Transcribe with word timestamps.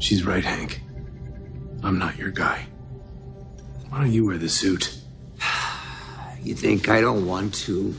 She's 0.00 0.24
right, 0.24 0.42
Hank. 0.42 0.80
I'm 1.82 1.98
not 1.98 2.16
your 2.16 2.30
guy. 2.30 2.66
Why 3.90 3.98
don't 3.98 4.10
you 4.10 4.24
wear 4.26 4.38
the 4.38 4.48
suit? 4.48 4.96
You 6.42 6.54
think 6.54 6.88
I 6.88 7.02
don't 7.02 7.26
want 7.26 7.52
to? 7.66 7.94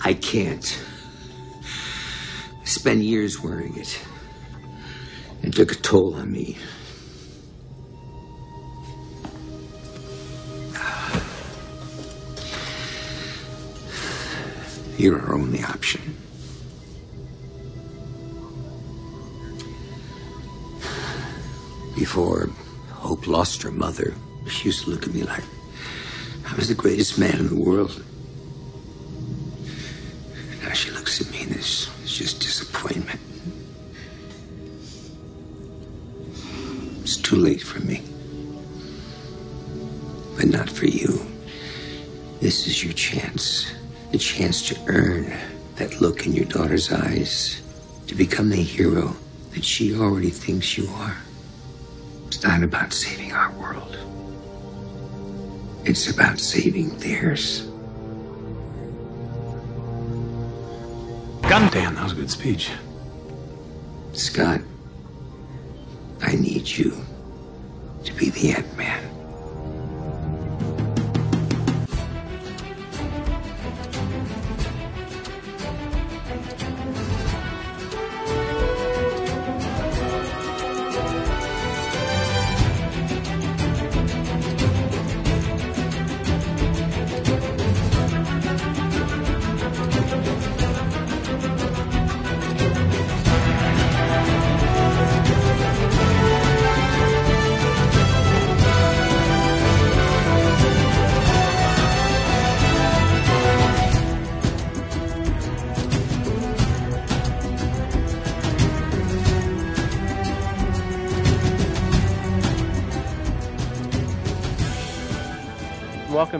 I 0.00 0.14
can't. 0.14 0.80
I 1.60 2.64
spent 2.64 3.02
years 3.02 3.42
wearing 3.42 3.76
it. 3.76 4.00
It 5.42 5.54
took 5.54 5.72
a 5.72 5.74
toll 5.74 6.14
on 6.14 6.30
me. 6.30 6.56
You're 14.98 15.20
our 15.20 15.34
only 15.34 15.64
option. 15.64 16.14
Before 22.08 22.48
Hope 22.90 23.26
lost 23.26 23.60
her 23.64 23.70
mother, 23.70 24.14
she 24.46 24.64
used 24.64 24.84
to 24.84 24.90
look 24.90 25.06
at 25.06 25.12
me 25.12 25.24
like 25.24 25.44
I 26.46 26.54
was 26.56 26.68
the 26.68 26.74
greatest 26.74 27.18
man 27.18 27.38
in 27.38 27.48
the 27.48 27.54
world. 27.54 28.02
Now 30.62 30.72
she 30.72 30.90
looks 30.90 31.20
at 31.20 31.30
me 31.30 31.42
and 31.42 31.52
it's, 31.52 31.86
it's 32.02 32.16
just 32.16 32.40
disappointment. 32.40 33.20
It's 37.02 37.18
too 37.18 37.36
late 37.36 37.60
for 37.60 37.80
me. 37.80 38.02
But 40.34 40.46
not 40.46 40.70
for 40.70 40.86
you. 40.86 41.20
This 42.40 42.66
is 42.66 42.82
your 42.82 42.94
chance. 42.94 43.70
The 44.12 44.18
chance 44.18 44.66
to 44.70 44.80
earn 44.86 45.36
that 45.76 46.00
look 46.00 46.24
in 46.24 46.32
your 46.32 46.46
daughter's 46.46 46.90
eyes. 46.90 47.60
To 48.06 48.14
become 48.14 48.48
the 48.48 48.56
hero 48.56 49.14
that 49.52 49.62
she 49.62 49.94
already 49.94 50.30
thinks 50.30 50.78
you 50.78 50.88
are. 50.94 51.18
It's 52.38 52.46
not 52.46 52.62
about 52.62 52.92
saving 52.92 53.32
our 53.32 53.50
world. 53.58 53.98
It's 55.84 56.08
about 56.08 56.38
saving 56.38 56.96
theirs. 56.98 57.62
God 61.42 61.72
damn, 61.72 61.96
that 61.96 62.04
was 62.04 62.12
a 62.12 62.14
good 62.14 62.30
speech. 62.30 62.70
Scott, 64.12 64.60
I 66.22 66.36
need 66.36 66.68
you 66.68 66.96
to 68.04 68.12
be 68.14 68.30
the 68.30 68.52
Ant 68.52 68.76
Man. 68.76 68.87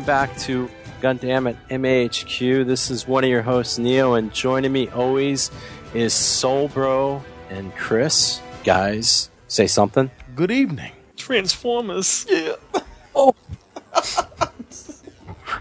Back 0.09 0.35
to 0.39 0.71
Gundam 1.03 1.51
at 1.51 1.69
MAHQ. 1.69 2.67
This 2.67 2.91
is 2.91 3.07
one 3.07 3.25
of 3.25 3.31
your 3.31 3.43
hosts, 3.43 3.79
Neo, 3.79 4.15
and 4.15 4.33
joining 4.33 4.73
me 4.73 4.89
always 4.89 5.51
is 5.93 6.15
Soul 6.15 6.69
Bro 6.69 7.23
and 7.51 7.77
Chris. 7.77 8.41
Guys, 8.65 9.29
say 9.49 9.67
something. 9.67 10.11
Good 10.35 10.51
evening. 10.51 10.93
Transformers. 11.19 12.25
Yeah. 12.27 12.55
Oh. 13.15 13.35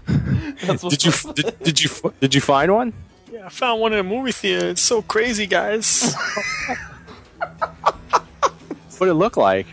did 0.88 1.04
you 1.04 1.12
did, 1.34 1.58
did 1.58 1.82
you 1.82 1.90
did 2.18 2.34
you 2.34 2.40
find 2.40 2.72
one? 2.72 2.94
Yeah, 3.30 3.44
I 3.44 3.50
found 3.50 3.82
one 3.82 3.92
in 3.92 3.98
a 3.98 4.02
movie 4.02 4.32
theater. 4.32 4.70
It's 4.70 4.80
so 4.80 5.02
crazy, 5.02 5.46
guys. 5.46 6.14
what 7.36 9.00
did 9.00 9.08
it 9.08 9.14
look 9.14 9.36
like? 9.36 9.66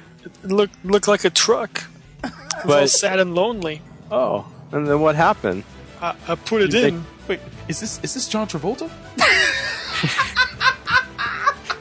It 0.44 0.52
looked 0.52 0.84
looked 0.84 1.08
like 1.08 1.24
a 1.24 1.30
truck. 1.30 1.86
It 2.26 2.66
was 2.66 2.76
all 2.76 2.88
sad 2.88 3.22
and 3.22 3.36
lonely. 3.36 3.82
Oh, 4.12 4.52
and 4.72 4.88
then 4.88 5.00
what 5.00 5.16
happened? 5.16 5.64
I, 6.02 6.16
I 6.28 6.36
put 6.36 6.62
it 6.64 6.74
You 6.74 6.80
in. 6.80 6.84
think- 6.94 7.04
Wait, 7.28 7.40
is 7.68 7.80
this 7.80 8.00
is 8.04 8.14
this 8.14 8.28
John 8.28 8.48
Travolta? 8.48 8.90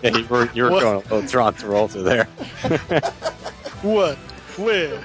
Yeah, 0.02 0.16
you 0.16 0.26
were 0.26 0.48
you 0.54 0.62
were 0.64 0.70
going 0.70 0.84
a 0.96 0.98
little 1.14 1.26
Tron 1.28 1.54
Travolta 1.54 2.02
there. 2.02 2.24
What? 3.82 4.16
Where? 4.56 5.02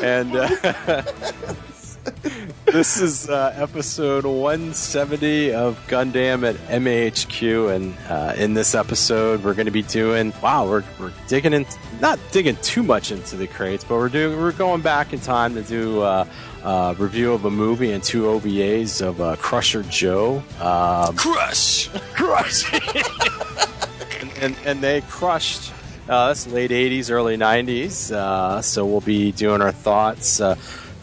and 0.02 0.36
uh, 0.36 1.02
this 2.66 3.00
is 3.00 3.28
uh, 3.28 3.52
episode 3.56 4.24
170 4.24 5.52
of 5.54 5.78
Gundam 5.88 6.48
at 6.48 6.56
MAHQ, 6.68 7.74
and 7.74 7.94
uh, 8.08 8.34
in 8.36 8.54
this 8.54 8.74
episode, 8.74 9.42
we're 9.42 9.54
going 9.54 9.66
to 9.66 9.72
be 9.72 9.82
doing 9.82 10.32
wow, 10.42 10.68
we're, 10.68 10.84
we're 11.00 11.12
digging 11.28 11.52
in, 11.52 11.66
not 12.00 12.18
digging 12.32 12.56
too 12.62 12.82
much 12.82 13.12
into 13.12 13.36
the 13.36 13.46
crates, 13.46 13.84
but 13.84 13.96
we're 13.96 14.08
doing 14.08 14.38
we're 14.38 14.52
going 14.52 14.82
back 14.82 15.12
in 15.12 15.20
time 15.20 15.54
to 15.54 15.62
do. 15.62 16.02
Uh, 16.02 16.24
uh, 16.64 16.96
review 16.98 17.32
of 17.32 17.44
a 17.44 17.50
movie 17.50 17.92
and 17.92 18.02
two 18.02 18.24
OVAs 18.24 19.00
of 19.00 19.20
uh, 19.20 19.36
Crusher 19.36 19.84
Joe. 19.84 20.42
Um, 20.60 21.14
Crush. 21.14 21.88
Crush. 22.12 22.74
and, 24.20 24.32
and, 24.40 24.56
and 24.64 24.80
they 24.80 25.00
crushed. 25.02 25.72
Uh, 26.08 26.28
that's 26.28 26.46
late 26.48 26.72
80s, 26.72 27.10
early 27.10 27.36
90s. 27.36 28.12
Uh, 28.12 28.60
so 28.62 28.84
we'll 28.84 29.00
be 29.00 29.30
doing 29.30 29.62
our 29.62 29.70
thoughts, 29.70 30.40
uh, 30.40 30.56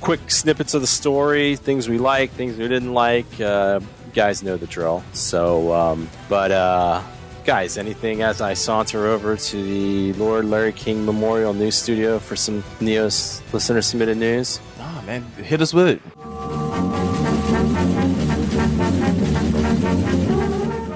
quick 0.03 0.29
snippets 0.29 0.73
of 0.73 0.81
the 0.81 0.87
story, 0.87 1.55
things 1.55 1.87
we 1.87 1.97
like, 1.97 2.29
things 2.31 2.57
we 2.57 2.67
didn't 2.67 2.93
like. 2.93 3.39
Uh, 3.39 3.79
guys 4.13 4.43
know 4.43 4.57
the 4.57 4.67
drill. 4.67 5.01
So, 5.13 5.73
um, 5.73 6.09
but 6.27 6.51
uh, 6.51 7.01
guys, 7.45 7.77
anything 7.77 8.21
as 8.21 8.41
I 8.41 8.53
saunter 8.53 9.07
over 9.07 9.37
to 9.37 9.63
the 9.63 10.11
Lord 10.19 10.43
Larry 10.43 10.73
King 10.73 11.05
Memorial 11.05 11.53
News 11.53 11.75
Studio 11.75 12.19
for 12.19 12.35
some 12.35 12.63
Neos 12.81 13.41
listener 13.53 13.81
submitted 13.81 14.17
news? 14.17 14.59
Nah, 14.77 15.01
man, 15.03 15.23
hit 15.37 15.61
us 15.61 15.73
with 15.73 15.87
it. 15.87 16.01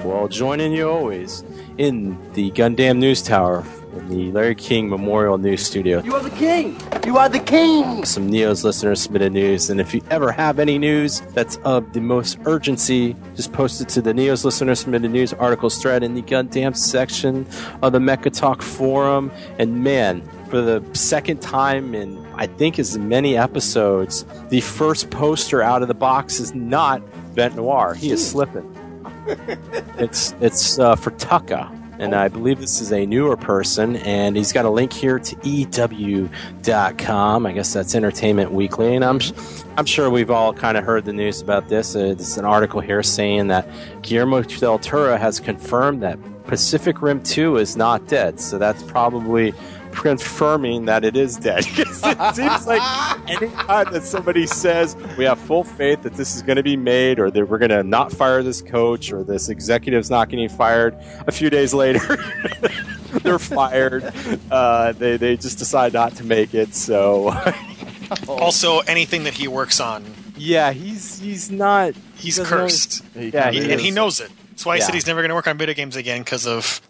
Well, 0.04 0.28
joining 0.28 0.72
you 0.72 0.90
always 0.90 1.42
in 1.78 2.18
the 2.34 2.50
Gundam 2.50 2.98
News 2.98 3.22
Tower 3.22 3.64
in 3.92 4.08
the 4.08 4.32
Larry 4.32 4.54
King 4.54 4.88
Memorial 4.88 5.38
News 5.38 5.64
Studio. 5.64 6.02
You 6.02 6.14
are 6.14 6.22
the 6.22 6.30
king! 6.30 6.80
You 7.06 7.16
are 7.16 7.28
the 7.28 7.40
king! 7.40 8.04
Some 8.04 8.28
Neo's 8.28 8.64
listeners 8.64 9.00
submitted 9.00 9.32
news, 9.32 9.70
and 9.70 9.80
if 9.80 9.94
you 9.94 10.02
ever 10.10 10.30
have 10.32 10.58
any 10.58 10.78
news 10.78 11.20
that's 11.32 11.56
of 11.58 11.92
the 11.92 12.00
most 12.00 12.38
urgency, 12.44 13.16
just 13.34 13.52
post 13.52 13.80
it 13.80 13.88
to 13.90 14.02
the 14.02 14.12
Neo's 14.12 14.44
listeners 14.44 14.80
submitted 14.80 15.10
news 15.10 15.32
articles 15.34 15.78
thread 15.78 16.02
in 16.02 16.14
the 16.14 16.22
Gundam 16.22 16.76
section 16.76 17.46
of 17.82 17.92
the 17.92 17.98
Mecha 17.98 18.32
Talk 18.32 18.62
forum. 18.62 19.30
And 19.58 19.82
man, 19.82 20.22
for 20.48 20.60
the 20.60 20.84
second 20.94 21.40
time 21.40 21.94
in 21.94 22.26
I 22.34 22.46
think 22.46 22.78
as 22.78 22.96
many 22.96 23.36
episodes, 23.36 24.24
the 24.48 24.60
first 24.60 25.10
poster 25.10 25.60
out 25.60 25.82
of 25.82 25.88
the 25.88 25.94
box 25.94 26.38
is 26.38 26.54
not 26.54 27.02
Vent 27.34 27.56
Noir. 27.56 27.94
He 27.94 28.12
is 28.12 28.30
slipping. 28.30 28.74
it's 29.98 30.34
it's 30.40 30.78
uh, 30.78 30.94
for 30.94 31.10
Tucka. 31.12 31.77
And 31.98 32.14
I 32.14 32.28
believe 32.28 32.60
this 32.60 32.80
is 32.80 32.92
a 32.92 33.04
newer 33.06 33.36
person, 33.36 33.96
and 33.96 34.36
he's 34.36 34.52
got 34.52 34.64
a 34.64 34.70
link 34.70 34.92
here 34.92 35.18
to 35.18 35.36
EW.com. 35.42 37.46
I 37.46 37.52
guess 37.52 37.72
that's 37.72 37.94
Entertainment 37.94 38.52
Weekly, 38.52 38.94
and 38.94 39.04
I'm 39.04 39.20
I'm 39.76 39.86
sure 39.86 40.08
we've 40.08 40.30
all 40.30 40.52
kind 40.52 40.76
of 40.76 40.84
heard 40.84 41.04
the 41.04 41.12
news 41.12 41.40
about 41.40 41.68
this. 41.68 41.96
Uh, 41.96 42.14
this 42.16 42.36
an 42.36 42.44
article 42.44 42.80
here 42.80 43.02
saying 43.02 43.48
that 43.48 43.68
Guillermo 44.02 44.42
del 44.42 44.78
Toro 44.78 45.16
has 45.16 45.40
confirmed 45.40 46.02
that 46.02 46.18
Pacific 46.48 47.02
Rim 47.02 47.22
2 47.22 47.58
is 47.58 47.76
not 47.76 48.08
dead. 48.08 48.40
So 48.40 48.58
that's 48.58 48.82
probably 48.82 49.52
confirming 50.02 50.84
that 50.86 51.04
it 51.04 51.16
is 51.16 51.36
dead. 51.36 51.64
it 51.68 51.86
seems 52.34 52.66
like 52.66 52.82
anytime 53.28 53.92
that 53.92 54.02
somebody 54.04 54.46
says 54.46 54.96
we 55.16 55.24
have 55.24 55.38
full 55.38 55.64
faith 55.64 56.02
that 56.02 56.14
this 56.14 56.34
is 56.36 56.42
going 56.42 56.56
to 56.56 56.62
be 56.62 56.76
made, 56.76 57.18
or 57.18 57.30
that 57.30 57.48
we're 57.48 57.58
going 57.58 57.70
to 57.70 57.82
not 57.82 58.12
fire 58.12 58.42
this 58.42 58.62
coach, 58.62 59.12
or 59.12 59.22
this 59.24 59.48
executive's 59.48 60.10
not 60.10 60.28
getting 60.28 60.48
fired, 60.48 60.96
a 61.26 61.32
few 61.32 61.50
days 61.50 61.74
later 61.74 62.00
they're 63.22 63.38
fired. 63.38 64.12
Uh, 64.50 64.92
they 64.92 65.16
they 65.16 65.36
just 65.36 65.58
decide 65.58 65.92
not 65.92 66.14
to 66.16 66.24
make 66.24 66.54
it. 66.54 66.74
So 66.74 67.34
Also, 68.28 68.78
anything 68.80 69.24
that 69.24 69.34
he 69.34 69.48
works 69.48 69.80
on, 69.80 70.04
yeah, 70.36 70.72
he's 70.72 71.18
he's 71.20 71.50
not. 71.50 71.94
he's 72.16 72.36
doesn't 72.36 72.56
know- 72.56 72.62
cursed. 72.64 73.04
Yeah, 73.14 73.50
he 73.50 73.70
and 73.72 73.80
he 73.80 73.90
knows 73.90 74.20
it. 74.20 74.30
That's 74.50 74.64
why 74.66 74.76
he 74.76 74.80
Yeah. 74.80 74.86
said 74.86 74.94
he's 74.94 75.06
never 75.06 75.20
going 75.20 75.28
to 75.28 75.34
work 75.34 75.46
on 75.46 75.56
video 75.58 75.74
games 75.74 75.94
again 75.96 76.22
because 76.22 76.46
of 76.46 76.80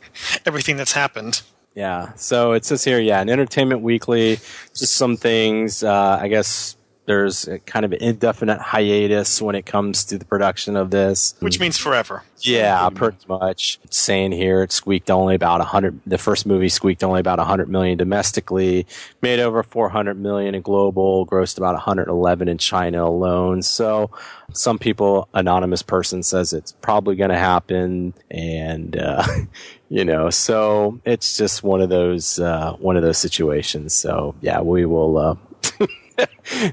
everything 0.46 0.76
that's 0.76 0.92
happened. 0.92 1.42
Yeah. 1.78 2.12
So 2.16 2.54
it 2.54 2.64
says 2.64 2.82
here, 2.82 2.98
yeah, 2.98 3.22
in 3.22 3.28
Entertainment 3.28 3.82
Weekly, 3.82 4.40
just 4.74 4.94
some 4.94 5.16
things. 5.16 5.84
Uh, 5.84 6.18
I 6.20 6.26
guess 6.26 6.76
there's 7.06 7.46
a 7.46 7.60
kind 7.60 7.84
of 7.84 7.92
an 7.92 8.02
indefinite 8.02 8.60
hiatus 8.60 9.40
when 9.40 9.54
it 9.54 9.64
comes 9.64 10.04
to 10.06 10.18
the 10.18 10.24
production 10.24 10.74
of 10.74 10.90
this. 10.90 11.36
Which 11.38 11.60
means 11.60 11.78
forever. 11.78 12.24
Yeah, 12.40 12.88
pretty 12.90 13.18
much. 13.28 13.78
It's 13.84 13.96
saying 13.96 14.32
here 14.32 14.64
it 14.64 14.72
squeaked 14.72 15.08
only 15.08 15.36
about 15.36 15.60
100 15.60 16.00
the 16.04 16.18
first 16.18 16.46
movie 16.46 16.68
squeaked 16.68 17.04
only 17.04 17.20
about 17.20 17.38
100 17.38 17.68
million 17.68 17.96
domestically, 17.96 18.84
made 19.22 19.38
over 19.38 19.62
400 19.62 20.20
million 20.20 20.56
in 20.56 20.62
global, 20.62 21.26
grossed 21.26 21.58
about 21.58 21.74
111 21.74 22.48
in 22.48 22.58
China 22.58 23.04
alone. 23.04 23.62
So 23.62 24.10
some 24.52 24.80
people 24.80 25.28
anonymous 25.32 25.82
person 25.82 26.24
says 26.24 26.52
it's 26.52 26.72
probably 26.72 27.14
going 27.14 27.30
to 27.30 27.38
happen 27.38 28.14
and 28.30 28.96
uh 28.96 29.24
you 29.88 30.04
know, 30.04 30.30
so 30.30 31.00
it's 31.04 31.36
just 31.36 31.62
one 31.62 31.80
of 31.80 31.88
those 31.88 32.38
uh 32.38 32.72
one 32.74 32.96
of 32.96 33.02
those 33.02 33.18
situations. 33.18 33.94
So 33.94 34.34
yeah, 34.40 34.60
we 34.60 34.84
will 34.84 35.18
uh 35.18 35.36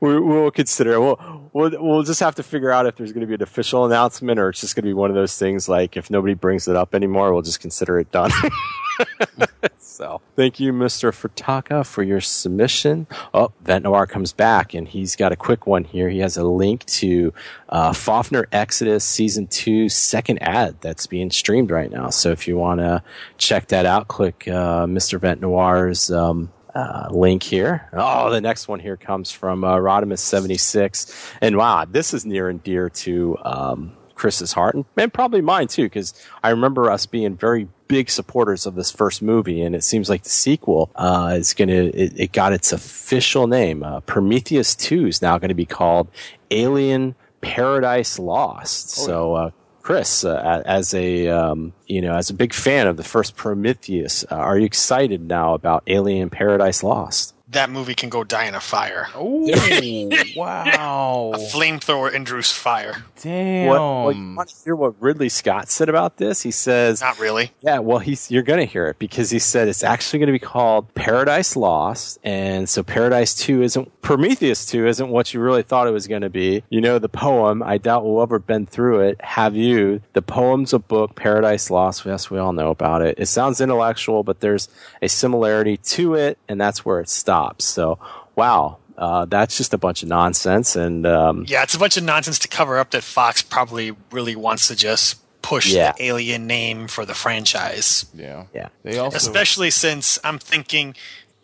we, 0.00 0.20
we'll 0.20 0.50
consider 0.50 0.94
it. 0.94 1.00
We'll, 1.00 1.50
we'll 1.52 1.70
we'll 1.82 2.02
just 2.02 2.20
have 2.20 2.34
to 2.36 2.42
figure 2.42 2.70
out 2.70 2.86
if 2.86 2.96
there's 2.96 3.12
going 3.12 3.22
to 3.22 3.26
be 3.26 3.34
an 3.34 3.42
official 3.42 3.84
announcement 3.84 4.38
or 4.38 4.50
it's 4.50 4.60
just 4.60 4.74
going 4.74 4.84
to 4.84 4.88
be 4.88 4.94
one 4.94 5.10
of 5.10 5.16
those 5.16 5.38
things 5.38 5.68
like 5.68 5.96
if 5.96 6.10
nobody 6.10 6.34
brings 6.34 6.68
it 6.68 6.76
up 6.76 6.94
anymore, 6.94 7.32
we'll 7.32 7.42
just 7.42 7.60
consider 7.60 7.98
it 7.98 8.10
done. 8.10 8.30
so 9.78 10.20
thank 10.36 10.60
you, 10.60 10.72
Mr. 10.72 11.10
Furtaka, 11.12 11.84
for 11.84 12.02
your 12.02 12.20
submission. 12.20 13.06
Oh, 13.34 13.52
Vent 13.62 13.84
Noir 13.84 14.06
comes 14.06 14.32
back 14.32 14.74
and 14.74 14.86
he's 14.86 15.16
got 15.16 15.32
a 15.32 15.36
quick 15.36 15.66
one 15.66 15.84
here. 15.84 16.08
He 16.08 16.20
has 16.20 16.36
a 16.36 16.44
link 16.44 16.84
to 16.86 17.32
uh, 17.68 17.90
Fafner 17.90 18.46
Exodus 18.52 19.04
season 19.04 19.46
two 19.46 19.88
second 19.88 20.38
ad 20.42 20.80
that's 20.80 21.06
being 21.06 21.30
streamed 21.30 21.70
right 21.70 21.90
now. 21.90 22.10
So 22.10 22.30
if 22.30 22.46
you 22.46 22.56
want 22.56 22.80
to 22.80 23.02
check 23.38 23.68
that 23.68 23.86
out, 23.86 24.08
click 24.08 24.46
uh, 24.48 24.86
Mr. 24.86 25.18
Vent 25.18 25.40
Noir's 25.40 26.10
um, 26.10 26.52
uh, 26.76 27.08
link 27.10 27.42
here. 27.42 27.88
Oh, 27.94 28.30
the 28.30 28.40
next 28.40 28.68
one 28.68 28.80
here 28.80 28.98
comes 28.98 29.30
from 29.30 29.64
uh, 29.64 29.76
Rodimus76. 29.76 31.36
And 31.40 31.56
wow, 31.56 31.86
this 31.88 32.12
is 32.12 32.26
near 32.26 32.50
and 32.50 32.62
dear 32.62 32.90
to 32.90 33.38
um, 33.42 33.96
Chris's 34.14 34.52
heart 34.52 34.74
and, 34.74 34.84
and 34.96 35.12
probably 35.12 35.40
mine 35.40 35.68
too, 35.68 35.84
because 35.84 36.12
I 36.42 36.50
remember 36.50 36.90
us 36.90 37.06
being 37.06 37.34
very 37.34 37.68
big 37.88 38.10
supporters 38.10 38.66
of 38.66 38.74
this 38.74 38.90
first 38.90 39.22
movie, 39.22 39.62
and 39.62 39.74
it 39.74 39.84
seems 39.84 40.10
like 40.10 40.24
the 40.24 40.28
sequel 40.28 40.90
uh, 40.96 41.34
is 41.38 41.54
going 41.54 41.68
to, 41.68 41.86
it, 41.96 42.12
it 42.16 42.32
got 42.32 42.52
its 42.52 42.72
official 42.72 43.46
name. 43.46 43.82
Uh, 43.82 44.00
Prometheus 44.00 44.74
2 44.74 45.06
is 45.06 45.22
now 45.22 45.38
going 45.38 45.48
to 45.48 45.54
be 45.54 45.66
called 45.66 46.08
Alien 46.50 47.14
Paradise 47.40 48.18
Lost. 48.18 48.90
so, 48.90 49.34
uh, 49.34 49.50
Chris, 49.86 50.24
uh, 50.24 50.64
as 50.66 50.94
a 50.94 51.28
um, 51.28 51.72
you 51.86 52.00
know, 52.00 52.16
as 52.16 52.28
a 52.28 52.34
big 52.34 52.52
fan 52.52 52.88
of 52.88 52.96
the 52.96 53.04
first 53.04 53.36
Prometheus, 53.36 54.24
uh, 54.28 54.34
are 54.34 54.58
you 54.58 54.66
excited 54.66 55.28
now 55.28 55.54
about 55.54 55.84
Alien 55.86 56.28
Paradise 56.28 56.82
Lost? 56.82 57.35
That 57.56 57.70
movie 57.70 57.94
can 57.94 58.10
go 58.10 58.22
die 58.22 58.44
in 58.44 58.54
a 58.54 58.60
fire. 58.60 59.08
Oh, 59.14 59.24
wow. 60.36 61.32
A 61.34 61.38
flamethrower 61.38 62.12
induced 62.12 62.52
fire. 62.52 63.02
Damn. 63.22 63.68
What, 63.68 63.78
well, 63.80 64.12
you 64.12 64.34
want 64.34 64.50
to 64.50 64.56
hear 64.62 64.76
what 64.76 65.00
Ridley 65.00 65.30
Scott 65.30 65.70
said 65.70 65.88
about 65.88 66.18
this? 66.18 66.42
He 66.42 66.50
says, 66.50 67.00
Not 67.00 67.18
really. 67.18 67.52
Yeah, 67.62 67.78
well, 67.78 67.98
he's 67.98 68.30
you're 68.30 68.42
going 68.42 68.60
to 68.60 68.70
hear 68.70 68.88
it 68.88 68.98
because 68.98 69.30
he 69.30 69.38
said 69.38 69.68
it's 69.68 69.82
actually 69.82 70.18
going 70.18 70.26
to 70.26 70.34
be 70.34 70.38
called 70.38 70.94
Paradise 70.94 71.56
Lost, 71.56 72.18
and 72.22 72.68
so 72.68 72.82
Paradise 72.82 73.34
Two 73.34 73.62
isn't 73.62 74.02
Prometheus 74.02 74.66
Two 74.66 74.86
isn't 74.86 75.08
what 75.08 75.32
you 75.32 75.40
really 75.40 75.62
thought 75.62 75.88
it 75.88 75.92
was 75.92 76.06
going 76.06 76.22
to 76.22 76.28
be. 76.28 76.62
You 76.68 76.82
know 76.82 76.98
the 76.98 77.08
poem. 77.08 77.62
I 77.62 77.78
doubt 77.78 78.04
we'll 78.04 78.20
ever 78.20 78.38
been 78.38 78.66
through 78.66 79.00
it. 79.00 79.18
Have 79.22 79.56
you? 79.56 80.02
The 80.12 80.20
poem's 80.20 80.74
a 80.74 80.78
book. 80.78 81.14
Paradise 81.14 81.70
Lost. 81.70 82.04
Yes, 82.04 82.30
we 82.30 82.38
all 82.38 82.52
know 82.52 82.68
about 82.68 83.00
it. 83.00 83.14
It 83.16 83.26
sounds 83.26 83.62
intellectual, 83.62 84.22
but 84.24 84.40
there's 84.40 84.68
a 85.00 85.08
similarity 85.08 85.78
to 85.78 86.16
it, 86.16 86.36
and 86.48 86.60
that's 86.60 86.84
where 86.84 87.00
it 87.00 87.08
stops. 87.08 87.45
So, 87.58 87.98
wow. 88.34 88.78
Uh, 88.98 89.26
that's 89.26 89.58
just 89.58 89.74
a 89.74 89.78
bunch 89.78 90.02
of 90.02 90.08
nonsense, 90.08 90.74
and 90.74 91.06
um, 91.06 91.44
Yeah, 91.46 91.62
it's 91.62 91.74
a 91.74 91.78
bunch 91.78 91.98
of 91.98 92.04
nonsense 92.04 92.38
to 92.40 92.48
cover 92.48 92.78
up 92.78 92.92
that 92.92 93.02
Fox 93.02 93.42
probably 93.42 93.94
really 94.10 94.34
wants 94.34 94.68
to 94.68 94.74
just 94.76 95.20
push 95.42 95.66
Yeah. 95.70 95.92
the 95.92 96.04
Alien 96.04 96.46
name 96.46 96.88
for 96.88 97.04
the 97.04 97.12
franchise. 97.14 98.06
Yeah. 98.14 98.44
Yeah. 98.54 98.68
They 98.84 98.96
also 98.96 99.18
Especially 99.18 99.70
since 99.70 100.18
I'm 100.24 100.38
thinking, 100.38 100.94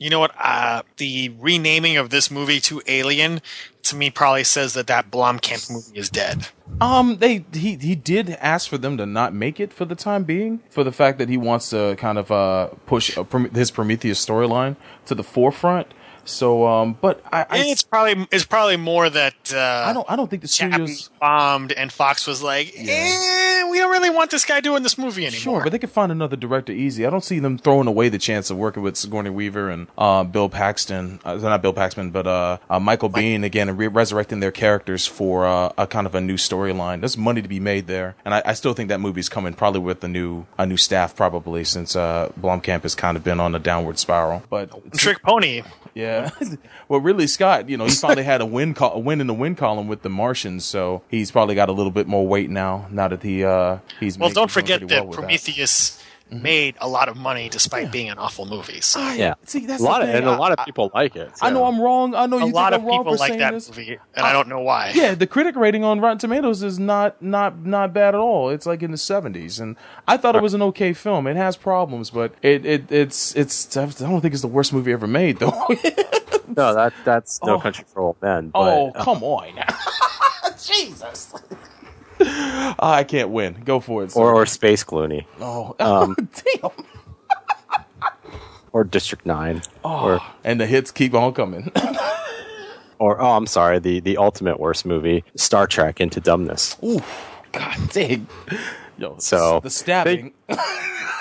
you 0.02 0.10
know 0.10 0.20
what? 0.20 0.32
Uh, 0.38 0.82
the 0.96 1.32
renaming 1.38 1.96
of 1.96 2.10
this 2.10 2.30
movie 2.30 2.60
to 2.60 2.82
Alien 2.86 3.40
to 3.84 3.96
me 3.96 4.10
probably 4.10 4.44
says 4.44 4.74
that 4.74 4.86
that 4.88 5.10
Blomkamp 5.10 5.70
movie 5.70 5.98
is 5.98 6.08
dead. 6.10 6.48
Um, 6.80 7.18
they 7.18 7.44
he 7.52 7.76
he 7.76 7.94
did 7.94 8.30
ask 8.40 8.68
for 8.68 8.78
them 8.78 8.96
to 8.96 9.06
not 9.06 9.34
make 9.34 9.60
it 9.60 9.72
for 9.72 9.84
the 9.84 9.94
time 9.94 10.24
being, 10.24 10.60
for 10.70 10.82
the 10.82 10.92
fact 10.92 11.18
that 11.18 11.28
he 11.28 11.36
wants 11.36 11.70
to 11.70 11.96
kind 11.98 12.18
of 12.18 12.32
uh 12.32 12.68
push 12.86 13.16
his 13.54 13.70
Prometheus 13.70 14.24
storyline 14.24 14.76
to 15.06 15.14
the 15.14 15.24
forefront. 15.24 15.88
So, 16.24 16.66
um, 16.66 16.96
but 17.00 17.22
I 17.32 17.40
I, 17.48 17.58
it's 17.66 17.82
probably 17.82 18.26
it's 18.30 18.44
probably 18.44 18.76
more 18.76 19.10
that 19.10 19.52
uh, 19.52 19.84
I 19.86 19.92
don't 19.92 20.08
I 20.10 20.16
don't 20.16 20.28
think 20.28 20.42
the 20.42 20.48
studios. 20.48 21.10
bombed 21.20 21.72
and 21.72 21.92
Fox 21.92 22.26
was 22.26 22.42
like, 22.42 22.72
eh, 22.76 23.68
we 23.70 23.78
don't 23.78 23.90
really 23.90 24.10
want 24.10 24.30
this 24.30 24.44
guy 24.44 24.60
doing 24.60 24.82
this 24.82 24.96
movie 24.96 25.26
anymore. 25.26 25.40
Sure, 25.40 25.62
but 25.62 25.72
they 25.72 25.78
could 25.78 25.90
find 25.90 26.12
another 26.12 26.36
director 26.36 26.72
easy. 26.72 27.06
I 27.06 27.10
don't 27.10 27.24
see 27.24 27.38
them 27.38 27.58
throwing 27.58 27.88
away 27.88 28.08
the 28.08 28.18
chance 28.18 28.50
of 28.50 28.56
working 28.56 28.82
with 28.82 28.96
Sigourney 28.96 29.30
Weaver 29.30 29.68
and 29.70 29.88
uh, 29.98 30.24
Bill 30.24 30.48
Paxton. 30.48 31.20
Uh, 31.24 31.34
not 31.36 31.62
Bill 31.62 31.72
Paxton, 31.72 32.10
but 32.10 32.26
uh, 32.26 32.58
uh, 32.70 32.78
Michael 32.78 33.10
Biehn 33.10 33.44
again, 33.44 33.68
and 33.68 33.76
re- 33.78 33.88
resurrecting 33.88 34.40
their 34.40 34.52
characters 34.52 35.06
for 35.06 35.46
uh, 35.46 35.72
a 35.76 35.86
kind 35.86 36.06
of 36.06 36.14
a 36.14 36.20
new 36.20 36.36
storyline. 36.36 37.00
There's 37.00 37.16
money 37.16 37.42
to 37.42 37.48
be 37.48 37.60
made 37.60 37.86
there, 37.88 38.14
and 38.24 38.34
I, 38.34 38.42
I 38.44 38.52
still 38.54 38.74
think 38.74 38.88
that 38.90 39.00
movie's 39.00 39.28
coming 39.28 39.54
probably 39.54 39.80
with 39.80 40.04
a 40.04 40.08
new 40.08 40.46
a 40.58 40.66
new 40.66 40.76
staff 40.76 41.16
probably 41.16 41.64
since 41.64 41.96
uh, 41.96 42.30
Blomkamp 42.40 42.82
has 42.82 42.94
kind 42.94 43.16
of 43.16 43.24
been 43.24 43.40
on 43.40 43.54
a 43.54 43.58
downward 43.58 43.98
spiral. 43.98 44.42
But 44.48 44.92
Trick 44.94 45.22
Pony. 45.22 45.62
yeah. 45.94 46.11
well, 46.88 47.00
Ridley 47.00 47.26
Scott, 47.26 47.68
you 47.68 47.76
know, 47.76 47.84
he 47.86 47.92
finally 47.92 48.22
had 48.24 48.40
a 48.40 48.46
win 48.46 48.74
col- 48.74 48.94
a 48.94 48.98
win 48.98 49.20
in 49.20 49.26
the 49.26 49.34
win 49.34 49.54
column 49.54 49.88
with 49.88 50.02
the 50.02 50.10
Martians, 50.10 50.64
so 50.64 51.02
he's 51.08 51.30
probably 51.30 51.54
got 51.54 51.68
a 51.68 51.72
little 51.72 51.92
bit 51.92 52.06
more 52.06 52.26
weight 52.26 52.50
now. 52.50 52.86
Now 52.90 53.08
that 53.08 53.22
he 53.22 53.44
uh 53.44 53.78
he's 54.00 54.18
Well, 54.18 54.28
making- 54.28 54.34
don't 54.40 54.50
forget 54.50 54.80
that 54.88 55.06
well 55.06 55.12
Prometheus 55.14 56.02
Mm-hmm. 56.32 56.42
made 56.42 56.74
a 56.80 56.88
lot 56.88 57.08
of 57.10 57.16
money 57.16 57.48
despite 57.50 57.92
being 57.92 58.08
an 58.08 58.16
awful 58.18 58.46
movie. 58.46 58.80
So 58.80 59.00
yeah, 59.12 59.34
See, 59.44 59.66
that's 59.66 59.82
a 59.82 59.84
lot 59.84 59.98
the 59.98 60.04
of 60.04 60.08
thing. 60.14 60.16
and 60.22 60.26
a 60.28 60.30
I- 60.30 60.36
lot 60.38 60.52
of 60.58 60.64
people 60.64 60.90
like 60.94 61.14
it. 61.14 61.30
I 61.42 61.50
know. 61.50 61.64
I'm 61.66 61.78
wrong. 61.80 62.14
I 62.14 62.24
know 62.26 62.38
you 62.38 62.42
a 62.44 62.46
think 62.46 62.54
lot 62.54 62.72
I'm 62.72 62.80
of 62.86 62.90
people 62.90 63.16
like 63.16 63.36
that 63.38 63.52
this. 63.52 63.68
movie, 63.68 63.98
and 64.14 64.24
I 64.26 64.32
don't 64.32 64.48
know 64.48 64.60
why. 64.60 64.92
Yeah, 64.94 65.14
the 65.14 65.26
critic 65.26 65.56
rating 65.56 65.84
on 65.84 66.00
Rotten 66.00 66.16
Tomatoes 66.18 66.62
is 66.62 66.78
not 66.78 67.20
not 67.20 67.64
not 67.66 67.92
bad 67.92 68.14
at 68.14 68.20
all. 68.20 68.48
It's 68.48 68.64
like 68.64 68.82
in 68.82 68.92
the 68.92 68.96
70s, 68.96 69.60
and 69.60 69.76
I 70.08 70.16
thought 70.16 70.34
it 70.34 70.42
was 70.42 70.54
an 70.54 70.62
okay 70.62 70.94
film. 70.94 71.26
It 71.26 71.36
has 71.36 71.56
problems, 71.58 72.08
but 72.10 72.32
it, 72.40 72.64
it 72.64 72.90
it's 72.90 73.36
it's 73.36 73.76
I 73.76 73.84
don't 73.86 74.20
think 74.22 74.32
it's 74.32 74.40
the 74.42 74.48
worst 74.48 74.72
movie 74.72 74.92
ever 74.92 75.06
made 75.06 75.38
though. 75.38 75.52
No, 76.54 76.74
that 76.74 76.92
that's 77.04 77.40
No 77.42 77.54
Oh. 77.54 77.60
Country 77.60 77.84
for 77.88 78.02
Old 78.02 78.16
Men. 78.20 78.48
But, 78.50 78.58
oh 78.60 78.90
uh, 78.94 79.04
come 79.04 79.22
on, 79.22 79.52
Jesus! 80.62 81.32
I 82.78 83.04
can't 83.06 83.30
win. 83.30 83.62
Go 83.64 83.80
for 83.80 84.04
it. 84.04 84.16
or 84.16 84.32
or 84.32 84.46
Space 84.46 84.84
Clooney, 84.84 85.26
oh, 85.40 85.74
um, 85.80 86.16
damn! 86.60 86.70
or 88.72 88.84
District 88.84 89.26
Nine, 89.26 89.62
Oh. 89.84 90.04
or 90.10 90.20
And 90.44 90.60
the 90.60 90.66
hits 90.66 90.90
keep 90.90 91.14
on 91.14 91.32
coming. 91.34 91.70
or 92.98 93.20
oh, 93.20 93.32
I'm 93.32 93.46
sorry, 93.46 93.78
the 93.78 94.00
the 94.00 94.16
ultimate 94.16 94.58
worst 94.60 94.86
movie, 94.86 95.24
Star 95.36 95.66
Trek 95.66 96.00
Into 96.00 96.20
Dumbness. 96.20 96.76
Ooh, 96.84 97.02
God 97.52 97.76
dang! 97.90 98.26
Yo, 98.98 99.16
So, 99.18 99.60
the 99.60 99.70
stabbing. 99.70 100.32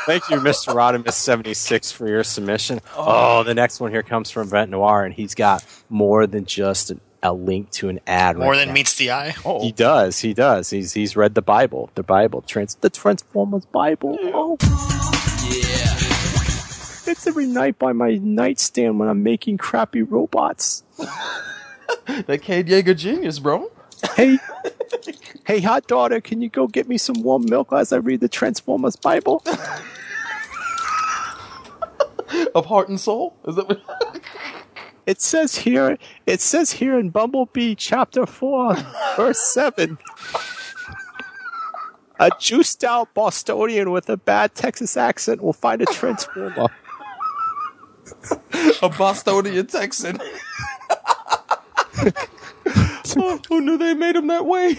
Thank 0.05 0.29
you, 0.29 0.38
Mr. 0.38 0.74
Rodimus 0.74 1.13
seventy 1.13 1.53
six, 1.53 1.91
for 1.91 2.08
your 2.08 2.24
submission. 2.24 2.81
Oh, 2.98 3.43
the 3.43 3.53
next 3.53 3.79
one 3.79 3.91
here 3.91 4.03
comes 4.03 4.29
from 4.31 4.50
Vent 4.50 4.72
Noir, 4.72 5.03
and 5.05 5.13
he's 5.13 5.36
got 5.36 5.63
more 5.89 6.25
than 6.27 6.46
just 6.46 6.89
an, 6.91 7.01
a 7.23 7.33
link 7.33 7.69
to 7.71 7.89
an 7.89 7.99
ad. 8.07 8.37
More 8.37 8.51
right 8.51 8.57
than 8.59 8.69
now. 8.69 8.73
meets 8.73 8.95
the 8.95 9.11
eye. 9.11 9.35
Oh, 9.45 9.61
He 9.61 9.71
does. 9.71 10.19
He 10.19 10.33
does. 10.33 10.69
He's 10.69 10.93
he's 10.93 11.15
read 11.15 11.35
the 11.35 11.41
Bible. 11.41 11.89
The 11.95 12.03
Bible. 12.03 12.41
Trans 12.41 12.75
the 12.75 12.89
Transformers 12.89 13.65
Bible. 13.65 14.17
Oh. 14.33 14.57
Yeah. 15.49 15.97
It's 17.11 17.27
every 17.27 17.47
night 17.47 17.77
by 17.77 17.91
my 17.93 18.15
nightstand 18.21 18.97
when 18.99 19.09
I'm 19.09 19.21
making 19.23 19.57
crappy 19.57 20.01
robots. 20.01 20.83
that 22.07 22.41
Cade 22.41 22.67
Yeager 22.67 22.95
genius, 22.95 23.39
bro. 23.39 23.69
Hey, 24.15 24.39
hey, 25.45 25.59
hot 25.59 25.87
daughter, 25.87 26.21
can 26.21 26.41
you 26.41 26.49
go 26.49 26.67
get 26.67 26.87
me 26.87 26.97
some 26.97 27.21
warm 27.21 27.45
milk 27.45 27.71
as 27.73 27.91
I 27.93 27.97
read 27.97 28.21
the 28.21 28.29
Transformers 28.29 28.95
Bible? 28.95 29.43
Of 32.55 32.65
heart 32.65 32.87
and 32.89 32.99
soul. 32.99 33.35
Is 33.45 33.55
that 33.55 33.67
what? 33.67 33.81
It 35.05 35.22
says 35.22 35.55
here. 35.55 35.98
It 36.25 36.41
says 36.41 36.72
here 36.72 36.98
in 37.00 37.10
Bumblebee 37.10 37.75
chapter 37.75 38.25
four, 38.25 38.75
verse 39.15 39.39
seven. 39.39 39.98
A 42.20 42.29
juiced 42.39 42.84
out 42.84 43.13
Bostonian 43.15 43.89
with 43.91 44.08
a 44.10 44.17
bad 44.17 44.53
Texas 44.53 44.96
accent 44.96 45.41
will 45.41 45.53
find 45.53 45.81
a 45.81 45.86
transformer. 45.86 46.67
a 48.84 48.89
Bostonian 48.89 49.65
Texan. 49.65 50.20
oh, 53.17 53.39
who 53.50 53.62
knew 53.62 53.77
they 53.77 53.96
made 53.96 54.15
him 54.15 54.27
that 54.27 54.46
way? 54.46 54.77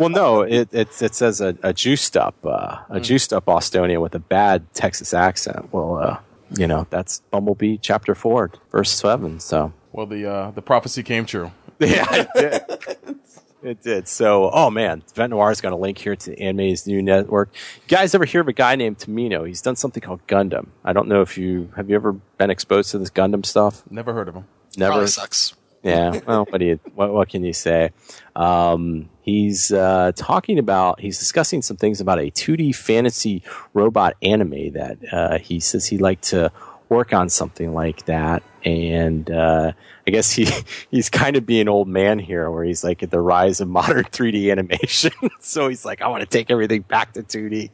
well, 0.00 0.08
no, 0.08 0.42
it 0.42 0.68
it, 0.72 0.88
it 1.00 1.14
says 1.14 1.40
a, 1.40 1.56
a 1.62 1.72
juiced 1.72 2.16
up 2.16 2.34
uh, 2.44 2.78
a 2.90 2.98
juiced 2.98 3.32
up 3.32 3.44
Bostonian 3.44 4.00
with 4.00 4.16
a 4.16 4.18
bad 4.20 4.66
Texas 4.74 5.14
accent. 5.14 5.72
Well, 5.72 5.98
uh, 5.98 6.18
you 6.50 6.66
know 6.66 6.86
that's 6.90 7.20
Bumblebee 7.30 7.78
chapter 7.78 8.14
four, 8.14 8.50
verse 8.70 8.90
seven. 8.90 9.40
So 9.40 9.72
Well, 9.92 10.06
the 10.06 10.26
uh, 10.30 10.50
the 10.52 10.62
prophecy 10.62 11.02
came 11.02 11.26
true. 11.26 11.52
yeah, 11.78 12.06
it 12.10 12.28
did. 12.34 13.16
It 13.62 13.82
did. 13.82 14.06
So, 14.06 14.48
oh 14.52 14.70
man, 14.70 15.02
Vent 15.14 15.30
Noir's 15.30 15.60
got 15.60 15.72
a 15.72 15.76
link 15.76 15.98
here 15.98 16.14
to 16.14 16.40
Anime 16.40 16.58
News 16.58 16.86
Network. 16.86 17.50
You 17.82 17.88
guys 17.88 18.14
ever 18.14 18.24
hear 18.24 18.40
of 18.42 18.48
a 18.48 18.52
guy 18.52 18.76
named 18.76 18.98
Tomino? 18.98 19.46
He's 19.46 19.60
done 19.60 19.74
something 19.74 20.00
called 20.00 20.24
Gundam. 20.28 20.68
I 20.84 20.92
don't 20.92 21.08
know 21.08 21.20
if 21.20 21.36
you 21.36 21.72
have 21.76 21.90
you 21.90 21.96
ever 21.96 22.12
been 22.12 22.50
exposed 22.50 22.92
to 22.92 22.98
this 22.98 23.10
Gundam 23.10 23.44
stuff. 23.44 23.82
Never 23.90 24.12
heard 24.12 24.28
of 24.28 24.36
him. 24.36 24.46
Never. 24.76 24.92
Probably 24.92 25.08
sucks. 25.08 25.54
Yeah. 25.86 26.20
Well, 26.26 26.46
what 26.50 26.58
do 26.58 26.64
you 26.64 26.80
what, 26.94 27.12
what 27.12 27.28
can 27.28 27.44
you 27.44 27.52
say? 27.52 27.90
Um, 28.34 29.08
he's 29.22 29.70
uh, 29.70 30.12
talking 30.16 30.58
about 30.58 31.00
he's 31.00 31.18
discussing 31.18 31.62
some 31.62 31.76
things 31.76 32.00
about 32.00 32.18
a 32.18 32.30
2D 32.30 32.74
fantasy 32.74 33.42
robot 33.72 34.14
anime 34.20 34.72
that 34.72 34.98
uh, 35.12 35.38
he 35.38 35.60
says 35.60 35.86
he'd 35.86 36.00
like 36.00 36.20
to 36.22 36.50
work 36.88 37.12
on 37.12 37.28
something 37.28 37.74
like 37.74 38.06
that. 38.06 38.42
And 38.64 39.30
uh, 39.30 39.72
I 40.06 40.10
guess 40.10 40.32
he 40.32 40.48
he's 40.90 41.08
kind 41.08 41.36
of 41.36 41.46
being 41.46 41.68
old 41.68 41.88
man 41.88 42.18
here, 42.18 42.50
where 42.50 42.64
he's 42.64 42.82
like 42.82 43.02
at 43.02 43.10
the 43.10 43.20
rise 43.20 43.60
of 43.60 43.68
modern 43.68 44.04
3D 44.04 44.50
animation. 44.50 45.12
so 45.40 45.68
he's 45.68 45.84
like, 45.84 46.02
I 46.02 46.08
want 46.08 46.22
to 46.22 46.26
take 46.26 46.50
everything 46.50 46.82
back 46.82 47.12
to 47.12 47.22
2D. 47.22 47.70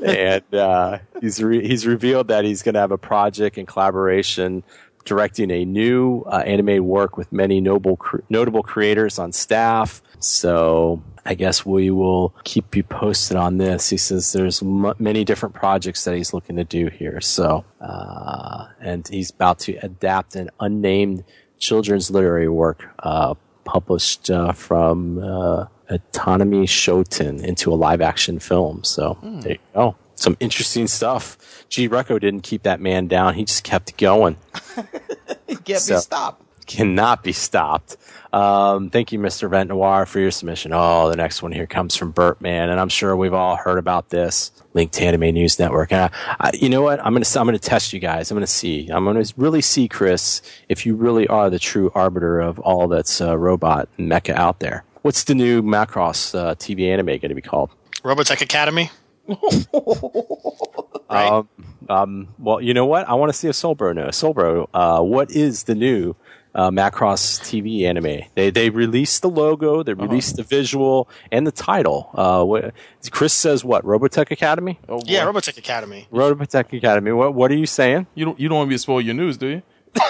and 0.04 0.54
uh, 0.54 0.98
he's 1.20 1.42
re- 1.42 1.66
he's 1.66 1.86
revealed 1.86 2.28
that 2.28 2.44
he's 2.44 2.62
going 2.62 2.74
to 2.74 2.80
have 2.80 2.92
a 2.92 2.98
project 2.98 3.56
in 3.56 3.64
collaboration 3.64 4.62
directing 5.06 5.50
a 5.50 5.64
new 5.64 6.20
uh, 6.26 6.42
animated 6.44 6.82
work 6.82 7.16
with 7.16 7.32
many 7.32 7.60
notable 7.60 7.96
cr- 7.96 8.18
notable 8.28 8.62
creators 8.62 9.18
on 9.18 9.32
staff. 9.32 10.02
So 10.18 11.02
I 11.24 11.34
guess 11.34 11.64
we 11.64 11.90
will 11.90 12.34
keep 12.44 12.76
you 12.76 12.82
posted 12.82 13.36
on 13.36 13.58
this. 13.58 13.88
He 13.88 13.96
says 13.96 14.32
there's 14.32 14.62
m- 14.62 14.94
many 14.98 15.24
different 15.24 15.54
projects 15.54 16.04
that 16.04 16.14
he's 16.14 16.34
looking 16.34 16.56
to 16.56 16.64
do 16.64 16.88
here. 16.88 17.20
So 17.20 17.64
uh, 17.80 18.66
and 18.80 19.06
he's 19.08 19.30
about 19.30 19.58
to 19.60 19.76
adapt 19.82 20.36
an 20.36 20.50
unnamed 20.60 21.24
children's 21.58 22.10
literary 22.10 22.48
work 22.48 22.84
uh, 22.98 23.34
published 23.64 24.30
uh, 24.30 24.52
from 24.52 25.18
uh, 25.22 25.66
Autonomy 25.88 26.66
Shoten 26.66 27.42
into 27.42 27.72
a 27.72 27.76
live 27.76 28.00
action 28.00 28.38
film. 28.38 28.84
So 28.84 29.16
there 29.22 29.52
you 29.52 29.58
go. 29.74 29.96
Some 30.16 30.36
interesting 30.40 30.86
stuff. 30.86 31.64
G-Reco 31.68 32.20
didn't 32.20 32.40
keep 32.40 32.62
that 32.64 32.80
man 32.80 33.06
down. 33.06 33.34
He 33.34 33.44
just 33.44 33.64
kept 33.64 33.96
going 33.98 34.36
Can't 35.64 35.80
So- 35.80 35.98
stopped. 35.98 36.42
cannot 36.66 37.22
be 37.22 37.32
stopped. 37.32 37.96
Um, 38.32 38.90
thank 38.90 39.12
you, 39.12 39.18
Mr. 39.18 39.48
Vent 39.48 39.68
Noir, 39.70 40.04
for 40.04 40.18
your 40.20 40.30
submission. 40.30 40.72
Oh, 40.74 41.08
the 41.08 41.16
next 41.16 41.42
one 41.42 41.52
here 41.52 41.66
comes 41.66 41.96
from 41.96 42.12
Burtman, 42.12 42.68
and 42.70 42.78
I'm 42.80 42.88
sure 42.90 43.16
we've 43.16 43.32
all 43.32 43.56
heard 43.56 43.78
about 43.78 44.10
this. 44.10 44.50
Link 44.74 44.90
to 44.92 45.04
Anime 45.04 45.32
News 45.32 45.58
Network. 45.58 45.90
And 45.92 46.02
I, 46.02 46.10
I, 46.40 46.50
you 46.52 46.68
know 46.68 46.82
what? 46.82 46.98
I'm 47.00 47.14
gonna 47.14 47.24
I'm 47.36 47.46
gonna 47.46 47.58
test 47.58 47.94
you 47.94 48.00
guys. 48.00 48.30
I'm 48.30 48.34
gonna 48.36 48.46
see. 48.46 48.88
I'm 48.90 49.06
gonna 49.06 49.24
really 49.38 49.62
see, 49.62 49.88
Chris, 49.88 50.42
if 50.68 50.84
you 50.84 50.96
really 50.96 51.26
are 51.28 51.48
the 51.48 51.58
true 51.58 51.90
arbiter 51.94 52.40
of 52.40 52.58
all 52.58 52.86
that's 52.88 53.20
uh, 53.22 53.38
robot 53.38 53.88
and 53.96 54.10
mecha 54.10 54.34
out 54.34 54.60
there. 54.60 54.84
What's 55.00 55.24
the 55.24 55.34
new 55.34 55.62
Macross 55.62 56.34
uh, 56.38 56.56
TV 56.56 56.92
anime 56.92 57.06
going 57.06 57.20
to 57.28 57.34
be 57.34 57.40
called? 57.40 57.70
Robotech 58.02 58.42
Academy. 58.42 58.90
right. 61.10 61.28
Um, 61.28 61.48
um, 61.88 62.28
well, 62.38 62.60
you 62.60 62.74
know 62.74 62.86
what? 62.86 63.08
I 63.08 63.14
want 63.14 63.32
to 63.32 63.38
see 63.38 63.48
if 63.48 63.54
Soulbro 63.54 63.94
knows. 63.94 64.16
Soulbro, 64.20 64.68
uh, 64.74 65.02
what 65.02 65.30
is 65.30 65.64
the 65.64 65.74
new 65.74 66.14
uh, 66.54 66.70
Macross 66.70 67.40
TV 67.40 67.82
anime? 67.82 68.26
They 68.34 68.50
they 68.50 68.70
released 68.70 69.22
the 69.22 69.30
logo, 69.30 69.82
they 69.82 69.94
released 69.94 70.36
the 70.36 70.42
visual 70.42 71.08
and 71.30 71.46
the 71.46 71.52
title. 71.52 72.10
Uh, 72.14 72.44
what, 72.44 72.74
Chris 73.10 73.32
says 73.32 73.64
what? 73.64 73.84
Robotech 73.84 74.30
Academy? 74.30 74.78
Oh, 74.88 75.00
yeah, 75.04 75.24
boy. 75.24 75.32
Robotech 75.32 75.58
Academy. 75.58 76.08
Robotech 76.12 76.72
Academy. 76.76 77.12
What 77.12 77.34
what 77.34 77.50
are 77.50 77.56
you 77.56 77.66
saying? 77.66 78.06
you 78.14 78.24
don't 78.24 78.38
you 78.40 78.48
don't 78.48 78.58
want 78.58 78.68
me 78.70 78.74
to 78.74 78.78
spoil 78.78 79.00
your 79.00 79.14
news, 79.14 79.36
do 79.36 79.48
you? 79.48 79.62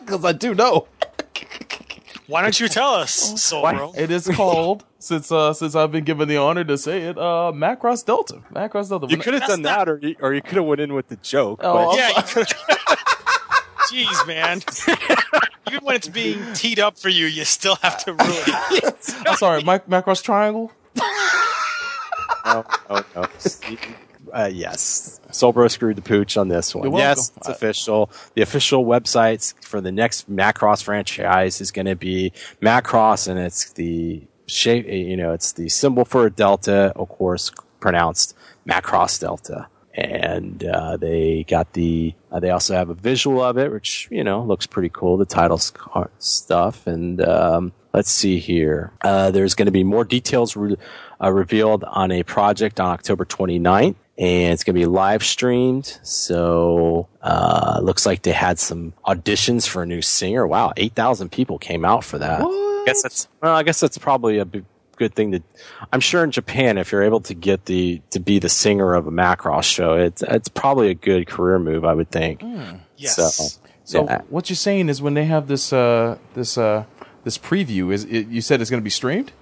Because 0.00 0.24
I 0.24 0.32
do 0.32 0.54
know. 0.54 0.88
Why 2.28 2.40
don't 2.40 2.58
you 2.58 2.68
tell 2.68 2.94
us, 2.94 3.42
Soul 3.42 3.60
Bro? 3.70 3.92
It 3.94 4.10
is 4.10 4.26
called 4.28 4.84
since 4.98 5.30
uh 5.32 5.52
since 5.52 5.74
I've 5.74 5.92
been 5.92 6.04
given 6.04 6.28
the 6.28 6.36
honor 6.38 6.64
to 6.64 6.76
say 6.78 7.02
it. 7.02 7.16
Uh, 7.18 7.52
Macross 7.54 8.04
Delta. 8.04 8.42
Macross 8.52 8.88
Delta. 8.88 9.06
You 9.08 9.16
could 9.18 9.34
have 9.34 9.46
done 9.46 9.62
that, 9.62 9.88
or 9.88 9.98
you, 10.02 10.16
or 10.20 10.34
you 10.34 10.42
could 10.42 10.56
have 10.56 10.64
went 10.66 10.80
in 10.80 10.94
with 10.94 11.08
the 11.08 11.16
joke. 11.16 11.60
Oh, 11.62 11.96
but- 11.96 11.96
Yeah. 11.96 12.44
Jeez, 13.90 14.26
man. 14.26 14.60
Even 15.70 15.84
when 15.84 15.96
it's 15.96 16.08
being 16.08 16.40
teed 16.52 16.78
up 16.78 16.98
for 16.98 17.08
you, 17.08 17.24
you 17.26 17.44
still 17.44 17.76
have 17.76 18.02
to 18.04 18.12
ruin 18.12 18.22
it. 18.28 19.14
I'm 19.26 19.36
sorry, 19.36 19.62
Mac- 19.62 19.86
Macross 19.86 20.22
Triangle. 20.22 20.72
no, 22.44 22.64
no, 22.90 23.02
no. 23.16 23.26
Uh, 24.32 24.50
yes, 24.52 25.20
Soulbro 25.30 25.70
screwed 25.70 25.96
the 25.96 26.02
pooch 26.02 26.36
on 26.36 26.48
this 26.48 26.74
one. 26.74 26.92
Yes, 26.92 27.32
it's 27.36 27.48
I- 27.48 27.52
official. 27.52 28.10
The 28.34 28.42
official 28.42 28.84
websites 28.84 29.54
for 29.64 29.80
the 29.80 29.90
next 29.92 30.30
Macross 30.30 30.82
franchise 30.82 31.62
is 31.62 31.70
going 31.70 31.86
to 31.86 31.96
be 31.96 32.32
Macross, 32.60 33.26
and 33.26 33.38
it's 33.40 33.72
the 33.72 34.22
shape. 34.48 34.86
You 34.86 35.16
know, 35.16 35.32
it's 35.32 35.52
the 35.52 35.68
symbol 35.68 36.04
for 36.04 36.26
a 36.26 36.30
delta, 36.30 36.92
of 36.96 37.08
course, 37.08 37.52
pronounced 37.80 38.36
Macross 38.68 39.20
Delta. 39.20 39.68
And 39.94 40.62
uh, 40.64 40.96
they 40.96 41.44
got 41.48 41.72
the. 41.72 42.14
Uh, 42.30 42.38
they 42.38 42.50
also 42.50 42.74
have 42.74 42.88
a 42.88 42.94
visual 42.94 43.42
of 43.42 43.58
it, 43.58 43.72
which 43.72 44.06
you 44.10 44.22
know 44.22 44.44
looks 44.44 44.66
pretty 44.66 44.90
cool. 44.90 45.16
The 45.16 45.24
title 45.24 45.58
stuff, 46.18 46.86
and 46.86 47.20
um, 47.20 47.72
let's 47.92 48.10
see 48.10 48.38
here. 48.38 48.92
Uh, 49.00 49.32
there's 49.32 49.56
going 49.56 49.66
to 49.66 49.72
be 49.72 49.82
more 49.82 50.04
details 50.04 50.54
re- 50.54 50.76
uh, 51.20 51.32
revealed 51.32 51.82
on 51.82 52.12
a 52.12 52.22
project 52.22 52.78
on 52.78 52.90
October 52.90 53.24
29th, 53.24 53.96
and 54.18 54.52
it's 54.52 54.64
going 54.64 54.74
to 54.74 54.80
be 54.80 54.86
live 54.86 55.22
streamed. 55.22 55.98
So 56.02 57.08
uh, 57.22 57.78
looks 57.82 58.04
like 58.04 58.22
they 58.22 58.32
had 58.32 58.58
some 58.58 58.92
auditions 59.06 59.66
for 59.66 59.84
a 59.84 59.86
new 59.86 60.02
singer. 60.02 60.46
Wow, 60.46 60.72
8,000 60.76 61.30
people 61.30 61.58
came 61.58 61.84
out 61.84 62.02
for 62.04 62.18
that. 62.18 62.40
I 62.42 62.82
guess 62.86 63.02
that's 63.02 63.28
well. 63.40 63.54
I 63.54 63.62
guess 63.62 63.78
that's 63.80 63.98
probably 63.98 64.38
a 64.38 64.44
big, 64.44 64.64
good 64.96 65.14
thing 65.14 65.32
to. 65.32 65.42
I'm 65.92 66.00
sure 66.00 66.24
in 66.24 66.30
Japan, 66.32 66.78
if 66.78 66.90
you're 66.90 67.02
able 67.02 67.20
to 67.20 67.34
get 67.34 67.66
the 67.66 68.00
to 68.10 68.18
be 68.18 68.38
the 68.38 68.48
singer 68.48 68.94
of 68.94 69.06
a 69.06 69.10
Macross 69.10 69.64
show, 69.64 69.94
it's 69.94 70.22
it's 70.22 70.48
probably 70.48 70.90
a 70.90 70.94
good 70.94 71.26
career 71.26 71.58
move. 71.58 71.84
I 71.84 71.94
would 71.94 72.10
think. 72.10 72.42
Yes. 72.96 73.16
So, 73.16 73.60
So 73.84 74.04
yeah. 74.04 74.22
what 74.30 74.48
you're 74.50 74.56
saying 74.56 74.88
is 74.88 75.00
when 75.02 75.14
they 75.14 75.26
have 75.26 75.48
this 75.48 75.72
uh 75.72 76.16
this 76.34 76.56
uh 76.58 76.84
this 77.24 77.36
preview 77.38 77.92
is 77.92 78.04
it, 78.04 78.28
you 78.28 78.40
said 78.40 78.60
it's 78.60 78.70
going 78.70 78.80
to 78.80 78.84
be 78.84 78.90
streamed? 78.90 79.32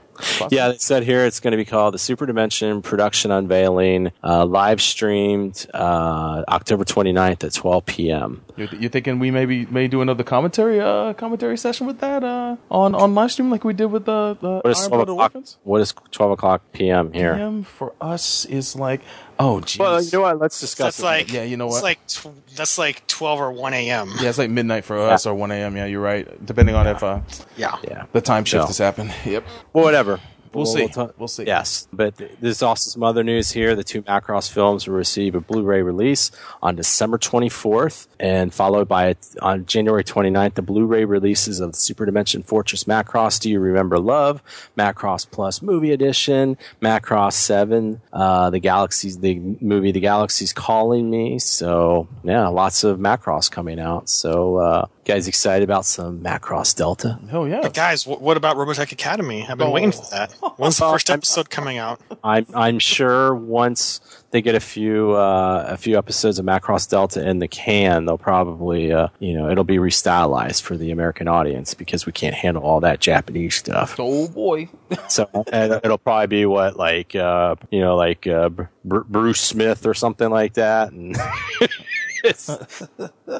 Yeah, 0.51 0.69
they 0.69 0.79
said 0.79 1.03
here 1.03 1.25
it's 1.25 1.41
going 1.41 1.53
to 1.53 1.57
be 1.57 1.65
called 1.65 1.95
the 1.95 1.99
Super 1.99 2.27
Dimension 2.27 2.83
Production 2.83 3.31
Unveiling, 3.31 4.13
uh, 4.23 4.45
live 4.47 4.81
streamed 4.81 5.67
uh, 5.75 6.45
October 6.49 6.85
29th 6.85 7.45
at 7.45 7.53
12 7.53 7.87
p.m. 7.87 8.45
You're, 8.57 8.69
you're 8.75 8.91
thinking 8.91 9.19
we 9.19 9.31
maybe 9.31 9.67
may 9.67 9.89
do 9.89 10.01
another 10.01 10.25
commentary 10.25 10.81
uh 10.81 11.13
commentary 11.15 11.59
session 11.59 11.87
with 11.87 12.01
that 12.01 12.25
uh 12.25 12.57
on 12.71 12.95
on 12.95 13.15
live 13.15 13.31
stream 13.31 13.51
like 13.51 13.65
we 13.65 13.75
did 13.75 13.87
with 13.87 14.07
the 14.07 14.37
the 14.41 14.61
What 14.61 14.71
is 14.71 14.81
Iron 14.81 14.91
12 14.91 15.09
o'clock? 15.09 15.37
What 15.65 15.81
is 15.83 15.95
12 16.11 16.33
o'clock 16.33 16.63
p.m. 16.73 17.13
here? 17.13 17.35
PM 17.35 17.63
for 17.65 17.93
us 18.01 18.45
is 18.47 18.75
like 18.77 19.03
oh 19.39 19.61
geez. 19.61 19.79
Well, 19.79 20.03
you 20.03 20.11
know 20.13 20.21
what? 20.23 20.39
Let's 20.39 20.61
discuss 20.61 20.97
That's 20.97 21.01
it. 21.01 21.05
like 21.05 21.33
Yeah, 21.33 21.43
you 21.45 21.57
know 21.57 21.67
It's 21.67 21.75
what? 21.77 21.83
like 21.83 22.07
tw- 22.07 22.55
that's 22.57 22.79
like 22.79 23.07
twelve 23.07 23.41
or 23.41 23.53
one 23.53 23.75
a.m. 23.75 24.13
Yeah, 24.21 24.29
it's 24.29 24.39
like 24.39 24.51
midnight 24.51 24.85
for 24.85 24.99
us 24.99 25.27
or 25.27 25.35
1 25.35 25.51
a.m. 25.51 25.77
Yeah, 25.77 25.87
you're 25.87 26.01
right. 26.01 26.27
Depending 26.45 26.75
on 26.75 26.87
if 26.87 27.03
uh, 27.03 27.21
Yeah. 27.57 27.77
yeah. 27.85 28.05
the 28.13 28.21
time 28.21 28.45
shift 28.45 28.63
So- 28.63 28.67
has 28.69 28.79
happened. 28.79 29.13
Yep. 29.25 29.45
Well, 29.73 29.85
whatever. 29.85 30.21
We'll 30.57 30.67
see. 30.67 30.89
ta- 30.89 31.11
We'll 31.19 31.29
see. 31.29 31.45
Yes, 31.45 31.87
but 31.93 32.15
there's 32.41 32.63
also 32.63 32.91
some 32.91 33.03
other 33.03 33.23
news 33.23 33.53
here. 33.53 33.75
The 33.77 33.85
two 33.85 34.03
Macross 34.03 34.51
films 34.51 34.87
will 34.89 34.95
receive 34.97 35.35
a 35.35 35.41
Blu-ray 35.41 35.83
release 35.83 36.31
on 36.63 36.77
December 36.77 37.19
24th, 37.19 38.07
and 38.19 38.53
followed 38.53 38.89
by 38.89 39.17
on 39.41 39.67
January 39.67 40.03
29th, 40.05 40.55
the 40.55 40.63
Blu-ray 40.63 41.05
releases 41.05 41.61
of 41.61 41.75
Super 41.77 42.07
Dimension 42.07 42.43
Fortress 42.43 42.85
Macross. 42.85 43.39
Do 43.41 43.51
you 43.51 43.61
remember 43.61 43.99
Love? 43.99 44.43
Macross 44.77 45.31
Plus 45.31 45.63
Movie 45.63 45.93
Edition, 45.93 46.57
Macross 46.83 47.35
Seven, 47.35 48.01
uh, 48.13 48.51
the 48.51 48.59
Galaxies, 48.59 49.19
the 49.19 49.39
movie 49.61 49.93
The 49.93 50.01
Galaxy's 50.01 50.53
Calling 50.53 51.11
Me. 51.11 51.39
So 51.39 52.09
yeah, 52.25 52.49
lots 52.49 52.85
of 52.85 52.99
Macross 52.99 53.51
coming 53.51 53.79
out. 53.79 54.09
So 54.09 54.57
uh, 54.57 54.87
guys, 55.07 55.29
excited 55.29 55.65
about 55.65 55.87
some 55.87 56.21
Macross 56.21 56.75
Delta? 56.77 57.19
Hell 57.31 57.49
yeah. 57.49 57.61
But 57.63 57.73
guys, 57.75 58.05
wh- 58.05 58.21
what 58.21 58.37
about 58.37 58.57
Robotech 58.57 58.93
Academy? 58.93 59.47
I've 59.49 59.57
been 59.57 59.69
Oh. 59.69 59.71
waiting 59.71 59.93
for 59.93 60.05
that. 60.11 60.33
When's 60.59 60.77
the 60.79 60.85
first 60.91 61.09
episode 61.19 61.49
coming 61.49 61.79
out? 61.79 62.01
I'm 62.25 62.47
I'm 62.55 62.79
sure 62.79 63.35
once 63.35 64.01
they 64.33 64.43
get 64.43 64.55
a 64.57 64.61
few 64.61 65.13
uh, 65.13 65.65
a 65.69 65.77
few 65.77 65.97
episodes 65.97 66.39
of 66.39 66.45
Macross 66.45 66.89
Delta 66.91 67.27
in 67.27 67.39
the 67.39 67.49
can, 67.49 68.05
they'll 68.05 68.19
probably 68.19 68.93
uh, 68.93 69.09
you 69.21 69.33
know 69.33 69.49
it'll 69.49 69.65
be 69.65 69.77
restylized 69.79 70.63
for 70.63 70.77
the 70.77 70.91
American 70.91 71.29
audience 71.29 71.73
because 71.73 72.05
we 72.05 72.13
can't 72.13 72.35
handle 72.35 72.63
all 72.63 72.81
that 72.81 73.01
Japanese 73.01 73.55
stuff. 73.55 73.97
Oh 73.99 74.29
boy. 74.29 74.69
So 75.09 75.29
and 75.53 75.73
it'll 75.85 75.99
probably 75.99 76.27
be 76.29 76.47
what 76.47 76.77
like 76.77 77.15
uh, 77.15 77.55
you 77.71 77.81
know 77.81 77.97
like 77.97 78.27
uh, 78.27 78.49
Br- 78.49 78.67
Bruce 79.09 79.41
Smith 79.41 79.87
or 79.87 79.95
something 79.95 80.31
like 80.31 80.55
that, 80.55 80.93
and 80.93 81.17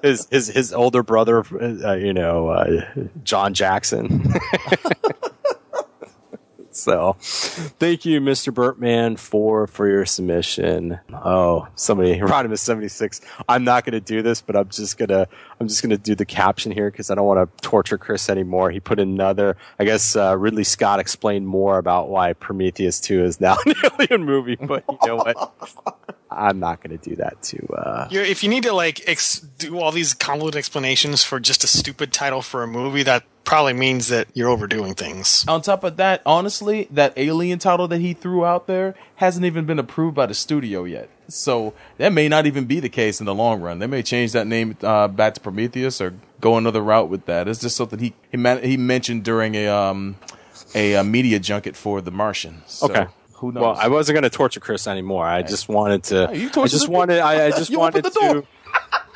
his, 0.03 0.27
his 0.31 0.49
his 0.49 0.73
older 0.73 1.03
brother, 1.03 1.45
uh, 1.61 1.95
you 1.95 2.13
know 2.13 2.49
uh, 2.49 2.85
John 3.25 3.55
Jackson. 3.55 4.35
So, 6.77 7.17
thank 7.19 8.05
you, 8.05 8.21
Mr. 8.21 8.53
Burtman, 8.53 9.19
for 9.19 9.67
for 9.67 9.89
your 9.89 10.05
submission. 10.05 10.99
Oh, 11.13 11.67
somebody, 11.75 12.19
Rodimus 12.21 12.59
seventy 12.59 12.89
six. 12.89 13.21
I'm 13.49 13.65
not 13.65 13.85
going 13.85 13.95
to 13.95 14.01
do 14.01 14.23
this, 14.23 14.43
but 14.43 14.57
I'm 14.57 14.69
just 14.69 14.99
gonna 14.99 15.27
I'm 15.59 15.69
just 15.69 15.83
gonna 15.83 15.97
do 15.97 16.15
the 16.15 16.27
caption 16.27 16.73
here 16.73 16.91
because 16.91 17.11
I 17.11 17.15
don't 17.15 17.27
want 17.27 17.57
to 17.57 17.63
torture 17.63 17.99
Chris 17.99 18.29
anymore. 18.29 18.71
He 18.71 18.81
put 18.81 19.01
another. 19.01 19.57
I 19.79 19.85
guess 19.85 20.17
uh, 20.17 20.37
Ridley 20.39 20.65
Scott 20.65 21.01
explained 21.01 21.49
more 21.49 21.79
about 21.79 22.09
why 22.11 22.35
Prometheus 22.35 23.01
two 23.01 23.25
is 23.25 23.41
now 23.41 23.57
an 23.67 23.75
alien 23.83 24.25
movie, 24.25 24.57
but 24.57 24.85
you 24.89 24.99
know 25.07 25.17
what? 25.17 25.97
I'm 26.31 26.59
not 26.59 26.83
going 26.83 26.99
to 26.99 27.09
do 27.11 27.17
that 27.17 27.41
to. 27.45 27.67
Uh, 27.73 28.09
if 28.11 28.43
you 28.43 28.49
need 28.51 28.65
to 28.65 28.73
like 28.73 29.01
ex- 29.09 29.41
do 29.41 29.79
all 29.79 29.93
these 29.93 30.13
convoluted 30.13 30.59
explanations 30.59 31.25
for 31.25 31.41
just 31.41 31.65
a 31.65 31.67
stupid 31.67 32.13
title 32.13 32.43
for 32.43 32.63
a 32.63 32.67
movie, 32.67 33.03
that 33.05 33.25
probably 33.47 33.73
means 33.73 34.09
that 34.09 34.29
you're 34.35 34.51
overdoing 34.51 34.95
things. 34.95 35.45
On 35.49 35.63
top 35.63 35.83
of 35.85 35.97
that, 35.97 36.21
honestly, 36.27 36.89
that 36.91 37.15
alien 37.17 37.59
title 37.59 37.89
that 37.89 38.01
he 38.03 38.13
threw 38.13 38.45
out 38.45 38.67
there 38.67 38.95
hasn't 39.17 39.47
even 39.47 39.65
been 39.65 39.79
approved 39.79 40.15
by 40.15 40.27
the 40.27 40.35
studio 40.35 40.85
yet. 40.85 41.09
So 41.29 41.73
that 41.97 42.13
may 42.13 42.29
not 42.29 42.45
even 42.47 42.67
be 42.67 42.81
the 42.81 42.89
case 42.91 43.19
in 43.21 43.27
the 43.27 43.35
long 43.35 43.61
run. 43.63 43.79
They 43.79 43.87
may 43.87 44.03
change 44.03 44.33
that 44.33 44.47
name 44.47 44.77
uh, 44.83 45.09
back 45.09 45.35
to 45.35 45.41
Prometheus 45.41 46.01
or 46.01 46.15
go 46.41 46.57
another 46.59 46.83
route 46.83 47.09
with 47.09 47.25
that. 47.27 47.49
It's 47.49 47.61
just 47.61 47.77
something 47.77 47.99
he 47.99 48.13
he, 48.31 48.37
man- 48.37 48.63
he 48.63 48.77
mentioned 48.77 49.25
during 49.25 49.55
a 49.55 49.67
um 49.69 50.17
a, 50.75 50.97
uh 50.97 51.03
media 51.05 51.39
junket 51.39 51.77
for 51.77 52.01
The 52.01 52.11
Martian. 52.11 52.63
So, 52.67 52.87
Okay. 52.87 53.07
Who 53.39 53.53
knows? 53.53 53.61
Well, 53.63 53.77
I 53.79 53.89
wasn't 53.89 54.15
going 54.15 54.23
to 54.23 54.31
torture 54.31 54.61
Chris 54.61 54.87
anymore. 54.87 55.27
I 55.27 55.43
just 55.43 55.69
wanted 55.69 56.05
to. 56.05 56.31
you 56.33 56.47
I 56.47 56.51
tortured 56.51 56.71
just 56.71 56.87
him. 56.87 56.93
wanted. 56.95 57.19
I, 57.21 57.47
I 57.47 57.51
just 57.61 57.71
You 57.71 57.79
wanted 57.79 58.07
opened 58.07 58.15
the 58.15 58.21
door. 58.21 58.43
to. 58.43 58.49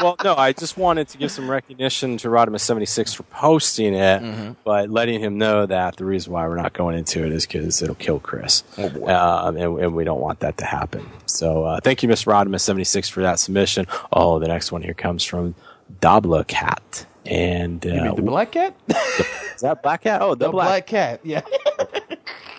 Well, 0.01 0.17
no, 0.25 0.35
I 0.35 0.53
just 0.53 0.77
wanted 0.79 1.09
to 1.09 1.19
give 1.19 1.31
some 1.31 1.51
recognition 1.51 2.17
to 2.19 2.29
Rodimus 2.29 2.61
seventy 2.61 2.87
six 2.87 3.13
for 3.13 3.23
posting 3.25 3.95
it, 3.95 4.23
Mm-hmm. 4.23 4.53
but 4.65 4.89
letting 4.91 5.21
him 5.21 5.37
know 5.39 5.67
that 5.67 5.97
the 5.97 6.05
reason 6.05 6.33
why 6.33 6.47
we're 6.49 6.57
not 6.57 6.73
going 6.73 6.97
into 6.97 7.25
it 7.25 7.33
is 7.33 7.47
because 7.47 7.83
it'll 7.83 7.95
kill 7.97 8.19
Chris, 8.21 8.63
Oh, 8.79 8.89
boy. 8.89 9.07
um, 9.15 9.57
and, 9.57 9.79
and 9.81 9.95
we 9.95 10.05
don't 10.05 10.21
want 10.21 10.41
that 10.41 10.57
to 10.59 10.65
happen. 10.65 11.07
So, 11.27 11.65
uh, 11.65 11.81
thank 11.83 12.03
you, 12.03 12.09
Mr. 12.09 12.27
Rodimus 12.33 12.61
seventy 12.61 12.85
six, 12.85 13.09
for 13.09 13.23
that 13.23 13.39
submission. 13.39 13.87
Oh, 14.13 14.39
the 14.39 14.49
next 14.49 14.73
one 14.73 14.83
here 14.83 14.95
comes 14.95 15.23
from 15.25 15.55
Dabla 16.01 16.47
Cat, 16.47 17.07
and 17.27 17.85
You 17.85 17.93
uh, 18.01 18.05
mean 18.05 18.15
the 18.17 18.23
black 18.23 18.53
cat? 18.53 18.75
is 18.89 19.61
that 19.61 19.83
Black 19.83 20.03
Cat? 20.03 20.23
Oh, 20.23 20.35
the, 20.35 20.47
the 20.47 20.51
black 20.53 20.67
black 20.69 20.87
cat. 20.87 21.21
Yeah. 21.25 21.43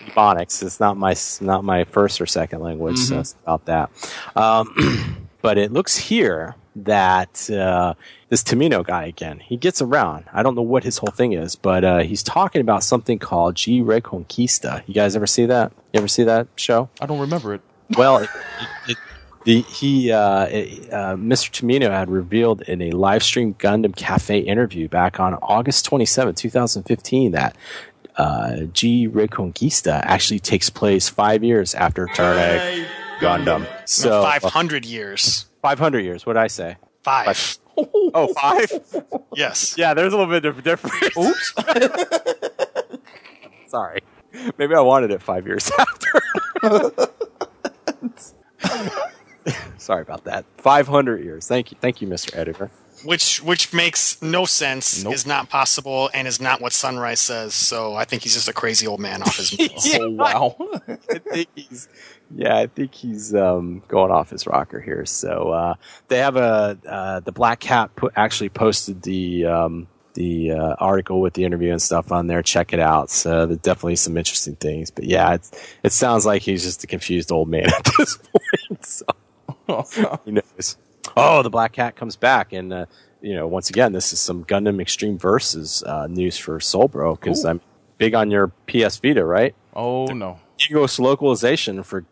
Ebonics. 0.06 0.62
It's 0.62 0.78
not 0.80 0.96
my 0.96 1.14
not 1.40 1.64
my 1.64 1.84
first 1.84 2.20
or 2.20 2.26
second 2.26 2.60
language, 2.60 2.98
so 2.98 3.20
it's 3.20 3.34
about 3.42 3.64
that. 3.66 3.90
Um, 4.36 5.18
but 5.42 5.58
it 5.58 5.72
looks 5.72 5.96
here 5.96 6.54
that 6.74 7.50
uh, 7.50 7.94
this 8.28 8.42
Tomino 8.42 8.84
guy 8.84 9.04
again, 9.04 9.40
he 9.40 9.56
gets 9.56 9.82
around. 9.82 10.24
I 10.32 10.42
don't 10.42 10.54
know 10.54 10.62
what 10.62 10.84
his 10.84 10.98
whole 10.98 11.10
thing 11.10 11.32
is, 11.32 11.56
but 11.56 11.84
uh, 11.84 11.98
he's 11.98 12.22
talking 12.22 12.60
about 12.60 12.82
something 12.82 13.18
called 13.18 13.56
G 13.56 13.82
Reconquista. 13.82 14.82
You 14.86 14.94
guys 14.94 15.14
ever 15.14 15.26
see 15.26 15.46
that? 15.46 15.72
You 15.92 15.98
ever 15.98 16.08
see 16.08 16.24
that 16.24 16.48
show? 16.56 16.88
I 17.00 17.06
don't 17.06 17.20
remember 17.20 17.54
it. 17.54 17.60
Well, 17.96 18.18
it, 18.18 18.30
it, 18.88 18.96
the 19.44 19.60
he 19.62 20.12
uh, 20.12 20.46
it, 20.46 20.92
uh, 20.92 21.16
Mr. 21.16 21.50
Tomino 21.50 21.90
had 21.90 22.08
revealed 22.08 22.62
in 22.62 22.80
a 22.80 22.90
live 22.92 23.22
stream 23.22 23.54
Gundam 23.54 23.94
Cafe 23.94 24.38
interview 24.38 24.88
back 24.88 25.20
on 25.20 25.34
August 25.34 25.84
27, 25.84 26.34
2015, 26.34 27.32
that 27.32 27.56
uh, 28.16 28.60
G 28.72 29.08
Reconquista 29.08 30.00
actually 30.04 30.40
takes 30.40 30.70
place 30.70 31.08
five 31.08 31.44
years 31.44 31.74
after 31.74 32.06
Turn 32.06 32.38
A 32.38 33.01
Gundam. 33.22 33.66
So 33.88 34.20
uh, 34.20 34.24
Five 34.24 34.42
hundred 34.42 34.84
years. 34.84 35.46
500 35.62 36.00
years. 36.00 36.26
What 36.26 36.32
did 36.32 36.40
I 36.40 36.48
say? 36.48 36.76
Five. 37.02 37.58
Oh, 38.14 38.30
five? 38.34 38.70
Yes. 39.34 39.76
yeah, 39.78 39.94
there's 39.94 40.12
a 40.12 40.16
little 40.18 40.30
bit 40.30 40.44
of 40.44 40.62
difference. 40.62 41.16
Oops. 41.16 41.54
Sorry. 43.66 44.00
Maybe 44.58 44.74
I 44.74 44.80
wanted 44.80 45.10
it 45.10 45.22
five 45.22 45.46
years 45.46 45.70
after. 45.78 46.22
Sorry 49.78 50.02
about 50.02 50.24
that. 50.24 50.44
500 50.58 51.24
years. 51.24 51.48
Thank 51.48 51.72
you. 51.72 51.78
Thank 51.80 52.02
you, 52.02 52.08
Mr. 52.08 52.36
Editor. 52.36 52.70
Which 53.04 53.42
which 53.42 53.72
makes 53.72 54.20
no 54.22 54.44
sense, 54.44 55.02
Nope. 55.04 55.14
is 55.14 55.26
not 55.26 55.48
possible, 55.48 56.10
and 56.14 56.28
is 56.28 56.40
not 56.40 56.60
what 56.60 56.72
Sunrise 56.72 57.20
says. 57.20 57.54
So 57.54 57.94
I 57.94 58.04
think 58.04 58.22
he's 58.22 58.34
just 58.34 58.48
a 58.48 58.52
crazy 58.52 58.86
old 58.86 59.00
man 59.00 59.22
off 59.22 59.36
his. 59.36 59.52
Oh 60.00 60.10
wow. 60.10 60.56
I 60.88 61.18
think 61.18 61.48
he's 61.54 61.88
yeah, 62.34 62.56
I 62.56 62.66
think 62.66 62.94
he's 62.94 63.34
um, 63.34 63.82
going 63.88 64.10
off 64.10 64.30
his 64.30 64.46
rocker 64.46 64.80
here. 64.80 65.04
So 65.04 65.50
uh, 65.50 65.74
they 66.08 66.18
have 66.18 66.36
a 66.36 66.78
uh, 66.88 67.20
the 67.20 67.32
Black 67.32 67.60
Cat 67.60 67.94
put, 67.96 68.12
actually 68.16 68.48
posted 68.48 69.02
the 69.02 69.46
um, 69.46 69.88
the 70.14 70.52
uh, 70.52 70.74
article 70.78 71.20
with 71.20 71.34
the 71.34 71.44
interview 71.44 71.72
and 71.72 71.80
stuff 71.82 72.12
on 72.12 72.26
there. 72.26 72.42
Check 72.42 72.72
it 72.72 72.80
out. 72.80 73.10
So 73.10 73.46
there's 73.46 73.58
definitely 73.60 73.96
some 73.96 74.16
interesting 74.16 74.56
things. 74.56 74.90
But 74.90 75.04
yeah, 75.04 75.34
it's, 75.34 75.50
it 75.82 75.92
sounds 75.92 76.24
like 76.26 76.42
he's 76.42 76.62
just 76.62 76.84
a 76.84 76.86
confused 76.86 77.32
old 77.32 77.48
man 77.48 77.66
at 77.74 77.88
this 77.98 78.16
point. 78.18 78.84
So 78.86 79.06
who 80.24 80.32
knows? 80.32 80.76
Oh, 81.16 81.42
the 81.42 81.50
Black 81.50 81.72
Cat 81.72 81.96
comes 81.96 82.16
back, 82.16 82.52
and 82.52 82.72
uh, 82.72 82.86
you 83.20 83.34
know, 83.34 83.46
once 83.46 83.70
again, 83.70 83.92
this 83.92 84.12
is 84.12 84.20
some 84.20 84.44
Gundam 84.44 84.80
Extreme 84.80 85.18
Versus 85.18 85.82
uh, 85.84 86.06
news 86.06 86.36
for 86.38 86.58
Soulbro 86.58 87.18
because 87.18 87.44
I'm 87.44 87.60
big 87.98 88.14
on 88.14 88.30
your 88.30 88.48
PS 88.66 88.96
Vita, 88.98 89.24
right? 89.24 89.54
oh 89.74 90.06
no. 90.06 90.38
English 90.70 90.98
localization 90.98 91.82
for 91.82 92.04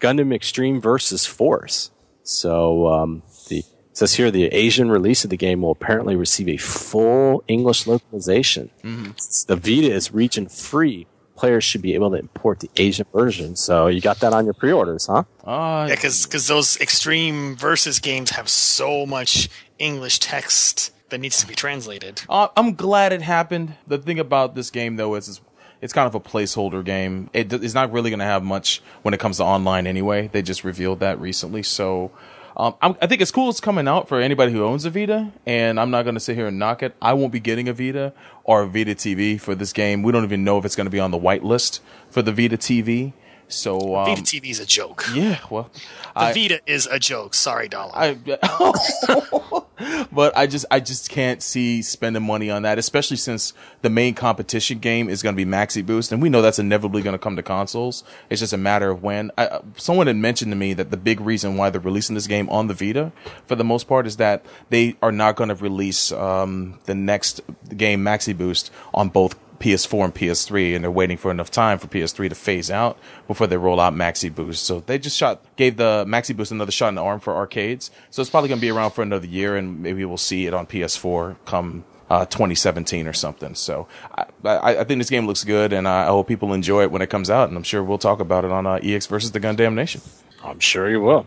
Gundam 0.00 0.34
Extreme 0.34 0.80
versus 0.80 1.26
Force. 1.26 1.90
So 2.22 2.86
um, 2.88 3.22
the 3.48 3.58
it 3.58 3.96
says 3.96 4.14
here 4.14 4.30
the 4.30 4.46
Asian 4.46 4.90
release 4.90 5.24
of 5.24 5.30
the 5.30 5.36
game 5.36 5.62
will 5.62 5.72
apparently 5.72 6.14
receive 6.16 6.48
a 6.48 6.56
full 6.56 7.42
English 7.48 7.86
localization. 7.86 8.70
Since 8.82 9.44
The 9.44 9.56
Vita 9.56 9.90
is 9.92 10.12
region 10.12 10.48
free. 10.48 11.06
Players 11.38 11.62
should 11.62 11.82
be 11.82 11.94
able 11.94 12.10
to 12.10 12.16
import 12.16 12.58
the 12.58 12.68
Asian 12.76 13.06
version. 13.12 13.54
So 13.54 13.86
you 13.86 14.00
got 14.00 14.18
that 14.20 14.32
on 14.32 14.44
your 14.44 14.54
pre-orders, 14.54 15.06
huh? 15.06 15.22
Uh, 15.44 15.86
Yeah, 15.88 15.94
because 15.94 16.48
those 16.48 16.76
extreme 16.80 17.54
versus 17.56 18.00
games 18.00 18.30
have 18.30 18.48
so 18.48 19.06
much 19.06 19.48
English 19.78 20.18
text 20.18 20.92
that 21.10 21.18
needs 21.18 21.40
to 21.40 21.46
be 21.46 21.54
translated. 21.54 22.22
Uh, 22.28 22.48
I'm 22.56 22.74
glad 22.74 23.12
it 23.12 23.22
happened. 23.22 23.74
The 23.86 23.98
thing 23.98 24.18
about 24.18 24.56
this 24.56 24.70
game, 24.70 24.96
though, 24.96 25.14
is 25.14 25.28
it's, 25.28 25.40
it's 25.80 25.92
kind 25.92 26.08
of 26.08 26.14
a 26.16 26.20
placeholder 26.20 26.84
game. 26.84 27.30
It, 27.32 27.52
it's 27.52 27.72
not 27.72 27.92
really 27.92 28.10
going 28.10 28.18
to 28.18 28.24
have 28.26 28.42
much 28.42 28.82
when 29.02 29.14
it 29.14 29.20
comes 29.20 29.36
to 29.36 29.44
online 29.44 29.86
anyway. 29.86 30.26
They 30.26 30.42
just 30.42 30.64
revealed 30.64 30.98
that 31.00 31.20
recently. 31.20 31.62
So 31.62 32.10
um, 32.58 32.74
I 32.82 33.06
think 33.06 33.20
it's 33.20 33.30
cool 33.30 33.50
it's 33.50 33.60
coming 33.60 33.86
out 33.86 34.08
for 34.08 34.20
anybody 34.20 34.52
who 34.52 34.64
owns 34.64 34.84
a 34.84 34.90
Vita. 34.90 35.30
And 35.46 35.78
I'm 35.78 35.90
not 35.90 36.02
going 36.02 36.14
to 36.14 36.20
sit 36.20 36.36
here 36.36 36.48
and 36.48 36.58
knock 36.58 36.82
it. 36.82 36.94
I 37.00 37.12
won't 37.12 37.32
be 37.32 37.40
getting 37.40 37.68
a 37.68 37.72
Vita 37.72 38.12
or 38.42 38.62
a 38.62 38.66
Vita 38.66 38.94
TV 38.94 39.40
for 39.40 39.54
this 39.54 39.72
game. 39.72 40.02
We 40.02 40.10
don't 40.10 40.24
even 40.24 40.42
know 40.42 40.58
if 40.58 40.64
it's 40.64 40.74
going 40.74 40.86
to 40.86 40.90
be 40.90 40.98
on 40.98 41.12
the 41.12 41.18
whitelist 41.18 41.80
for 42.10 42.20
the 42.20 42.32
Vita 42.32 42.56
TV. 42.56 43.12
So, 43.48 43.96
um, 43.96 44.06
Vita 44.06 44.22
TV 44.22 44.50
is 44.50 44.60
a 44.60 44.66
joke. 44.66 45.04
yeah, 45.14 45.38
well, 45.50 45.70
The 46.14 46.20
I, 46.20 46.32
Vita 46.32 46.60
is 46.66 46.86
a 46.86 46.98
joke. 46.98 47.34
Sorry, 47.34 47.68
Dollar. 47.68 47.92
I, 47.94 48.14
but 50.12 50.36
I 50.36 50.46
just 50.46 50.66
I 50.70 50.80
just 50.80 51.10
can't 51.10 51.42
see 51.42 51.82
spending 51.82 52.22
money 52.22 52.50
on 52.50 52.62
that, 52.62 52.78
especially 52.78 53.16
since 53.16 53.54
the 53.82 53.90
main 53.90 54.14
competition 54.14 54.78
game 54.78 55.08
is 55.08 55.22
going 55.22 55.34
to 55.34 55.44
be 55.44 55.50
Maxi 55.50 55.84
Boost, 55.84 56.12
and 56.12 56.20
we 56.20 56.28
know 56.28 56.42
that's 56.42 56.58
inevitably 56.58 57.02
going 57.02 57.14
to 57.14 57.18
come 57.18 57.36
to 57.36 57.42
consoles. 57.42 58.04
It's 58.28 58.40
just 58.40 58.52
a 58.52 58.58
matter 58.58 58.90
of 58.90 59.02
when. 59.02 59.30
I, 59.38 59.60
someone 59.76 60.06
had 60.06 60.16
mentioned 60.16 60.52
to 60.52 60.56
me 60.56 60.74
that 60.74 60.90
the 60.90 60.96
big 60.96 61.20
reason 61.20 61.56
why 61.56 61.70
they're 61.70 61.80
releasing 61.80 62.14
this 62.14 62.26
game 62.26 62.48
on 62.50 62.66
the 62.66 62.74
Vita, 62.74 63.12
for 63.46 63.54
the 63.54 63.64
most 63.64 63.88
part, 63.88 64.06
is 64.06 64.16
that 64.16 64.44
they 64.70 64.96
are 65.02 65.12
not 65.12 65.36
going 65.36 65.48
to 65.48 65.54
release 65.54 66.12
um, 66.12 66.78
the 66.84 66.94
next 66.94 67.40
game 67.76 68.02
Maxi 68.04 68.36
Boost 68.36 68.70
on 68.92 69.08
both 69.08 69.36
PS4 69.60 70.04
and 70.04 70.14
PS3, 70.14 70.74
and 70.74 70.84
they're 70.84 70.90
waiting 70.90 71.16
for 71.16 71.30
enough 71.30 71.50
time 71.50 71.78
for 71.78 71.88
PS3 71.88 72.28
to 72.28 72.34
phase 72.34 72.70
out 72.70 72.98
before 73.26 73.46
they 73.46 73.56
roll 73.56 73.80
out 73.80 73.92
Maxi 73.92 74.32
Boost. 74.32 74.64
So 74.64 74.80
they 74.80 74.98
just 74.98 75.16
shot 75.16 75.42
gave 75.56 75.76
the 75.76 76.04
Maxi 76.06 76.36
Boost 76.36 76.52
another 76.52 76.72
shot 76.72 76.88
in 76.88 76.94
the 76.94 77.02
arm 77.02 77.20
for 77.20 77.34
arcades. 77.34 77.90
So 78.10 78.22
it's 78.22 78.30
probably 78.30 78.48
going 78.48 78.60
to 78.60 78.66
be 78.66 78.70
around 78.70 78.92
for 78.92 79.02
another 79.02 79.26
year, 79.26 79.56
and 79.56 79.82
maybe 79.82 80.04
we'll 80.04 80.16
see 80.16 80.46
it 80.46 80.54
on 80.54 80.66
PS4 80.66 81.36
come 81.44 81.84
uh, 82.10 82.24
2017 82.26 83.06
or 83.06 83.12
something. 83.12 83.54
So 83.54 83.86
I, 84.16 84.24
I, 84.44 84.76
I 84.78 84.84
think 84.84 84.98
this 84.98 85.10
game 85.10 85.26
looks 85.26 85.44
good, 85.44 85.72
and 85.72 85.86
I 85.86 86.06
hope 86.06 86.28
people 86.28 86.52
enjoy 86.52 86.82
it 86.82 86.90
when 86.90 87.02
it 87.02 87.10
comes 87.10 87.30
out. 87.30 87.48
And 87.48 87.56
I'm 87.56 87.62
sure 87.62 87.82
we'll 87.82 87.98
talk 87.98 88.20
about 88.20 88.44
it 88.44 88.50
on 88.50 88.66
uh, 88.66 88.80
EX 88.82 89.06
versus 89.06 89.32
the 89.32 89.40
Gundam 89.40 89.74
Nation. 89.74 90.00
I'm 90.42 90.60
sure 90.60 90.88
you 90.88 91.00
will. 91.00 91.26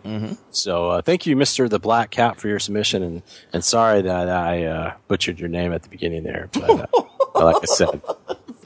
So 0.51 0.89
uh, 0.89 1.01
thank 1.01 1.25
you, 1.25 1.35
Mister 1.35 1.67
the 1.67 1.79
Black 1.79 2.11
Cat, 2.11 2.39
for 2.39 2.47
your 2.47 2.59
submission, 2.59 3.03
and 3.03 3.21
and 3.53 3.63
sorry 3.63 4.01
that 4.01 4.29
I 4.29 4.65
uh, 4.65 4.93
butchered 5.07 5.39
your 5.39 5.49
name 5.49 5.73
at 5.73 5.83
the 5.83 5.89
beginning 5.89 6.23
there. 6.23 6.49
But 6.53 6.69
uh, 6.69 6.85
like 7.35 7.57
I 7.61 7.65
said, 7.65 8.01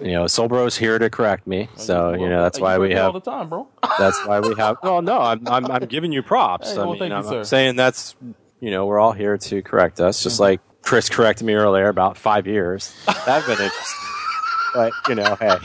you 0.01 0.11
know, 0.11 0.25
Soulbro's 0.25 0.77
here 0.77 0.99
to 0.99 1.09
correct 1.09 1.47
me, 1.47 1.69
so 1.75 2.13
you 2.13 2.29
know 2.29 2.41
that's 2.43 2.59
why 2.59 2.77
we 2.77 2.93
have 2.93 3.07
all 3.07 3.19
the 3.19 3.19
time, 3.19 3.49
bro. 3.49 3.67
that's 3.97 4.23
why 4.25 4.39
we 4.39 4.55
have. 4.55 4.77
Well, 4.83 5.01
no, 5.01 5.19
I'm 5.19 5.47
I'm, 5.47 5.65
I'm 5.65 5.85
giving 5.87 6.11
you 6.11 6.21
props. 6.21 6.71
Hey, 6.71 6.75
I 6.75 6.79
well, 6.79 6.91
mean, 6.91 6.99
thank 6.99 7.09
you, 7.11 7.17
I'm, 7.17 7.23
sir. 7.23 7.37
I'm 7.39 7.45
saying 7.45 7.75
that's 7.75 8.15
you 8.59 8.71
know 8.71 8.85
we're 8.85 8.99
all 8.99 9.13
here 9.13 9.37
to 9.37 9.61
correct 9.61 9.99
us, 9.99 10.21
just 10.21 10.39
like 10.39 10.61
Chris 10.81 11.09
corrected 11.09 11.47
me 11.47 11.53
earlier 11.53 11.87
about 11.87 12.17
five 12.17 12.45
years. 12.45 12.95
That'd 13.25 13.45
been 13.47 13.65
interesting, 13.65 14.09
but 14.73 14.93
you 15.09 15.15
know, 15.15 15.35
hey. 15.39 15.57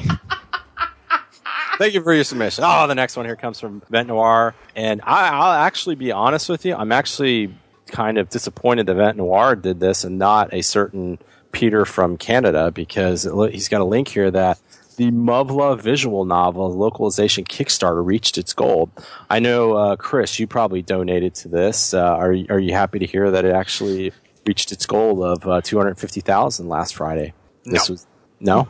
Thank 1.80 1.94
you 1.94 2.02
for 2.02 2.12
your 2.12 2.24
submission. 2.24 2.62
Oh, 2.66 2.86
the 2.86 2.94
next 2.94 3.16
one 3.16 3.24
here 3.24 3.36
comes 3.36 3.58
from 3.58 3.80
Vent 3.88 4.08
Noir. 4.08 4.54
And 4.76 5.00
I, 5.02 5.30
I'll 5.30 5.52
actually 5.64 5.94
be 5.94 6.12
honest 6.12 6.50
with 6.50 6.66
you. 6.66 6.74
I'm 6.74 6.92
actually 6.92 7.54
kind 7.86 8.18
of 8.18 8.28
disappointed 8.28 8.84
that 8.84 8.96
Vent 8.96 9.16
Noir 9.16 9.56
did 9.56 9.80
this 9.80 10.04
and 10.04 10.18
not 10.18 10.52
a 10.52 10.60
certain 10.60 11.18
Peter 11.52 11.86
from 11.86 12.18
Canada 12.18 12.70
because 12.70 13.24
it, 13.24 13.32
he's 13.54 13.68
got 13.68 13.80
a 13.80 13.84
link 13.84 14.08
here 14.08 14.30
that 14.30 14.58
the 14.98 15.10
Muv-Luv 15.10 15.80
visual 15.80 16.26
novel 16.26 16.70
localization 16.70 17.44
Kickstarter 17.44 18.04
reached 18.04 18.36
its 18.36 18.52
goal. 18.52 18.90
I 19.30 19.38
know, 19.38 19.72
uh, 19.72 19.96
Chris, 19.96 20.38
you 20.38 20.46
probably 20.46 20.82
donated 20.82 21.34
to 21.36 21.48
this. 21.48 21.94
Uh, 21.94 22.02
are 22.14 22.36
are 22.50 22.58
you 22.58 22.74
happy 22.74 22.98
to 22.98 23.06
hear 23.06 23.30
that 23.30 23.46
it 23.46 23.54
actually 23.54 24.12
reached 24.46 24.70
its 24.70 24.84
goal 24.84 25.24
of 25.24 25.46
uh, 25.46 25.62
two 25.62 25.78
hundred 25.78 25.98
fifty 25.98 26.20
thousand 26.20 26.68
last 26.68 26.94
Friday? 26.94 27.32
This 27.64 27.88
No. 27.88 27.92
was 27.94 28.06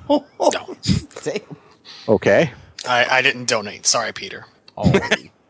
no. 0.09 0.25
No, 0.41 0.77
Okay, 2.09 2.53
I, 2.89 3.07
I 3.19 3.23
didn't 3.23 3.47
donate. 3.49 3.87
Sorry, 3.87 4.13
Peter. 4.13 4.47
Oh, 4.77 4.93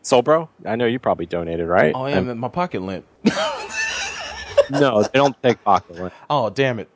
Soul 0.01 0.21
Bro, 0.21 0.49
I 0.65 0.75
know 0.75 0.85
you 0.85 0.99
probably 0.99 1.25
donated, 1.25 1.67
right? 1.67 1.93
oh 1.95 2.05
yeah, 2.07 2.19
my 2.21 2.47
pocket 2.47 2.81
limp. 2.81 3.05
no, 4.69 5.03
they 5.03 5.09
don't 5.13 5.41
take 5.43 5.63
pocket 5.63 5.95
lint. 5.97 6.13
Oh, 6.29 6.49
damn 6.49 6.79
it. 6.79 6.89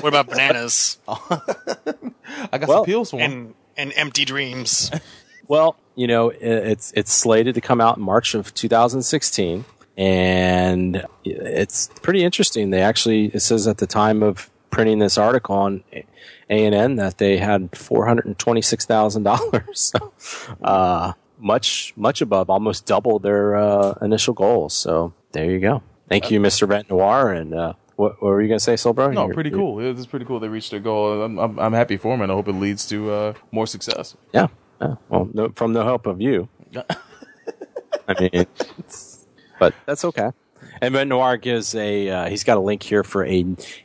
What 0.00 0.06
about 0.08 0.28
bananas 0.28 0.98
I 1.08 2.58
got 2.58 2.68
Well, 2.68 2.78
some 2.78 2.84
pills 2.84 3.10
for 3.10 3.18
him. 3.18 3.32
and 3.32 3.54
and 3.78 3.92
empty 3.96 4.24
dreams? 4.26 4.90
Well, 5.48 5.76
you 5.94 6.06
know, 6.06 6.30
i- 6.32 6.34
it's 6.40 6.92
it's 6.94 7.12
slated 7.12 7.54
to 7.54 7.60
come 7.62 7.80
out 7.80 7.96
in 7.96 8.02
March 8.02 8.34
of 8.34 8.52
2016, 8.52 9.64
and 9.96 11.04
it's 11.24 11.88
pretty 12.02 12.24
interesting. 12.24 12.70
They 12.70 12.82
actually 12.82 13.26
it 13.26 13.40
says 13.40 13.66
at 13.66 13.78
the 13.78 13.86
time 13.86 14.22
of 14.22 14.50
printing 14.70 14.98
this 14.98 15.16
article 15.16 15.56
on 15.56 15.82
A 16.48 16.64
and 16.64 16.74
N 16.74 16.96
that 16.96 17.18
they 17.18 17.38
had 17.38 17.76
four 17.76 18.06
hundred 18.06 18.26
and 18.26 18.38
twenty 18.38 18.62
six 18.62 18.84
thousand 18.84 19.24
dollars, 19.24 19.92
uh, 20.62 21.12
much 21.38 21.92
much 21.96 22.20
above, 22.20 22.48
almost 22.50 22.86
double 22.86 23.18
their 23.18 23.56
uh, 23.56 23.94
initial 24.00 24.34
goals. 24.34 24.74
So 24.74 25.12
there 25.32 25.50
you 25.50 25.58
go. 25.58 25.82
Thank 26.08 26.30
you, 26.30 26.38
Mr. 26.40 26.68
Vent 26.68 26.88
Noir. 26.88 27.32
And 27.32 27.52
uh, 27.52 27.72
what, 27.96 28.22
what 28.22 28.28
were 28.28 28.40
you 28.40 28.46
going 28.48 28.58
to 28.60 28.64
say, 28.64 28.76
Soul 28.76 28.92
Bro? 28.92 29.10
No, 29.10 29.22
You're- 29.24 29.34
pretty 29.34 29.50
cool. 29.50 29.80
It 29.80 29.96
was 29.96 30.06
pretty 30.06 30.24
cool. 30.24 30.38
They 30.38 30.46
reached 30.48 30.70
their 30.70 30.78
goal. 30.78 31.20
I'm, 31.22 31.36
I'm, 31.38 31.58
I'm 31.58 31.72
happy 31.72 31.96
for 31.96 32.12
them, 32.12 32.22
and 32.22 32.30
I 32.30 32.34
hope 32.36 32.46
it 32.46 32.52
leads 32.52 32.86
to 32.90 33.10
uh, 33.10 33.32
more 33.50 33.66
success. 33.66 34.16
Yeah. 34.32 34.46
yeah. 34.80 34.94
Well, 35.08 35.28
no, 35.34 35.50
from 35.56 35.72
the 35.72 35.82
help 35.82 36.06
of 36.06 36.20
you. 36.20 36.48
I 38.08 38.20
mean, 38.20 38.46
but 39.58 39.74
that's 39.84 40.04
okay. 40.04 40.30
And 40.80 40.92
Vent 40.92 41.08
Noir 41.08 41.36
gives 41.38 41.74
a, 41.74 42.08
uh, 42.10 42.28
he's 42.28 42.44
got 42.44 42.56
a 42.58 42.60
link 42.60 42.82
here 42.82 43.02
for 43.02 43.24
a, 43.24 43.44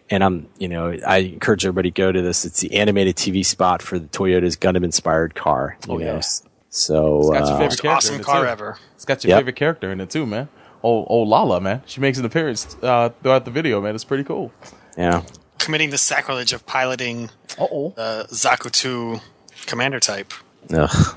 and 0.09 0.23
I'm, 0.23 0.47
you 0.57 0.67
know, 0.67 0.97
I 1.07 1.17
encourage 1.17 1.65
everybody 1.65 1.89
to 1.91 1.93
go 1.95 2.11
to 2.11 2.21
this. 2.21 2.43
It's 2.45 2.59
the 2.59 2.75
animated 2.75 3.15
TV 3.15 3.45
spot 3.45 3.81
for 3.81 3.97
the 3.99 4.07
Toyota's 4.07 4.57
Gundam 4.57 4.83
inspired 4.83 5.33
car. 5.35 5.77
You 5.87 5.93
Oh, 5.93 5.97
know? 5.97 6.05
yeah. 6.15 6.21
So, 6.69 7.19
It's 7.19 7.29
got 7.29 7.33
your 7.33 7.43
uh, 7.43 7.45
favorite 7.45 7.59
Most 7.59 7.81
character 7.81 7.89
awesome 7.89 8.15
in 8.15 8.21
it, 8.21 8.23
car 8.25 8.41
too. 8.43 8.47
ever. 8.47 8.77
It's 8.95 9.05
got 9.05 9.23
your 9.23 9.29
Yep. 9.29 9.39
favorite 9.39 9.55
character 9.55 9.91
in 9.91 10.01
it 10.01 10.09
too, 10.09 10.25
man. 10.25 10.49
Oh, 10.83 11.05
oh, 11.09 11.19
Lala, 11.23 11.61
man. 11.61 11.81
She 11.85 12.01
makes 12.01 12.17
an 12.17 12.25
appearance 12.25 12.75
uh, 12.81 13.09
throughout 13.21 13.45
the 13.45 13.51
video, 13.51 13.79
man. 13.81 13.93
It's 13.95 14.03
pretty 14.03 14.23
cool. 14.23 14.51
yeah. 14.97 15.23
Committing 15.59 15.91
the 15.91 15.97
sacrilege 15.99 16.53
of 16.53 16.65
piloting 16.65 17.29
Uh 17.59 17.67
oh. 17.71 17.93
uh, 17.97 18.23
Zaku 18.27 18.71
2 18.71 19.19
commander 19.67 19.99
type. 19.99 20.33
Ugh. 20.73 21.15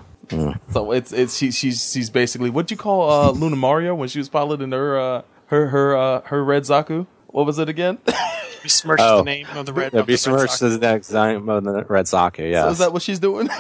So 0.73 0.91
it's 0.93 1.13
it's 1.13 1.37
she, 1.37 1.51
she's 1.51 1.93
she's 1.93 2.11
basically 2.11 2.51
what 2.51 2.71
you 2.71 2.77
call 2.77 3.09
uh, 3.11 3.33
Lunamaria 3.33 3.97
when 3.97 4.09
she 4.09 4.19
was 4.19 4.29
piloting 4.29 4.73
her 4.73 4.99
uh, 4.99 5.23
her 5.55 5.69
her 5.69 5.97
uh, 5.97 6.21
her 6.23 6.45
red 6.45 6.65
Zaku. 6.65 7.07
What 7.29 7.47
was 7.47 7.59
it 7.59 7.69
again? 7.69 7.99
Besmirch 8.63 8.99
Oh. 9.03 9.19
the 9.19 9.25
name 9.25 9.47
of 9.55 9.67
the 9.67 9.73
red. 9.73 9.93
Yeah, 9.93 10.01
of 10.01 10.07
the 10.07 10.13
Red 10.33 10.49
the 10.49 10.79
next 10.81 11.09
time 11.09 11.49
of 11.49 11.65
the 11.65 11.85
Red 11.85 12.09
Socket, 12.09 12.45
So 12.45 12.49
yeah. 12.49 12.71
is 12.71 12.79
that 12.79 12.93
what 12.93 13.03
she's 13.03 13.19
doing? 13.19 13.49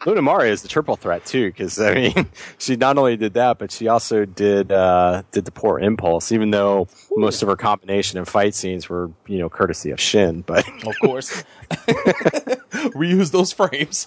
Lunamaria 0.00 0.48
is 0.48 0.62
the 0.62 0.68
triple 0.68 0.96
threat 0.96 1.26
too, 1.26 1.50
because 1.50 1.78
I 1.78 1.92
mean, 1.94 2.26
she 2.58 2.76
not 2.76 2.96
only 2.96 3.18
did 3.18 3.34
that, 3.34 3.58
but 3.58 3.70
she 3.70 3.86
also 3.88 4.24
did 4.24 4.72
uh, 4.72 5.22
did 5.30 5.44
the 5.44 5.50
poor 5.50 5.78
impulse. 5.78 6.32
Even 6.32 6.50
though 6.50 6.88
most 7.14 7.42
of 7.42 7.48
her 7.50 7.56
combination 7.56 8.16
and 8.16 8.26
fight 8.26 8.54
scenes 8.54 8.88
were, 8.88 9.10
you 9.26 9.36
know, 9.38 9.50
courtesy 9.50 9.90
of 9.90 10.00
Shin, 10.00 10.40
but 10.40 10.66
of 10.86 10.94
course. 11.02 11.44
Reuse 12.96 13.30
those 13.30 13.52
frames. 13.52 14.06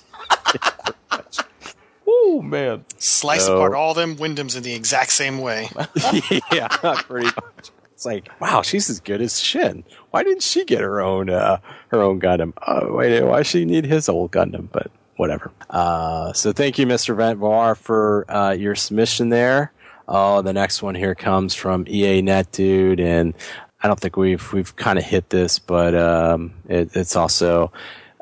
Ooh 2.23 2.41
man. 2.41 2.85
Slice 2.97 3.45
So- 3.45 3.55
apart 3.55 3.73
all 3.73 3.93
them 3.93 4.15
Windams 4.15 4.55
in 4.57 4.63
the 4.63 4.73
exact 4.73 5.11
same 5.11 5.39
way. 5.39 5.69
yeah, 6.51 6.67
pretty 6.69 7.27
much. 7.27 7.71
It's 7.93 8.05
like, 8.05 8.29
wow, 8.41 8.61
she's 8.63 8.89
as 8.89 8.99
good 8.99 9.21
as 9.21 9.39
Shin. 9.39 9.83
Why 10.11 10.23
didn't 10.23 10.43
she 10.43 10.65
get 10.65 10.81
her 10.81 10.99
own 11.01 11.29
uh, 11.29 11.59
her 11.89 12.01
own 12.01 12.19
Gundam? 12.19 12.53
Oh, 12.67 12.93
wait, 12.93 13.21
why 13.21 13.37
does 13.37 13.47
she 13.47 13.65
need 13.65 13.85
his 13.85 14.09
old 14.09 14.31
Gundam? 14.31 14.67
But 14.71 14.91
whatever. 15.15 15.51
Uh, 15.69 16.33
so 16.33 16.51
thank 16.51 16.77
you, 16.79 16.85
Mr. 16.85 17.15
Vent 17.15 17.39
Noir, 17.39 17.75
for 17.75 18.25
uh, 18.29 18.51
your 18.51 18.75
submission 18.75 19.29
there. 19.29 19.71
Oh, 20.07 20.41
the 20.41 20.53
next 20.53 20.81
one 20.81 20.95
here 20.95 21.15
comes 21.15 21.53
from 21.53 21.85
EA 21.87 22.21
Net 22.21 22.51
Dude, 22.51 22.99
and 22.99 23.33
I 23.81 23.87
don't 23.87 23.99
think 23.99 24.17
we've 24.17 24.51
we've 24.51 24.75
kind 24.75 24.99
of 24.99 25.05
hit 25.05 25.29
this, 25.29 25.59
but 25.59 25.95
um, 25.95 26.53
it, 26.67 26.89
it's 26.95 27.15
also 27.15 27.71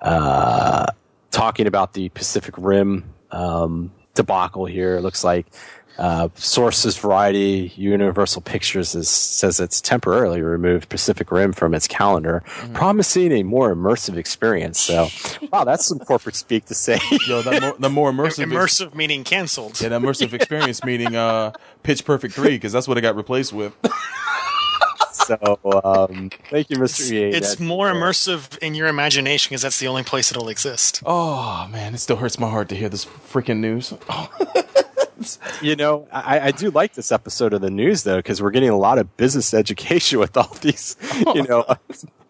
uh, 0.02 0.86
talking 1.32 1.66
about 1.66 1.94
the 1.94 2.10
Pacific 2.10 2.54
Rim 2.58 3.06
um, 3.32 3.92
debacle 4.14 4.66
here. 4.66 4.98
It 4.98 5.02
looks 5.02 5.24
like 5.24 5.46
uh, 5.98 6.30
sources 6.36 6.98
Variety 6.98 7.72
Universal 7.76 8.42
Pictures 8.42 8.96
is, 8.96 9.10
says 9.10 9.60
it's 9.60 9.82
temporarily 9.82 10.42
removed 10.42 10.90
Pacific 10.90 11.32
Rim 11.32 11.54
from 11.54 11.74
its 11.74 11.88
calendar, 11.88 12.44
promising 12.74 13.32
a 13.34 13.44
more 13.44 13.76
immersive 13.76 14.18
experience. 14.18 14.80
So, 14.80 15.10
wow, 15.52 15.64
that's 15.64 15.86
some 15.86 16.00
corporate 16.00 16.36
speak 16.36 16.66
to 16.66 16.74
say. 16.74 17.00
Yo, 17.28 17.42
that 17.42 17.62
more, 17.62 17.76
the 17.78 17.90
more 17.90 18.12
immersive 18.12 18.52
ex- 18.52 18.80
Immersive 18.80 18.96
meaning 18.96 19.24
canceled. 19.24 19.80
yeah, 19.82 19.90
that 19.90 20.02
immersive 20.02 20.34
experience 20.34 20.84
meaning 20.84 21.16
uh, 21.16 21.52
Pitch 21.84 22.04
Perfect 22.06 22.34
three 22.34 22.52
because 22.52 22.72
that's 22.72 22.88
what 22.88 22.98
it 22.98 23.02
got 23.02 23.16
replaced 23.16 23.54
with. 23.54 23.76
so, 25.28 25.38
um, 25.84 26.30
thank 26.50 26.70
you, 26.70 26.78
Mr. 26.78 27.12
It's 27.12 27.34
That's- 27.52 27.60
more 27.60 27.92
immersive 27.92 28.58
in 28.60 28.76
your 28.76 28.88
imagination 28.88 29.50
because 29.50 29.62
that's 29.62 29.80
the 29.80 29.88
only 29.88 30.04
place 30.04 30.32
it'll 30.32 30.50
exist. 30.50 31.02
Oh 31.06 31.68
man, 31.72 31.94
it 31.94 32.00
still 32.00 32.18
hurts 32.18 32.40
my 32.40 32.50
heart 32.50 32.70
to 32.70 32.76
hear 32.76 32.90
this 32.90 33.06
freaking 33.06 33.60
news. 33.60 33.94
You 35.62 35.76
know, 35.76 36.08
I, 36.12 36.40
I 36.48 36.52
do 36.52 36.72
like 36.72 36.96
this 36.96 37.12
episode 37.12 37.54
of 37.54 37.62
the 37.62 37.70
news 37.70 38.02
though, 38.02 38.18
because 38.18 38.42
we're 38.42 38.50
getting 38.50 38.70
a 38.70 38.78
lot 38.78 38.98
of 38.98 39.18
business 39.18 39.54
education 39.62 40.18
with 40.18 40.36
all 40.36 40.52
these, 40.62 40.96
you 41.36 41.44
know, 41.48 41.64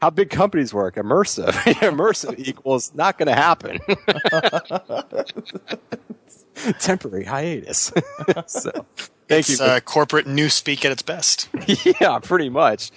how 0.01 0.09
big 0.09 0.29
companies 0.29 0.73
work. 0.73 0.95
Immersive, 0.95 1.51
immersive 1.75 2.37
equals 2.37 2.93
not 2.93 3.17
going 3.17 3.27
to 3.27 3.33
happen. 3.33 3.79
Temporary 6.81 7.23
hiatus. 7.23 7.93
so, 8.47 8.85
thank 9.31 9.49
It's 9.49 9.59
you. 9.59 9.65
uh, 9.65 9.79
corporate 9.79 10.25
newspeak 10.27 10.85
at 10.85 10.91
its 10.91 11.01
best. 11.01 11.49
yeah, 12.01 12.19
pretty 12.19 12.49
much. 12.49 12.91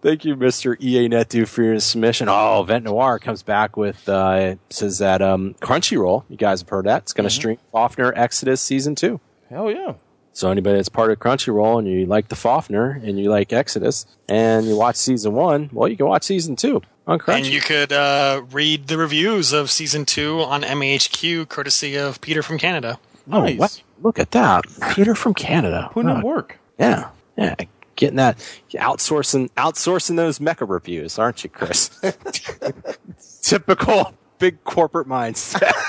Thank 0.00 0.24
you, 0.24 0.34
Mr. 0.34 0.80
EA 0.80 1.08
Net 1.08 1.28
Dude, 1.28 1.48
for 1.48 1.62
your 1.62 1.78
submission. 1.80 2.28
Oh, 2.30 2.64
Vent 2.66 2.84
Noir 2.84 3.18
comes 3.18 3.42
back 3.42 3.76
with, 3.76 4.08
uh, 4.08 4.54
says 4.70 4.98
that, 4.98 5.20
um, 5.20 5.54
Crunchyroll, 5.60 6.24
you 6.30 6.38
guys 6.38 6.60
have 6.62 6.70
heard 6.70 6.86
that, 6.86 7.02
it's 7.02 7.12
going 7.12 7.28
to 7.28 7.34
stream 7.34 7.58
Fafner 7.74 8.10
Exodus 8.16 8.62
Season 8.62 8.94
2. 8.94 9.20
Hell 9.50 9.70
yeah. 9.70 9.92
So 10.32 10.50
anybody 10.50 10.76
that's 10.76 10.88
part 10.88 11.12
of 11.12 11.18
Crunchyroll 11.18 11.78
and 11.78 11.86
you 11.86 12.06
like 12.06 12.28
the 12.28 12.34
Fafner 12.34 12.96
and 13.06 13.20
you 13.20 13.30
like 13.30 13.52
Exodus 13.52 14.04
and 14.28 14.66
you 14.66 14.74
watch 14.76 14.96
season 14.96 15.34
one, 15.34 15.68
well, 15.72 15.86
you 15.86 15.96
can 15.96 16.06
watch 16.06 16.24
season 16.24 16.56
two 16.56 16.82
on 17.06 17.20
Crunchy. 17.20 17.36
And 17.36 17.46
you 17.46 17.60
could 17.60 17.92
uh, 17.92 18.42
read 18.50 18.88
the 18.88 18.98
reviews 18.98 19.52
of 19.52 19.70
season 19.70 20.04
two 20.06 20.40
on 20.40 20.62
MAHQ, 20.62 21.48
courtesy 21.48 21.96
of 21.96 22.20
Peter 22.20 22.42
from 22.42 22.58
Canada. 22.58 22.98
oh, 23.30 23.42
Nice. 23.42 23.58
what? 23.58 23.82
Look 24.04 24.18
at 24.20 24.30
that, 24.32 24.64
Peter 24.92 25.14
from 25.16 25.34
Canada. 25.34 25.88
Putting 25.92 26.10
Oh, 26.10 26.16
in 26.16 26.22
work. 26.22 26.58
Yeah, 26.78 27.08
yeah, 27.36 27.56
getting 27.96 28.16
that 28.16 28.36
outsourcing, 28.74 29.50
outsourcing 29.56 30.14
those 30.16 30.38
mecha 30.38 30.68
reviews, 30.68 31.18
aren't 31.18 31.42
you, 31.42 31.50
Chris? 31.50 31.90
Typical 33.42 34.14
big 34.38 34.62
corporate 34.64 35.08
mindset. 35.08 35.72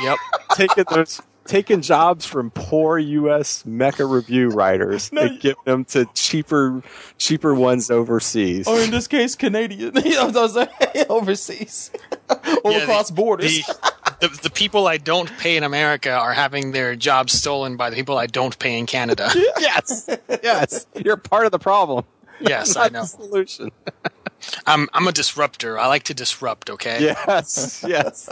Yep. 0.00 0.16
taking 0.54 0.84
those. 0.92 1.20
Taking 1.44 1.80
jobs 1.80 2.24
from 2.26 2.50
poor 2.52 2.98
U.S. 2.98 3.62
mecha 3.64 4.08
review 4.08 4.50
writers 4.50 5.10
and 5.16 5.40
giving 5.40 5.56
them 5.64 5.84
to 5.86 6.04
cheaper, 6.14 6.82
cheaper 7.16 7.52
ones 7.54 7.90
overseas. 7.90 8.68
Or 8.68 8.78
in 8.78 8.90
this 8.92 9.08
case, 9.08 9.34
Canadian. 9.34 9.92
You 10.04 10.10
know 10.16 10.26
what 10.26 10.36
I'm 10.36 10.68
saying? 10.94 11.06
Overseas. 11.08 11.90
or 12.62 12.70
Yeah, 12.70 12.78
across 12.82 13.08
the- 13.08 13.14
borders. 13.14 13.66
The, 13.66 13.92
the, 14.20 14.28
the 14.42 14.50
people 14.50 14.86
I 14.86 14.98
don't 14.98 15.30
pay 15.38 15.56
in 15.56 15.62
America 15.62 16.10
are 16.12 16.32
having 16.32 16.72
their 16.72 16.96
jobs 16.96 17.32
stolen 17.32 17.76
by 17.76 17.90
the 17.90 17.96
people 17.96 18.18
I 18.18 18.26
don't 18.26 18.58
pay 18.58 18.78
in 18.78 18.86
Canada. 18.86 19.30
yes, 19.58 20.08
yes, 20.42 20.86
you're 20.94 21.16
part 21.16 21.46
of 21.46 21.52
the 21.52 21.58
problem. 21.58 22.04
yes, 22.40 22.74
not 22.74 22.86
I 22.86 22.88
know. 22.88 23.00
the 23.02 23.06
solution. 23.06 23.70
I'm 24.66 24.88
I'm 24.92 25.06
a 25.08 25.12
disruptor. 25.12 25.78
I 25.78 25.86
like 25.86 26.04
to 26.04 26.14
disrupt. 26.14 26.70
Okay. 26.70 27.02
Yes, 27.02 27.84
yes. 27.86 28.28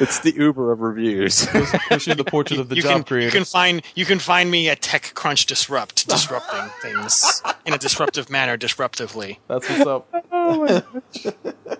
it's 0.00 0.20
the 0.20 0.34
Uber 0.36 0.72
of 0.72 0.80
reviews. 0.80 1.46
Pushing 1.88 2.16
the 2.16 2.24
portrait 2.24 2.60
of 2.60 2.68
the 2.68 2.76
you 2.76 2.82
job 2.82 2.92
can 2.92 3.04
creator. 3.04 3.26
you 3.26 3.32
can 3.32 3.44
find 3.44 3.82
you 3.94 4.04
can 4.04 4.18
find 4.18 4.50
me 4.50 4.68
at 4.68 4.80
TechCrunch 4.80 5.46
Disrupt, 5.46 6.08
disrupting 6.08 6.70
things 6.82 7.42
in 7.66 7.74
a 7.74 7.78
disruptive 7.78 8.30
manner, 8.30 8.56
disruptively. 8.56 9.38
That's 9.48 9.68
what's 9.68 9.86
up. 9.86 10.08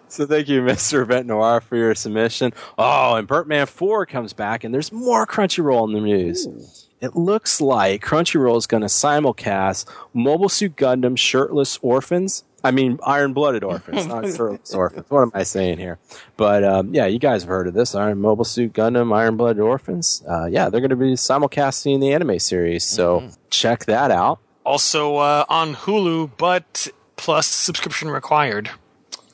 so 0.08 0.26
thank 0.26 0.48
you, 0.48 0.62
Mr. 0.62 1.06
Vent 1.06 1.26
Noir, 1.26 1.60
for 1.60 1.76
your 1.76 1.94
submission. 1.94 2.52
Oh, 2.76 3.14
and 3.14 3.26
Bertman 3.28 3.68
4 3.68 4.06
comes 4.06 4.32
back, 4.32 4.64
and 4.64 4.74
there's 4.74 4.92
more 4.92 5.26
Crunchyroll 5.26 5.86
in 5.88 5.94
the 5.94 6.00
news. 6.00 6.88
It 7.00 7.14
looks 7.14 7.60
like 7.60 8.04
Crunchyroll 8.04 8.58
is 8.58 8.66
going 8.66 8.80
to 8.80 8.88
simulcast 8.88 9.86
Mobile 10.12 10.48
Suit 10.48 10.76
Gundam 10.76 11.16
Shirtless 11.16 11.78
Orphans 11.80 12.44
I 12.64 12.70
mean, 12.72 12.98
iron 13.04 13.32
blooded 13.34 13.62
orphans, 13.72 14.06
not 14.06 14.24
shirtless 14.36 14.74
orphans. 14.74 15.06
What 15.08 15.22
am 15.22 15.30
I 15.34 15.44
saying 15.44 15.78
here? 15.78 15.98
But 16.36 16.64
um, 16.64 16.92
yeah, 16.94 17.06
you 17.06 17.18
guys 17.18 17.42
have 17.42 17.48
heard 17.48 17.66
of 17.68 17.74
this 17.74 17.94
Iron 17.94 18.20
Mobile 18.20 18.44
Suit 18.44 18.72
Gundam, 18.72 19.14
Iron 19.14 19.36
blooded 19.36 19.60
orphans. 19.60 20.22
Uh, 20.28 20.46
yeah, 20.46 20.68
they're 20.68 20.80
going 20.80 20.90
to 20.90 20.96
be 20.96 21.12
simulcasting 21.12 22.00
the 22.00 22.12
anime 22.12 22.38
series, 22.38 22.84
so 22.84 23.20
Mm-hmm. 23.20 23.30
check 23.50 23.84
that 23.86 24.10
out. 24.10 24.38
Also 24.64 25.16
uh, 25.16 25.44
on 25.48 25.74
Hulu, 25.74 26.30
but 26.36 26.88
plus 27.16 27.46
subscription 27.46 28.10
required. 28.10 28.70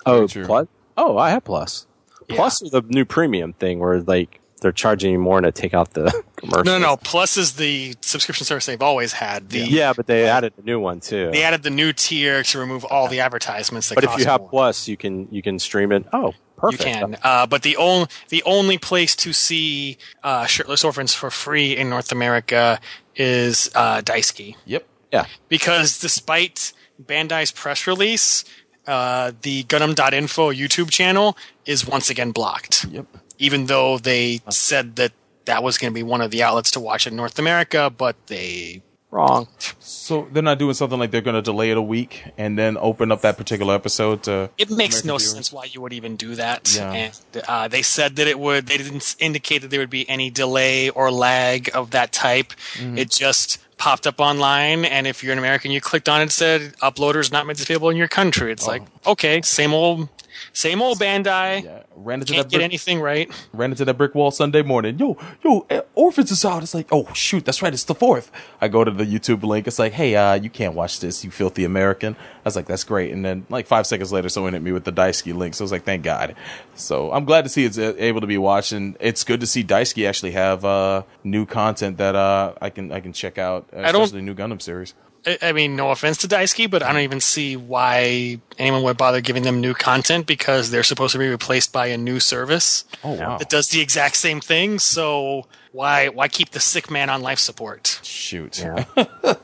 Oh, 0.07 0.29
plus. 0.29 0.69
Oh, 0.97 1.17
I 1.19 1.31
have 1.31 1.45
plus. 1.45 1.87
Plus 2.29 2.63
is 2.63 2.71
the 2.71 2.83
new 2.83 3.05
premium 3.05 3.53
thing 3.55 3.79
where 3.81 4.01
like 4.01 4.41
they're 4.65 4.73
charging 4.73 5.13
you 5.13 5.19
more 5.19 5.41
to 5.41 5.53
take 5.53 5.75
out 5.75 5.93
the 5.93 6.11
commercials. 6.37 6.65
No, 6.65 6.79
no, 6.79 6.87
no. 6.87 6.97
Plus 6.97 7.37
is 7.37 7.53
the 7.53 7.95
subscription 8.01 8.47
service 8.47 8.65
they've 8.67 8.81
always 8.83 9.13
had. 9.13 9.51
The 9.51 9.59
Yeah, 9.61 9.93
but 9.93 10.07
they 10.07 10.27
added 10.27 10.55
a 10.59 10.63
new 10.63 10.81
one 10.81 11.01
too. 11.01 11.31
they 11.31 11.43
added 11.43 11.63
the 11.63 11.71
new 11.71 11.93
tier 11.93 12.43
to 12.43 12.59
remove 12.59 12.85
all 12.87 13.07
the 13.09 13.21
advertisements. 13.21 13.91
That 13.91 13.97
but 13.97 14.05
if 14.05 14.19
you 14.19 14.25
have 14.25 14.41
more. 14.41 14.49
plus, 14.49 14.89
you 14.89 14.97
can 14.97 15.29
you 15.31 15.43
can 15.43 15.59
stream 15.59 15.93
it. 15.93 16.07
Oh, 16.13 16.33
Perfect. 16.57 16.85
You 16.87 16.93
can, 16.95 17.17
uh, 17.23 17.47
but 17.47 17.63
the 17.63 17.77
only 17.77 18.07
the 18.31 18.43
only 18.45 18.79
place 18.79 19.15
to 19.17 19.33
see 19.35 19.99
uh, 20.23 20.47
shirtless 20.47 20.83
orphans 20.83 21.13
for 21.15 21.31
free 21.31 21.77
in 21.77 21.91
North 21.91 22.11
America 22.11 22.81
is 23.15 23.71
uh, 23.75 24.01
Daisuki, 24.01 24.57
Yep. 24.65 24.87
Yeah. 25.13 25.27
because 25.49 25.99
despite 25.99 26.73
Bandai's 27.01 27.53
press 27.53 27.87
release, 27.87 28.45
uh, 28.87 29.33
the 29.43 29.65
Gundam.info 29.65 30.53
YouTube 30.53 30.91
channel 30.91 31.37
is 31.67 31.87
once 31.87 32.09
again 32.11 32.31
blocked. 32.33 32.87
Yep. 32.91 33.07
Even 33.39 33.67
though 33.67 33.99
they 33.99 34.41
said 34.51 34.97
that 34.97 35.13
that 35.45 35.63
was 35.63 35.79
going 35.79 35.93
to 35.93 35.95
be 35.95 36.03
one 36.03 36.21
of 36.21 36.31
the 36.31 36.43
outlets 36.43 36.71
to 36.73 36.81
watch 36.81 37.07
in 37.07 37.17
North 37.17 37.39
America, 37.39 37.91
but 37.91 38.17
they 38.27 38.83
Wrong. 39.15 39.47
So 39.79 40.27
they're 40.33 40.43
not 40.43 40.59
doing 40.59 40.75
something 40.75 40.99
like 40.99 41.13
they're 41.13 41.21
going 41.21 41.37
to 41.37 41.43
delay 41.43 41.71
it 41.71 41.77
a 41.77 41.83
week 41.83 42.25
and 42.37 42.59
then 42.59 42.77
open 42.77 43.13
up 43.13 43.21
that 43.21 43.37
particular 43.37 43.73
episode 43.73 44.25
to. 44.25 44.51
It 44.59 44.71
makes 44.71 45.05
American 45.05 45.07
no 45.07 45.19
viewers. 45.19 45.31
sense 45.31 45.53
why 45.53 45.67
you 45.67 45.81
would 45.83 45.93
even 45.93 46.17
do 46.17 46.35
that. 46.35 46.75
Yeah. 46.75 46.91
And 46.91 47.21
uh, 47.47 47.69
they 47.69 47.83
said 47.83 48.17
that 48.17 48.27
it 48.27 48.41
would. 48.41 48.67
They 48.67 48.77
didn't 48.77 49.15
indicate 49.21 49.63
that 49.63 49.71
there 49.71 49.79
would 49.79 49.89
be 49.89 50.09
any 50.11 50.31
delay 50.31 50.91
or 50.91 51.13
lag 51.13 51.71
of 51.75 51.93
that 51.93 52.11
type. 52.11 52.55
Mm-hmm. 52.75 52.99
It 52.99 53.11
just 53.11 53.59
popped 53.85 54.07
up 54.07 54.19
online, 54.19 54.87
and 54.87 55.07
if 55.07 55.23
you're 55.23 55.35
an 55.35 55.39
American, 55.39 55.71
you 55.71 55.79
clicked 55.79 56.09
on 56.09 56.21
it, 56.21 56.23
and 56.23 56.33
said 56.33 56.75
"uploaders 56.79 57.31
not 57.31 57.47
made 57.47 57.61
available 57.61 57.91
in 57.91 57.99
your 57.99 58.09
country." 58.09 58.51
It's 58.51 58.67
like 58.67 58.83
okay, 59.07 59.43
same 59.43 59.75
old, 59.75 60.09
same 60.55 60.81
old 60.81 60.99
Bandai. 60.99 61.61
Oh. 61.61 61.65
Yeah, 61.65 61.83
ran 61.97 62.21
into 62.21 62.33
Can't 62.33 62.47
that 62.47 62.51
get 62.51 62.59
brick, 62.59 62.65
anything 62.65 63.01
right. 63.01 63.31
ran 63.53 63.71
into 63.71 63.85
that 63.85 63.95
brick 63.95 64.15
wall 64.15 64.31
Sunday 64.31 64.63
morning. 64.63 64.99
Yo, 64.99 65.17
yo, 65.45 65.67
eh, 65.71 65.83
Orphans 65.95 66.31
is 66.31 66.45
out. 66.45 66.63
It's 66.63 66.75
like, 66.75 66.89
oh 66.91 67.13
shoot, 67.13 67.45
that's 67.45 67.63
right, 67.63 67.73
it's 67.73 67.85
the 67.85 67.95
fourth. 67.95 68.31
I 68.61 68.69
go 68.69 68.85
to 68.85 68.91
the 68.91 69.05
YouTube 69.05 69.43
link. 69.43 69.67
It's 69.67 69.79
like, 69.79 69.93
hey, 69.93 70.17
uh, 70.17 70.35
you 70.35 70.51
can't 70.51 70.75
watch 70.75 71.01
this, 71.01 71.25
you 71.25 71.31
filthy 71.31 71.65
American. 71.65 72.17
I 72.17 72.49
was 72.49 72.57
like, 72.57 72.67
that's 72.67 72.85
great. 72.85 73.13
And 73.13 73.25
then 73.25 73.47
like 73.49 73.67
five 73.67 73.87
seconds 73.87 74.13
later, 74.13 74.29
someone 74.29 74.53
hit 74.53 74.63
me 74.63 74.73
with 74.73 74.85
the 74.85 74.93
Daisuki 74.93 75.35
link. 75.35 75.55
So 75.55 75.63
I 75.63 75.65
was 75.65 75.73
like, 75.73 75.85
thank 75.85 76.03
God. 76.03 76.35
So 76.75 77.13
I'm 77.13 77.25
glad 77.25 77.43
to 77.43 77.49
see 77.49 77.65
it's 77.65 77.79
uh, 77.79 77.95
able 77.99 78.21
to 78.21 78.27
be 78.27 78.39
watched, 78.39 78.73
and 78.73 78.97
it's 79.01 79.25
good 79.25 79.41
to 79.41 79.47
see 79.47 79.63
Daisuki 79.63 80.09
actually 80.09 80.33
have 80.33 80.65
uh, 80.65 81.03
new 81.23 81.47
content 81.47 81.99
that 81.99 82.15
uh, 82.15 82.55
I 82.61 82.71
can 82.71 82.93
I 82.93 83.01
can 83.01 83.13
check 83.13 83.39
out, 83.39 83.69
especially 83.75 84.21
the 84.21 84.23
new 84.23 84.35
Gundam 84.35 84.61
series. 84.63 84.95
I- 85.27 85.39
I 85.41 85.53
mean, 85.53 85.75
no 85.75 85.91
offense 85.91 86.19
to 86.19 86.29
Daisuki, 86.29 86.69
but 86.71 86.83
I 86.83 86.93
don't 86.93 87.01
even 87.01 87.19
see 87.21 87.57
why 87.57 88.39
anyone 88.59 88.83
would 88.83 88.99
bother 88.99 89.23
giving 89.23 89.43
them 89.43 89.59
new 89.61 89.73
content 89.73 90.27
because 90.27 90.71
they're 90.71 90.83
supposed 90.83 91.13
to 91.13 91.19
be 91.19 91.29
replaced 91.29 91.73
by 91.73 91.87
a 91.87 91.97
new 91.97 92.21
service 92.21 92.85
Oh 93.03 93.13
wow, 93.15 93.39
that 93.39 93.49
does 93.49 93.69
the 93.71 93.81
exact 93.81 94.17
same 94.17 94.41
thing. 94.43 94.79
So 94.79 95.47
why 95.73 96.09
why 96.09 96.29
keep 96.29 96.51
the 96.51 96.61
sick 96.61 96.91
man 96.91 97.09
on 97.09 97.23
life 97.23 97.39
support? 97.39 98.01
shoot. 98.03 98.59
Yeah. 98.61 98.85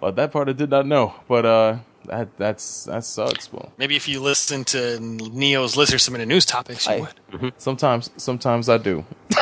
Well, 0.00 0.12
that 0.12 0.32
part 0.32 0.48
I 0.48 0.52
did 0.52 0.70
not 0.70 0.86
know, 0.86 1.14
but 1.28 1.44
uh, 1.44 1.76
that 2.06 2.28
that's 2.38 2.84
that 2.84 3.04
sucks. 3.04 3.52
Well, 3.52 3.70
Maybe 3.76 3.96
if 3.96 4.08
you 4.08 4.20
listen 4.20 4.64
to 4.66 4.98
Neo's 5.00 5.76
list 5.76 5.92
or 5.92 5.98
submitted 5.98 6.26
news 6.28 6.46
topics, 6.46 6.86
you 6.86 6.92
I- 6.94 7.00
would. 7.40 7.52
sometimes 7.58 8.08
sometimes 8.16 8.68
I 8.68 8.78
do. 8.78 9.04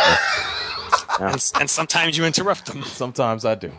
And, 1.20 1.52
and 1.60 1.70
sometimes 1.70 2.16
you 2.16 2.24
interrupt 2.24 2.66
them. 2.66 2.82
Sometimes 2.84 3.44
I 3.44 3.54
do. 3.54 3.72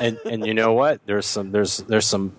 and 0.00 0.18
and 0.24 0.46
you 0.46 0.54
know 0.54 0.72
what? 0.72 1.00
There's 1.06 1.26
some 1.26 1.52
there's 1.52 1.78
there's 1.78 2.06
some, 2.06 2.36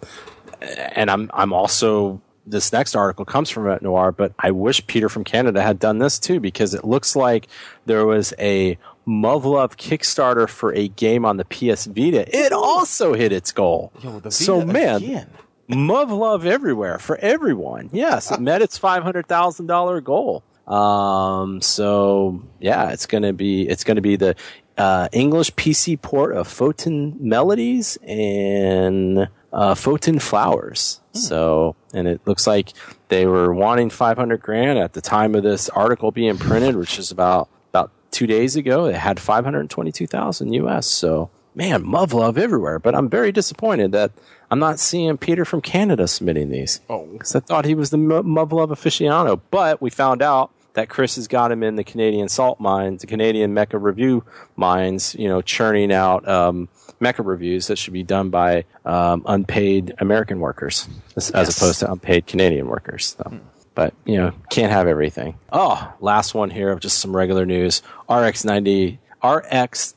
and 0.62 1.10
I'm 1.10 1.30
I'm 1.34 1.54
also 1.54 2.22
this 2.46 2.72
next 2.72 2.96
article 2.96 3.26
comes 3.26 3.50
from 3.50 3.64
Vent 3.66 3.82
Noir, 3.82 4.12
but 4.12 4.34
I 4.40 4.52
wish 4.52 4.86
Peter 4.88 5.10
from 5.10 5.24
Canada 5.24 5.62
had 5.62 5.80
done 5.80 5.98
this 6.00 6.20
too 6.20 6.40
because 6.40 6.74
it 6.74 6.84
looks 6.84 7.16
like 7.16 7.48
there 7.86 8.06
was 8.06 8.34
a 8.38 8.78
Muv-Luv 9.08 9.78
Kickstarter 9.78 10.48
for 10.50 10.74
a 10.74 10.88
game 10.90 11.26
on 11.26 11.38
the 11.38 11.46
PS 11.46 11.86
Vita. 11.86 12.26
It 12.36 12.52
also 12.52 13.14
hit 13.14 13.32
its 13.32 13.52
goal. 13.52 13.92
Yo, 14.02 14.20
the 14.20 14.32
so 14.32 14.60
Vita 14.62 14.74
man, 14.74 14.96
again. 15.04 15.30
Muv-Luv 15.70 16.46
everywhere 16.46 17.00
for 17.00 17.18
everyone. 17.18 17.90
Yes, 17.92 18.32
it 18.32 18.40
met 18.40 18.62
its 18.62 18.78
five 18.78 19.04
hundred 19.04 19.28
thousand 19.28 19.68
dollar 19.68 20.02
goal. 20.02 20.44
Um, 20.68 21.62
so 21.62 22.42
yeah, 22.60 22.92
it's 22.92 23.06
gonna 23.06 23.34
be 23.34 23.68
it's 23.68 23.84
gonna 23.84 24.02
be 24.02 24.16
the 24.16 24.36
uh, 24.78 25.08
English 25.12 25.52
PC 25.54 26.02
port 26.02 26.36
of 26.36 26.48
Photon 26.48 27.16
Melodies 27.20 27.98
and 28.04 29.30
uh, 29.54 29.76
Photon 29.76 30.20
Flowers. 30.20 31.02
So, 31.14 31.78
and 31.94 32.10
it 32.10 32.20
looks 32.26 32.46
like 32.46 32.74
they 33.08 33.26
were 33.26 33.54
wanting 33.54 33.90
five 33.90 34.18
hundred 34.18 34.42
grand 34.42 34.78
at 34.80 34.94
the 34.94 35.02
time 35.02 35.34
of 35.36 35.44
this 35.44 35.70
article 35.70 36.12
being 36.12 36.38
printed, 36.38 36.76
which 36.76 37.00
is 37.00 37.12
about 37.12 37.48
about 37.70 37.92
two 38.12 38.28
days 38.28 38.56
ago. 38.56 38.86
It 38.86 38.96
had 38.96 39.20
five 39.20 39.46
hundred 39.46 39.70
twenty 39.70 39.92
two 39.92 40.08
thousand 40.08 40.52
US. 40.54 40.88
So 40.88 41.30
man, 41.56 41.84
Muv-Luv 41.84 42.38
everywhere. 42.38 42.80
But 42.80 42.96
I'm 42.96 43.10
very 43.10 43.32
disappointed 43.32 43.92
that 43.94 44.12
I'm 44.52 44.60
not 44.60 44.80
seeing 44.80 45.18
Peter 45.18 45.46
from 45.46 45.62
Canada 45.62 46.08
submitting 46.08 46.50
these. 46.50 46.82
Oh. 46.90 47.06
because 47.06 47.36
I 47.36 47.40
thought 47.40 47.66
he 47.66 47.76
was 47.76 47.90
the 47.90 47.98
Muv-Luv 47.98 48.70
aficionado. 48.70 49.40
But 49.52 49.82
we 49.82 49.90
found 49.90 50.22
out 50.22 50.52
that 50.74 50.90
Chris 50.90 51.16
has 51.16 51.28
got 51.28 51.52
him 51.52 51.64
in 51.64 51.76
the 51.76 51.84
Canadian 51.84 52.30
salt 52.30 52.60
mines, 52.60 53.02
the 53.02 53.08
Canadian 53.08 53.56
mecha 53.56 53.82
review 53.82 54.24
mines. 54.56 55.16
You 55.16 55.28
know, 55.28 55.42
churning 55.42 55.92
out 55.92 56.28
um, 56.28 56.70
mecha 57.02 57.26
reviews 57.26 57.68
that 57.68 57.78
should 57.78 57.94
be 57.94 58.04
done 58.04 58.30
by 58.30 58.66
um, 58.86 59.24
unpaid 59.26 59.94
American 60.00 60.40
workers 60.40 60.88
as, 61.16 61.32
as 61.32 61.56
opposed 61.56 61.80
to 61.80 61.92
unpaid 61.92 62.28
Canadian 62.28 62.68
workers. 62.68 63.16
So. 63.18 63.40
But 63.74 63.94
you 64.06 64.16
know, 64.16 64.32
can't 64.50 64.72
have 64.72 64.88
everything. 64.88 65.38
Oh, 65.52 65.94
last 66.00 66.34
one 66.34 66.50
here 66.50 66.72
of 66.72 66.80
just 66.80 67.00
some 67.00 67.16
regular 67.16 67.46
news. 67.46 67.82
RX 68.10 68.46
ninety 68.46 69.00
RX 69.24 69.96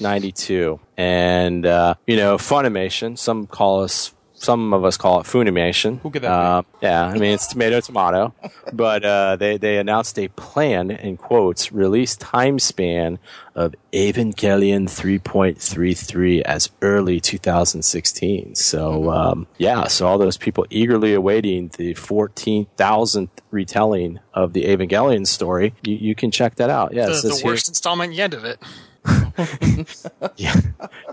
92 0.00 0.80
and 0.96 1.66
uh, 1.66 1.94
you 2.06 2.16
know 2.16 2.36
Funimation. 2.36 3.18
Some 3.18 3.46
call 3.46 3.82
us. 3.82 4.12
Some 4.38 4.74
of 4.74 4.84
us 4.84 4.96
call 4.98 5.20
it 5.20 5.24
Funimation. 5.24 5.98
Who 6.00 6.10
could 6.10 6.22
that 6.22 6.30
uh, 6.30 6.62
Yeah, 6.82 7.04
I 7.06 7.14
mean 7.14 7.32
it's 7.32 7.46
tomato 7.46 7.80
tomato, 7.80 8.34
but 8.72 9.04
uh, 9.04 9.36
they 9.36 9.56
they 9.56 9.78
announced 9.78 10.18
a 10.18 10.28
plan 10.28 10.90
in 10.90 11.16
quotes 11.16 11.72
release 11.72 12.16
time 12.16 12.58
span 12.58 13.18
of 13.54 13.74
Evangelion 13.92 14.84
3.33 14.84 16.42
as 16.42 16.68
early 16.82 17.20
2016. 17.20 18.54
So 18.54 19.10
um, 19.10 19.46
yeah, 19.58 19.86
so 19.86 20.06
all 20.06 20.18
those 20.18 20.36
people 20.36 20.66
eagerly 20.70 21.14
awaiting 21.14 21.70
the 21.76 21.94
14,000th 21.94 23.28
retelling 23.50 24.20
of 24.34 24.52
the 24.52 24.64
Evangelion 24.64 25.26
story, 25.26 25.74
you, 25.82 25.94
you 25.94 26.14
can 26.14 26.30
check 26.30 26.56
that 26.56 26.70
out. 26.70 26.92
Yeah, 26.92 27.06
The, 27.06 27.28
the 27.28 27.34
here- 27.36 27.46
worst 27.46 27.68
installment 27.68 28.12
yet 28.12 28.34
of 28.34 28.44
it. 28.44 28.60
yeah, 30.36 30.54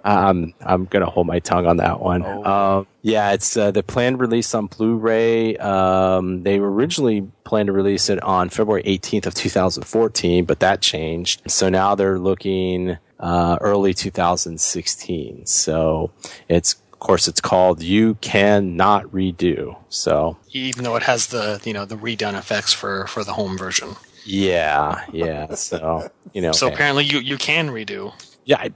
um, 0.04 0.54
I'm 0.62 0.86
gonna 0.86 1.10
hold 1.10 1.28
my 1.28 1.40
tongue 1.40 1.66
on 1.66 1.78
that 1.78 2.00
one. 2.00 2.24
Um, 2.26 2.88
yeah, 3.02 3.32
it's 3.34 3.56
uh, 3.58 3.72
the 3.72 3.84
planned 3.84 4.20
release 4.20 4.54
on 4.56 4.68
Blu-ray. 4.68 5.58
Um, 5.58 6.44
they 6.44 6.58
originally 6.58 7.30
planned 7.44 7.68
to 7.68 7.74
release 7.74 8.10
it 8.10 8.22
on 8.24 8.50
February 8.50 8.84
18th 8.84 9.26
of 9.26 9.34
2014, 9.34 10.46
but 10.46 10.60
that 10.62 10.82
changed. 10.82 11.42
So 11.48 11.70
now 11.70 11.96
they're 11.96 12.20
looking 12.20 12.98
uh, 13.20 13.58
early 13.62 13.94
2016. 13.94 15.46
So 15.46 16.12
it's 16.48 16.74
of 16.94 17.00
course 17.00 17.28
it's 17.28 17.42
called 17.42 17.82
"You 17.82 18.16
Cannot 18.16 19.06
Redo." 19.06 19.78
So 19.90 20.38
Even 20.52 20.84
though 20.84 20.96
it 20.96 21.04
has 21.04 21.28
the 21.28 21.62
you 21.66 21.74
know 21.74 21.86
the 21.86 21.96
redone 21.96 22.38
effects 22.38 22.74
for 22.74 23.08
for 23.08 23.24
the 23.24 23.34
home 23.34 23.58
version. 23.58 23.96
Yeah, 24.26 25.04
yeah. 25.12 25.54
So 25.56 26.08
you 26.34 26.42
know, 26.42 26.52
So 26.52 26.68
apparently 26.68 27.04
you 27.06 27.20
you 27.20 27.38
can 27.38 27.70
redo. 27.70 28.14
yeah, 28.46 28.58
I- 28.60 28.72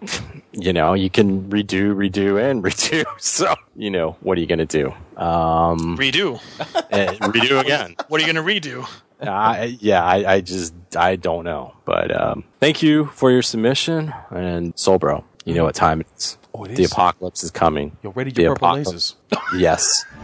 you 0.53 0.73
know, 0.73 0.93
you 0.93 1.09
can 1.09 1.49
redo, 1.49 1.93
redo, 1.95 2.39
and 2.41 2.63
redo. 2.67 3.03
So, 3.19 3.53
you 3.75 3.89
know, 3.91 4.15
what 4.21 4.37
are 4.37 4.41
you 4.41 4.47
going 4.47 4.65
to 4.65 4.65
do? 4.65 4.87
Um, 5.21 5.97
Redo. 5.97 6.39
eh, 6.91 7.13
redo 7.19 7.59
again. 7.59 7.95
What 8.07 8.21
are 8.21 8.25
you 8.25 8.33
going 8.33 8.43
to 8.45 8.69
redo? 8.69 8.87
I, 9.21 9.77
yeah, 9.81 10.03
I, 10.03 10.33
I 10.35 10.41
just, 10.41 10.73
I 10.95 11.15
don't 11.15 11.43
know. 11.43 11.73
But 11.85 12.09
um, 12.15 12.43
thank 12.59 12.81
you 12.81 13.05
for 13.13 13.29
your 13.31 13.41
submission. 13.43 14.13
And 14.31 14.73
Soulbro, 14.75 15.23
you 15.45 15.53
know 15.53 15.63
what 15.65 15.75
time 15.75 16.01
it 16.01 16.07
is. 16.17 16.37
Oh, 16.53 16.63
it 16.65 16.75
the 16.75 16.83
is. 16.83 16.91
apocalypse 16.91 17.43
is 17.43 17.51
coming. 17.51 17.97
Yo, 18.03 18.11
ready 18.11 18.31
The 18.31 18.43
your 18.43 18.55
purple 18.55 18.69
apocalypse. 18.69 19.15
lasers. 19.31 19.59
Yes. 19.59 20.05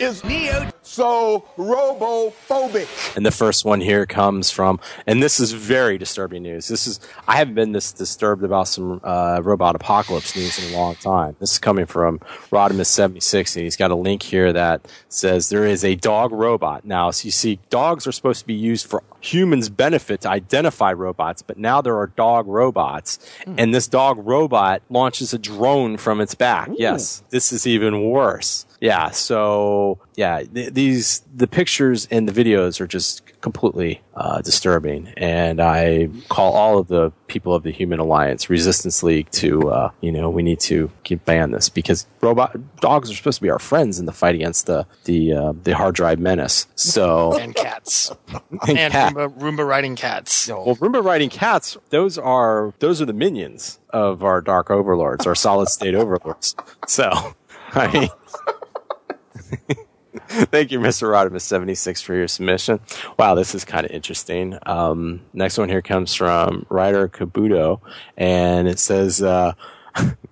is 0.00 0.24
Neo 0.24 0.70
so 0.82 1.46
robophobic. 1.56 3.16
And 3.16 3.24
the 3.24 3.30
first 3.30 3.64
one 3.64 3.80
here 3.80 4.06
comes 4.06 4.50
from, 4.50 4.80
and 5.06 5.22
this 5.22 5.38
is 5.38 5.52
very 5.52 5.98
disturbing 5.98 6.42
news. 6.42 6.68
This 6.68 6.86
is, 6.86 7.00
I 7.26 7.36
haven't 7.36 7.54
been 7.54 7.72
this 7.72 7.92
disturbed 7.92 8.42
about 8.42 8.68
some 8.68 9.00
uh, 9.04 9.40
robot 9.42 9.76
apocalypse 9.76 10.34
news 10.34 10.58
in 10.58 10.74
a 10.74 10.76
long 10.76 10.94
time. 10.96 11.36
This 11.40 11.52
is 11.52 11.58
coming 11.58 11.86
from 11.86 12.18
Rodimus76, 12.50 13.56
and 13.56 13.64
he's 13.64 13.76
got 13.76 13.90
a 13.90 13.94
link 13.94 14.22
here 14.22 14.52
that 14.52 14.90
says 15.08 15.50
there 15.50 15.66
is 15.66 15.84
a 15.84 15.94
dog 15.94 16.32
robot. 16.32 16.84
Now, 16.84 17.10
so 17.10 17.26
you 17.26 17.32
see, 17.32 17.60
dogs 17.70 18.06
are 18.06 18.12
supposed 18.12 18.40
to 18.40 18.46
be 18.46 18.54
used 18.54 18.86
for 18.86 19.02
humans' 19.20 19.68
benefit 19.68 20.22
to 20.22 20.30
identify 20.30 20.92
robots, 20.92 21.42
but 21.42 21.58
now 21.58 21.80
there 21.82 21.96
are 21.96 22.06
dog 22.06 22.46
robots, 22.46 23.18
and 23.46 23.74
this 23.74 23.86
dog 23.86 24.18
robot 24.26 24.82
launches 24.88 25.34
a 25.34 25.38
drone 25.38 25.96
from 25.96 26.20
its 26.20 26.34
back. 26.34 26.70
Yes, 26.76 27.22
this 27.30 27.52
is 27.52 27.66
even 27.66 28.10
worse. 28.10 28.64
Yeah, 28.80 29.10
so 29.10 29.98
yeah, 30.14 30.42
th- 30.42 30.72
these 30.72 31.22
the 31.34 31.48
pictures 31.48 32.06
and 32.10 32.28
the 32.28 32.32
videos 32.32 32.80
are 32.80 32.86
just 32.86 33.22
completely 33.40 34.02
uh, 34.14 34.40
disturbing, 34.40 35.08
and 35.16 35.60
I 35.60 36.08
call 36.28 36.52
all 36.54 36.78
of 36.78 36.86
the 36.88 37.10
people 37.26 37.54
of 37.54 37.64
the 37.64 37.72
Human 37.72 37.98
Alliance 37.98 38.48
Resistance 38.48 39.02
League 39.02 39.30
to 39.32 39.68
uh, 39.70 39.90
you 40.00 40.12
know 40.12 40.30
we 40.30 40.42
need 40.44 40.60
to 40.60 40.90
keep 41.02 41.24
ban 41.24 41.50
this 41.50 41.68
because 41.68 42.06
robot 42.20 42.56
dogs 42.80 43.10
are 43.10 43.14
supposed 43.14 43.38
to 43.38 43.42
be 43.42 43.50
our 43.50 43.58
friends 43.58 43.98
in 43.98 44.06
the 44.06 44.12
fight 44.12 44.36
against 44.36 44.66
the 44.66 44.86
the 45.04 45.32
uh, 45.32 45.52
the 45.64 45.74
hard 45.74 45.96
drive 45.96 46.20
menace. 46.20 46.66
So 46.76 47.36
and 47.40 47.54
cats 47.56 48.12
and 48.68 48.78
and 48.78 48.92
cat. 48.92 49.12
Roomba, 49.14 49.38
Roomba 49.38 49.66
riding 49.66 49.96
cats. 49.96 50.46
Well, 50.48 50.76
Roomba 50.76 51.02
riding 51.02 51.30
cats, 51.30 51.76
those 51.90 52.16
are 52.16 52.74
those 52.78 53.02
are 53.02 53.06
the 53.06 53.12
minions 53.12 53.80
of 53.90 54.22
our 54.22 54.40
dark 54.40 54.70
overlords, 54.70 55.26
our 55.26 55.34
solid 55.34 55.68
state 55.68 55.94
overlords. 55.96 56.54
So, 56.86 57.10
I 57.72 57.92
mean, 57.92 58.08
thank 60.28 60.72
you, 60.72 60.80
Mr. 60.80 61.08
Rodimus 61.08 61.42
seventy 61.42 61.74
six, 61.74 62.02
for 62.02 62.14
your 62.14 62.28
submission. 62.28 62.80
Wow, 63.18 63.34
this 63.34 63.54
is 63.54 63.64
kind 63.64 63.86
of 63.86 63.92
interesting. 63.92 64.58
Um, 64.66 65.22
next 65.32 65.58
one 65.58 65.68
here 65.68 65.82
comes 65.82 66.14
from 66.14 66.66
Ryder 66.70 67.08
Kabuto, 67.08 67.80
and 68.16 68.68
it 68.68 68.78
says. 68.78 69.22
Uh, 69.22 69.52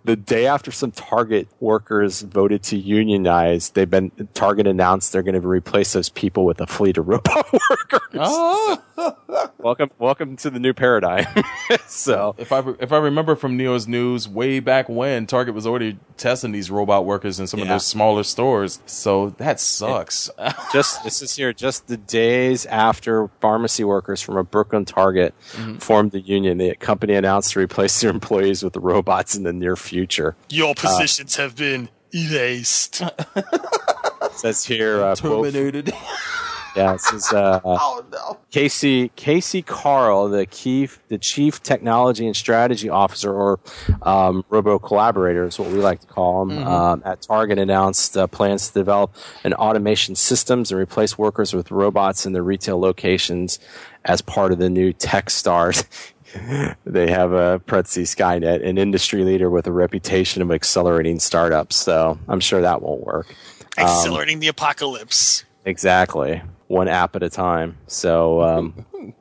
the 0.04 0.16
day 0.16 0.46
after 0.46 0.70
some 0.70 0.92
Target 0.92 1.48
workers 1.60 2.22
voted 2.22 2.62
to 2.64 2.76
unionize, 2.76 3.70
they've 3.70 3.90
been 3.90 4.10
Target 4.34 4.66
announced 4.66 5.12
they're 5.12 5.22
going 5.22 5.40
to 5.40 5.46
replace 5.46 5.92
those 5.92 6.08
people 6.08 6.44
with 6.44 6.60
a 6.60 6.66
fleet 6.66 6.96
of 6.96 7.08
robot 7.08 7.52
workers. 7.70 8.00
Oh. 8.14 8.82
welcome, 9.58 9.90
welcome 9.98 10.36
to 10.36 10.48
the 10.50 10.58
new 10.58 10.72
paradigm. 10.72 11.26
so, 11.86 12.34
If 12.38 12.52
I 12.52 12.62
if 12.80 12.92
I 12.92 12.98
remember 12.98 13.36
from 13.36 13.56
Neo's 13.56 13.86
news 13.88 14.28
way 14.28 14.60
back 14.60 14.88
when, 14.88 15.26
Target 15.26 15.54
was 15.54 15.66
already 15.66 15.98
testing 16.16 16.52
these 16.52 16.70
robot 16.70 17.04
workers 17.04 17.38
in 17.40 17.46
some 17.46 17.60
of 17.60 17.66
Yeah. 17.66 17.72
their 17.74 17.80
smaller 17.80 18.22
stores. 18.22 18.80
So 18.86 19.30
that 19.38 19.60
sucks. 19.60 20.30
just 20.72 21.02
this 21.04 21.20
is 21.20 21.34
here 21.36 21.52
just 21.52 21.88
the 21.88 21.96
days 21.96 22.64
after 22.66 23.28
pharmacy 23.40 23.84
workers 23.84 24.22
from 24.22 24.36
a 24.36 24.44
Brooklyn 24.44 24.84
Target 24.84 25.34
mm-hmm. 25.52 25.76
formed 25.78 26.12
the 26.12 26.20
union. 26.20 26.58
The 26.58 26.74
company 26.76 27.14
announced 27.14 27.52
to 27.52 27.60
replace 27.60 28.00
their 28.00 28.10
employees 28.10 28.62
with 28.62 28.72
the 28.72 28.80
robots 28.80 29.34
in 29.36 29.42
the 29.42 29.52
near 29.58 29.76
future. 29.76 30.36
Your 30.48 30.74
positions 30.74 31.36
have 31.36 31.56
been 31.56 31.88
erased. 32.14 33.02
It 33.02 34.32
says 34.32 34.64
here, 34.64 35.02
uh, 35.02 35.16
quote, 35.16 35.52
Terminated. 35.52 35.92
yeah, 36.76 36.94
it 36.94 37.00
says, 37.00 37.32
uh, 37.32 37.60
Oh 37.64 38.04
no. 38.12 38.38
Casey 38.50 39.10
Casey 39.16 39.62
Carl, 39.62 40.28
the 40.28 40.46
chief 40.46 41.00
the 41.08 41.18
chief 41.18 41.62
technology 41.62 42.26
and 42.26 42.36
strategy 42.36 42.88
officer, 42.88 43.32
or 43.32 43.60
um, 44.02 44.44
robo 44.48 44.78
collaborator, 44.78 45.44
is 45.44 45.58
what 45.58 45.70
we 45.70 45.78
like 45.78 46.00
to 46.00 46.06
call 46.06 46.42
him, 46.42 46.58
um, 46.66 47.02
at 47.04 47.22
Target 47.22 47.58
announced 47.58 48.16
uh, 48.16 48.26
plans 48.26 48.68
to 48.68 48.74
develop 48.74 49.14
an 49.44 49.52
automation 49.54 50.14
systems 50.14 50.70
and 50.70 50.80
replace 50.80 51.18
workers 51.18 51.54
with 51.54 51.70
robots 51.70 52.24
in 52.24 52.32
their 52.32 52.42
retail 52.42 52.78
locations 52.78 53.58
as 54.04 54.22
part 54.22 54.52
of 54.52 54.58
the 54.58 54.70
new 54.70 54.92
Techstars. 54.92 55.84
they 56.84 57.10
have 57.10 57.32
a 57.32 57.60
Prezi 57.60 58.02
Skynet, 58.02 58.66
an 58.66 58.78
industry 58.78 59.24
leader 59.24 59.50
with 59.50 59.66
a 59.66 59.72
reputation 59.72 60.42
of 60.42 60.50
accelerating 60.50 61.18
startups. 61.18 61.76
So 61.76 62.18
I'm 62.28 62.40
sure 62.40 62.60
that 62.60 62.82
won't 62.82 63.02
work. 63.02 63.34
Accelerating 63.78 64.40
the 64.40 64.48
apocalypse. 64.48 65.44
Exactly, 65.64 66.42
one 66.68 66.88
app 66.88 67.16
at 67.16 67.22
a 67.22 67.30
time. 67.30 67.78
So. 67.86 68.42
Um, 68.42 68.86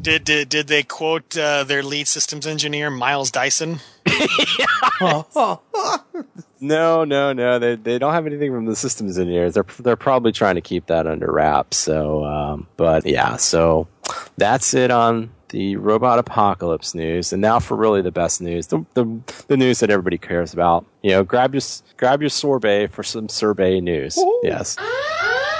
Did 0.00 0.24
did, 0.24 0.48
did 0.48 0.68
they 0.68 0.82
quote 0.82 1.36
uh, 1.36 1.64
their 1.64 1.82
lead 1.82 2.08
systems 2.08 2.46
engineer 2.46 2.88
Miles 2.88 3.30
Dyson? 3.30 3.80
No, 6.60 7.04
no, 7.04 7.32
no. 7.32 7.58
They 7.58 7.76
they 7.76 7.98
don't 7.98 8.12
have 8.12 8.26
anything 8.26 8.52
from 8.52 8.66
the 8.66 8.76
systems 8.76 9.18
engineers. 9.18 9.54
They're 9.54 9.64
they're 9.78 9.96
probably 9.96 10.32
trying 10.32 10.56
to 10.56 10.60
keep 10.60 10.86
that 10.86 11.06
under 11.06 11.32
wraps. 11.32 11.78
So, 11.78 12.24
um, 12.24 12.66
but 12.76 13.06
yeah. 13.06 13.36
So 13.36 13.88
that's 14.36 14.74
it 14.74 14.90
on 14.90 15.30
the 15.50 15.76
robot 15.76 16.18
apocalypse 16.18 16.94
news. 16.94 17.32
And 17.32 17.42
now 17.42 17.58
for 17.58 17.76
really 17.76 18.02
the 18.02 18.10
best 18.10 18.40
news, 18.40 18.68
the 18.68 18.84
the, 18.94 19.06
the 19.48 19.56
news 19.56 19.80
that 19.80 19.90
everybody 19.90 20.18
cares 20.18 20.52
about. 20.52 20.86
You 21.02 21.10
know, 21.10 21.24
grab 21.24 21.54
your 21.54 21.62
grab 21.96 22.20
your 22.20 22.30
sorbet 22.30 22.88
for 22.88 23.02
some 23.02 23.28
Sir 23.28 23.54
Bay 23.54 23.80
news. 23.80 24.18
Yes. 24.42 24.76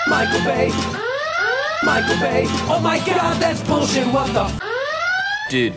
Michael 0.07 0.43
Bay. 0.45 0.69
Michael 1.83 2.19
Bay. 2.21 2.45
Oh 2.69 2.81
my 2.83 2.99
god, 2.99 3.41
that's 3.41 3.63
bullshit. 3.63 4.07
What 4.09 4.33
the? 4.33 4.63
Dude, 5.49 5.75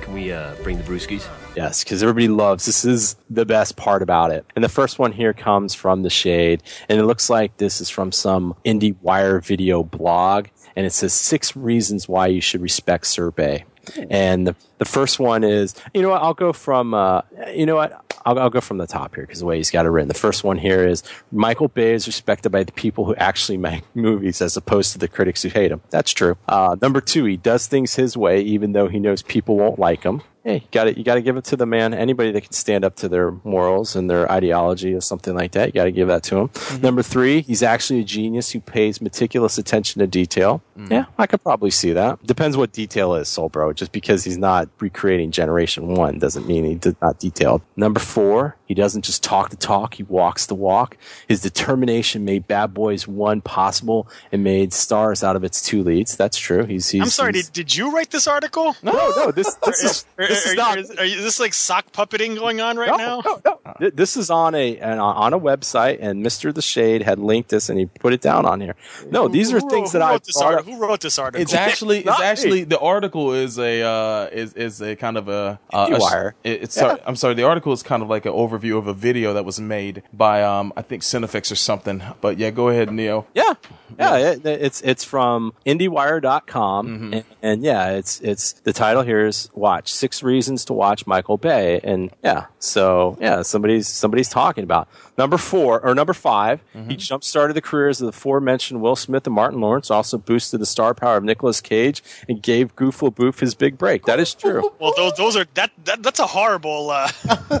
can 0.00 0.14
we 0.14 0.32
uh, 0.32 0.54
bring 0.62 0.78
the 0.78 0.84
brewskis? 0.84 1.28
Yes, 1.56 1.84
because 1.84 2.02
everybody 2.02 2.28
loves 2.28 2.66
this 2.66 2.84
is 2.84 3.16
the 3.30 3.46
best 3.46 3.76
part 3.76 4.02
about 4.02 4.32
it. 4.32 4.44
And 4.56 4.64
the 4.64 4.68
first 4.68 4.98
one 4.98 5.12
here 5.12 5.32
comes 5.32 5.72
from 5.72 6.02
the 6.02 6.10
shade, 6.10 6.62
and 6.88 6.98
it 6.98 7.04
looks 7.04 7.30
like 7.30 7.56
this 7.58 7.80
is 7.80 7.88
from 7.88 8.10
some 8.10 8.56
IndieWire 8.64 9.44
video 9.44 9.84
blog, 9.84 10.48
and 10.76 10.86
it 10.86 10.92
says 10.92 11.12
six 11.12 11.56
reasons 11.56 12.08
why 12.08 12.26
you 12.26 12.40
should 12.40 12.60
respect 12.60 13.06
Sir 13.06 13.30
Bay. 13.30 13.64
And 14.08 14.46
the, 14.46 14.56
the 14.78 14.84
first 14.84 15.18
one 15.18 15.44
is, 15.44 15.74
you 15.92 16.02
know 16.02 16.10
what, 16.10 16.22
I'll 16.22 16.34
go 16.34 16.52
from, 16.52 16.94
uh, 16.94 17.22
you 17.52 17.66
know 17.66 17.76
what, 17.76 17.92
I'll, 18.24 18.38
I'll 18.38 18.50
go 18.50 18.60
from 18.60 18.78
the 18.78 18.86
top 18.86 19.14
here 19.14 19.24
because 19.24 19.40
the 19.40 19.46
way 19.46 19.58
he's 19.58 19.70
got 19.70 19.86
it 19.86 19.90
written. 19.90 20.08
The 20.08 20.14
first 20.14 20.44
one 20.44 20.58
here 20.58 20.86
is 20.86 21.02
Michael 21.30 21.68
Bay 21.68 21.92
is 21.92 22.06
respected 22.06 22.50
by 22.50 22.64
the 22.64 22.72
people 22.72 23.04
who 23.04 23.14
actually 23.16 23.58
make 23.58 23.84
movies 23.94 24.40
as 24.40 24.56
opposed 24.56 24.92
to 24.92 24.98
the 24.98 25.08
critics 25.08 25.42
who 25.42 25.48
hate 25.48 25.70
him. 25.70 25.82
That's 25.90 26.12
true. 26.12 26.36
Uh, 26.48 26.76
number 26.80 27.00
two, 27.00 27.24
he 27.24 27.36
does 27.36 27.66
things 27.66 27.94
his 27.94 28.16
way 28.16 28.40
even 28.40 28.72
though 28.72 28.88
he 28.88 28.98
knows 28.98 29.22
people 29.22 29.56
won't 29.56 29.78
like 29.78 30.02
him. 30.02 30.22
Hey, 30.44 30.56
you 30.56 30.68
got 30.72 30.84
to 30.84 30.98
you 30.98 31.04
got 31.04 31.14
to 31.14 31.22
give 31.22 31.38
it 31.38 31.44
to 31.44 31.56
the 31.56 31.64
man. 31.64 31.94
Anybody 31.94 32.30
that 32.32 32.42
can 32.42 32.52
stand 32.52 32.84
up 32.84 32.96
to 32.96 33.08
their 33.08 33.30
morals 33.44 33.96
and 33.96 34.10
their 34.10 34.30
ideology 34.30 34.92
or 34.92 35.00
something 35.00 35.34
like 35.34 35.52
that, 35.52 35.68
you 35.68 35.72
got 35.72 35.84
to 35.84 35.92
give 35.92 36.08
that 36.08 36.22
to 36.24 36.36
him. 36.36 36.48
Mm-hmm. 36.48 36.82
Number 36.82 37.02
three, 37.02 37.40
he's 37.40 37.62
actually 37.62 38.00
a 38.00 38.04
genius 38.04 38.50
who 38.50 38.60
pays 38.60 39.00
meticulous 39.00 39.56
attention 39.56 40.00
to 40.00 40.06
detail. 40.06 40.62
Mm. 40.78 40.90
Yeah, 40.90 41.04
I 41.16 41.26
could 41.26 41.42
probably 41.42 41.70
see 41.70 41.94
that. 41.94 42.24
Depends 42.26 42.58
what 42.58 42.72
detail 42.72 43.14
is, 43.14 43.28
Soulbro. 43.28 43.74
Just 43.74 43.92
because 43.92 44.22
he's 44.22 44.36
not 44.36 44.68
recreating 44.80 45.30
Generation 45.30 45.94
One 45.94 46.18
doesn't 46.18 46.46
mean 46.46 46.64
he 46.66 46.74
did 46.74 46.96
not 47.00 47.18
detailed. 47.18 47.62
Number 47.76 48.00
four, 48.00 48.56
he 48.66 48.74
doesn't 48.74 49.02
just 49.02 49.22
talk 49.22 49.50
the 49.50 49.56
talk; 49.56 49.94
he 49.94 50.02
walks 50.02 50.46
the 50.46 50.54
walk. 50.54 50.96
His 51.28 51.40
determination 51.40 52.24
made 52.24 52.46
Bad 52.48 52.72
Boys 52.74 53.06
One 53.06 53.40
possible 53.40 54.08
and 54.32 54.42
made 54.42 54.72
stars 54.72 55.22
out 55.22 55.36
of 55.36 55.44
its 55.44 55.60
two 55.62 55.82
leads. 55.82 56.16
That's 56.16 56.36
true. 56.38 56.64
He's. 56.64 56.88
he's 56.90 57.02
I'm 57.02 57.08
sorry. 57.08 57.32
he's- 57.34 57.48
Did, 57.48 57.66
did 57.68 57.76
you 57.76 57.90
write 57.94 58.10
this 58.10 58.26
article? 58.26 58.76
no, 58.82 58.92
no. 59.16 59.30
This 59.32 59.54
this 59.66 59.82
is 59.84 60.06
this 60.16 60.46
is 60.46 60.54
not. 60.54 60.78
are- 60.78 61.00
are 61.00 61.04
you- 61.04 61.18
is 61.18 61.24
this 61.24 61.40
like 61.40 61.52
sock 61.54 61.92
puppeting 61.92 62.36
going 62.36 62.60
on 62.60 62.76
right 62.76 62.88
No, 62.90 62.96
now? 62.96 63.22
no, 63.24 63.40
no. 63.44 63.60
Th- 63.78 63.92
This 63.94 64.16
is 64.16 64.30
on 64.30 64.54
a 64.54 64.78
an, 64.78 64.98
on 64.98 65.32
a 65.32 65.38
website, 65.40 65.98
and 66.00 66.22
Mister 66.22 66.52
The 66.52 66.62
Shade 66.62 67.02
had 67.02 67.18
linked 67.18 67.48
this, 67.50 67.68
and 67.68 67.78
he 67.78 67.86
put 67.86 68.12
it 68.12 68.20
down 68.20 68.46
on 68.46 68.60
here. 68.60 68.74
No, 69.10 69.28
these 69.28 69.52
are 69.52 69.60
Who 69.60 69.70
things 69.70 69.92
that 69.92 70.02
I 70.02 70.10
wrote 70.12 70.24
this 70.24 70.38
brought 70.40 70.64
Who 70.64 70.78
wrote 70.78 71.00
this 71.00 71.18
article? 71.18 71.42
It's 71.42 71.54
actually 71.54 71.98
it's 71.98 72.06
Not 72.06 72.20
me. 72.20 72.24
actually 72.26 72.64
the 72.64 72.78
article 72.78 73.32
is 73.32 73.58
a 73.58 73.82
uh, 73.82 74.28
is 74.32 74.54
is 74.54 74.80
a 74.80 74.94
kind 74.96 75.16
of 75.16 75.28
a, 75.28 75.58
uh, 75.72 75.88
a 75.90 75.90
IndieWire. 75.98 76.32
it- 76.44 76.62
it's 76.64 76.74
sorry, 76.74 77.00
I'm 77.06 77.16
sorry. 77.16 77.34
The 77.34 77.44
article 77.44 77.72
is 77.72 77.82
kind 77.82 78.02
of 78.02 78.08
like 78.08 78.26
an 78.26 78.32
overview 78.32 78.78
of 78.78 78.86
a 78.86 78.94
video 78.94 79.32
that 79.34 79.44
was 79.44 79.60
made 79.60 80.02
by 80.12 80.42
um 80.42 80.72
I 80.76 80.82
think 80.82 81.02
Cinefix 81.02 81.50
or 81.50 81.56
something. 81.56 82.02
But 82.20 82.38
yeah, 82.38 82.50
go 82.50 82.68
ahead, 82.68 82.92
Neo. 82.92 83.26
Yeah, 83.34 83.54
yeah. 83.98 84.16
It, 84.16 84.46
it's 84.46 84.80
it's 84.82 85.04
from 85.04 85.52
IndieWire.com, 85.66 86.86
Mm-hmm. 86.86 87.12
and, 87.14 87.24
and 87.42 87.62
yeah, 87.62 87.90
it's 87.92 88.20
it's 88.20 88.52
the 88.64 88.72
title 88.72 89.02
here 89.02 89.26
is 89.26 89.48
"Watch 89.54 89.92
Six 89.92 90.22
Reasons 90.22 90.64
to 90.66 90.72
Watch 90.72 91.06
Michael 91.06 91.36
Bay," 91.38 91.80
and 91.82 92.10
yeah, 92.22 92.46
so 92.58 93.16
yeah, 93.20 93.42
somebody's 93.64 93.88
somebody's 93.88 94.28
talking 94.28 94.64
about 94.64 94.88
number 95.16 95.36
four 95.38 95.80
or 95.80 95.94
number 95.94 96.12
5 96.12 96.60
Mm-hmm. 96.74 96.90
He 96.90 96.96
jump 96.96 97.22
started 97.24 97.54
the 97.54 97.60
careers 97.62 98.00
of 98.00 98.06
the 98.06 98.08
aforementioned 98.10 98.80
Will 98.80 98.96
Smith 98.96 99.26
and 99.26 99.34
Martin 99.34 99.60
Lawrence, 99.60 99.90
also 99.90 100.18
boosted 100.18 100.60
the 100.60 100.66
star 100.66 100.92
power 100.94 101.16
of 101.16 101.24
Nicolas 101.24 101.60
Cage, 101.60 102.02
and 102.28 102.42
gave 102.42 102.74
Goofle 102.76 103.14
Boof 103.14 103.38
his 103.40 103.54
big 103.54 103.78
break. 103.78 104.04
That 104.06 104.18
is 104.18 104.34
true. 104.34 104.72
well, 104.80 104.92
those 104.96 105.12
those 105.14 105.36
are 105.36 105.46
that, 105.54 105.70
that 105.84 106.02
that's 106.02 106.18
a 106.18 106.26
horrible. 106.26 106.90
Uh, 106.90 107.08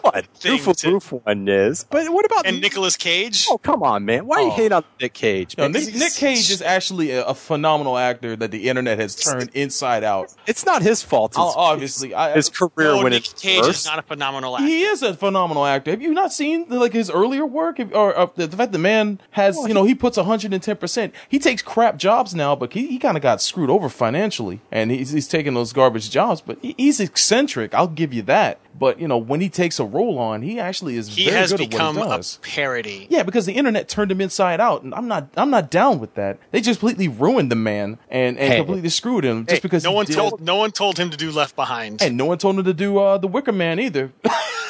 what 0.00 0.26
Thing 0.34 0.58
Goofle 0.58 0.76
to- 0.78 0.90
Boof 0.90 1.12
one 1.12 1.48
is, 1.48 1.84
but 1.90 2.08
what 2.12 2.24
about 2.26 2.46
and 2.46 2.60
Nicolas 2.60 2.96
Cage. 2.96 3.46
Oh 3.48 3.58
come 3.58 3.82
on, 3.82 4.04
man! 4.04 4.26
Why 4.26 4.40
you 4.40 4.46
Oh. 4.48 4.50
hate 4.50 4.72
on 4.72 4.84
Nick 5.00 5.14
Cage? 5.14 5.56
No. 5.56 5.68
Nick, 5.68 5.94
Nick 5.94 6.14
Cage 6.14 6.50
is 6.50 6.60
actually 6.62 7.12
a, 7.12 7.24
a 7.24 7.34
phenomenal 7.34 7.96
actor 7.96 8.36
that 8.36 8.50
the 8.50 8.68
internet 8.68 8.98
has 8.98 9.14
turned 9.16 9.50
inside 9.54 10.04
out. 10.04 10.34
It's 10.46 10.66
not 10.66 10.82
his 10.82 11.02
fault. 11.02 11.32
It's, 11.32 11.38
Oh, 11.38 11.52
obviously, 11.56 12.14
I, 12.14 12.32
his 12.34 12.48
career 12.48 12.92
No, 12.94 13.02
when 13.04 13.12
Nick 13.12 13.24
Cage 13.36 13.60
first. 13.64 13.80
is 13.80 13.86
not 13.86 13.98
a 13.98 14.02
phenomenal 14.02 14.56
actor. 14.56 14.66
he 14.66 14.82
is 14.82 15.02
a 15.02 15.14
a 15.14 15.14
phenomenal 15.14 15.64
actor. 15.66 15.90
Have 15.92 16.02
you 16.02 16.12
not 16.12 16.32
seen 16.32 16.63
like 16.68 16.92
his 16.92 17.10
earlier 17.10 17.44
work, 17.46 17.78
If- 17.80 17.94
or 17.94 18.16
uh, 18.18 18.26
the, 18.36 18.46
the 18.46 18.56
fact 18.56 18.72
the 18.72 18.78
man 18.78 19.20
has 19.32 19.56
you 19.66 19.74
know 19.74 19.84
he 19.84 19.94
puts 19.94 20.16
hundred 20.18 20.52
and 20.52 20.62
ten 20.62 20.76
percent. 20.76 21.14
He 21.28 21.38
takes 21.38 21.62
crap 21.62 21.96
jobs 21.96 22.34
now, 22.34 22.54
but 22.56 22.72
he, 22.72 22.86
he 22.86 22.98
kind 22.98 23.16
of 23.16 23.22
got 23.22 23.40
screwed 23.42 23.70
over 23.70 23.88
financially, 23.88 24.60
and 24.72 24.90
he's 24.90 25.10
he's 25.10 25.28
taking 25.28 25.54
those 25.54 25.72
garbage 25.72 26.10
jobs. 26.10 26.40
But 26.40 26.58
he, 26.62 26.74
he's 26.78 27.00
eccentric. 27.00 27.74
I'll 27.74 27.86
give 27.88 28.12
you 28.14 28.22
that. 28.22 28.58
But 28.76 28.98
you 28.98 29.06
know 29.06 29.18
when 29.18 29.40
he 29.40 29.48
takes 29.48 29.78
a 29.78 29.84
role 29.84 30.18
on, 30.18 30.42
he 30.42 30.58
actually 30.58 30.96
is 30.96 31.14
He 31.14 31.26
very 31.26 31.36
has 31.36 31.50
good 31.52 31.60
at 31.60 31.72
what 31.72 31.94
he 31.94 32.00
a 32.00 32.04
does. 32.04 32.38
parody. 32.42 33.06
Yeah, 33.08 33.22
because 33.22 33.46
the 33.46 33.52
internet 33.52 33.88
turned 33.88 34.10
him 34.10 34.20
inside 34.20 34.60
out, 34.60 34.82
and 34.82 34.92
I'm 34.94 35.06
not 35.06 35.28
I'm 35.36 35.50
not 35.50 35.70
down 35.70 36.00
with 36.00 36.14
that. 36.14 36.38
They 36.50 36.60
just 36.60 36.80
completely 36.80 37.06
ruined 37.08 37.50
the 37.52 37.56
man 37.56 37.98
and, 38.10 38.36
and 38.38 38.52
Hey. 38.52 38.56
completely 38.58 38.88
screwed 38.88 39.24
him 39.24 39.46
just 39.46 39.56
Hey, 39.56 39.60
because 39.62 39.84
no 39.84 39.92
one 39.92 40.06
did- 40.06 40.16
told 40.16 40.40
no 40.40 40.56
one 40.56 40.72
told 40.72 40.98
him 40.98 41.10
to 41.10 41.16
do 41.16 41.30
Left 41.30 41.54
Behind. 41.54 42.02
and 42.02 42.16
no 42.16 42.24
one 42.24 42.38
told 42.38 42.58
him 42.58 42.64
to 42.64 42.74
do 42.74 42.98
uh, 42.98 43.16
the 43.18 43.28
Wicker 43.28 43.52
Man 43.52 43.78
either. 43.78 44.12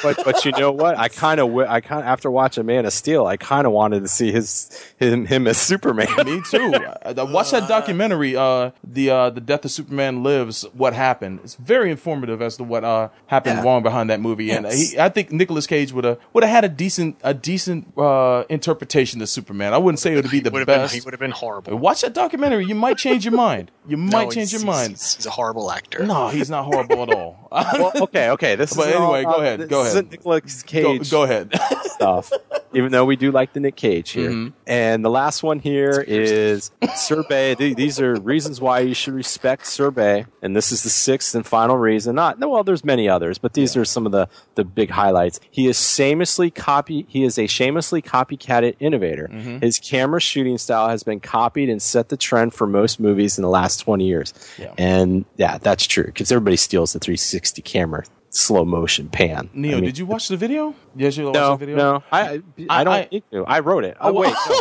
but 0.05 0.23
but 0.23 0.45
you 0.45 0.51
know 0.51 0.71
what? 0.71 0.97
I 0.97 1.07
kind 1.09 1.39
of 1.39 1.55
I 1.57 1.81
kind 1.81 2.05
after 2.05 2.29
watching 2.31 2.65
Man 2.65 2.85
of 2.85 2.93
Steel, 2.93 3.25
I 3.25 3.37
kind 3.37 3.65
of 3.65 3.73
wanted 3.73 4.01
to 4.01 4.07
see 4.07 4.31
his 4.31 4.69
him 4.97 5.25
him 5.25 5.47
as 5.47 5.57
Superman. 5.57 6.07
Me 6.25 6.41
too. 6.49 6.73
I, 6.75 7.09
I 7.09 7.13
that 7.13 7.65
documentary, 7.67 8.35
uh, 8.35 8.71
the 8.83 9.09
uh, 9.09 9.29
the 9.31 9.41
Death 9.41 9.65
of 9.65 9.71
Superman 9.71 10.23
Lives. 10.23 10.63
What 10.73 10.93
happened? 10.93 11.39
It's 11.43 11.55
very 11.55 11.91
informative 11.91 12.41
as 12.41 12.57
to 12.57 12.63
what 12.63 12.83
uh, 12.83 13.09
happened 13.27 13.57
Yeah. 13.57 13.63
wrong 13.63 13.83
behind 13.83 14.09
that 14.09 14.19
movie, 14.21 14.51
and 14.51 14.65
Yes. 14.65 14.91
he, 14.91 14.99
I 14.99 15.09
think 15.09 15.31
Nicolas 15.31 15.67
Cage 15.67 15.91
would 15.93 16.03
have 16.03 16.17
would 16.33 16.43
have 16.43 16.51
had 16.51 16.65
a 16.65 16.69
decent 16.69 17.17
a 17.23 17.33
decent 17.33 17.97
uh, 17.97 18.43
interpretation 18.49 19.21
of 19.21 19.29
Superman. 19.29 19.73
I 19.73 19.77
wouldn't 19.77 19.99
say 19.99 20.13
it 20.13 20.17
would 20.17 20.31
be 20.31 20.39
the 20.39 20.51
would 20.51 20.59
have 20.59 20.67
been 20.67 20.79
best. 20.81 20.93
he 20.93 21.01
would 21.01 21.13
have 21.13 21.19
been 21.19 21.31
horrible. 21.31 21.75
Watch 21.77 22.01
that 22.01 22.13
documentary. 22.13 22.65
You 22.65 22.75
might 22.75 22.97
change 22.97 23.25
your 23.25 23.33
mind. 23.33 23.71
You 23.87 23.97
might 23.97 24.25
No, 24.25 24.31
change 24.31 24.51
your 24.51 24.63
mind. 24.65 24.91
He's, 24.91 25.15
he's 25.15 25.25
a 25.25 25.29
horrible 25.31 25.71
actor. 25.71 26.03
No, 26.05 26.29
he's 26.29 26.49
not 26.49 26.65
horrible 26.65 27.03
at 27.03 27.09
all. 27.09 27.47
well, 27.51 27.91
okay, 28.03 28.29
okay. 28.31 28.55
This 28.55 28.73
But 28.73 28.89
is 28.89 28.95
anyway, 28.95 29.23
all, 29.23 29.33
go 29.33 29.39
uh, 29.39 29.41
ahead, 29.43 29.59
This 29.61 29.69
go 29.69 29.81
ahead. 29.81 29.94
Isn't 29.95 30.11
Nicolas 30.11 30.63
go, 30.63 30.67
Cage 30.97 31.11
go 31.11 31.23
ahead. 31.23 31.53
stuff. 31.83 32.31
Even 32.73 32.91
though 32.91 33.05
we 33.05 33.15
do 33.15 33.31
like 33.31 33.53
the 33.53 33.61
Nick 33.61 33.77
Cage 33.77 34.11
here, 34.11 34.29
Mm-hmm. 34.29 34.49
and 34.67 35.03
the 35.05 35.09
last 35.09 35.43
one 35.43 35.59
here 35.59 36.03
is 36.05 36.71
Sir 36.95 37.23
Bay. 37.29 37.53
These 37.53 38.01
are 38.01 38.15
reasons 38.19 38.59
why 38.59 38.79
you 38.81 38.93
should 38.93 39.13
respect 39.13 39.65
Sir 39.65 39.91
Bay, 39.91 40.25
and 40.41 40.53
this 40.55 40.73
is 40.73 40.83
the 40.83 40.89
sixth 40.89 41.33
and 41.35 41.45
final 41.45 41.77
reason. 41.77 42.15
Not 42.15 42.37
no, 42.37 42.49
well, 42.49 42.65
there's 42.65 42.83
many 42.83 43.07
others, 43.07 43.37
but 43.37 43.53
these 43.53 43.77
are 43.77 43.85
some 43.85 44.05
of 44.05 44.11
the 44.11 44.27
the 44.55 44.65
big 44.65 44.89
highlights. 44.89 45.39
He 45.51 45.67
is 45.67 45.79
shamelessly 45.95 46.51
copy. 46.51 47.05
He 47.07 47.23
is 47.23 47.39
a 47.39 47.47
shamelessly 47.47 48.01
copycatted 48.01 48.75
innovator. 48.81 49.29
Mm-hmm. 49.31 49.59
His 49.59 49.79
camera 49.79 50.19
shooting 50.19 50.57
style 50.57 50.89
has 50.89 51.01
been 51.03 51.21
copied 51.21 51.69
and 51.69 51.81
set 51.81 52.09
the 52.09 52.17
trend 52.17 52.53
for 52.53 52.67
most 52.67 52.99
movies 52.99 53.37
in 53.37 53.41
the 53.43 53.49
last 53.49 53.77
20 53.77 54.05
years. 54.05 54.33
Yeah. 54.57 54.73
And 54.77 55.23
yeah, 55.37 55.59
that's 55.59 55.87
true 55.87 56.05
because 56.05 56.29
everybody 56.29 56.57
steals 56.57 56.91
the 56.91 56.99
360 56.99 57.61
camera 57.61 58.03
slow 58.35 58.65
motion 58.65 59.09
pan. 59.09 59.49
Neo, 59.53 59.71
I 59.71 59.75
mean, 59.75 59.83
did 59.85 59.97
you 59.97 60.05
watch 60.05 60.27
the 60.27 60.37
video? 60.37 60.75
Yes, 60.95 61.17
you 61.17 61.25
watched 61.25 61.35
no, 61.35 61.51
the 61.51 61.57
video. 61.65 61.75
no, 61.77 62.03
I, 62.11 62.21
I, 62.21 62.41
I- 62.69 62.83
don't 62.83 62.93
I- 62.93 63.07
need 63.11 63.23
to. 63.31 63.45
I 63.45 63.59
wrote 63.59 63.83
it. 63.85 63.97
Oh, 63.99 64.09
oh 64.09 64.13
wait, 64.13 64.33
no. 64.49 64.55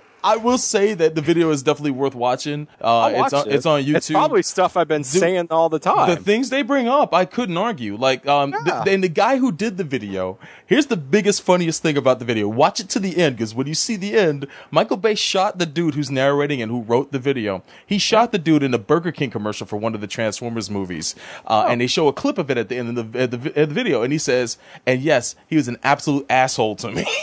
I 0.24 0.36
will 0.36 0.58
say 0.58 0.94
that 0.94 1.14
the 1.14 1.20
video 1.20 1.50
is 1.50 1.62
definitely 1.62 1.92
worth 1.92 2.14
watching. 2.14 2.66
Uh, 2.80 3.12
it's 3.14 3.32
on 3.32 3.48
it. 3.48 3.54
it's 3.54 3.66
on 3.66 3.82
YouTube. 3.84 3.96
It's 3.96 4.10
probably 4.10 4.42
stuff 4.42 4.76
I've 4.76 4.88
been 4.88 5.04
saying 5.04 5.46
all 5.50 5.68
the 5.68 5.78
time. 5.78 6.10
the 6.10 6.16
things 6.16 6.50
they 6.50 6.62
bring 6.62 6.88
up, 6.88 7.14
I 7.14 7.24
couldn't 7.24 7.56
argue. 7.56 7.96
Like, 7.96 8.26
um, 8.26 8.52
Yeah. 8.66 8.82
th- 8.82 8.94
and 8.94 9.04
the 9.04 9.08
guy 9.08 9.36
who 9.38 9.52
did 9.52 9.76
the 9.76 9.84
video, 9.84 10.38
here's 10.66 10.86
the 10.86 10.96
biggest, 10.96 11.42
funniest 11.42 11.82
thing 11.82 11.96
about 11.96 12.18
the 12.18 12.24
video. 12.24 12.48
Watch 12.48 12.80
it 12.80 12.88
to 12.90 12.98
the 12.98 13.16
end, 13.16 13.36
because 13.36 13.54
when 13.54 13.66
you 13.68 13.74
see 13.74 13.94
the 13.96 14.14
end, 14.14 14.46
Michael 14.72 14.96
Bay 14.96 15.14
shot 15.14 15.58
the 15.58 15.66
dude 15.66 15.94
who's 15.94 16.10
narrating 16.10 16.60
and 16.60 16.70
who 16.70 16.82
wrote 16.82 17.12
the 17.12 17.18
video. 17.20 17.62
He 17.86 17.98
shot 17.98 18.32
the 18.32 18.38
dude 18.38 18.62
in 18.64 18.74
a 18.74 18.78
Burger 18.78 19.12
King 19.12 19.30
commercial 19.30 19.66
for 19.66 19.76
one 19.76 19.94
of 19.94 20.00
the 20.00 20.06
Transformers 20.08 20.68
movies, 20.68 21.14
uh, 21.46 21.64
Oh. 21.66 21.70
and 21.70 21.80
they 21.80 21.86
show 21.86 22.08
a 22.08 22.12
clip 22.12 22.38
of 22.38 22.50
it 22.50 22.58
at 22.58 22.68
the 22.68 22.76
end 22.76 22.98
of 22.98 23.12
the, 23.12 23.18
at 23.20 23.30
the, 23.30 23.36
at 23.58 23.68
the 23.68 23.74
video, 23.74 24.02
and 24.02 24.12
he 24.12 24.18
says, 24.18 24.58
"And 24.86 25.00
yes, 25.00 25.36
he 25.46 25.54
was 25.56 25.68
an 25.68 25.76
absolute 25.84 26.26
asshole 26.28 26.76
to 26.76 26.90
me." 26.90 27.06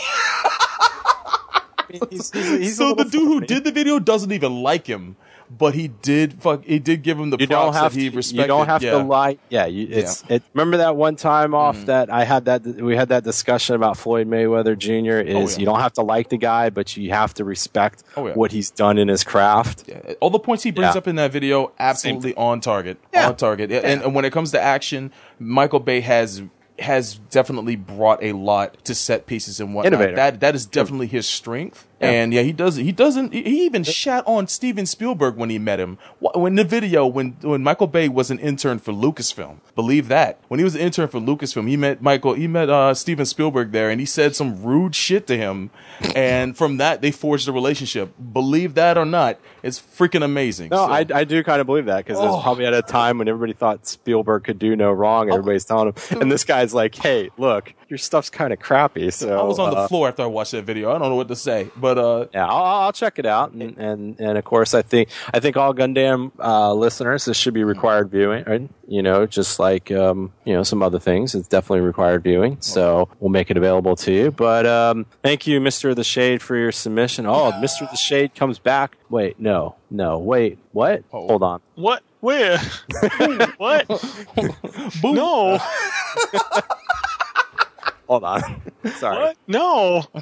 he's, 2.10 2.30
he's, 2.32 2.50
he's 2.50 2.76
so 2.76 2.94
the 2.94 3.04
little 3.04 3.10
dude 3.10 3.28
who 3.28 3.40
did 3.40 3.64
the 3.64 3.72
video 3.72 3.98
doesn't 3.98 4.32
even 4.32 4.62
like 4.62 4.86
him, 4.86 5.16
but 5.50 5.74
he 5.74 5.88
did 5.88 6.42
fuck. 6.42 6.64
He 6.64 6.78
did 6.78 7.02
give 7.02 7.18
him 7.18 7.30
the 7.30 7.36
you 7.38 7.46
don't 7.46 7.72
props 7.72 7.76
have 7.76 7.94
that 7.94 8.00
he 8.00 8.10
to. 8.10 8.16
respected. 8.16 8.42
You 8.42 8.46
don't 8.48 8.66
have 8.66 8.82
yeah. 8.82 8.92
Mm-hmm. 8.92 9.02
to 9.02 9.06
lie. 9.08 9.38
Yeah, 9.48 9.66
you, 9.66 9.86
it's. 9.90 10.24
It, 10.28 10.42
remember 10.54 10.78
that 10.78 10.96
one 10.96 11.14
time 11.16 11.54
off 11.54 11.86
that 11.86 12.12
I 12.12 12.24
had 12.24 12.46
that 12.46 12.64
we 12.64 12.96
had 12.96 13.10
that 13.10 13.22
discussion 13.24 13.76
about 13.76 13.96
Floyd 13.96 14.26
Mayweather 14.28 14.76
Jr. 14.76 15.20
Is 15.26 15.34
Oh, 15.36 15.40
yeah. 15.52 15.58
you 15.60 15.66
don't 15.66 15.80
have 15.80 15.92
to 15.94 16.02
like 16.02 16.28
the 16.30 16.36
guy, 16.38 16.70
but 16.70 16.96
you 16.96 17.10
have 17.10 17.34
to 17.34 17.44
respect 17.44 18.02
Oh, 18.16 18.26
yeah. 18.26 18.34
what 18.34 18.50
he's 18.50 18.70
done 18.70 18.98
in 18.98 19.06
his 19.08 19.22
craft. 19.22 19.84
Yeah, 19.86 20.14
All 20.20 20.30
the 20.30 20.38
points 20.40 20.64
he 20.64 20.70
brings 20.72 20.94
Yeah. 20.94 20.98
up 20.98 21.06
in 21.06 21.16
that 21.16 21.30
video, 21.32 21.72
absolutely 21.78 22.34
on 22.34 22.60
target. 22.60 22.98
Yeah. 23.12 23.28
On 23.28 23.36
target. 23.36 23.70
And, 23.70 24.02
and 24.02 24.14
when 24.14 24.24
it 24.24 24.32
comes 24.32 24.50
to 24.52 24.60
action, 24.60 25.12
Michael 25.38 25.80
Bay 25.80 26.00
has 26.00 26.42
has 26.78 27.14
definitely 27.30 27.76
brought 27.76 28.22
a 28.22 28.32
lot 28.32 28.84
to 28.84 28.94
set 28.94 29.26
pieces 29.26 29.60
and 29.60 29.74
whatnot. 29.74 29.92
Innovator. 29.92 30.16
That 30.16 30.40
that 30.40 30.54
is 30.54 30.66
definitely 30.66 31.06
his 31.06 31.26
strength. 31.26 31.88
Yeah. 32.00 32.10
And 32.10 32.34
yeah, 32.34 32.42
he 32.42 32.52
does. 32.52 32.76
He 32.76 32.92
doesn't. 32.92 33.32
He 33.32 33.64
even 33.64 33.82
shat 33.82 34.22
on 34.26 34.48
Steven 34.48 34.84
Spielberg 34.84 35.36
when 35.36 35.48
he 35.48 35.58
met 35.58 35.80
him. 35.80 35.96
Wh- 36.20 36.36
When 36.36 36.54
the 36.54 36.64
video, 36.64 37.06
when 37.06 37.36
when 37.40 37.62
Michael 37.62 37.86
Bay 37.86 38.08
was 38.10 38.30
an 38.30 38.38
intern 38.38 38.78
for 38.78 38.92
Lucasfilm, 38.92 39.60
believe 39.74 40.08
that 40.08 40.38
when 40.48 40.58
he 40.60 40.64
was 40.64 40.74
an 40.74 40.82
intern 40.82 41.08
for 41.08 41.20
Lucasfilm, 41.20 41.66
he 41.68 41.76
met 41.78 42.02
Michael. 42.02 42.34
He 42.34 42.46
met 42.48 42.68
uh, 42.68 42.92
Steven 42.92 43.24
Spielberg 43.24 43.72
there, 43.72 43.88
and 43.88 43.98
he 43.98 44.04
said 44.06 44.36
some 44.36 44.62
rude 44.62 44.94
shit 44.94 45.26
to 45.28 45.38
him. 45.38 45.70
and 46.14 46.54
from 46.54 46.76
that, 46.76 47.00
they 47.00 47.10
forged 47.10 47.48
a 47.48 47.52
relationship. 47.52 48.12
Believe 48.32 48.74
that 48.74 48.98
or 48.98 49.06
not, 49.06 49.38
it's 49.62 49.80
freaking 49.80 50.22
amazing. 50.22 50.68
No, 50.70 50.76
So- 50.86 50.92
I, 50.92 51.06
I 51.14 51.24
do 51.24 51.42
kind 51.42 51.62
of 51.62 51.66
believe 51.66 51.86
that 51.86 52.04
because 52.04 52.18
Oh. 52.20 52.34
it's 52.34 52.42
probably 52.42 52.66
at 52.66 52.74
a 52.74 52.82
time 52.82 53.16
when 53.16 53.28
everybody 53.28 53.54
thought 53.54 53.86
Spielberg 53.86 54.44
could 54.44 54.58
do 54.58 54.76
no 54.76 54.92
wrong, 54.92 55.28
and 55.30 55.32
everybody's 55.32 55.64
telling 55.64 55.94
him, 55.94 56.20
and 56.20 56.30
this 56.30 56.44
guy's 56.44 56.74
like, 56.74 56.94
"Hey, 56.94 57.30
look, 57.38 57.72
your 57.88 57.98
stuff's 57.98 58.30
kind 58.30 58.52
of 58.52 58.58
crappy." 58.58 59.10
So 59.10 59.38
I 59.38 59.42
was 59.42 59.58
on 59.58 59.70
the 59.70 59.76
uh, 59.78 59.88
floor 59.88 60.08
after 60.08 60.22
I 60.22 60.26
watched 60.26 60.52
that 60.52 60.64
video. 60.64 60.90
I 60.90 60.98
don't 60.98 61.08
know 61.08 61.16
what 61.16 61.28
to 61.28 61.36
say, 61.36 61.70
but 61.76 61.98
uh, 61.98 62.26
Yeah, 62.32 62.46
I'll, 62.46 62.64
I'll 62.82 62.92
check 62.92 63.18
it 63.18 63.26
out, 63.26 63.52
and, 63.52 63.76
and 63.78 64.20
and 64.20 64.38
of 64.38 64.44
course, 64.44 64.74
I 64.74 64.82
think 64.82 65.08
I 65.32 65.40
think 65.40 65.56
all 65.56 65.74
Gundam 65.74 66.32
uh, 66.38 66.72
listeners, 66.74 67.24
this 67.24 67.36
should 67.36 67.54
be 67.54 67.64
required 67.64 68.10
viewing. 68.10 68.44
Right? 68.46 68.68
You 68.88 69.02
know, 69.02 69.26
just 69.26 69.58
like 69.58 69.90
um, 69.90 70.32
you 70.44 70.52
know 70.54 70.62
some 70.62 70.82
other 70.82 70.98
things, 70.98 71.34
it's 71.34 71.48
definitely 71.48 71.80
required 71.80 72.22
viewing. 72.22 72.58
So 72.60 73.08
we'll 73.20 73.30
make 73.30 73.50
it 73.50 73.56
available 73.56 73.96
to 73.96 74.12
you. 74.12 74.30
But 74.30 74.66
um, 74.66 75.06
thank 75.22 75.46
you, 75.46 75.60
Mister 75.60 75.94
the 75.94 76.04
Shade, 76.04 76.42
for 76.42 76.56
your 76.56 76.72
submission. 76.72 77.26
Oh, 77.26 77.58
Mister 77.60 77.86
the 77.90 77.96
Shade 77.96 78.34
comes 78.34 78.58
back. 78.58 78.96
Wait, 79.08 79.38
no, 79.38 79.76
no, 79.90 80.18
wait, 80.18 80.58
what? 80.72 81.04
Oh. 81.12 81.26
Hold 81.28 81.42
on. 81.42 81.60
What? 81.74 82.02
Where? 82.20 82.58
what? 83.58 83.86
No. 85.04 85.58
Hold 88.08 88.24
on. 88.24 88.62
Sorry. 88.96 89.16
What? 89.16 89.36
No. 89.46 90.04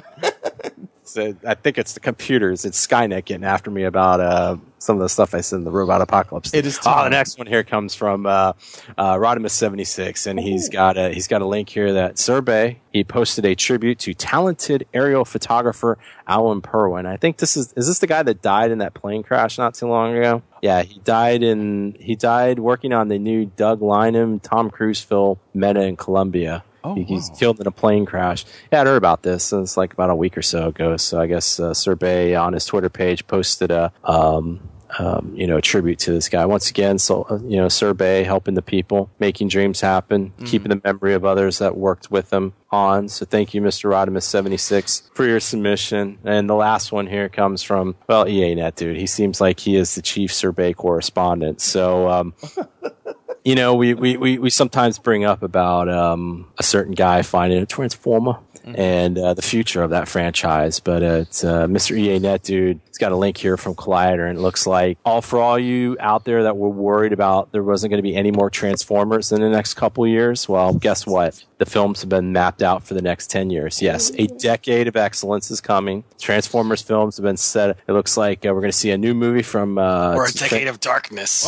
So 1.07 1.35
I 1.47 1.53
think 1.53 1.77
it's 1.77 1.93
the 1.93 1.99
computers. 1.99 2.65
It's 2.65 2.85
Skynet 2.85 3.25
getting 3.25 3.43
after 3.45 3.69
me 3.69 3.83
about 3.83 4.19
uh, 4.19 4.57
some 4.79 4.95
of 4.95 5.03
the 5.03 5.07
stuff 5.07 5.35
I 5.35 5.41
said 5.41 5.57
in 5.57 5.63
the 5.63 5.71
robot 5.71 6.01
apocalypse. 6.01 6.51
It 6.53 6.65
is 6.65 6.79
Oh, 6.83 7.03
the 7.03 7.11
next 7.11 7.37
one 7.37 7.45
here 7.45 7.63
comes 7.63 7.93
from 7.93 8.25
uh, 8.25 8.53
uh, 8.97 9.13
Rodimus 9.13 9.51
seventy 9.51 9.83
six, 9.83 10.25
and 10.25 10.39
he's 10.39 10.67
got 10.67 10.97
a 10.97 11.13
he's 11.13 11.27
got 11.27 11.43
a 11.43 11.45
link 11.45 11.69
here 11.69 11.93
that 11.93 12.17
Sir 12.17 12.41
Bay 12.41 12.79
he 12.91 13.03
posted 13.03 13.45
a 13.45 13.53
tribute 13.53 13.99
to 13.99 14.15
talented 14.15 14.87
aerial 14.95 15.25
photographer 15.25 15.99
Alan 16.27 16.61
Purwin. 16.61 17.05
I 17.05 17.17
think 17.17 17.37
this 17.37 17.55
is 17.55 17.71
is 17.73 17.85
this 17.85 17.99
the 17.99 18.07
guy 18.07 18.23
that 18.23 18.41
died 18.41 18.71
in 18.71 18.79
that 18.79 18.95
plane 18.95 19.21
crash 19.21 19.59
not 19.59 19.75
too 19.75 19.87
long 19.87 20.17
ago? 20.17 20.41
Yeah, 20.63 20.81
he 20.81 20.99
died 21.01 21.43
in 21.43 21.95
he 21.99 22.15
died 22.15 22.57
working 22.57 22.93
on 22.93 23.09
the 23.09 23.19
new 23.19 23.45
Doug 23.45 23.83
Liman 23.83 24.39
Tom 24.39 24.71
Cruise 24.71 25.01
film 25.01 25.37
Mena 25.53 25.81
in 25.81 25.97
Colombia. 25.97 26.63
Oh, 26.85 26.95
He- 26.95 27.03
he's 27.03 27.29
wow. 27.31 27.35
killed 27.37 27.59
in 27.61 27.67
a 27.67 27.71
plane 27.71 28.05
crash. 28.05 28.45
Yeah, 28.71 28.81
I 28.81 28.85
heard 28.85 28.97
about 28.97 29.23
this. 29.23 29.51
It's 29.51 29.75
like 29.77 29.93
about 29.93 30.09
a 30.11 30.15
week 30.15 30.37
or 30.37 30.41
so 30.43 30.67
ago. 30.67 30.97
So 30.97 31.19
I 31.19 31.27
guess 31.27 31.59
uh, 31.59 31.73
on 32.37 32.53
his 32.53 32.65
Twitter 32.65 32.89
page 32.89 33.25
posted 33.27 33.71
a 33.71 33.91
um, 34.03 34.59
um, 34.99 35.33
you 35.35 35.47
know 35.47 35.59
tribute 35.59 35.99
to 35.99 36.11
this 36.11 36.29
guy. 36.29 36.45
Once 36.45 36.69
again, 36.69 36.99
so 36.99 37.23
uh, 37.29 37.39
you 37.43 37.57
know 37.57 37.67
Sir 37.67 37.93
Bay 37.93 38.23
helping 38.23 38.53
the 38.53 38.61
people, 38.61 39.09
making 39.19 39.47
dreams 39.49 39.81
happen, 39.81 40.31
keeping 40.45 40.69
the 40.69 40.79
memory 40.83 41.13
of 41.13 41.25
others 41.25 41.57
that 41.57 41.75
worked 41.75 42.11
with 42.11 42.31
him 42.31 42.53
on. 42.71 43.09
So 43.09 43.25
thank 43.25 43.53
you, 43.53 43.61
Mr. 43.61 43.89
Rodimus 43.89 44.23
seventy 44.23 44.57
six, 44.57 45.09
for 45.13 45.25
your 45.25 45.39
submission. 45.39 46.19
And 46.23 46.49
the 46.49 46.55
last 46.55 46.91
one 46.91 47.07
here 47.07 47.29
comes 47.29 47.63
from 47.63 47.95
well, 48.07 48.27
EA 48.27 48.55
Net 48.55 48.75
dude. 48.75 48.97
He 48.97 49.07
seems 49.07 49.41
like 49.41 49.59
he 49.59 49.75
is 49.75 49.95
the 49.95 50.01
chief 50.01 50.31
Sir 50.33 50.51
Bay 50.51 50.73
correspondent. 50.73 51.61
So. 51.61 52.07
Um, 52.09 52.33
you 53.45 53.53
know, 53.55 53.75
we, 53.75 53.93
we, 53.93 54.17
we, 54.17 54.37
we 54.39 54.49
sometimes 54.49 54.97
bring 54.99 55.23
up 55.23 55.43
about 55.43 55.87
um, 55.87 56.47
a 56.57 56.63
certain 56.63 56.93
guy 56.95 57.21
finding 57.21 57.61
a 57.61 57.65
transformer 57.67 58.39
and 58.65 59.15
uh, 59.19 59.35
the 59.35 59.43
future 59.43 59.83
of 59.83 59.91
that 59.91 60.07
franchise. 60.07 60.79
But 60.79 61.03
uh, 61.03 61.05
it's 61.21 61.43
uh, 61.43 61.67
Mr. 61.67 61.95
EA 61.95 62.17
Net 62.17 62.41
dude. 62.41 62.79
He's 62.87 62.97
got 62.97 63.11
a 63.11 63.15
link 63.15 63.37
here 63.37 63.57
from 63.57 63.75
Collider, 63.75 64.27
and 64.27 64.39
it 64.39 64.41
looks 64.41 64.65
like 64.65 64.97
all 65.05 65.21
for 65.21 65.39
all 65.39 65.59
you 65.59 65.95
out 65.99 66.25
there 66.25 66.41
that 66.43 66.57
were 66.57 66.69
worried 66.69 67.13
about 67.13 67.51
there 67.51 67.61
wasn't 67.61 67.91
going 67.91 67.99
to 67.99 68.03
be 68.03 68.15
any 68.15 68.31
more 68.31 68.49
Transformers 68.49 69.31
in 69.31 69.41
the 69.41 69.49
next 69.49 69.75
couple 69.75 70.07
years. 70.07 70.49
Well, 70.49 70.73
guess 70.73 71.05
what? 71.05 71.43
The 71.59 71.67
films 71.67 72.01
have 72.01 72.09
been 72.09 72.33
mapped 72.33 72.63
out 72.63 72.83
for 72.83 72.95
the 72.95 73.01
next 73.03 73.29
10 73.29 73.51
years. 73.51 73.79
Yes, 73.81 74.11
a 74.17 74.25
decade 74.25 74.87
of 74.87 74.95
excellence 74.95 75.51
is 75.51 75.61
coming. 75.61 76.03
Transformers 76.19 76.81
films 76.81 77.17
have 77.17 77.23
been 77.23 77.37
set. 77.37 77.77
It 77.87 77.91
looks 77.93 78.17
like 78.17 78.43
uh, 78.45 78.49
we're 78.53 78.61
going 78.61 78.71
to 78.71 78.77
see 78.77 78.89
a 78.89 78.97
new 78.97 79.13
movie 79.13 79.43
from. 79.43 79.77
Uh, 79.77 80.15
Or 80.15 80.25
a 80.25 80.31
decade 80.31 80.67
of 80.67 80.79
darkness. 80.79 81.47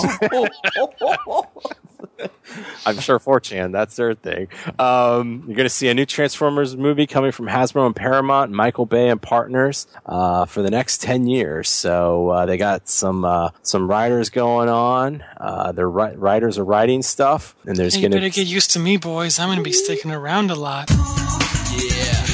I'm 2.86 3.00
sure 3.00 3.20
4chan, 3.20 3.72
that's 3.72 3.96
their 3.96 4.14
thing. 4.16 4.48
Um, 4.80 5.44
you're 5.48 5.56
going 5.56 5.66
to 5.66 5.70
see 5.70 5.88
a 5.90 5.94
new 5.94 6.06
Transformers 6.06 6.76
movie 6.78 7.08
coming 7.08 7.32
from 7.32 7.48
Hasbro 7.48 7.86
and 7.86 7.96
Paramount, 7.96 8.52
Michael 8.52 8.86
Bay 8.86 9.10
and 9.10 9.22
partners, 9.22 9.88
uh, 10.06 10.46
for 10.46 10.62
the 10.62 10.70
next 10.72 11.02
10 11.02 11.28
years. 11.28 11.70
So, 11.70 12.30
uh, 12.30 12.46
they 12.46 12.58
got 12.58 12.88
some, 12.88 13.26
uh, 13.26 13.50
some 13.62 13.88
writers 13.90 14.30
going 14.30 14.70
on. 14.70 15.24
Uh, 15.38 15.72
their 15.72 15.90
ri- 15.90 16.16
writers 16.16 16.58
are 16.58 16.66
writing 16.66 17.02
stuff 17.02 17.56
and 17.66 17.76
there's 17.76 17.96
Hey, 17.96 18.02
going 18.02 18.12
better 18.12 18.30
to, 18.30 18.36
get 18.36 18.48
used 18.48 18.72
to 18.72 18.80
me, 18.80 18.98
boys. 18.98 19.40
I'm 19.40 19.48
going 19.48 19.58
to 19.58 19.64
be 19.64 19.74
sticking 19.74 20.12
around 20.12 20.52
a 20.52 20.56
lot. 20.56 20.90
Yeah. 20.90 22.26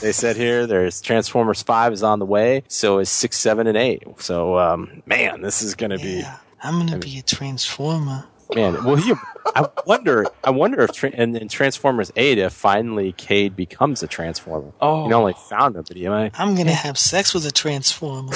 They 0.00 0.12
said 0.12 0.36
here, 0.36 0.66
there's 0.66 1.00
Transformers 1.02 1.62
5 1.62 1.92
is 1.92 2.02
on 2.02 2.18
the 2.20 2.24
way. 2.26 2.62
So 2.68 2.98
is 3.00 3.10
6, 3.10 3.36
7, 3.36 3.66
and 3.66 3.76
8. 3.76 4.02
So, 4.18 4.58
um, 4.58 5.02
man, 5.06 5.42
this 5.42 5.60
is 5.60 5.74
going 5.74 5.90
to 5.90 5.98
be, 5.98 6.24
I'm 6.62 6.76
going 6.76 6.88
to 6.88 7.06
be 7.06 7.18
a 7.18 7.22
transformer. 7.22 8.24
Man, 8.54 8.84
well, 8.84 8.96
he, 8.96 9.14
I 9.54 9.68
wonder. 9.86 10.26
I 10.42 10.50
wonder 10.50 10.82
if 10.82 10.92
tra- 10.92 11.10
in, 11.10 11.36
in 11.36 11.48
Transformers 11.48 12.10
Eight, 12.16 12.38
if 12.38 12.52
finally 12.52 13.12
Cade 13.12 13.54
becomes 13.54 14.02
a 14.02 14.06
Transformer. 14.08 14.72
Oh. 14.80 15.04
you 15.04 15.10
not 15.10 15.20
only 15.20 15.34
found 15.34 15.76
him, 15.76 15.84
but 15.86 15.96
he 15.96 16.08
might. 16.08 16.38
I'm 16.38 16.54
going 16.54 16.66
to 16.66 16.72
have 16.72 16.98
sex 16.98 17.32
with 17.32 17.46
a 17.46 17.50
transformer 17.50 18.32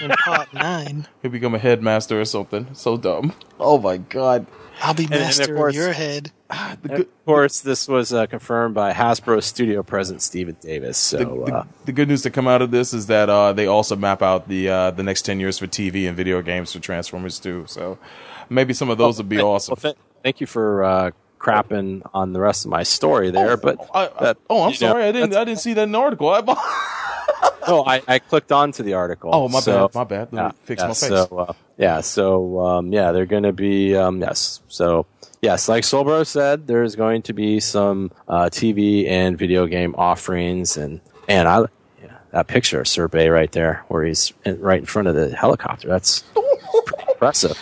in 0.00 0.10
part 0.24 0.52
nine. 0.54 1.08
He'll 1.22 1.30
become 1.30 1.54
a 1.54 1.58
headmaster 1.58 2.20
or 2.20 2.24
something. 2.24 2.68
So 2.74 2.96
dumb. 2.96 3.34
Oh 3.58 3.78
my 3.78 3.96
god. 3.96 4.46
I'll 4.80 4.94
be 4.94 5.04
and 5.04 5.14
of 5.14 5.20
master 5.20 5.52
of 5.52 5.58
course- 5.58 5.74
your 5.74 5.92
head. 5.92 6.30
Good, 6.82 7.00
Of 7.00 7.24
course, 7.24 7.60
this 7.60 7.88
was 7.88 8.12
uh, 8.12 8.26
confirmed 8.26 8.74
by 8.74 8.92
Hasbro 8.92 9.42
studio 9.42 9.82
president 9.82 10.20
Steven 10.20 10.54
Davis. 10.60 10.98
So, 10.98 11.16
the, 11.18 11.24
the, 11.24 11.54
uh, 11.54 11.64
the 11.86 11.92
good 11.92 12.08
news 12.08 12.22
to 12.22 12.30
come 12.30 12.46
out 12.46 12.60
of 12.60 12.70
this 12.70 12.92
is 12.92 13.06
that 13.06 13.30
uh, 13.30 13.54
they 13.54 13.66
also 13.66 13.96
map 13.96 14.20
out 14.20 14.48
the 14.48 14.68
uh, 14.68 14.90
the 14.90 15.02
next 15.02 15.22
ten 15.22 15.40
years 15.40 15.58
for 15.58 15.66
TV 15.66 16.06
and 16.06 16.14
video 16.14 16.42
games 16.42 16.72
for 16.72 16.78
Transformers 16.78 17.38
too. 17.38 17.64
So 17.68 17.96
maybe 18.52 18.74
some 18.74 18.90
of 18.90 18.98
those 18.98 19.18
would 19.18 19.28
be 19.28 19.36
well, 19.38 19.48
awesome. 19.52 19.76
th- 19.76 19.96
thank 20.22 20.40
you 20.40 20.46
for 20.46 20.84
uh, 20.84 21.10
crapping 21.38 22.02
on 22.14 22.32
the 22.32 22.40
rest 22.40 22.64
of 22.64 22.70
my 22.70 22.82
story 22.82 23.30
there, 23.30 23.56
but 23.56 23.78
I, 23.94 24.04
I, 24.06 24.22
that- 24.22 24.38
oh, 24.48 24.62
I'm 24.62 24.68
you 24.72 24.78
know, 24.80 24.92
sorry. 24.92 25.04
I 25.04 25.12
didn't. 25.12 25.34
I 25.34 25.44
didn't 25.44 25.60
see 25.60 25.72
that 25.74 25.82
in 25.82 25.92
the 25.92 25.98
article. 25.98 26.28
I, 26.28 26.40
No, 27.66 27.84
I, 27.86 28.02
I 28.08 28.18
clicked 28.18 28.50
onto 28.50 28.82
the 28.82 28.94
article. 28.94 29.30
Oh, 29.32 29.48
my 29.48 29.60
So- 29.60 29.88
bad, 29.88 29.94
my 29.94 30.04
bad. 30.04 30.32
Let 30.32 30.44
me 30.46 30.50
fix 30.64 30.82
my 30.82 30.88
face. 30.88 30.98
So, 31.08 31.26
uh, 31.48 31.52
yeah, 31.76 32.00
so 32.00 32.60
um, 32.60 32.92
yeah, 32.92 33.12
they're 33.12 33.26
going 33.26 33.44
to 33.44 33.52
be 33.52 33.94
um, 33.96 34.20
yes. 34.20 34.60
So 34.68 35.06
yes, 35.40 35.68
like 35.68 35.84
Soulbro 35.84 36.26
said, 36.26 36.66
there's 36.66 36.96
going 36.96 37.22
to 37.22 37.32
be 37.32 37.60
some 37.60 38.10
uh, 38.28 38.46
TV 38.46 39.08
and 39.08 39.38
video 39.38 39.66
game 39.66 39.94
offerings, 39.96 40.76
and 40.76 41.00
and 41.28 41.46
I 41.48 41.60
yeah, 42.02 42.18
that 42.32 42.48
picture 42.48 42.80
of 42.80 42.88
Sir 42.88 43.06
Bay 43.08 43.28
right 43.28 43.50
there, 43.52 43.84
where 43.88 44.04
he's 44.04 44.32
in, 44.44 44.60
right 44.60 44.80
in 44.80 44.86
front 44.86 45.06
of 45.08 45.14
the 45.14 45.30
helicopter. 45.34 45.86
That's 45.88 46.24
impressive. 47.10 47.56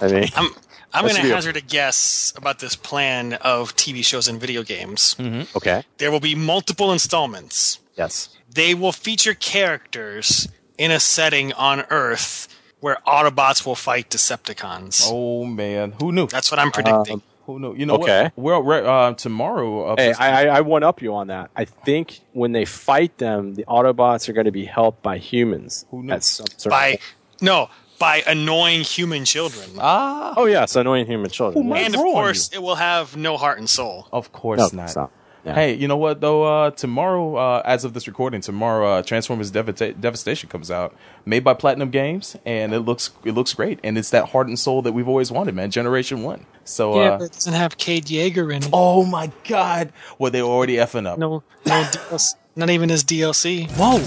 I 0.00 0.06
mean, 0.08 0.28
I'm 0.36 0.50
I'm 0.92 1.02
going 1.02 1.14
to 1.16 1.22
hazard 1.22 1.56
a 1.56 1.60
guess 1.60 2.32
about 2.36 2.60
this 2.60 2.76
plan 2.76 3.34
of 3.34 3.74
TV 3.74 4.04
shows 4.04 4.28
and 4.28 4.40
video 4.40 4.62
games. 4.62 5.16
okay, 5.56 5.82
There 5.98 6.10
will 6.12 6.20
be 6.20 6.34
multiple 6.34 6.92
installments. 6.92 7.80
yes, 7.96 8.28
They 8.52 8.74
will 8.74 8.92
feature 8.92 9.34
characters 9.34 10.48
in 10.78 10.90
a 10.90 11.00
setting 11.00 11.52
on 11.54 11.84
Earth 11.90 12.48
where 12.80 12.98
Autobots 13.06 13.64
will 13.66 13.74
fight 13.74 14.10
Decepticons. 14.10 15.02
oh 15.10 15.44
man, 15.44 15.94
who 16.00 16.12
knew? 16.12 16.26
That's 16.28 16.50
what 16.50 16.60
I'm 16.60 16.70
predicting. 16.70 17.22
Who 17.46 17.58
knew? 17.58 17.74
You 17.74 17.84
know 17.86 17.94
Okay. 17.96 18.22
what? 18.24 18.32
We're, 18.36 18.60
we're 18.60 18.86
uh, 18.86 19.14
tomorrow. 19.14 19.92
Uh, 19.92 19.96
Hey, 19.98 20.12
I, 20.14 20.44
I, 20.46 20.56
I 20.58 20.60
one 20.62 20.82
up 20.82 21.02
you 21.02 21.14
on 21.14 21.26
that. 21.26 21.50
I 21.56 21.64
think 21.66 22.20
when 22.32 22.52
they 22.52 22.64
fight 22.64 23.18
them, 23.18 23.54
the 23.54 23.64
Autobots 23.64 24.28
are 24.28 24.32
going 24.32 24.46
to 24.46 24.50
be 24.52 24.64
helped 24.64 25.02
by 25.02 25.18
humans. 25.18 25.84
Who 25.90 26.02
knew? 26.02 26.12
At 26.14 26.22
some 26.24 26.46
by 26.70 26.98
no, 27.42 27.68
by 27.98 28.22
annoying 28.26 28.82
human 28.82 29.24
children. 29.24 29.68
ah, 29.78 30.34
oh 30.36 30.46
yes, 30.46 30.76
annoying 30.76 31.06
human 31.06 31.30
children. 31.30 31.64
Who 31.66 31.74
and 31.74 31.94
of 31.94 32.00
course, 32.00 32.50
it 32.52 32.62
will 32.62 32.74
have 32.76 33.16
no 33.16 33.36
heart 33.36 33.58
and 33.58 33.68
soul. 33.68 34.08
of 34.12 34.32
course 34.32 34.58
No, 34.58 34.68
not. 34.72 34.84
it's 34.86 34.96
not. 34.96 35.10
Yeah. 35.44 35.54
Hey, 35.54 35.74
you 35.74 35.88
know 35.88 35.98
what 35.98 36.22
though? 36.22 36.42
Uh, 36.44 36.70
tomorrow, 36.70 37.36
uh, 37.36 37.62
as 37.66 37.84
of 37.84 37.92
this 37.92 38.06
recording, 38.08 38.40
tomorrow, 38.40 38.88
uh, 38.94 39.02
Transformers 39.02 39.52
Devasta- 39.52 40.00
Devastation 40.00 40.48
comes 40.48 40.70
out, 40.70 40.96
made 41.26 41.44
by 41.44 41.52
Platinum 41.52 41.90
Games, 41.90 42.34
and 42.46 42.72
it 42.72 42.80
looks 42.80 43.10
it 43.24 43.32
looks 43.32 43.52
great, 43.52 43.78
and 43.84 43.98
it's 43.98 44.08
that 44.08 44.30
heart 44.30 44.46
and 44.48 44.58
soul 44.58 44.80
that 44.80 44.92
we've 44.92 45.06
always 45.06 45.30
wanted, 45.30 45.54
man. 45.54 45.70
Generation 45.70 46.22
One. 46.22 46.46
So, 46.64 46.98
Yeah, 46.98 47.10
uh, 47.10 47.18
but 47.18 47.24
it 47.26 47.32
doesn't 47.32 47.52
have 47.52 47.76
Cade 47.76 48.06
Yeager 48.06 48.50
in 48.56 48.62
it. 48.62 48.70
oh 48.72 49.04
my 49.04 49.30
God, 49.46 49.92
well 50.18 50.30
they 50.30 50.40
were 50.40 50.48
already 50.48 50.76
effing 50.76 51.06
up. 51.06 51.18
No, 51.18 51.42
no 51.66 51.72
DLC, 51.92 52.36
not 52.56 52.70
even 52.70 52.88
his 52.88 53.04
DLC. 53.04 53.70
Whoa! 53.72 53.98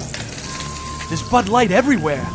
There's 1.09 1.21
Bud 1.29 1.49
Light 1.49 1.69
everywhere. 1.71 2.25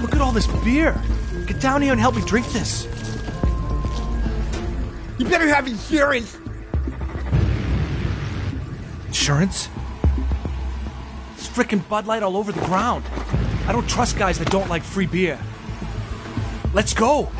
Look 0.00 0.14
at 0.14 0.20
all 0.20 0.32
this 0.32 0.46
beer. 0.64 1.00
Get 1.46 1.60
down 1.60 1.82
here 1.82 1.92
and 1.92 2.00
help 2.00 2.14
me 2.14 2.22
drink 2.22 2.46
this. 2.52 2.86
You 5.18 5.26
better 5.26 5.48
have 5.48 5.66
insurance. 5.66 6.36
Insurance? 9.06 9.68
It's 11.34 11.48
frickin' 11.48 11.86
Bud 11.88 12.06
Light 12.06 12.22
all 12.22 12.36
over 12.36 12.52
the 12.52 12.64
ground. 12.66 13.04
I 13.66 13.72
don't 13.72 13.88
trust 13.88 14.16
guys 14.16 14.38
that 14.38 14.50
don't 14.50 14.68
like 14.68 14.82
free 14.82 15.06
beer. 15.06 15.38
Let's 16.72 16.94
go. 16.94 17.30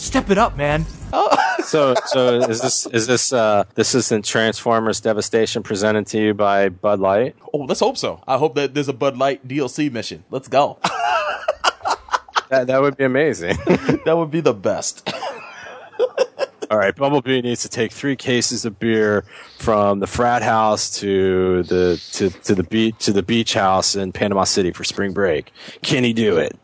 Step 0.00 0.30
it 0.30 0.38
up, 0.38 0.56
man. 0.56 0.86
So, 1.64 1.94
so 2.06 2.40
is 2.40 2.62
this 2.62 2.86
is 2.86 3.06
this 3.06 3.34
uh 3.34 3.64
this 3.74 3.94
isn't 3.94 4.24
Transformers 4.24 4.98
Devastation 5.00 5.62
presented 5.62 6.06
to 6.08 6.18
you 6.18 6.34
by 6.34 6.70
Bud 6.70 7.00
Light? 7.00 7.36
Oh, 7.52 7.58
let's 7.58 7.80
hope 7.80 7.98
so. 7.98 8.24
I 8.26 8.38
hope 8.38 8.54
that 8.54 8.72
there's 8.72 8.88
a 8.88 8.94
Bud 8.94 9.18
Light 9.18 9.46
DLC 9.46 9.92
mission. 9.92 10.24
Let's 10.30 10.48
go. 10.48 10.78
That 12.48 12.66
that 12.66 12.80
would 12.80 12.96
be 12.96 13.04
amazing. 13.04 13.58
that 14.04 14.16
would 14.16 14.32
be 14.32 14.40
the 14.40 14.54
best. 14.54 15.08
All 16.68 16.78
right, 16.78 16.96
Bumblebee 16.96 17.42
needs 17.42 17.62
to 17.62 17.68
take 17.68 17.92
three 17.92 18.16
cases 18.16 18.64
of 18.64 18.78
beer 18.80 19.24
from 19.58 20.00
the 20.00 20.08
frat 20.08 20.42
house 20.42 20.98
to 20.98 21.62
the 21.64 22.02
to, 22.12 22.30
to 22.30 22.54
the 22.56 22.64
beach 22.64 22.96
to 23.04 23.12
the 23.12 23.22
beach 23.22 23.54
house 23.54 23.94
in 23.94 24.10
Panama 24.10 24.44
City 24.44 24.72
for 24.72 24.82
spring 24.82 25.12
break. 25.12 25.52
Can 25.82 26.02
he 26.02 26.12
do 26.12 26.38
it? 26.38 26.58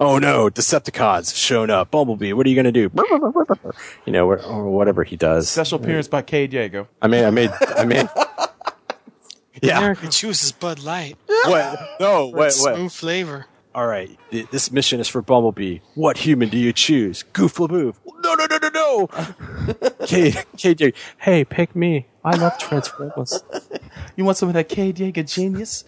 Oh 0.00 0.18
no, 0.18 0.48
Decepticons 0.50 1.30
have 1.30 1.36
shown 1.36 1.70
up. 1.70 1.90
Bumblebee, 1.90 2.32
what 2.32 2.46
are 2.46 2.50
you 2.50 2.60
going 2.60 2.72
to 2.72 2.88
do? 2.88 2.90
You 4.04 4.12
know, 4.12 4.28
or, 4.28 4.42
or 4.42 4.70
whatever 4.70 5.04
he 5.04 5.16
does. 5.16 5.48
Special 5.48 5.80
appearance 5.80 6.08
by 6.08 6.22
Cade 6.22 6.50
Yeager. 6.52 6.88
I 7.00 7.06
mean, 7.06 7.24
I 7.24 7.30
made, 7.30 7.50
I 7.76 7.84
made. 7.84 8.08
Yeah. 9.62 9.78
America 9.78 10.08
chooses 10.08 10.50
Bud 10.50 10.80
Light. 10.80 11.16
What? 11.26 11.78
No. 12.00 12.30
for 12.30 12.36
What? 12.36 12.36
What? 12.36 12.74
Smooth 12.74 12.90
flavor. 12.92 13.46
All 13.74 13.86
right, 13.86 14.10
this 14.30 14.72
mission 14.72 14.98
is 15.00 15.08
for 15.08 15.22
Bumblebee. 15.22 15.78
What 15.94 16.18
human 16.18 16.48
do 16.50 16.58
you 16.58 16.72
choose? 16.74 17.22
Goof 17.32 17.54
Laboof. 17.54 17.94
No, 18.22 18.34
no, 18.34 18.46
no, 18.46 18.58
no, 18.58 18.68
no. 18.68 19.06
Kate, 20.06 20.44
Kate, 20.58 20.94
hey, 21.18 21.44
pick 21.44 21.74
me. 21.74 22.06
I 22.22 22.36
love 22.36 22.58
Transformers. 22.58 23.42
You 24.16 24.24
want 24.24 24.36
some 24.36 24.48
of 24.48 24.54
that 24.54 24.68
Cade 24.68 24.96
Yeager 24.96 25.26
genius? 25.32 25.84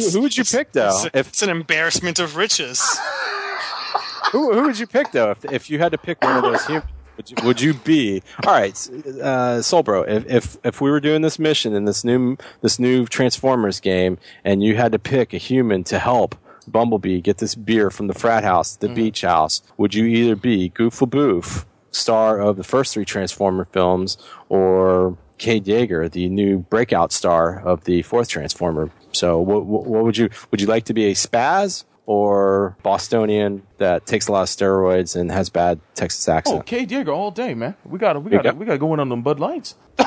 Who, 0.00 0.10
who 0.10 0.20
would 0.22 0.36
you 0.36 0.44
pick 0.44 0.72
though? 0.72 0.88
It's, 0.88 1.14
If 1.14 1.28
it's 1.28 1.42
an 1.42 1.50
embarrassment 1.50 2.18
of 2.18 2.36
riches. 2.36 2.80
who, 4.32 4.52
who 4.52 4.62
would 4.62 4.78
you 4.78 4.86
pick 4.86 5.12
though? 5.12 5.30
If, 5.30 5.44
if 5.46 5.70
you 5.70 5.78
had 5.78 5.92
to 5.92 5.98
pick 5.98 6.22
one 6.22 6.36
of 6.36 6.42
those 6.42 6.64
humans, 6.66 6.86
would 7.16 7.30
you, 7.30 7.36
would 7.44 7.60
you 7.60 7.74
be 7.74 8.22
all 8.46 8.52
right, 8.52 8.72
uh, 8.72 9.60
Soulbro? 9.60 10.08
If, 10.08 10.26
if 10.26 10.56
if 10.64 10.80
we 10.80 10.90
were 10.90 11.00
doing 11.00 11.22
this 11.22 11.38
mission 11.38 11.74
in 11.74 11.84
this 11.84 12.04
new 12.04 12.36
this 12.62 12.78
new 12.78 13.06
Transformers 13.06 13.80
game, 13.80 14.18
and 14.44 14.62
you 14.62 14.76
had 14.76 14.92
to 14.92 14.98
pick 14.98 15.34
a 15.34 15.38
human 15.38 15.84
to 15.84 15.98
help 15.98 16.34
Bumblebee 16.66 17.20
get 17.20 17.38
this 17.38 17.54
beer 17.54 17.90
from 17.90 18.06
the 18.06 18.14
frat 18.14 18.44
house 18.44 18.76
the 18.76 18.88
beach 18.88 19.22
house, 19.22 19.62
would 19.76 19.94
you 19.94 20.06
either 20.06 20.36
be 20.36 20.70
Goof 20.70 21.00
Boof, 21.00 21.66
star 21.90 22.40
of 22.40 22.56
the 22.56 22.64
first 22.64 22.94
three 22.94 23.04
Transformer 23.04 23.66
films, 23.66 24.16
or 24.48 25.16
Cade 25.42 25.64
Yeager, 25.64 26.08
the 26.08 26.28
new 26.28 26.58
breakout 26.58 27.10
star 27.10 27.60
of 27.60 27.84
the 27.84 28.02
fourth 28.02 28.28
Transformer? 28.28 28.90
So, 29.10 29.40
what, 29.40 29.66
what, 29.66 29.86
what 29.86 30.04
would 30.04 30.16
you 30.16 30.30
would 30.50 30.60
you 30.60 30.68
like 30.68 30.84
to 30.84 30.94
be 30.94 31.06
a 31.06 31.14
spaz? 31.14 31.84
Or 32.04 32.76
Bostonian 32.82 33.62
that 33.78 34.06
takes 34.06 34.26
a 34.26 34.32
lot 34.32 34.42
of 34.42 34.48
steroids 34.48 35.14
and 35.14 35.30
has 35.30 35.50
bad 35.50 35.80
Texas 35.94 36.28
oh, 36.28 36.32
accent. 36.32 36.58
Oh, 36.58 36.62
Cade 36.62 36.90
Yeager 36.90 37.14
all 37.14 37.30
day, 37.30 37.54
man. 37.54 37.76
We 37.84 37.98
got 37.98 38.14
to 38.14 38.20
we 38.20 38.30
got 38.30 38.42
to 38.42 38.52
go. 38.52 38.58
we 38.58 38.66
got 38.66 38.72
to 38.72 38.78
go 38.78 38.92
on 38.92 39.08
them 39.08 39.22
Bud 39.22 39.38
Lights. 39.38 39.76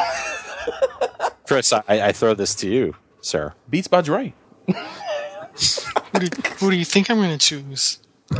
Chris, 1.47 1.71
I, 1.71 1.83
I 1.87 2.11
throw 2.11 2.33
this 2.33 2.53
to 2.55 2.69
you, 2.69 2.95
sir. 3.21 3.53
Beats 3.69 3.87
by 3.87 4.01
Dre. 4.01 4.33
Who 4.67 6.19
do, 6.19 6.41
who 6.59 6.71
do 6.71 6.77
you 6.77 6.85
think 6.85 7.09
I'm 7.09 7.17
going 7.17 7.37
to 7.37 7.37
choose? 7.37 7.99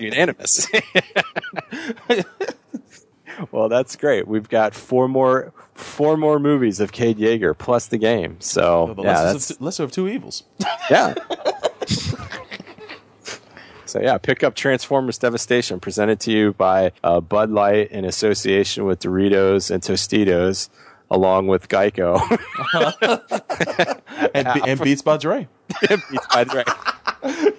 Unanimous. 0.00 0.68
well, 3.52 3.68
that's 3.68 3.96
great. 3.96 4.26
We've 4.28 4.48
got 4.48 4.74
four 4.74 5.08
more 5.08 5.52
four 5.74 6.16
more 6.16 6.38
movies 6.38 6.80
of 6.80 6.92
Cade 6.92 7.18
Yeager 7.18 7.56
plus 7.56 7.86
the 7.88 7.98
game. 7.98 8.36
So 8.40 8.94
The 8.96 9.02
yeah, 9.02 9.08
lesser, 9.10 9.32
that's 9.32 9.50
of 9.50 9.58
two, 9.58 9.64
lesser 9.64 9.84
of 9.84 9.92
two 9.92 10.08
evils. 10.08 10.44
yeah. 10.90 11.14
So 13.84 14.00
yeah, 14.00 14.18
pick 14.18 14.42
up 14.42 14.54
Transformers 14.54 15.16
Devastation, 15.18 15.78
presented 15.80 16.18
to 16.20 16.32
you 16.32 16.52
by 16.54 16.92
uh, 17.04 17.20
Bud 17.20 17.50
Light 17.50 17.90
in 17.92 18.04
association 18.04 18.84
with 18.84 18.98
Doritos 19.00 19.70
and 19.70 19.80
Tostitos. 19.82 20.68
along 21.08 21.46
with 21.46 21.68
Geico. 21.68 22.20
and, 24.34 24.48
and 24.48 24.80
Beats 24.84 25.02
by 25.02 25.16
Dre. 25.18 25.46
Beats 25.88 26.26
by 26.32 26.42
Dre. 26.44 26.64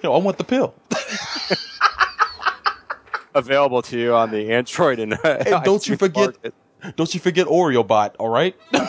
Yo, 0.02 0.12
I 0.12 0.18
want 0.18 0.36
the 0.36 0.44
pill. 0.44 0.74
Available 3.38 3.82
to 3.82 3.98
you 3.98 4.14
on 4.14 4.30
the 4.30 4.52
Android 4.52 4.98
and, 4.98 5.18
And 5.24 5.64
don't 5.64 5.86
you 5.86 5.96
forget, 5.96 6.34
market. 6.42 6.54
don't 6.96 7.14
you 7.14 7.20
forget 7.20 7.46
Oreo 7.46 7.86
Bot. 7.86 8.16
All 8.18 8.28
right. 8.28 8.54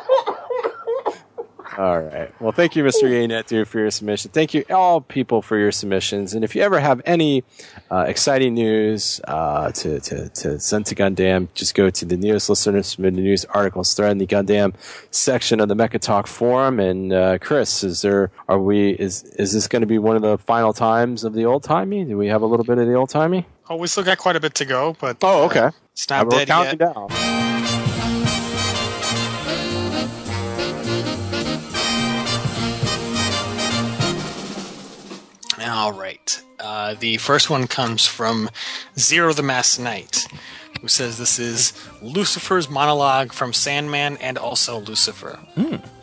All 1.80 2.02
right. 2.02 2.30
Well, 2.42 2.52
thank 2.52 2.76
you, 2.76 2.84
Mr. 2.84 3.10
EA 3.10 3.26
Net 3.28 3.48
Dude, 3.48 3.66
for 3.66 3.80
your 3.80 3.90
submission. 3.90 4.32
Thank 4.32 4.54
you, 4.54 4.66
all 4.70 5.00
people, 5.00 5.42
for 5.42 5.58
your 5.58 5.72
submissions. 5.72 6.34
And 6.34 6.44
if 6.44 6.54
you 6.54 6.62
ever 6.62 6.78
have 6.78 7.02
any 7.06 7.46
uh, 7.90 8.04
exciting 8.06 8.54
news 8.54 9.22
uh, 9.26 9.72
to, 9.72 10.02
to, 10.02 10.28
to 10.28 10.60
send 10.60 10.88
to 10.88 10.96
Gundam, 10.96 11.48
just 11.54 11.76
go 11.76 11.90
to 11.90 12.04
the 12.04 12.18
Neos 12.18 12.50
Listener 12.50 12.84
Submitted 12.84 13.22
News 13.24 13.46
articles 13.46 13.94
thread 13.94 14.12
in 14.12 14.18
the 14.18 14.28
Gundam 14.28 14.74
section 15.12 15.62
of 15.62 15.70
the 15.70 15.74
Mecha 15.76 16.02
Talk 16.02 16.28
forum. 16.28 16.82
And 16.82 17.14
uh, 17.14 17.38
Chris, 17.38 17.82
is 17.86 18.02
there 18.02 18.30
are 18.50 18.60
we 18.60 18.90
is 18.90 19.24
is 19.40 19.54
this 19.54 19.70
going 19.70 19.82
to 19.82 19.88
be 19.88 20.00
one 20.00 20.18
of 20.18 20.22
the 20.22 20.38
final 20.38 20.74
times 20.74 21.24
of 21.24 21.32
the 21.34 21.46
old 21.46 21.64
timey? 21.64 22.04
Do 22.04 22.18
we 22.18 22.28
have 22.28 22.42
a 22.42 22.46
little 22.46 22.66
bit 22.66 22.78
of 22.78 22.88
the 22.88 22.94
old 22.96 23.10
timey? 23.10 23.46
Oh, 23.70 23.78
we 23.78 23.88
still 23.88 24.04
got 24.04 24.18
quite 24.18 24.36
a 24.36 24.42
bit 24.42 24.54
to 24.56 24.66
go, 24.66 24.98
but 25.00 25.16
Oh, 25.22 25.46
okay. 25.46 25.60
uh, 25.60 25.72
it's 25.94 26.10
not 26.10 26.26
We're 26.26 26.40
dead 26.40 26.48
counting 26.50 26.80
yet. 26.82 26.94
down. 26.94 27.39
Uh, 36.70 36.94
the 37.00 37.18
first 37.18 37.50
one 37.50 37.66
comes 37.66 38.06
from 38.06 38.48
Zero 38.96 39.34
the 39.34 39.42
Mass 39.42 39.80
Knight, 39.80 40.28
who 40.80 40.88
says 40.88 41.18
this 41.18 41.40
is 41.40 41.74
Lucifer's 42.00 42.70
monologue 42.70 43.34
from 43.34 43.54
Sandman 43.54 44.18
and 44.18 44.38
also 44.38 44.80
Lucifer. 44.80 45.40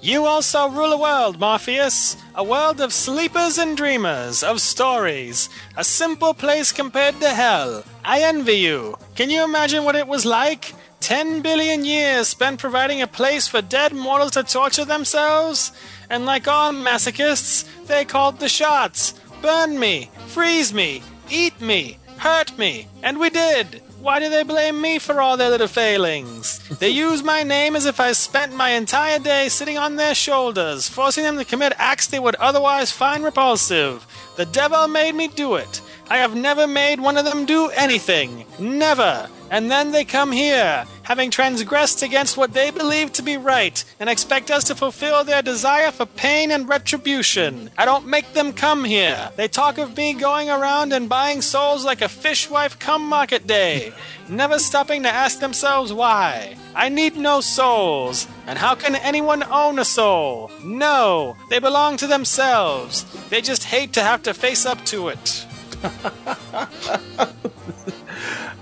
You 0.02 0.26
also 0.26 0.68
rule 0.68 0.92
a 0.92 0.98
world, 0.98 1.38
Morpheus. 1.38 2.16
A 2.34 2.42
world 2.42 2.80
of 2.80 2.92
sleepers 2.92 3.58
and 3.58 3.76
dreamers, 3.76 4.42
of 4.42 4.60
stories. 4.60 5.48
A 5.76 5.84
simple 5.84 6.34
place 6.34 6.72
compared 6.72 7.20
to 7.20 7.28
hell. 7.28 7.84
I 8.04 8.22
envy 8.22 8.58
you. 8.58 8.96
Can 9.14 9.30
you 9.30 9.44
imagine 9.44 9.84
what 9.84 9.94
it 9.94 10.08
was 10.08 10.26
like? 10.26 10.74
Ten 10.98 11.42
billion 11.42 11.84
years 11.84 12.26
spent 12.26 12.58
providing 12.58 13.02
a 13.02 13.06
place 13.06 13.46
for 13.46 13.62
dead 13.62 13.92
mortals 13.92 14.32
to 14.32 14.42
torture 14.42 14.84
themselves? 14.84 15.70
And 16.10 16.26
like 16.26 16.48
all 16.48 16.72
masochists, 16.72 17.64
they 17.86 18.04
called 18.04 18.40
the 18.40 18.48
shots. 18.48 19.14
Burn 19.42 19.78
me, 19.78 20.10
freeze 20.26 20.72
me, 20.72 21.02
eat 21.30 21.60
me, 21.60 21.98
hurt 22.18 22.56
me, 22.58 22.88
and 23.02 23.18
we 23.18 23.30
did. 23.30 23.82
Why 24.00 24.20
do 24.20 24.28
they 24.28 24.42
blame 24.44 24.80
me 24.80 24.98
for 24.98 25.20
all 25.20 25.36
their 25.36 25.50
little 25.50 25.66
failings? 25.66 26.60
They 26.78 26.90
use 27.06 27.22
my 27.22 27.42
name 27.42 27.74
as 27.74 27.86
if 27.86 27.98
I 27.98 28.12
spent 28.12 28.54
my 28.54 28.70
entire 28.70 29.18
day 29.18 29.48
sitting 29.48 29.78
on 29.78 29.96
their 29.96 30.14
shoulders, 30.14 30.88
forcing 30.88 31.24
them 31.24 31.36
to 31.38 31.44
commit 31.44 31.72
acts 31.76 32.06
they 32.06 32.18
would 32.18 32.36
otherwise 32.36 32.92
find 32.92 33.24
repulsive. 33.24 34.06
The 34.36 34.46
devil 34.46 34.86
made 34.86 35.14
me 35.14 35.28
do 35.28 35.56
it. 35.56 35.80
I 36.08 36.18
have 36.18 36.36
never 36.36 36.66
made 36.66 37.00
one 37.00 37.16
of 37.16 37.24
them 37.24 37.46
do 37.46 37.68
anything. 37.70 38.44
Never. 38.60 39.28
And 39.50 39.70
then 39.70 39.90
they 39.90 40.04
come 40.04 40.30
here, 40.30 40.84
having 41.06 41.30
transgressed 41.30 42.02
against 42.02 42.36
what 42.36 42.52
they 42.52 42.68
believe 42.68 43.12
to 43.12 43.22
be 43.22 43.36
right, 43.36 43.84
and 44.00 44.10
expect 44.10 44.50
us 44.50 44.64
to 44.64 44.74
fulfill 44.74 45.22
their 45.22 45.40
desire 45.40 45.92
for 45.92 46.04
pain 46.04 46.50
and 46.50 46.68
retribution. 46.68 47.70
I 47.78 47.84
don't 47.84 48.08
make 48.08 48.32
them 48.32 48.52
come 48.52 48.82
here. 48.82 49.30
They 49.36 49.46
talk 49.46 49.78
of 49.78 49.96
me 49.96 50.14
going 50.14 50.50
around 50.50 50.92
and 50.92 51.08
buying 51.08 51.42
souls 51.42 51.84
like 51.84 52.02
a 52.02 52.08
fishwife 52.08 52.80
come 52.80 53.06
market 53.08 53.46
day, 53.46 53.92
never 54.28 54.58
stopping 54.58 55.04
to 55.04 55.08
ask 55.08 55.38
themselves 55.38 55.92
why. 55.92 56.56
I 56.74 56.88
need 56.88 57.16
no 57.16 57.40
souls. 57.40 58.26
And 58.48 58.58
how 58.58 58.74
can 58.74 58.96
anyone 58.96 59.44
own 59.44 59.78
a 59.78 59.84
soul? 59.84 60.50
No, 60.64 61.36
they 61.50 61.60
belong 61.60 61.98
to 61.98 62.08
themselves. 62.08 63.04
They 63.28 63.40
just 63.40 63.62
hate 63.62 63.92
to 63.92 64.02
have 64.02 64.24
to 64.24 64.34
face 64.34 64.66
up 64.66 64.84
to 64.86 65.08
it. 65.10 65.46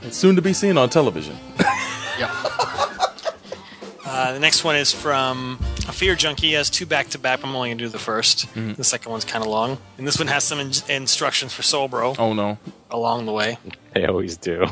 It's 0.05 0.19
soon 0.19 0.37
to 0.37 0.43
be 0.43 0.53
seen 0.53 0.77
on 0.77 0.91
television. 0.91 1.35
Uh, 4.07 4.33
the 4.33 4.39
next 4.39 4.63
one 4.63 4.77
is 4.77 4.93
from 4.93 5.59
a 5.89 5.93
Fear 5.93 6.15
Junkie. 6.15 6.49
He 6.49 6.53
has 6.53 6.71
two 6.71 6.87
back 6.87 7.09
to 7.09 7.19
back. 7.19 7.43
I'm 7.43 7.57
only 7.57 7.71
going 7.71 7.79
to 7.79 7.85
do 7.85 7.89
the 7.89 7.99
1st 7.99 8.47
Mhm. 8.55 8.77
The 8.77 8.85
second 8.85 9.11
one's 9.11 9.25
kind 9.25 9.43
of 9.43 9.51
long. 9.51 9.77
And 9.99 10.07
this 10.07 10.19
one 10.19 10.29
has 10.29 10.45
some 10.45 10.61
in- 10.61 10.71
instructions 10.89 11.53
for 11.53 11.63
Soulbro 11.63 12.15
Oh 12.19 12.33
no. 12.33 12.59
along 12.93 13.27
the 13.27 13.33
way. 13.33 13.59
They 13.93 14.05
always 14.07 14.37
do. 14.37 14.67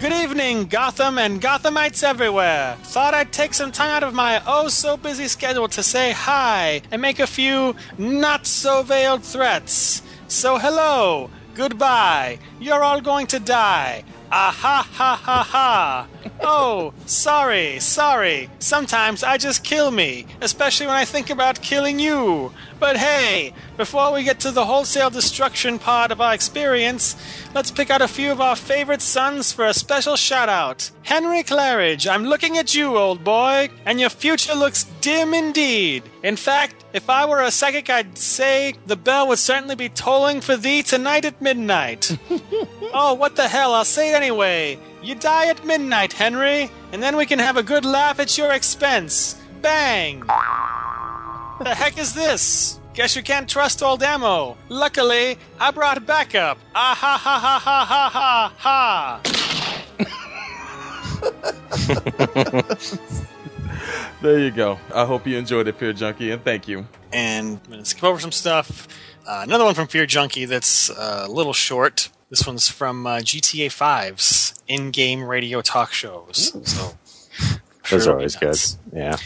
Good 0.00 0.12
evening, 0.12 0.66
Gotham 0.66 1.16
and 1.16 1.40
Gothamites 1.40 2.02
everywhere. 2.04 2.76
Thought 2.82 3.14
I'd 3.14 3.32
take 3.32 3.54
some 3.54 3.72
time 3.72 3.88
out 3.88 4.02
of 4.02 4.12
my 4.12 4.42
oh 4.46 4.68
so 4.68 4.98
busy 4.98 5.28
schedule 5.28 5.66
to 5.68 5.82
say 5.82 6.12
hi 6.12 6.82
and 6.90 7.00
make 7.00 7.20
a 7.20 7.26
few 7.26 7.74
not 7.96 8.46
so 8.46 8.82
veiled 8.82 9.22
threats. 9.24 10.02
So, 10.34 10.58
hello, 10.58 11.30
goodbye. 11.54 12.40
You're 12.58 12.82
all 12.82 13.00
going 13.00 13.28
to 13.28 13.38
die. 13.38 14.02
Ah 14.32 14.50
ha 14.50 14.82
ha 14.92 15.14
ha 15.14 15.42
ha. 15.44 16.08
Oh, 16.40 16.92
sorry, 17.06 17.78
sorry. 17.78 18.50
Sometimes 18.58 19.22
I 19.22 19.38
just 19.38 19.62
kill 19.62 19.92
me, 19.92 20.26
especially 20.40 20.88
when 20.88 20.96
I 20.96 21.04
think 21.04 21.30
about 21.30 21.62
killing 21.62 22.00
you. 22.00 22.52
But 22.80 22.96
hey, 22.96 23.52
before 23.76 24.12
we 24.12 24.24
get 24.24 24.40
to 24.40 24.50
the 24.50 24.64
wholesale 24.64 25.10
destruction 25.10 25.78
part 25.78 26.10
of 26.10 26.20
our 26.20 26.34
experience, 26.34 27.16
let's 27.54 27.70
pick 27.70 27.90
out 27.90 28.02
a 28.02 28.08
few 28.08 28.32
of 28.32 28.40
our 28.40 28.56
favorite 28.56 29.02
sons 29.02 29.52
for 29.52 29.64
a 29.64 29.74
special 29.74 30.16
shout 30.16 30.48
out. 30.48 30.90
Henry 31.02 31.42
Claridge, 31.42 32.10
I'm 32.10 32.24
looking 32.24 32.58
at 32.58 32.74
you, 32.74 32.96
old 32.96 33.22
boy, 33.22 33.68
and 33.86 34.00
your 34.00 34.10
future 34.10 34.54
looks 34.54 34.84
dim 35.00 35.34
indeed. 35.34 36.02
In 36.22 36.36
fact, 36.36 36.84
if 36.92 37.08
I 37.08 37.26
were 37.26 37.42
a 37.42 37.50
psychic, 37.50 37.90
I'd 37.90 38.18
say 38.18 38.74
the 38.86 38.96
bell 38.96 39.28
would 39.28 39.38
certainly 39.38 39.76
be 39.76 39.88
tolling 39.88 40.40
for 40.40 40.56
thee 40.56 40.82
tonight 40.82 41.24
at 41.24 41.40
midnight. 41.40 42.16
oh, 42.92 43.14
what 43.14 43.36
the 43.36 43.48
hell, 43.48 43.74
I'll 43.74 43.84
say 43.84 44.12
it 44.12 44.16
anyway. 44.16 44.78
You 45.02 45.14
die 45.14 45.46
at 45.46 45.64
midnight, 45.64 46.12
Henry, 46.12 46.70
and 46.92 47.02
then 47.02 47.16
we 47.16 47.26
can 47.26 47.38
have 47.38 47.56
a 47.56 47.62
good 47.62 47.84
laugh 47.84 48.20
at 48.20 48.36
your 48.38 48.52
expense. 48.52 49.40
Bang! 49.60 50.22
The 51.60 51.74
heck 51.74 51.98
is 51.98 52.14
this? 52.14 52.80
Guess 52.94 53.16
you 53.16 53.22
can't 53.22 53.48
trust 53.48 53.82
old 53.82 54.02
ammo. 54.02 54.56
Luckily, 54.68 55.38
I 55.58 55.70
brought 55.70 56.04
backup. 56.06 56.58
Ah 56.74 56.94
ha 56.96 57.16
ha 57.16 57.38
ha 57.38 57.58
ha 57.58 57.84
ha 57.88 58.50
ha 58.58 59.20
ha. 59.20 59.20
There 64.24 64.38
you 64.38 64.50
go. 64.50 64.78
I 64.94 65.04
hope 65.04 65.26
you 65.26 65.36
enjoyed 65.36 65.68
it, 65.68 65.76
Fear 65.76 65.92
Junkie, 65.92 66.30
and 66.30 66.42
thank 66.42 66.66
you. 66.66 66.86
And 67.12 67.60
I'm 67.64 67.70
gonna 67.70 67.84
skip 67.84 68.04
over 68.04 68.18
some 68.18 68.32
stuff. 68.32 68.88
Uh, 69.26 69.40
another 69.42 69.64
one 69.64 69.74
from 69.74 69.86
Fear 69.86 70.06
Junkie 70.06 70.46
that's 70.46 70.88
uh, 70.88 71.24
a 71.26 71.30
little 71.30 71.52
short. 71.52 72.08
This 72.30 72.46
one's 72.46 72.66
from 72.68 73.06
uh, 73.06 73.18
GTA 73.18 73.66
5's 73.66 74.54
in-game 74.66 75.22
radio 75.24 75.60
talk 75.60 75.92
shows. 75.92 76.52
So 76.66 76.94
sure 77.82 77.98
Those 77.98 78.06
are 78.06 78.12
always 78.12 78.36
good. 78.36 78.56
Yeah. 78.94 79.16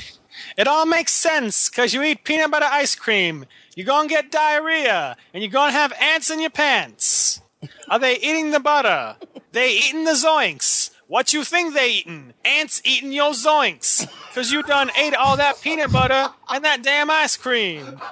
It 0.59 0.67
all 0.67 0.87
makes 0.87 1.13
sense 1.13 1.71
because 1.71 1.95
you 1.95 2.03
eat 2.03 2.25
peanut 2.25 2.51
butter 2.51 2.67
ice 2.69 2.97
cream. 2.97 3.47
You're 3.77 3.87
going 3.87 4.09
to 4.09 4.15
get 4.15 4.33
diarrhea 4.33 5.17
and 5.33 5.41
you're 5.41 5.53
going 5.53 5.71
to 5.71 5.79
have 5.79 5.93
ants 6.01 6.31
in 6.31 6.41
your 6.41 6.51
pants. 6.51 7.41
Are 7.89 8.01
they 8.01 8.17
eating 8.17 8.51
the 8.51 8.59
butter? 8.59 9.17
They 9.53 9.77
eating 9.79 10.03
the 10.05 10.13
zoinks. 10.13 10.91
What 11.07 11.33
you 11.33 11.45
think 11.45 11.75
they 11.75 11.91
eating? 11.91 12.35
Ants 12.45 12.83
eating 12.85 13.13
your 13.13 13.31
zoinks. 13.35 14.09
Cause 14.35 14.51
you 14.51 14.65
done 14.65 14.91
ate 14.99 15.15
all 15.15 15.37
that 15.37 15.61
peanut 15.63 15.93
butter 15.93 16.29
and 16.49 16.65
that 16.65 16.83
damn 16.83 17.11
ice 17.11 17.37
cream. 17.37 18.01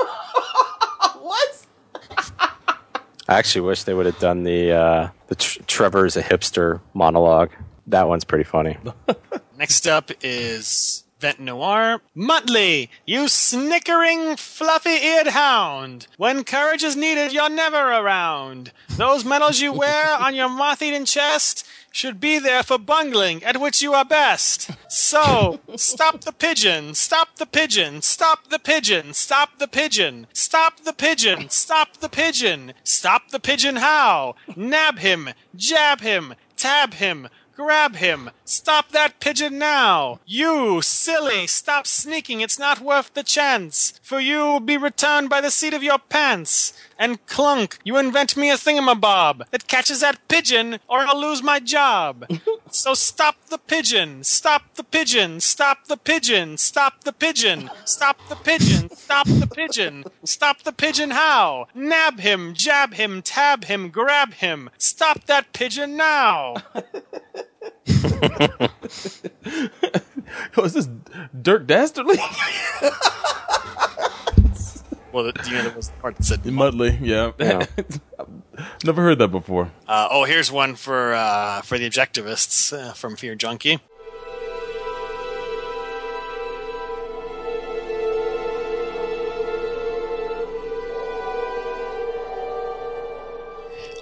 What? 1.19 1.67
I 3.29 3.39
actually 3.39 3.63
wish 3.63 3.83
they 3.83 3.95
would 3.95 4.07
have 4.07 4.19
done 4.21 4.45
the 4.45 4.71
uh, 4.71 5.09
the 5.27 5.35
tr- 5.35 5.61
Trevor's 5.67 6.17
a 6.17 6.23
hipster 6.23 6.81
monologue. 6.95 7.51
That 7.89 8.07
one's 8.07 8.23
pretty 8.23 8.45
funny. 8.45 8.77
Next 9.59 9.89
up 9.89 10.13
is 10.23 11.03
Vent 11.19 11.41
Noir. 11.41 12.03
Muttley, 12.15 12.91
you 13.07 13.29
snickering, 13.29 14.37
fluffy-eared 14.37 15.29
hound. 15.29 16.07
When 16.19 16.45
courage 16.45 16.83
is 16.83 16.95
needed, 16.95 17.33
you're 17.33 17.49
never 17.49 17.79
around. 17.79 18.71
Those 18.91 19.25
medals 19.25 19.61
you 19.61 19.73
wear 19.73 20.15
on 20.19 20.35
your 20.35 20.51
moth-eaten 20.51 21.07
chest 21.07 21.67
should 21.91 22.21
be 22.21 22.39
there 22.39 22.63
for 22.63 22.79
bungling, 22.79 23.43
at 23.43 23.59
which 23.59 23.81
you 23.81 23.95
are 23.95 24.05
best. 24.05 24.71
So, 24.91 25.61
stop 25.77 26.21
the 26.21 26.33
pigeon, 26.33 26.95
stop 26.95 27.37
the 27.37 27.47
pigeon, 27.47 28.03
stop 28.03 28.49
the 28.51 28.59
pigeon, 28.59 29.15
stop 29.15 29.59
the 29.59 29.67
pigeon, 29.67 30.27
stop 30.35 30.81
the 30.81 30.93
pigeon, 30.93 31.49
stop 31.49 31.97
the 31.97 32.11
pigeon, 32.11 32.75
stop 32.85 33.31
the 33.31 33.41
pigeon 33.41 33.77
how? 33.77 34.35
Nab 34.55 34.99
him, 34.99 35.31
jab 35.55 36.03
him, 36.03 36.35
tab 36.59 36.95
him, 36.95 37.29
Grab 37.57 37.97
him! 37.97 38.31
Stop 38.45 38.91
that 38.91 39.19
pigeon 39.19 39.59
now! 39.59 40.21
You, 40.27 40.83
silly, 40.83 41.47
stop 41.47 41.87
sneaking, 41.87 42.43
it's 42.43 42.59
not 42.59 42.83
worth 42.83 43.15
the 43.15 43.23
chance! 43.23 43.99
For 44.03 44.21
you 44.21 44.41
will 44.41 44.61
be 44.61 44.77
returned 44.77 45.31
by 45.31 45.41
the 45.41 45.51
seat 45.51 45.73
of 45.73 45.83
your 45.83 45.99
pants! 45.99 46.75
And 46.99 47.25
clunk, 47.27 47.79
you 47.85 47.99
invent 47.99 48.37
me 48.37 48.51
a 48.51 48.55
thingamabob 48.55 49.51
that 49.51 49.69
catches 49.69 50.01
that 50.01 50.27
pigeon, 50.29 50.79
or 50.89 51.01
I'll 51.01 51.21
lose 51.21 51.43
my 51.43 51.61
job! 51.61 52.27
so 52.71 52.95
stop 52.95 53.37
the 53.49 53.59
pigeon! 53.59 54.25
Stop 54.25 54.75
the 54.77 54.85
pigeon! 54.85 55.41
Stop 55.41 55.87
the 55.89 55.99
pigeon! 55.99 56.57
Stop 56.57 57.05
the 57.05 57.13
pigeon! 57.13 57.71
Stop 57.85 58.19
the 58.29 58.37
pigeon! 58.37 58.89
Stop 58.95 59.27
the 59.27 59.47
pigeon! 59.47 60.05
Stop 60.25 60.63
the 60.63 60.73
pigeon 60.73 61.11
how? 61.11 61.69
Nab 61.75 62.21
him, 62.21 62.55
jab 62.55 62.95
him, 62.95 63.21
tab 63.21 63.65
him, 63.65 63.91
grab 63.91 64.33
him! 64.35 64.71
Stop 64.79 65.25
that 65.25 65.53
pigeon 65.53 65.97
now! 65.97 66.55
oh, 70.57 70.65
is 70.65 70.73
this 70.73 70.89
Dick 71.43 71.67
Dastardly? 71.67 72.19
well, 75.17 75.25
the, 75.25 75.33
you 75.49 75.55
know, 75.55 75.63
there 75.63 75.73
was 75.75 75.89
the 75.89 75.97
part 75.97 76.15
that 76.19 76.25
said 76.25 76.43
Muttley. 76.43 76.99
Yeah, 77.01 77.33
Yeah. 77.39 77.65
never 78.85 79.01
heard 79.01 79.19
that 79.19 79.29
before. 79.29 79.71
Uh, 79.89 80.09
oh, 80.11 80.25
here's 80.25 80.53
one 80.53 80.75
for 80.77 81.15
uh, 81.15 81.63
for 81.63 81.79
the 81.79 81.89
objectivists 81.89 82.71
uh, 82.77 82.93
from 82.93 83.17
Fear 83.17 83.35
Junkie. 83.37 83.81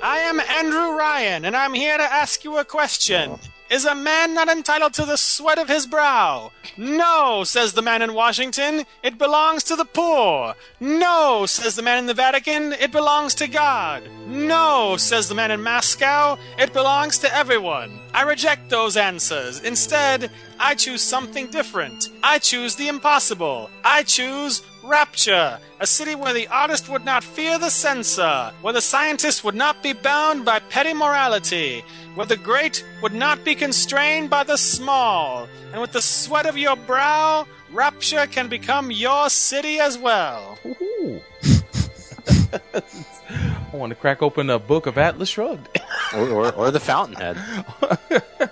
I 0.03 0.19
am 0.19 0.39
Andrew 0.41 0.99
Ryan, 0.99 1.45
and 1.45 1.57
I'm 1.57 1.73
here 1.73 1.97
to 1.97 2.03
ask 2.03 2.45
you 2.45 2.59
a 2.59 2.65
question. 2.65 3.39
Is 3.75 3.85
a 3.85 3.95
man 3.97 4.35
not 4.35 4.49
entitled 4.49 4.95
to 4.95 5.05
the 5.05 5.17
sweat 5.17 5.59
of 5.59 5.67
his 5.67 5.85
brow? 5.85 6.53
No, 6.77 7.43
says 7.43 7.73
the 7.73 7.83
man 7.83 8.03
in 8.03 8.15
Washington. 8.15 8.85
It 9.03 9.19
belongs 9.19 9.65
to 9.65 9.75
the 9.75 9.85
poor. 9.85 10.55
No, 10.79 11.45
says 11.47 11.75
the 11.75 11.83
man 11.83 11.99
in 11.99 12.07
the 12.07 12.15
Vatican. 12.15 12.73
It 12.75 12.93
belongs 12.93 13.35
to 13.35 13.49
God. 13.49 14.05
No, 14.29 14.97
says 14.97 15.29
the 15.29 15.35
man 15.35 15.51
in 15.51 15.61
Moscow. 15.61 16.39
It 16.57 16.73
belongs 16.73 17.19
to 17.19 17.35
everyone. 17.35 17.99
I 18.13 18.23
reject 18.23 18.71
those 18.71 18.97
answers. 18.97 19.59
Instead, 19.59 20.31
I 20.61 20.77
choose 20.77 21.03
something 21.03 21.49
different. 21.49 22.11
I 22.23 22.39
choose 22.39 22.77
the 22.77 22.87
impossible. 22.87 23.71
I 23.83 24.05
choose 24.05 24.63
Rapture, 24.85 25.59
a 25.81 25.87
city 25.87 26.15
where 26.15 26.35
the 26.35 26.47
artist 26.49 26.91
would 26.91 27.07
not 27.07 27.25
fear 27.25 27.59
the 27.59 27.71
censor, 27.71 28.53
where 28.61 28.75
the 28.75 28.83
scientist 28.83 29.43
would 29.43 29.55
not 29.55 29.83
be 29.83 29.95
bound 29.95 30.45
by 30.45 30.59
petty 30.59 30.93
morality, 30.93 31.83
where 32.15 32.27
the 32.27 32.37
great 32.37 32.85
would 33.01 33.15
not 33.15 33.43
be 33.45 33.55
constrained 33.55 34.29
by 34.29 34.45
the 34.45 34.59
small, 34.59 35.49
and 35.73 35.81
with 35.81 35.93
the 35.93 36.03
sweat 36.03 36.45
of 36.45 36.59
your 36.59 36.77
brow, 36.77 37.47
Rapture 37.73 38.27
can 38.27 38.49
become 38.49 38.91
your 38.91 39.31
city 39.31 39.79
as 39.81 39.97
well. 39.97 40.59
Ooh. 40.67 41.21
I 42.53 43.73
want 43.73 43.89
to 43.91 43.97
crack 43.97 44.23
open 44.23 44.51
a 44.51 44.59
book 44.59 44.87
of 44.87 44.99
Atlas 44.99 45.31
Shrugged. 45.31 45.81
or, 46.15 46.29
or, 46.29 46.53
or 46.53 46.71
the 46.71 46.79
Fountainhead. 46.79 47.39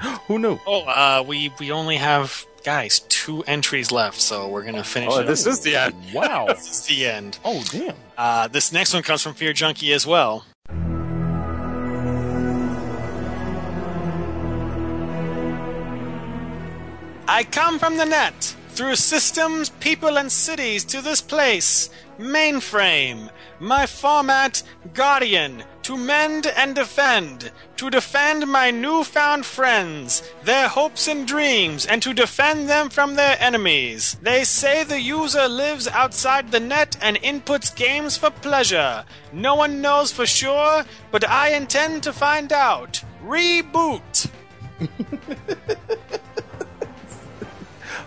Who 0.26 0.38
knew? 0.38 0.58
Oh, 0.66 0.82
uh, 0.82 1.24
we 1.26 1.52
we 1.58 1.70
only 1.72 1.96
have 1.96 2.46
guys 2.64 3.00
two 3.08 3.42
entries 3.44 3.90
left, 3.90 4.20
so 4.20 4.48
we're 4.48 4.64
gonna 4.64 4.84
finish. 4.84 5.10
Oh, 5.12 5.20
it 5.20 5.26
this 5.26 5.46
up. 5.46 5.52
is 5.52 5.60
the 5.60 5.76
end. 5.76 5.94
Wow. 6.12 6.46
this 6.48 6.70
is 6.70 6.86
the 6.86 7.06
end. 7.06 7.38
Oh, 7.44 7.62
damn. 7.70 7.94
Uh, 8.16 8.48
this 8.48 8.72
next 8.72 8.94
one 8.94 9.02
comes 9.02 9.22
from 9.22 9.34
Fear 9.34 9.52
Junkie 9.52 9.92
as 9.92 10.06
well. 10.06 10.44
I 17.30 17.44
come 17.44 17.78
from 17.78 17.96
the 17.98 18.06
net, 18.06 18.56
through 18.70 18.96
systems, 18.96 19.68
people, 19.68 20.16
and 20.18 20.32
cities 20.32 20.82
to 20.86 21.02
this 21.02 21.20
place, 21.20 21.90
mainframe. 22.18 23.28
My 23.60 23.86
format, 23.86 24.62
Guardian, 24.94 25.62
to 25.88 25.96
mend 25.96 26.46
and 26.46 26.74
defend, 26.74 27.50
to 27.74 27.88
defend 27.88 28.46
my 28.46 28.70
newfound 28.70 29.46
friends, 29.46 30.22
their 30.44 30.68
hopes 30.68 31.08
and 31.08 31.26
dreams, 31.26 31.86
and 31.86 32.02
to 32.02 32.12
defend 32.12 32.68
them 32.68 32.90
from 32.90 33.14
their 33.14 33.38
enemies. 33.40 34.18
They 34.20 34.44
say 34.44 34.84
the 34.84 35.00
user 35.00 35.48
lives 35.48 35.88
outside 35.88 36.50
the 36.50 36.60
net 36.60 36.98
and 37.00 37.16
inputs 37.22 37.74
games 37.74 38.18
for 38.18 38.28
pleasure. 38.28 39.02
No 39.32 39.54
one 39.54 39.80
knows 39.80 40.12
for 40.12 40.26
sure, 40.26 40.84
but 41.10 41.26
I 41.26 41.54
intend 41.54 42.02
to 42.02 42.12
find 42.12 42.52
out. 42.52 43.02
Reboot! 43.24 44.28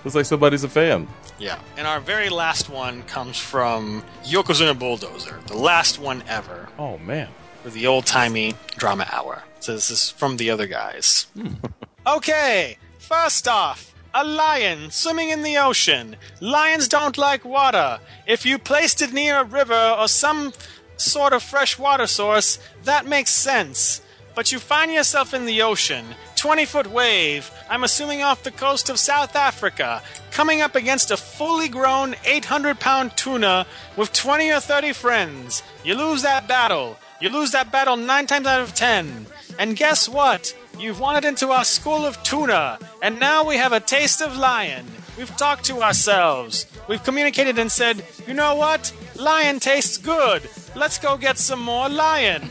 Looks 0.03 0.13
like 0.13 0.25
somebody's 0.25 0.63
a 0.63 0.69
fan. 0.69 1.07
Yeah. 1.39 1.57
And 1.77 1.87
our 1.87 1.99
very 1.99 2.29
last 2.29 2.69
one 2.69 3.01
comes 3.03 3.39
from 3.39 4.03
Yokozuna 4.23 4.77
Bulldozer, 4.77 5.39
the 5.47 5.57
last 5.57 5.97
one 5.97 6.23
ever 6.27 6.69
Oh, 6.77 6.99
man. 6.99 7.29
For 7.63 7.69
the 7.69 7.87
old 7.87 8.05
timey 8.05 8.55
drama 8.77 9.07
hour. 9.11 9.43
So 9.59 9.73
this 9.73 9.91
is 9.91 10.09
from 10.09 10.37
the 10.37 10.49
other 10.49 10.67
guys. 10.67 11.27
Hmm. 11.35 11.53
okay, 12.07 12.77
first 12.97 13.47
off, 13.47 13.93
a 14.13 14.23
lion 14.23 14.91
swimming 14.91 15.29
in 15.29 15.43
the 15.43 15.57
ocean. 15.57 16.15
Lions 16.39 16.87
don't 16.87 17.17
like 17.17 17.45
water. 17.45 17.99
If 18.27 18.45
you 18.45 18.57
placed 18.57 19.01
it 19.01 19.13
near 19.13 19.41
a 19.41 19.43
river 19.43 19.95
or 19.97 20.07
some 20.07 20.53
sort 20.97 21.33
of 21.33 21.43
fresh 21.43 21.77
water 21.79 22.07
source, 22.07 22.59
that 22.83 23.05
makes 23.05 23.31
sense. 23.31 24.01
But 24.33 24.51
you 24.51 24.59
find 24.59 24.91
yourself 24.91 25.33
in 25.33 25.45
the 25.45 25.61
ocean, 25.61 26.05
20 26.37 26.65
foot 26.65 26.87
wave, 26.87 27.51
I'm 27.69 27.83
assuming 27.83 28.21
off 28.21 28.43
the 28.43 28.51
coast 28.51 28.89
of 28.89 28.97
South 28.97 29.35
Africa, 29.35 30.01
coming 30.31 30.61
up 30.61 30.75
against 30.75 31.11
a 31.11 31.17
fully 31.17 31.67
grown 31.67 32.15
800 32.25 32.79
pound 32.79 33.15
tuna 33.17 33.67
with 33.97 34.13
20 34.13 34.51
or 34.51 34.59
30 34.59 34.93
friends. 34.93 35.63
You 35.83 35.95
lose 35.95 36.21
that 36.21 36.47
battle. 36.47 36.97
You 37.21 37.29
lose 37.29 37.51
that 37.51 37.71
battle 37.71 37.97
9 37.97 38.25
times 38.25 38.47
out 38.47 38.61
of 38.61 38.73
10. 38.73 39.27
And 39.59 39.77
guess 39.77 40.09
what? 40.09 40.57
You've 40.79 40.99
wandered 40.99 41.23
into 41.23 41.51
our 41.51 41.63
school 41.63 42.03
of 42.03 42.21
tuna, 42.23 42.79
and 43.03 43.19
now 43.19 43.47
we 43.47 43.57
have 43.57 43.73
a 43.73 43.79
taste 43.79 44.21
of 44.21 44.35
lion. 44.35 44.87
We've 45.15 45.37
talked 45.37 45.65
to 45.65 45.83
ourselves. 45.83 46.65
We've 46.87 47.03
communicated 47.03 47.59
and 47.59 47.71
said, 47.71 48.03
you 48.27 48.33
know 48.33 48.55
what? 48.55 48.91
Lion 49.15 49.59
tastes 49.59 49.97
good. 49.97 50.49
Let's 50.75 50.97
go 50.97 51.15
get 51.15 51.37
some 51.37 51.61
more 51.61 51.87
lion. 51.89 52.49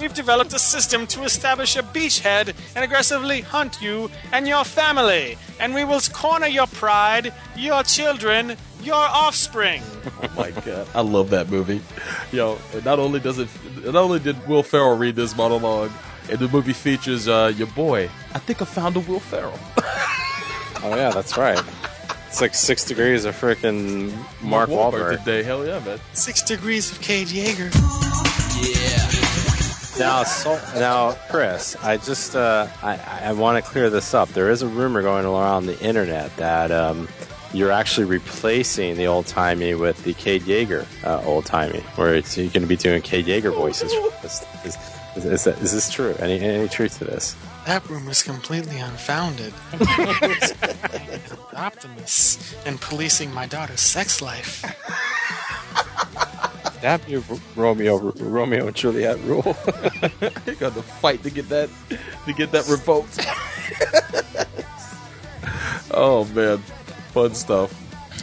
We've 0.00 0.14
developed 0.14 0.54
a 0.54 0.58
system 0.58 1.06
to 1.08 1.24
establish 1.24 1.76
a 1.76 1.82
beachhead 1.82 2.54
and 2.74 2.84
aggressively 2.84 3.42
hunt 3.42 3.82
you 3.82 4.10
and 4.32 4.48
your 4.48 4.64
family. 4.64 5.36
And 5.60 5.74
we 5.74 5.84
will 5.84 6.00
corner 6.00 6.46
your 6.46 6.68
pride, 6.68 7.34
your 7.54 7.82
children, 7.82 8.56
your 8.82 8.94
offspring. 8.94 9.82
Oh 10.04 10.30
my 10.36 10.50
god, 10.50 10.86
I 10.94 11.00
love 11.00 11.30
that 11.30 11.48
movie. 11.48 11.80
Yo, 12.32 12.58
not 12.84 12.98
only 12.98 13.20
does 13.20 13.38
it, 13.38 13.48
not 13.84 13.96
only 13.96 14.18
did 14.20 14.46
Will 14.46 14.62
Ferrell 14.62 14.96
read 14.96 15.16
this 15.16 15.36
monologue, 15.36 15.90
and 16.30 16.38
the 16.38 16.48
movie 16.48 16.72
features 16.72 17.28
uh, 17.28 17.52
your 17.56 17.68
boy. 17.68 18.10
I 18.34 18.38
think 18.38 18.60
I 18.62 18.64
found 18.64 18.96
a 18.96 19.00
Will 19.00 19.20
Ferrell. 19.20 19.58
Oh 20.82 20.94
yeah, 20.94 21.10
that's 21.10 21.36
right. 21.38 21.60
It's 22.28 22.40
like 22.40 22.54
six 22.54 22.84
degrees 22.84 23.24
of 23.24 23.34
freaking 23.34 24.12
Mark 24.42 24.68
Wahlberg. 24.68 25.18
today. 25.18 25.42
Hell 25.42 25.66
yeah, 25.66 25.80
man. 25.80 25.98
Six 26.12 26.42
degrees 26.42 26.92
of 26.92 27.00
Cade 27.00 27.28
Yeager. 27.28 27.72
Yeah. 28.62 29.98
Now, 29.98 30.22
so, 30.24 30.60
now, 30.78 31.12
Chris, 31.30 31.74
I 31.82 31.96
just 31.96 32.36
uh, 32.36 32.68
I, 32.82 32.98
I 33.22 33.32
want 33.32 33.64
to 33.64 33.68
clear 33.68 33.88
this 33.88 34.12
up. 34.12 34.28
There 34.28 34.50
is 34.50 34.60
a 34.60 34.68
rumor 34.68 35.00
going 35.00 35.24
around 35.24 35.64
the 35.66 35.80
internet 35.80 36.36
that 36.36 36.70
um, 36.70 37.08
you're 37.52 37.70
actually 37.72 38.06
replacing 38.06 38.96
the 38.96 39.06
old 39.06 39.26
timey 39.26 39.74
with 39.74 40.02
the 40.04 40.14
Cade 40.14 40.42
Yeager 40.42 40.86
uh, 41.04 41.22
old 41.24 41.46
timey, 41.46 41.80
where 41.96 42.14
it's, 42.14 42.36
you're 42.36 42.48
going 42.50 42.62
to 42.62 42.66
be 42.68 42.76
doing 42.76 43.00
Cade 43.02 43.26
Yeager 43.26 43.54
voices. 43.54 43.92
Is, 43.92 44.44
is, 44.64 44.76
is, 45.16 45.24
is, 45.24 45.44
that- 45.44 45.58
is 45.62 45.72
this 45.72 45.90
true? 45.90 46.14
Any 46.18 46.40
any 46.40 46.68
truth 46.68 46.98
to 46.98 47.04
this? 47.04 47.36
That 47.66 47.88
rumor 47.88 48.10
is 48.10 48.22
completely 48.22 48.78
unfounded. 48.78 49.52
Optimus 51.54 52.54
and 52.66 52.80
policing 52.80 53.32
my 53.32 53.46
daughter's 53.46 53.80
sex 53.80 54.20
life. 54.22 54.62
Damn 56.80 57.00
you, 57.08 57.24
Romeo, 57.56 57.98
Romeo 57.98 58.66
and 58.68 58.76
Juliet 58.76 59.18
rule. 59.24 59.56
You 60.46 60.54
got 60.56 60.74
to 60.74 60.82
fight 60.82 61.22
to 61.24 61.30
get 61.30 61.48
that 61.48 61.68
to 62.26 62.32
get 62.34 62.52
that 62.52 62.68
revoked. 62.68 63.26
oh 65.90 66.24
man, 66.34 66.62
fun 67.16 67.34
stuff. 67.34 67.72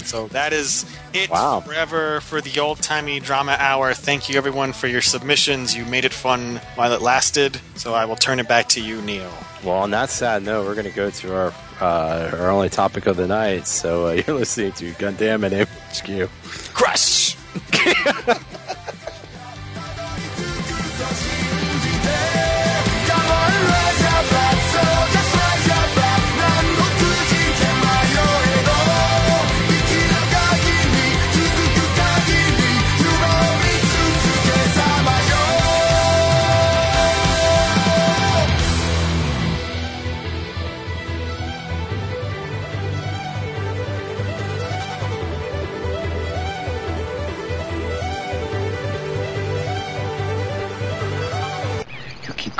So 0.06 0.28
that 0.28 0.54
is 0.54 0.86
it 1.14 1.30
Wow. 1.32 1.62
forever 1.62 2.22
for 2.22 2.42
the 2.42 2.60
old 2.60 2.80
timey 2.82 3.20
drama 3.20 3.56
hour. 3.60 3.94
Thank 3.96 4.30
you 4.30 4.38
everyone 4.38 4.72
for 4.74 4.88
your 4.88 5.02
submissions. 5.02 5.76
You 5.76 5.84
made 5.86 6.06
it 6.06 6.14
fun 6.14 6.62
while 6.76 6.92
it 6.94 7.02
lasted. 7.02 7.60
So 7.76 7.96
I 7.96 8.06
will 8.06 8.16
turn 8.16 8.40
it 8.40 8.48
back 8.48 8.68
to 8.70 8.82
you, 8.82 9.02
Neil. 9.02 9.32
well, 9.64 9.78
on 9.78 9.90
that 9.92 10.10
sad 10.12 10.44
note, 10.44 10.66
we're 10.68 10.76
going 10.76 10.86
to 10.94 10.96
go 10.96 11.10
to 11.10 11.36
our 11.36 11.54
uh, 11.82 12.30
our 12.40 12.50
only 12.52 12.70
topic 12.70 13.08
of 13.08 13.18
the 13.18 13.28
night. 13.28 13.66
So 13.68 14.08
uh, 14.08 14.12
you're 14.28 14.38
listening 14.38 14.74
to 14.74 14.92
Gundam 14.94 15.44
and 15.44 15.68
HQ. 15.68 16.30
Crush! 16.74 17.36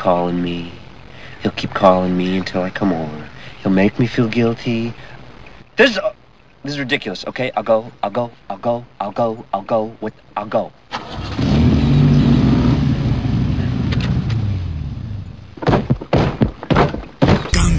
calling 0.04 0.44
me. 0.44 0.70
He'll 1.42 1.54
keep 1.54 1.74
calling 1.74 2.18
me 2.18 2.36
until 2.36 2.62
I 2.62 2.70
come 2.70 2.92
over. 2.92 3.30
He'll 3.62 3.72
make 3.72 3.98
me 4.00 4.06
feel 4.06 4.28
guilty. 4.28 4.94
This 5.78 5.92
is, 5.92 5.98
uh, 5.98 6.12
this 6.62 6.74
is 6.74 6.80
ridiculous, 6.80 7.26
okay? 7.26 7.52
I'll 7.56 7.64
go, 7.64 7.90
I'll 8.04 8.10
go, 8.10 8.30
I'll 8.50 8.58
go, 8.58 8.86
I'll 9.00 9.14
go, 9.14 9.46
I'll 9.54 9.62
go, 9.62 9.96
with, 10.02 10.14
I'll 10.36 10.46
go. 10.46 10.74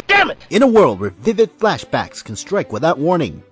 Damn 0.06 0.30
it! 0.30 0.38
In 0.48 0.62
a 0.62 0.66
world 0.66 1.00
where 1.00 1.10
vivid 1.10 1.58
flashbacks 1.58 2.24
can 2.24 2.36
strike 2.36 2.72
without 2.72 2.98
warning. 2.98 3.42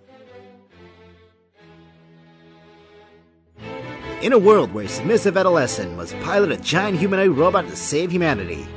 In 4.23 4.33
a 4.33 4.39
world 4.39 4.73
where 4.73 4.85
a 4.85 4.89
submissive 4.89 5.37
adolescent 5.37 5.97
must 5.97 6.15
pilot 6.21 6.53
a 6.53 6.57
giant 6.57 6.97
humanoid 6.97 7.37
robot 7.37 7.67
to 7.67 7.75
save 7.75 8.13
humanity. 8.13 8.69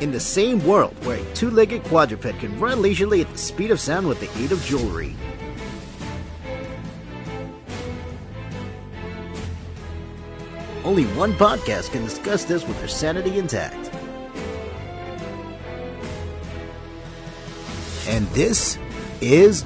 In 0.00 0.10
the 0.10 0.18
same 0.18 0.58
world 0.66 0.96
where 1.06 1.20
a 1.20 1.34
two 1.34 1.48
legged 1.48 1.84
quadruped 1.84 2.40
can 2.40 2.58
run 2.58 2.82
leisurely 2.82 3.20
at 3.20 3.30
the 3.30 3.38
speed 3.38 3.70
of 3.70 3.78
sound 3.78 4.08
with 4.08 4.18
the 4.18 4.42
aid 4.42 4.50
of 4.50 4.64
jewelry. 4.64 5.14
Only 10.82 11.04
one 11.14 11.34
podcast 11.34 11.92
can 11.92 12.02
discuss 12.02 12.42
this 12.42 12.66
with 12.66 12.76
their 12.80 12.88
sanity 12.88 13.38
intact. 13.38 13.94
And 18.08 18.26
this 18.30 18.76
is 19.20 19.64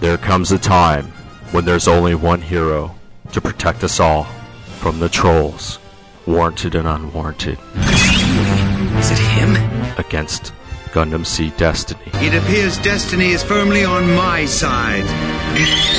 there 0.00 0.18
comes 0.18 0.52
a 0.52 0.58
time 0.58 1.06
when 1.52 1.64
there's 1.64 1.88
only 1.88 2.14
one 2.14 2.40
hero 2.40 2.94
to 3.32 3.40
protect 3.40 3.82
us 3.82 3.98
all 3.98 4.24
from 4.78 5.00
the 5.00 5.08
trolls, 5.08 5.78
warranted 6.26 6.74
and 6.74 6.86
unwarranted. 6.86 7.58
Is 8.98 9.10
it 9.10 9.18
him? 9.18 9.56
Against 9.98 10.52
Gundam 10.92 11.24
Seed 11.24 11.56
Destiny. 11.56 12.00
It 12.14 12.34
appears 12.34 12.78
destiny 12.78 13.30
is 13.30 13.42
firmly 13.42 13.84
on 13.84 14.10
my 14.14 14.44
side. 14.46 15.04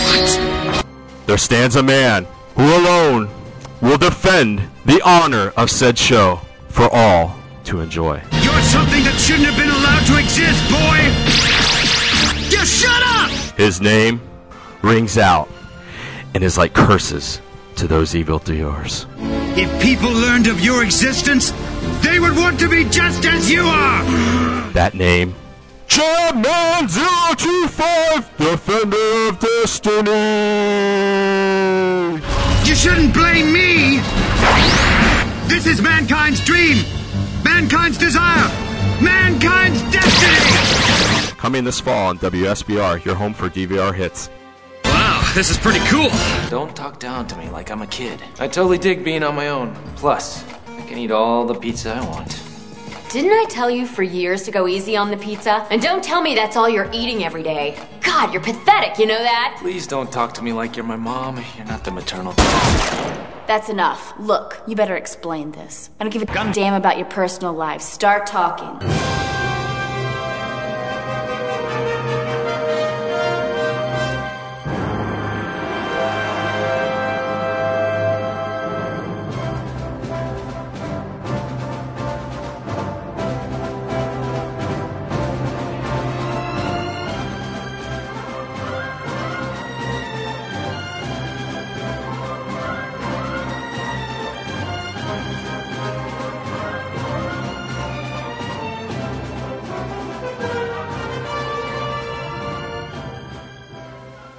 What? 0.03 0.85
There 1.27 1.37
stands 1.37 1.75
a 1.75 1.83
man 1.83 2.25
who 2.55 2.63
alone 2.63 3.29
will 3.81 3.97
defend 3.97 4.61
the 4.85 5.01
honor 5.05 5.53
of 5.57 5.69
said 5.69 5.97
show 5.97 6.39
for 6.69 6.89
all 6.91 7.37
to 7.65 7.81
enjoy. 7.81 8.21
You're 8.41 8.61
something 8.61 9.03
that 9.03 9.19
shouldn't 9.19 9.45
have 9.45 9.57
been 9.57 9.69
allowed 9.69 10.05
to 10.07 10.17
exist, 10.17 10.63
boy! 10.71 10.99
Just 12.49 12.81
shut 12.81 13.03
up! 13.03 13.29
His 13.57 13.81
name 13.81 14.21
rings 14.81 15.17
out 15.17 15.49
and 16.33 16.43
is 16.43 16.57
like 16.57 16.73
curses 16.73 17.41
to 17.77 17.87
those 17.87 18.15
evildoers. 18.15 19.05
If 19.55 19.81
people 19.81 20.11
learned 20.11 20.47
of 20.47 20.59
your 20.59 20.83
existence, 20.83 21.51
they 22.01 22.19
would 22.19 22.35
want 22.35 22.59
to 22.59 22.67
be 22.69 22.83
just 22.85 23.25
as 23.25 23.49
you 23.49 23.61
are! 23.61 24.03
That 24.73 24.95
name, 24.95 25.35
Chairman 25.87 26.43
025, 26.43 28.37
Defender 28.37 29.29
of 29.29 29.39
Destiny! 29.39 30.11
You 32.67 32.75
shouldn't 32.75 33.13
blame 33.13 33.53
me! 33.53 33.99
This 35.47 35.67
is 35.67 35.81
mankind's 35.81 36.43
dream! 36.43 36.83
Mankind's 37.43 37.97
desire! 37.97 38.49
Mankind's 39.01 39.81
destiny! 39.93 41.35
Coming 41.37 41.63
this 41.63 41.79
fall 41.79 42.07
on 42.07 42.17
WSBR, 42.17 43.05
your 43.05 43.15
home 43.15 43.33
for 43.35 43.49
DVR 43.49 43.93
hits. 43.93 44.29
Wow, 45.27 45.33
this 45.33 45.49
is 45.49 45.57
pretty 45.57 45.79
cool. 45.87 46.09
Don't 46.49 46.73
talk 46.75 46.99
down 46.99 47.27
to 47.27 47.35
me 47.35 47.49
like 47.49 47.69
I'm 47.69 47.81
a 47.81 47.87
kid. 47.87 48.21
I 48.39 48.47
totally 48.47 48.77
dig 48.77 49.03
being 49.03 49.23
on 49.23 49.35
my 49.35 49.49
own. 49.49 49.75
Plus, 49.97 50.43
I 50.69 50.81
can 50.83 50.97
eat 50.97 51.11
all 51.11 51.45
the 51.45 51.53
pizza 51.53 51.95
I 51.95 52.05
want. 52.05 52.41
Didn't 53.09 53.31
I 53.31 53.45
tell 53.49 53.69
you 53.69 53.85
for 53.87 54.03
years 54.03 54.43
to 54.43 54.51
go 54.51 54.67
easy 54.67 54.95
on 54.95 55.11
the 55.11 55.17
pizza? 55.17 55.67
And 55.69 55.81
don't 55.81 56.01
tell 56.03 56.21
me 56.21 56.33
that's 56.33 56.55
all 56.55 56.69
you're 56.69 56.89
eating 56.93 57.25
every 57.25 57.43
day. 57.43 57.77
God, 58.01 58.31
you're 58.31 58.41
pathetic, 58.41 58.99
you 58.99 59.05
know 59.05 59.21
that? 59.21 59.57
Please 59.59 59.85
don't 59.85 60.09
talk 60.11 60.33
to 60.35 60.43
me 60.43 60.53
like 60.53 60.77
you're 60.77 60.85
my 60.85 60.95
mom. 60.95 61.43
You're 61.57 61.65
not 61.65 61.83
the 61.83 61.91
maternal. 61.91 62.31
That's 63.47 63.67
enough. 63.67 64.13
Look, 64.17 64.61
you 64.65 64.77
better 64.77 64.95
explain 64.95 65.51
this. 65.51 65.89
I 65.99 66.05
don't 66.05 66.13
give 66.13 66.21
a 66.21 66.53
damn 66.53 66.73
about 66.73 66.97
your 66.97 67.07
personal 67.07 67.53
life. 67.53 67.81
Start 67.81 68.27
talking. 68.27 68.79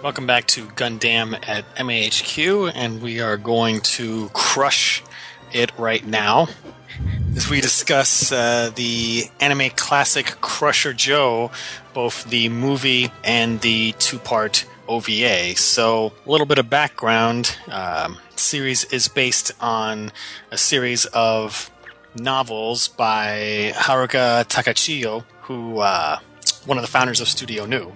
Welcome 0.08 0.26
back 0.26 0.46
to 0.46 0.64
Gundam 0.68 1.38
at 1.46 1.66
MAHQ, 1.76 2.72
and 2.74 3.02
we 3.02 3.20
are 3.20 3.36
going 3.36 3.82
to 3.82 4.30
crush 4.30 5.04
it 5.52 5.70
right 5.78 6.02
now 6.02 6.48
as 7.36 7.50
we 7.50 7.60
discuss 7.60 8.32
uh, 8.32 8.70
the 8.74 9.24
anime 9.38 9.68
classic 9.76 10.40
Crusher 10.40 10.94
Joe, 10.94 11.50
both 11.92 12.24
the 12.24 12.48
movie 12.48 13.12
and 13.22 13.60
the 13.60 13.92
two 13.98 14.18
part 14.18 14.64
OVA. 14.88 15.54
So, 15.56 16.14
a 16.24 16.30
little 16.30 16.46
bit 16.46 16.56
of 16.56 16.70
background. 16.70 17.58
Um, 17.70 18.16
series 18.34 18.84
is 18.84 19.08
based 19.08 19.52
on 19.60 20.10
a 20.50 20.56
series 20.56 21.04
of 21.04 21.70
novels 22.14 22.88
by 22.88 23.72
Haruka 23.74 24.48
Takachiho, 24.48 25.24
who 25.42 25.80
uh, 25.80 26.18
one 26.64 26.78
of 26.78 26.82
the 26.82 26.90
founders 26.90 27.20
of 27.20 27.28
Studio 27.28 27.66
Nue 27.66 27.92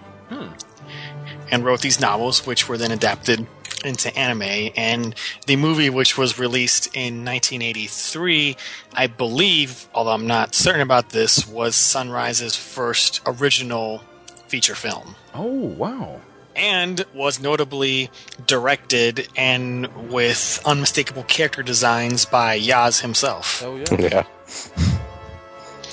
and 1.53 1.65
wrote 1.65 1.83
these 1.83 2.01
novels, 2.01 2.45
which 2.47 2.69
were 2.69 2.77
then 2.77 2.91
adapted 2.91 3.47
into 3.85 4.17
anime. 4.17 4.73
And 4.77 5.15
the 5.47 5.57
movie, 5.57 5.91
which 5.91 6.17
was 6.19 6.39
released 6.39 6.87
in 6.89 7.25
1983, 7.25 8.57
I 8.95 9.07
believe, 9.07 9.89
although 9.95 10.13
I'm 10.13 10.27
not 10.27 10.55
certain 10.55 10.81
about 10.81 11.11
this, 11.11 11.47
was 11.47 11.77
Sunrise's 11.77 12.57
first 12.57 13.21
original 13.27 14.03
feature 14.49 14.75
film. 14.75 15.15
Oh, 15.35 15.45
wow. 15.47 16.21
And 16.55 17.05
was 17.15 17.41
notably 17.41 18.11
directed 18.47 19.29
and 19.37 20.11
with 20.11 20.61
unmistakable 20.67 21.23
character 21.25 21.63
designs 21.63 22.25
by 22.27 22.59
Yaz 22.59 23.01
himself. 23.01 23.63
Oh, 23.65 23.77
Yeah. 23.77 23.97
yeah. 23.99 24.25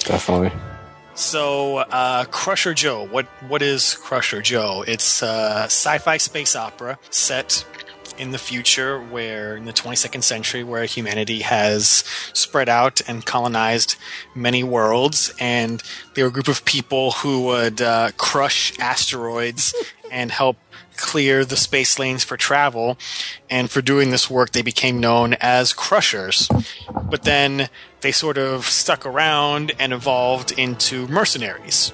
Definitely. 0.03 0.51
So, 1.19 1.79
uh, 1.79 2.23
Crusher 2.31 2.73
Joe. 2.73 3.05
What 3.05 3.25
what 3.49 3.61
is 3.61 3.95
Crusher 3.95 4.41
Joe? 4.41 4.85
It's 4.87 5.21
a 5.21 5.65
sci-fi 5.65 6.15
space 6.15 6.55
opera 6.55 6.97
set 7.09 7.65
in 8.17 8.31
the 8.31 8.37
future, 8.37 9.01
where 9.01 9.57
in 9.57 9.65
the 9.65 9.73
22nd 9.73 10.23
century, 10.23 10.63
where 10.63 10.85
humanity 10.85 11.41
has 11.41 12.05
spread 12.31 12.69
out 12.69 13.01
and 13.05 13.25
colonized 13.25 13.97
many 14.33 14.63
worlds, 14.63 15.33
and 15.41 15.83
there 16.13 16.23
were 16.23 16.29
a 16.29 16.33
group 16.33 16.47
of 16.47 16.63
people 16.63 17.11
who 17.11 17.43
would 17.43 17.81
uh, 17.81 18.11
crush 18.15 18.79
asteroids 18.79 19.75
and 20.11 20.31
help 20.31 20.55
clear 20.99 21.43
the 21.45 21.55
space 21.55 21.97
lanes 21.97 22.23
for 22.23 22.37
travel. 22.37 22.97
And 23.49 23.71
for 23.71 23.81
doing 23.81 24.11
this 24.11 24.29
work, 24.29 24.51
they 24.51 24.61
became 24.61 24.99
known 24.99 25.35
as 25.39 25.73
Crushers. 25.73 26.49
But 27.09 27.23
then 27.23 27.69
they 28.01 28.11
sort 28.11 28.37
of 28.37 28.65
stuck 28.65 29.05
around 29.05 29.71
and 29.79 29.93
evolved 29.93 30.51
into 30.51 31.07
mercenaries. 31.07 31.93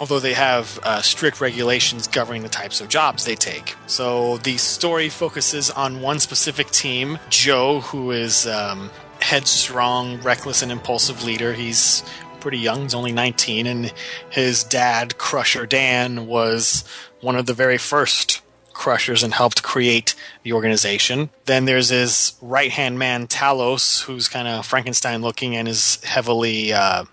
Although 0.00 0.20
they 0.20 0.32
have 0.32 0.80
uh, 0.82 1.02
strict 1.02 1.40
regulations 1.40 2.08
governing 2.08 2.42
the 2.42 2.48
types 2.48 2.80
of 2.80 2.88
jobs 2.88 3.26
they 3.26 3.34
take. 3.34 3.76
So 3.86 4.38
the 4.38 4.56
story 4.56 5.10
focuses 5.10 5.70
on 5.70 6.00
one 6.00 6.20
specific 6.20 6.70
team, 6.70 7.18
Joe, 7.28 7.80
who 7.80 8.10
is 8.10 8.46
um, 8.46 8.90
headstrong, 9.20 10.20
reckless, 10.22 10.62
and 10.62 10.72
impulsive 10.72 11.22
leader. 11.22 11.52
He's 11.52 12.02
pretty 12.40 12.58
young. 12.58 12.82
He's 12.82 12.94
only 12.94 13.12
19, 13.12 13.66
and 13.66 13.92
his 14.30 14.64
dad, 14.64 15.18
Crusher 15.18 15.66
Dan, 15.66 16.26
was 16.26 16.84
one 17.20 17.36
of 17.36 17.46
the 17.46 17.54
very 17.54 17.78
first 17.78 18.42
Crushers 18.72 19.22
and 19.22 19.34
helped 19.34 19.62
create 19.62 20.14
the 20.42 20.54
organization. 20.54 21.28
Then 21.44 21.66
there's 21.66 21.90
his 21.90 22.32
right 22.40 22.70
hand 22.70 22.98
man, 22.98 23.26
Talos, 23.26 24.04
who's 24.04 24.26
kind 24.26 24.48
of 24.48 24.64
Frankenstein 24.64 25.20
looking 25.20 25.54
and 25.54 25.68
is 25.68 26.02
heavily 26.02 26.72
uh, 26.72 27.04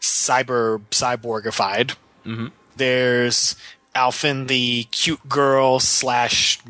cyber 0.00 0.80
cyborgified. 0.90 1.96
Mm-hmm. 2.24 2.46
There's 2.76 3.56
Alfin, 3.96 4.46
the 4.46 4.84
cute 4.92 5.28
girl 5.28 5.80
slash 5.80 6.60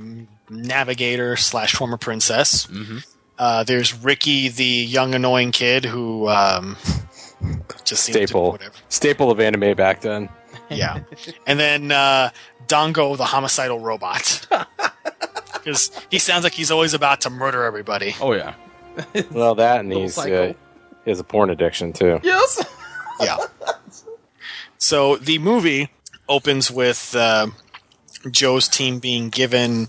navigator 0.48 1.36
slash 1.36 1.74
former 1.74 1.98
princess. 1.98 2.66
Mm-hmm. 2.68 2.98
Uh, 3.38 3.64
there's 3.64 3.92
Ricky, 3.92 4.48
the 4.48 4.64
young 4.64 5.14
annoying 5.14 5.52
kid 5.52 5.84
who 5.84 6.28
um, 6.28 6.76
just 7.84 8.04
seemed 8.04 8.18
to- 8.18 8.26
Staple. 8.26 8.58
Staple 8.88 9.30
of 9.30 9.40
anime 9.40 9.74
back 9.76 10.00
then. 10.00 10.28
yeah. 10.70 11.00
And 11.46 11.58
then 11.58 11.90
uh, 11.92 12.30
Dongo, 12.66 13.16
the 13.16 13.24
homicidal 13.24 13.80
robot. 13.80 14.46
Because 15.54 15.92
he 16.10 16.18
sounds 16.18 16.42
like 16.42 16.54
he's 16.54 16.72
always 16.72 16.92
about 16.92 17.20
to 17.20 17.30
murder 17.30 17.62
everybody. 17.62 18.16
Oh 18.20 18.32
yeah. 18.32 18.54
Well, 19.30 19.54
that 19.54 19.78
and 19.80 19.92
he's 19.92 20.18
uh, 20.18 20.22
psycho. 20.22 20.54
he 21.04 21.10
has 21.12 21.20
a 21.20 21.24
porn 21.24 21.50
addiction 21.50 21.92
too. 21.92 22.18
Yes. 22.24 22.64
Yeah. 23.20 23.36
So 24.78 25.16
the 25.16 25.38
movie 25.38 25.88
opens 26.28 26.68
with 26.68 27.14
uh, 27.14 27.46
Joe's 28.30 28.66
team 28.66 28.98
being 28.98 29.28
given 29.28 29.86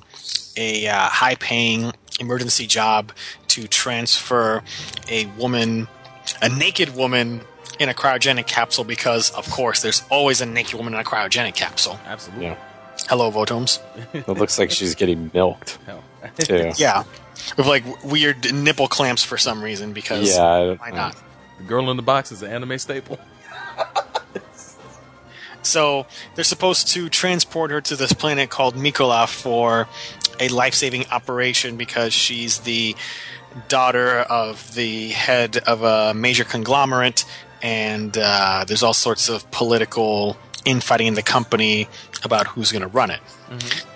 a 0.55 0.87
uh, 0.87 1.09
high 1.09 1.35
paying 1.35 1.91
emergency 2.19 2.67
job 2.67 3.11
to 3.47 3.67
transfer 3.67 4.61
a 5.09 5.25
woman, 5.39 5.87
a 6.41 6.49
naked 6.49 6.95
woman, 6.95 7.41
in 7.80 7.89
a 7.89 7.93
cryogenic 7.93 8.47
capsule 8.47 8.84
because, 8.84 9.32
of 9.32 9.49
course, 9.49 9.82
there's 9.82 10.03
always 10.09 10.41
a 10.41 10.45
naked 10.45 10.76
woman 10.76 10.93
in 10.93 10.99
a 10.99 11.03
cryogenic 11.03 11.55
capsule. 11.55 11.99
Absolutely. 12.05 12.45
Yeah. 12.45 12.57
Hello, 13.07 13.32
Votoms. 13.32 13.80
It 14.13 14.28
looks 14.28 14.59
like 14.59 14.71
she's 14.71 14.95
getting 14.95 15.32
milked. 15.34 15.78
Too. 16.39 16.71
Yeah. 16.78 17.03
With 17.57 17.67
like 17.67 17.84
weird 18.03 18.53
nipple 18.53 18.88
clamps 18.88 19.24
for 19.24 19.38
some 19.38 19.61
reason 19.61 19.91
because 19.91 20.36
Yeah, 20.36 20.76
why 20.76 20.91
not? 20.91 21.21
The 21.57 21.63
girl 21.63 21.91
in 21.91 21.97
the 21.97 22.03
box 22.03 22.32
is 22.32 22.41
an 22.41 22.51
anime 22.51 22.78
staple. 22.78 23.19
So 25.65 26.05
they're 26.36 26.43
supposed 26.43 26.89
to 26.89 27.07
transport 27.07 27.71
her 27.71 27.80
to 27.80 27.95
this 27.95 28.11
planet 28.11 28.49
called 28.49 28.76
Mikola 28.76 29.30
for 29.30 29.88
a 30.38 30.49
life 30.49 30.74
saving 30.74 31.05
operation 31.09 31.78
because 31.78 32.13
she's 32.13 32.59
the 32.59 32.97
daughter 33.67 34.19
of 34.19 34.73
the 34.75 35.09
head 35.09 35.57
of 35.57 35.83
a 35.83 36.13
major 36.13 36.43
conglomerate, 36.43 37.25
and 37.61 38.17
uh, 38.17 38.65
there's 38.67 38.83
all 38.83 38.93
sorts 38.93 39.29
of 39.29 39.49
political 39.51 40.37
infighting 40.65 41.07
in 41.07 41.13
the 41.13 41.21
company 41.21 41.87
about 42.23 42.47
who's 42.47 42.71
going 42.71 42.81
to 42.81 42.87
run 42.87 43.11
it. 43.11 43.19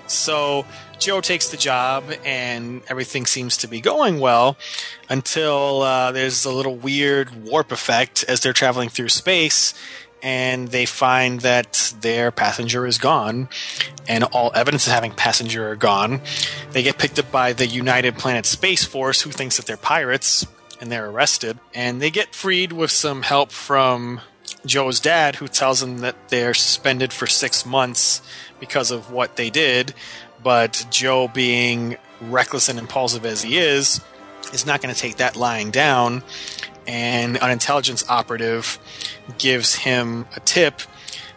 So 0.08 0.66
Joe 1.00 1.22
takes 1.22 1.50
the 1.50 1.58
job, 1.58 2.04
and 2.26 2.82
everything 2.88 3.26
seems 3.26 3.58
to 3.58 3.68
be 3.68 3.82
going 3.82 4.20
well 4.20 4.58
until 5.10 5.82
uh, 5.82 6.12
there's 6.12 6.46
a 6.46 6.52
little 6.52 6.76
weird 6.76 7.44
warp 7.44 7.72
effect 7.72 8.24
as 8.28 8.40
they're 8.42 8.54
traveling 8.54 8.90
through 8.90 9.10
space, 9.10 9.74
and 10.22 10.68
they 10.70 10.86
find 10.86 11.42
that 11.42 11.94
their 12.02 12.32
passenger 12.32 12.86
is 12.86 12.98
gone, 12.98 13.50
and 14.08 14.24
all 14.26 14.52
evidence 14.56 14.88
of 14.88 14.94
having 14.94 15.12
passenger 15.12 15.70
are 15.70 15.76
gone. 15.76 16.22
They 16.72 16.84
get 16.84 16.98
picked 16.98 17.20
up 17.20 17.32
by 17.32 17.54
the 17.54 17.68
United 17.68 18.18
Planet 18.18 18.46
Space 18.46 18.86
Force, 18.86 19.22
who 19.22 19.32
thinks 19.32 19.58
that 19.58 19.66
they're 19.66 19.78
pirates, 19.78 20.46
and 20.80 20.92
they're 20.92 21.10
arrested. 21.10 21.60
And 21.74 22.02
they 22.02 22.12
get 22.12 22.36
freed 22.36 22.72
with 22.72 22.92
some 22.92 23.24
help 23.24 23.52
from 23.52 24.22
Joe's 24.66 25.00
dad, 25.00 25.38
who 25.38 25.48
tells 25.48 25.80
them 25.80 26.00
that 26.00 26.30
they're 26.30 26.54
suspended 26.54 27.14
for 27.14 27.28
six 27.28 27.66
months 27.66 28.22
because 28.60 28.92
of 28.92 29.12
what 29.12 29.36
they 29.36 29.50
did. 29.50 29.94
But 30.44 30.86
Joe, 30.90 31.28
being 31.28 31.98
reckless 32.22 32.70
and 32.70 32.80
impulsive 32.80 33.26
as 33.26 33.44
he 33.44 33.58
is, 33.58 34.02
is 34.54 34.66
not 34.66 34.82
going 34.82 34.94
to 34.94 35.00
take 35.00 35.18
that 35.18 35.36
lying 35.36 35.72
down. 35.72 36.24
And 36.88 37.38
an 37.42 37.52
intelligence 37.52 38.04
operative 38.10 38.80
gives 39.38 39.76
him 39.76 40.26
a 40.36 40.40
tip 40.40 40.82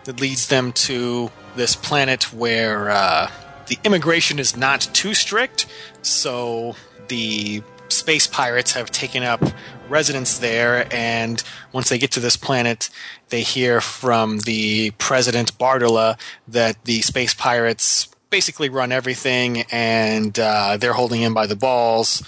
that 0.05 0.21
leads 0.21 0.49
them 0.49 0.73
to 0.73 1.31
this 1.57 1.77
planet 1.77 2.33
where 2.33 2.91
uh, 2.91 3.31
the 3.67 3.79
immigration 3.85 4.39
is 4.39 4.57
not 4.57 4.81
too 4.81 5.15
strict. 5.15 5.67
So 6.03 6.77
the 7.09 7.63
space 7.89 8.27
pirates 8.27 8.73
have 8.73 8.91
taken 8.91 9.23
up 9.23 9.43
residence 9.89 10.39
there, 10.39 10.87
and 10.95 11.43
once 11.73 11.89
they 11.89 11.99
get 11.99 12.13
to 12.13 12.21
this 12.21 12.37
planet, 12.37 12.89
they 13.29 13.43
hear 13.43 13.81
from 13.81 14.39
the 14.41 14.93
president 14.93 15.59
Bardola 15.59 16.19
that 16.47 16.85
the 16.85 17.03
space 17.03 17.35
pirates 17.35 18.09
basically 18.31 18.69
run 18.69 18.93
everything, 18.93 19.63
and 19.73 20.39
uh, 20.39 20.77
they're 20.77 20.93
holding 20.93 21.21
him 21.21 21.35
by 21.35 21.47
the 21.47 21.57
balls 21.57 22.23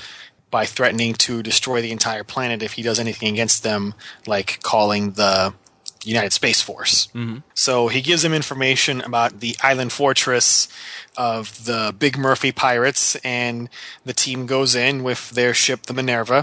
by 0.52 0.66
threatening 0.66 1.14
to 1.14 1.42
destroy 1.42 1.82
the 1.82 1.90
entire 1.90 2.22
planet 2.22 2.62
if 2.62 2.74
he 2.74 2.82
does 2.82 3.00
anything 3.00 3.28
against 3.28 3.64
them, 3.64 3.94
like 4.26 4.60
calling 4.62 5.12
the 5.12 5.52
United 6.04 6.32
Space 6.32 6.60
Force. 6.60 7.08
Mm-hmm. 7.14 7.38
So 7.54 7.88
he 7.88 8.00
gives 8.00 8.22
them 8.22 8.34
information 8.34 9.00
about 9.00 9.40
the 9.40 9.56
island 9.62 9.92
fortress 9.92 10.68
of 11.16 11.64
the 11.64 11.94
Big 11.98 12.18
Murphy 12.18 12.52
pirates, 12.52 13.16
and 13.16 13.68
the 14.04 14.12
team 14.12 14.46
goes 14.46 14.74
in 14.74 15.02
with 15.02 15.30
their 15.30 15.54
ship, 15.54 15.84
the 15.84 15.94
Minerva. 15.94 16.42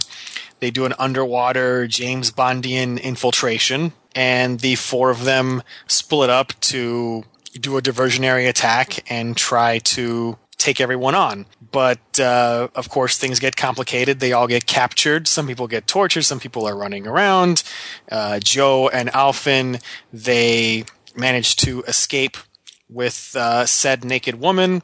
They 0.60 0.72
do 0.72 0.86
an 0.86 0.93
underwater 0.99 1.88
James 1.88 2.32
Bondian 2.32 3.01
infiltration, 3.01 3.93
and 4.16 4.60
the 4.60 4.76
four 4.76 5.12
of 5.12 5.24
them 5.24 5.62
split 5.88 6.30
up 6.30 6.60
to 6.62 7.24
do 7.53 7.78
a 7.78 7.82
diversionary 7.82 8.47
attack 8.47 9.03
and 9.12 9.38
try 9.38 9.80
to 9.80 10.38
take 10.70 10.82
everyone 10.82 11.15
on. 11.15 11.45
But 11.72 12.20
uh, 12.20 12.67
of 12.76 12.89
course, 12.89 13.17
things 13.17 13.39
get 13.39 13.55
complicated. 13.55 14.20
They 14.20 14.34
all 14.34 14.47
get 14.47 14.65
captured. 14.65 15.28
Some 15.28 15.47
people 15.47 15.67
get 15.67 15.88
tortured. 15.88 16.24
Some 16.24 16.39
people 16.39 16.67
are 16.67 16.76
running 16.76 17.07
around. 17.07 17.63
Uh, 18.11 18.39
Joe 18.39 18.89
and 18.89 19.09
Alfin 19.09 19.82
they 20.13 20.86
manage 21.15 21.55
to 21.57 21.82
escape 21.84 22.38
with 22.89 23.36
uh, 23.36 23.65
said 23.65 24.05
naked 24.05 24.36
woman. 24.39 24.84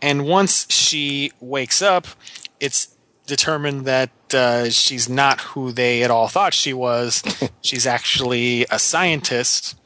And 0.00 0.26
once 0.26 0.66
she 0.70 1.32
wakes 1.40 1.80
up, 1.80 2.06
it's 2.60 2.94
determined 3.26 3.84
that 3.86 4.10
uh, 4.34 4.68
she's 4.68 5.08
not 5.08 5.40
who 5.40 5.72
they 5.72 6.02
at 6.02 6.10
all 6.10 6.28
thought 6.28 6.52
she 6.52 6.72
was. 6.72 7.22
she's 7.62 7.86
actually 7.86 8.66
a 8.70 8.78
scientist 8.78 9.76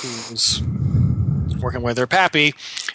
who's 0.00 0.62
working 1.60 1.82
with 1.82 1.98
her 1.98 2.06
pappy, 2.06 2.54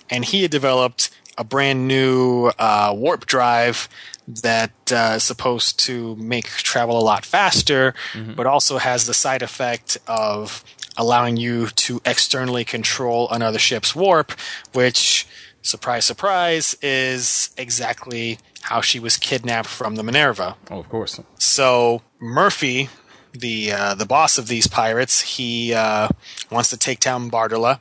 and 0.10 0.26
he 0.26 0.42
had 0.42 0.52
developed 0.52 1.10
a 1.40 1.44
brand 1.44 1.88
new 1.88 2.52
uh, 2.60 2.94
warp 2.96 3.26
drive 3.26 3.90
that 4.28 4.72
uh, 4.92 5.14
is 5.16 5.24
supposed 5.24 5.80
to 5.80 6.16
make 6.18 6.46
travel 6.48 7.00
a 7.00 7.02
lot 7.02 7.26
faster, 7.26 7.96
but 8.36 8.46
also 8.46 8.78
has 8.78 9.08
the 9.08 9.14
side 9.14 9.42
effect 9.42 9.98
of 10.06 10.64
allowing 10.98 11.38
you 11.38 11.68
to 11.68 12.02
externally 12.06 12.66
control 12.66 13.30
another 13.32 13.58
ship's 13.58 13.96
warp, 13.96 14.34
which, 14.74 15.26
surprise, 15.62 16.06
surprise, 16.06 16.76
is 16.82 17.50
exactly 17.58 18.38
how 18.64 18.82
she 18.82 19.00
was 19.00 19.18
kidnapped 19.18 19.70
from 19.70 19.96
the 19.96 20.04
Minerva. 20.04 20.58
Oh, 20.70 20.80
of 20.80 20.90
course. 20.90 21.20
So 21.40 22.02
Murphy, 22.20 22.90
the 23.32 23.72
uh, 23.72 23.96
the 23.96 24.06
boss 24.06 24.38
of 24.38 24.48
these 24.48 24.68
pirates, 24.68 25.22
he 25.22 25.74
uh, 25.74 26.10
wants 26.52 26.70
to 26.70 26.78
take 26.78 27.00
down 27.00 27.32
Bardola 27.32 27.80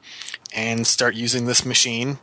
and 0.55 0.87
start 0.87 1.15
using 1.15 1.47
this 1.47 1.67
machine. 1.67 2.19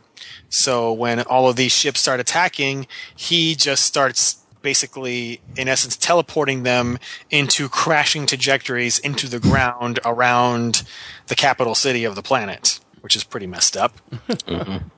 So 0.48 0.92
when 0.92 1.20
all 1.20 1.48
of 1.48 1.56
these 1.56 1.72
ships 1.72 2.00
start 2.00 2.20
attacking, 2.20 2.86
he 3.14 3.54
just 3.54 3.84
starts 3.84 4.42
basically, 4.62 5.40
in 5.56 5.68
essence, 5.68 5.96
teleporting 5.96 6.64
them 6.64 6.98
into 7.30 7.68
crashing 7.68 8.26
trajectories 8.26 8.98
into 8.98 9.28
the 9.28 9.38
ground 9.38 10.00
around 10.04 10.82
the 11.28 11.36
capital 11.36 11.74
city 11.74 12.04
of 12.04 12.14
the 12.16 12.22
planet, 12.22 12.80
which 13.00 13.14
is 13.14 13.22
pretty 13.22 13.46
messed 13.46 13.76
up. 13.76 13.92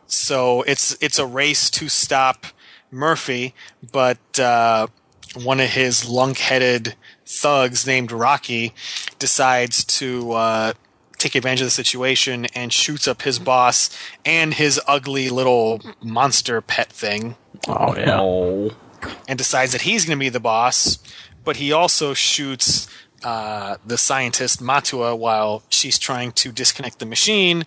So 0.06 0.62
it's 0.62 0.96
it's 1.02 1.18
a 1.18 1.26
race 1.26 1.68
to 1.70 1.88
stop 1.90 2.46
Murphy, 2.90 3.54
but 3.92 4.40
uh, 4.40 4.86
one 5.34 5.60
of 5.60 5.68
his 5.68 6.08
lunk-headed 6.08 6.94
thugs 7.26 7.86
named 7.86 8.10
Rocky 8.10 8.72
decides 9.18 9.84
to 9.84 10.32
uh, 10.32 10.72
take 11.18 11.34
advantage 11.34 11.60
of 11.60 11.66
the 11.66 11.70
situation 11.70 12.46
and 12.54 12.72
shoots 12.72 13.08
up 13.08 13.22
his 13.22 13.38
boss 13.38 13.90
and 14.24 14.54
his 14.54 14.80
ugly 14.86 15.28
little 15.28 15.80
monster 16.02 16.60
pet 16.60 16.90
thing. 16.90 17.36
Oh 17.66 17.94
yeah. 17.96 19.10
And 19.28 19.38
decides 19.38 19.72
that 19.72 19.82
he's 19.82 20.04
going 20.04 20.18
to 20.18 20.20
be 20.20 20.28
the 20.28 20.40
boss, 20.40 20.98
but 21.44 21.56
he 21.56 21.72
also 21.72 22.14
shoots 22.14 22.88
uh, 23.24 23.76
the 23.84 23.98
scientist 23.98 24.60
Matua 24.60 25.14
while 25.14 25.62
she's 25.68 25.98
trying 25.98 26.32
to 26.32 26.52
disconnect 26.52 26.98
the 26.98 27.06
machine, 27.06 27.64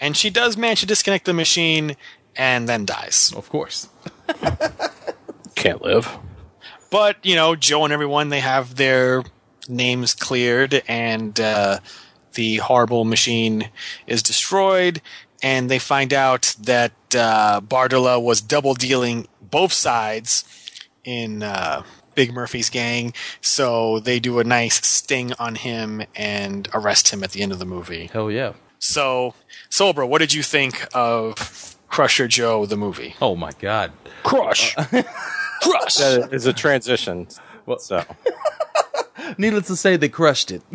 and 0.00 0.16
she 0.16 0.30
does 0.30 0.56
manage 0.56 0.80
to 0.80 0.86
disconnect 0.86 1.24
the 1.24 1.32
machine 1.32 1.96
and 2.36 2.68
then 2.68 2.84
dies. 2.84 3.32
Of 3.36 3.48
course. 3.48 3.88
Can't 5.54 5.82
live. 5.82 6.08
But 6.90 7.16
you 7.22 7.34
know, 7.34 7.56
Joe 7.56 7.84
and 7.84 7.92
everyone 7.92 8.28
they 8.28 8.40
have 8.40 8.76
their 8.76 9.24
names 9.68 10.14
cleared 10.14 10.82
and 10.88 11.38
uh, 11.40 11.78
the 12.34 12.56
horrible 12.56 13.04
machine 13.04 13.70
is 14.06 14.22
destroyed, 14.22 15.00
and 15.42 15.70
they 15.70 15.78
find 15.78 16.12
out 16.12 16.54
that 16.60 16.92
uh, 17.14 17.60
Bardula 17.60 18.22
was 18.22 18.40
double 18.40 18.74
dealing 18.74 19.26
both 19.40 19.72
sides 19.72 20.44
in 21.04 21.42
uh, 21.42 21.82
Big 22.14 22.32
Murphy's 22.32 22.70
gang. 22.70 23.12
So 23.40 23.98
they 23.98 24.20
do 24.20 24.38
a 24.38 24.44
nice 24.44 24.86
sting 24.86 25.32
on 25.38 25.56
him 25.56 26.02
and 26.14 26.68
arrest 26.72 27.08
him 27.08 27.22
at 27.24 27.32
the 27.32 27.42
end 27.42 27.52
of 27.52 27.58
the 27.58 27.64
movie. 27.64 28.08
Hell 28.12 28.30
yeah. 28.30 28.52
So, 28.78 29.34
Soulbro, 29.70 30.08
what 30.08 30.18
did 30.18 30.32
you 30.32 30.42
think 30.42 30.86
of 30.92 31.76
Crusher 31.88 32.28
Joe, 32.28 32.66
the 32.66 32.76
movie? 32.76 33.14
Oh 33.20 33.36
my 33.36 33.52
god. 33.60 33.92
Crush. 34.22 34.74
Crush. 35.62 35.96
That 35.96 36.30
is 36.32 36.46
a 36.46 36.52
transition. 36.52 37.28
Well, 37.66 37.78
so 37.78 38.04
Needless 39.38 39.66
to 39.68 39.76
say, 39.76 39.96
they 39.96 40.08
crushed 40.08 40.50
it. 40.50 40.62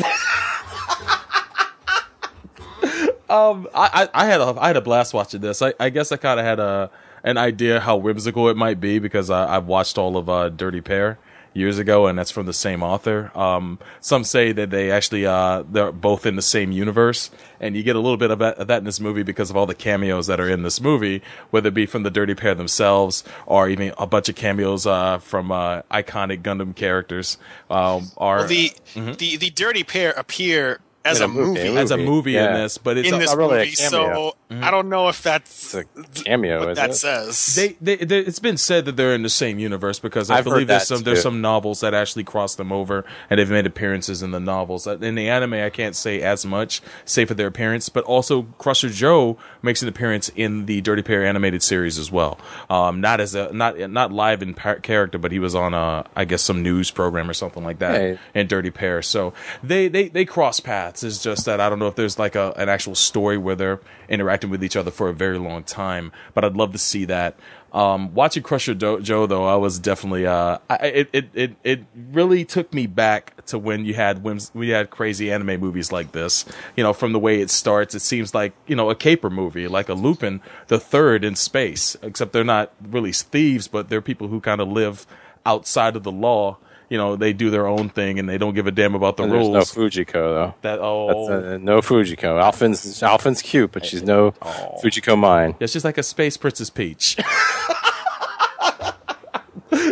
um, 3.30 3.68
I, 3.74 4.10
I, 4.14 4.24
I 4.24 4.26
had 4.26 4.42
a 4.42 4.56
I 4.58 4.68
had 4.68 4.78
a 4.78 4.82
blast 4.82 5.14
watching 5.14 5.42
this. 5.42 5.62
I, 5.62 5.74
I 5.80 5.90
guess 5.90 6.12
I 6.12 6.18
kind 6.18 6.40
of 6.40 6.46
had 6.46 6.60
a 6.60 6.90
an 7.24 7.38
idea 7.38 7.80
how 7.80 7.98
whimsical 7.98 8.50
it 8.50 8.58
might 8.58 8.80
be 8.80 9.00
because 9.00 9.30
I, 9.30 9.56
I've 9.56 9.68
watched 9.68 9.98
all 9.98 10.18
of 10.18 10.30
uh, 10.30 10.50
Dirty 10.50 10.82
Pair 10.82 11.18
years 11.58 11.80
ago, 11.80 12.06
and 12.06 12.18
that's 12.18 12.30
from 12.30 12.46
the 12.46 12.54
same 12.54 12.84
author. 12.84 13.32
Um, 13.36 13.80
some 14.00 14.24
say 14.24 14.52
that 14.52 14.70
they 14.70 14.92
actually 14.92 15.26
uh, 15.26 15.64
they're 15.70 15.92
both 15.92 16.26
in 16.26 16.36
the 16.36 16.42
same 16.42 16.72
universe, 16.72 17.32
and 17.60 17.76
you 17.76 17.84
get 17.84 17.96
a 17.96 18.00
little 18.00 18.18
bit 18.18 18.32
of 18.32 18.40
that, 18.40 18.58
of 18.60 18.68
that 18.68 18.78
in 18.78 18.84
this 18.84 19.00
movie 19.00 19.24
because 19.24 19.50
of 19.50 19.58
all 19.58 19.66
the 19.66 19.76
cameos 19.76 20.28
that 20.28 20.40
are 20.40 20.48
in 20.48 20.62
this 20.62 20.80
movie, 20.80 21.22
whether 21.50 21.70
it 21.70 21.74
be 21.74 21.86
from 21.86 22.04
the 22.04 22.12
Dirty 22.12 22.36
Pair 22.36 22.54
themselves 22.56 23.24
or 23.46 23.68
even 23.68 23.92
a 23.98 24.06
bunch 24.06 24.30
of 24.30 24.36
cameos 24.36 24.86
uh, 24.86 25.18
from 25.18 25.52
uh, 25.52 25.82
iconic 25.92 26.44
Gundam 26.44 26.76
characters. 26.76 27.38
Um, 27.70 28.12
are 28.18 28.38
Well, 28.38 28.48
the, 28.48 28.72
the 28.94 29.38
the 29.38 29.50
dirty 29.50 29.84
pair 29.84 30.12
appear 30.12 30.80
as 31.10 31.20
a 31.22 31.26
a 31.26 31.28
movie. 31.28 31.64
movie, 31.66 31.78
as 31.78 31.92
a 31.92 31.98
movie 31.98 32.32
Yeah. 32.34 32.56
in 32.56 32.62
this, 32.64 32.78
but 32.78 32.98
it's 32.98 33.08
in 33.08 33.14
a- 33.16 33.18
this 33.20 33.30
not 33.30 33.38
really 33.38 33.56
a 33.62 33.66
movie. 33.66 33.76
cameo. 33.76 34.34
So 34.50 34.58
I 34.62 34.72
don't 34.72 34.88
know 34.88 35.10
if 35.10 35.22
that's 35.24 35.76
it's 35.76 36.20
a 36.22 36.24
cameo. 36.24 36.60
what 36.60 36.70
is 36.70 36.78
that 36.78 36.90
it? 36.92 36.94
says. 36.94 37.56
They, 37.56 37.76
they, 37.82 37.98
they, 37.98 38.20
it's 38.20 38.40
been 38.40 38.56
said 38.58 38.86
that 38.86 38.96
they're 38.96 39.14
in 39.14 39.24
the 39.24 39.30
same 39.30 39.60
universe 39.60 40.00
because 40.00 40.30
I 40.30 40.38
I've 40.38 40.46
believe 40.46 40.68
there's 40.68 40.84
that 40.88 40.96
some 40.96 41.04
there's 41.04 41.22
some 41.22 41.42
novels 41.42 41.82
that 41.82 41.94
actually 41.94 42.24
cross 42.24 42.56
them 42.56 42.72
over 42.72 43.04
and 43.30 43.40
they've 43.40 43.50
made 43.50 43.66
appearances 43.66 44.24
in 44.24 44.32
the 44.32 44.40
novels. 44.40 44.88
Uh, 44.88 44.98
In 45.00 45.16
the 45.16 45.28
anime, 45.30 45.56
I 45.56 45.70
can't 45.70 45.98
say 45.98 46.22
as 46.22 46.46
much, 46.46 46.82
say 47.04 47.26
for 47.26 47.34
their 47.34 47.48
appearance, 47.48 47.90
but 47.90 48.06
also 48.06 48.44
Crusher 48.58 48.88
Joe 48.90 49.38
makes 49.62 49.82
an 49.82 49.90
appearance 49.90 50.30
in 50.30 50.66
the 50.66 50.80
Dirty 50.80 51.02
Pair 51.02 51.26
animated 51.26 51.62
series 51.62 52.00
as 52.00 52.10
well. 52.10 52.40
Um, 52.70 53.02
not 53.02 53.20
as 53.20 53.36
a 53.36 53.52
not 53.52 53.78
not 53.90 54.14
live 54.14 54.42
in 54.42 54.54
par- 54.54 54.80
character, 54.80 55.18
but 55.18 55.34
he 55.34 55.40
was 55.40 55.56
on 55.56 55.74
a 55.74 56.06
I 56.16 56.24
guess 56.24 56.42
some 56.42 56.64
news 56.64 56.90
program 56.90 57.30
or 57.30 57.34
something 57.34 57.66
like 57.66 57.80
that 57.80 58.00
Hey. 58.00 58.20
in 58.34 58.48
Dirty 58.48 58.72
Pair. 58.72 59.02
So 59.02 59.34
they 59.62 59.90
they 59.90 60.08
they 60.08 60.24
cross 60.24 60.62
paths. 60.62 61.04
It's 61.04 61.22
just 61.22 61.44
that 61.48 61.60
I 61.60 61.68
don't 61.70 61.80
know 61.80 61.88
if 61.88 61.96
there's 61.96 62.18
like 62.18 62.36
a 62.36 62.54
an 62.56 62.70
actual 62.70 62.96
story 62.96 63.38
where 63.38 63.56
they're 63.56 63.82
interacting 64.08 64.37
with 64.46 64.64
each 64.64 64.76
other 64.76 64.92
for 64.92 65.10
a 65.10 65.14
very 65.14 65.38
long 65.38 65.64
time, 65.64 66.12
but 66.34 66.46
I'd 66.46 66.56
love 66.56 66.72
to 66.74 66.78
see 66.78 67.06
that. 67.06 67.36
Um, 67.74 68.14
watching 68.14 68.44
Crusher 68.44 68.74
Do- 68.74 69.02
Joe 69.02 69.26
though, 69.28 69.46
I 69.46 69.56
was 69.56 69.78
definitely 69.78 70.26
uh, 70.26 70.58
I, 70.70 70.76
it, 70.88 71.10
it 71.12 71.30
it 71.34 71.56
it 71.64 71.80
really 72.12 72.46
took 72.46 72.74
me 72.74 72.88
back 72.88 73.46
to 73.48 73.60
when 73.60 73.86
you 73.86 73.94
had 73.94 74.24
whims- 74.24 74.52
we 74.54 74.70
had 74.70 74.90
crazy 74.90 75.32
anime 75.32 75.60
movies 75.60 75.92
like 75.92 76.14
this. 76.14 76.46
You 76.78 76.84
know, 76.84 76.94
from 76.94 77.12
the 77.12 77.20
way 77.20 77.42
it 77.42 77.50
starts, 77.50 77.94
it 77.94 78.00
seems 78.00 78.34
like 78.34 78.54
you 78.68 78.76
know 78.76 78.90
a 78.90 78.96
caper 78.96 79.30
movie, 79.30 79.68
like 79.68 79.90
a 79.90 79.94
Lupin 79.94 80.42
the 80.68 80.80
Third 80.80 81.26
in 81.26 81.36
space. 81.36 81.98
Except 82.02 82.32
they're 82.32 82.44
not 82.46 82.72
really 82.82 83.12
thieves, 83.12 83.68
but 83.68 83.90
they're 83.90 84.02
people 84.02 84.30
who 84.30 84.40
kind 84.40 84.62
of 84.62 84.70
live 84.70 85.06
outside 85.46 85.96
of 85.96 86.04
the 86.04 86.12
law. 86.12 86.58
You 86.90 86.98
know, 86.98 87.16
they 87.16 87.34
do 87.34 87.50
their 87.50 87.68
own 87.68 87.90
thing 87.90 88.18
and 88.18 88.30
they 88.30 88.38
don't 88.38 88.54
give 88.54 88.66
a 88.66 88.72
damn 88.72 88.96
about 88.96 89.18
the 89.18 89.24
And 89.24 89.32
rules. 89.32 89.52
There's 89.52 89.76
no 89.76 89.84
Fujiko 89.84 90.14
though. 90.14 90.54
that 90.62 90.80
oh, 90.80 91.28
That's 91.28 91.46
uh, 91.46 91.58
no 91.58 91.82
Fujiko. 91.82 92.42
Alfin's 92.42 93.04
Alfin's 93.04 93.42
cute, 93.42 93.72
but 93.72 93.86
she's 93.86 94.04
no 94.04 94.32
Fujiko 94.32 95.18
Mine. 95.18 95.56
Yeah, 95.60 95.68
she's 95.68 95.84
like 95.84 95.98
a 95.98 96.04
space 96.04 96.38
Princess 96.38 96.70
Peach. 96.70 97.18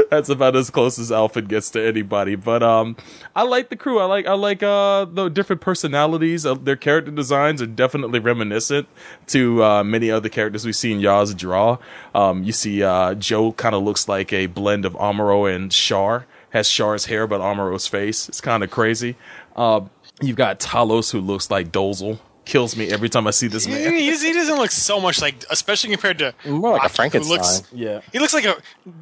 That's 0.09 0.29
about 0.29 0.55
as 0.55 0.69
close 0.69 0.97
as 0.97 1.11
Alfred 1.11 1.49
gets 1.49 1.69
to 1.71 1.85
anybody. 1.85 2.35
But 2.35 2.63
um, 2.63 2.95
I 3.35 3.43
like 3.43 3.69
the 3.69 3.75
crew. 3.75 3.99
I 3.99 4.05
like 4.05 4.25
I 4.25 4.33
like 4.33 4.63
uh 4.63 5.05
the 5.05 5.29
different 5.29 5.61
personalities. 5.61 6.45
Uh, 6.45 6.53
their 6.53 6.75
character 6.75 7.11
designs 7.11 7.61
are 7.61 7.67
definitely 7.67 8.19
reminiscent 8.19 8.87
to 9.27 9.63
uh, 9.63 9.83
many 9.83 10.09
other 10.09 10.29
characters 10.29 10.65
we 10.65 10.71
see 10.71 10.93
in 10.93 10.99
Ya's 10.99 11.33
draw. 11.33 11.77
Um, 12.13 12.43
you 12.43 12.53
see 12.53 12.83
uh, 12.83 13.15
Joe 13.15 13.51
kind 13.51 13.75
of 13.75 13.83
looks 13.83 14.07
like 14.07 14.31
a 14.31 14.45
blend 14.45 14.85
of 14.85 14.93
Amuro 14.93 15.53
and 15.53 15.71
Char. 15.71 16.25
Has 16.55 16.69
Char's 16.69 17.05
hair 17.07 17.27
but 17.27 17.41
Amuro's 17.41 17.85
face. 17.85 18.29
It's 18.29 18.39
kind 18.39 18.63
of 18.63 18.71
crazy. 18.71 19.17
Uh, 19.57 19.81
you've 20.21 20.37
got 20.37 20.61
Talos 20.61 21.11
who 21.11 21.19
looks 21.19 21.51
like 21.51 21.69
Dozle. 21.69 22.17
Kills 22.45 22.77
me 22.77 22.89
every 22.91 23.09
time 23.09 23.27
I 23.27 23.31
see 23.31 23.47
this 23.47 23.67
man. 23.67 23.91
he, 23.91 24.05
he 24.15 24.31
doesn't 24.33 24.55
look 24.57 24.71
so 24.71 25.01
much 25.01 25.19
like, 25.19 25.43
especially 25.49 25.89
compared 25.89 26.19
to 26.19 26.33
More 26.47 26.71
like 26.73 26.79
a 26.79 26.83
Rocky, 26.83 26.87
who 26.87 26.95
Frankenstein. 26.95 27.37
looks- 27.37 27.63
Yeah. 27.73 28.01
he 28.13 28.19
looks 28.19 28.33
like 28.33 28.45
a 28.45 28.55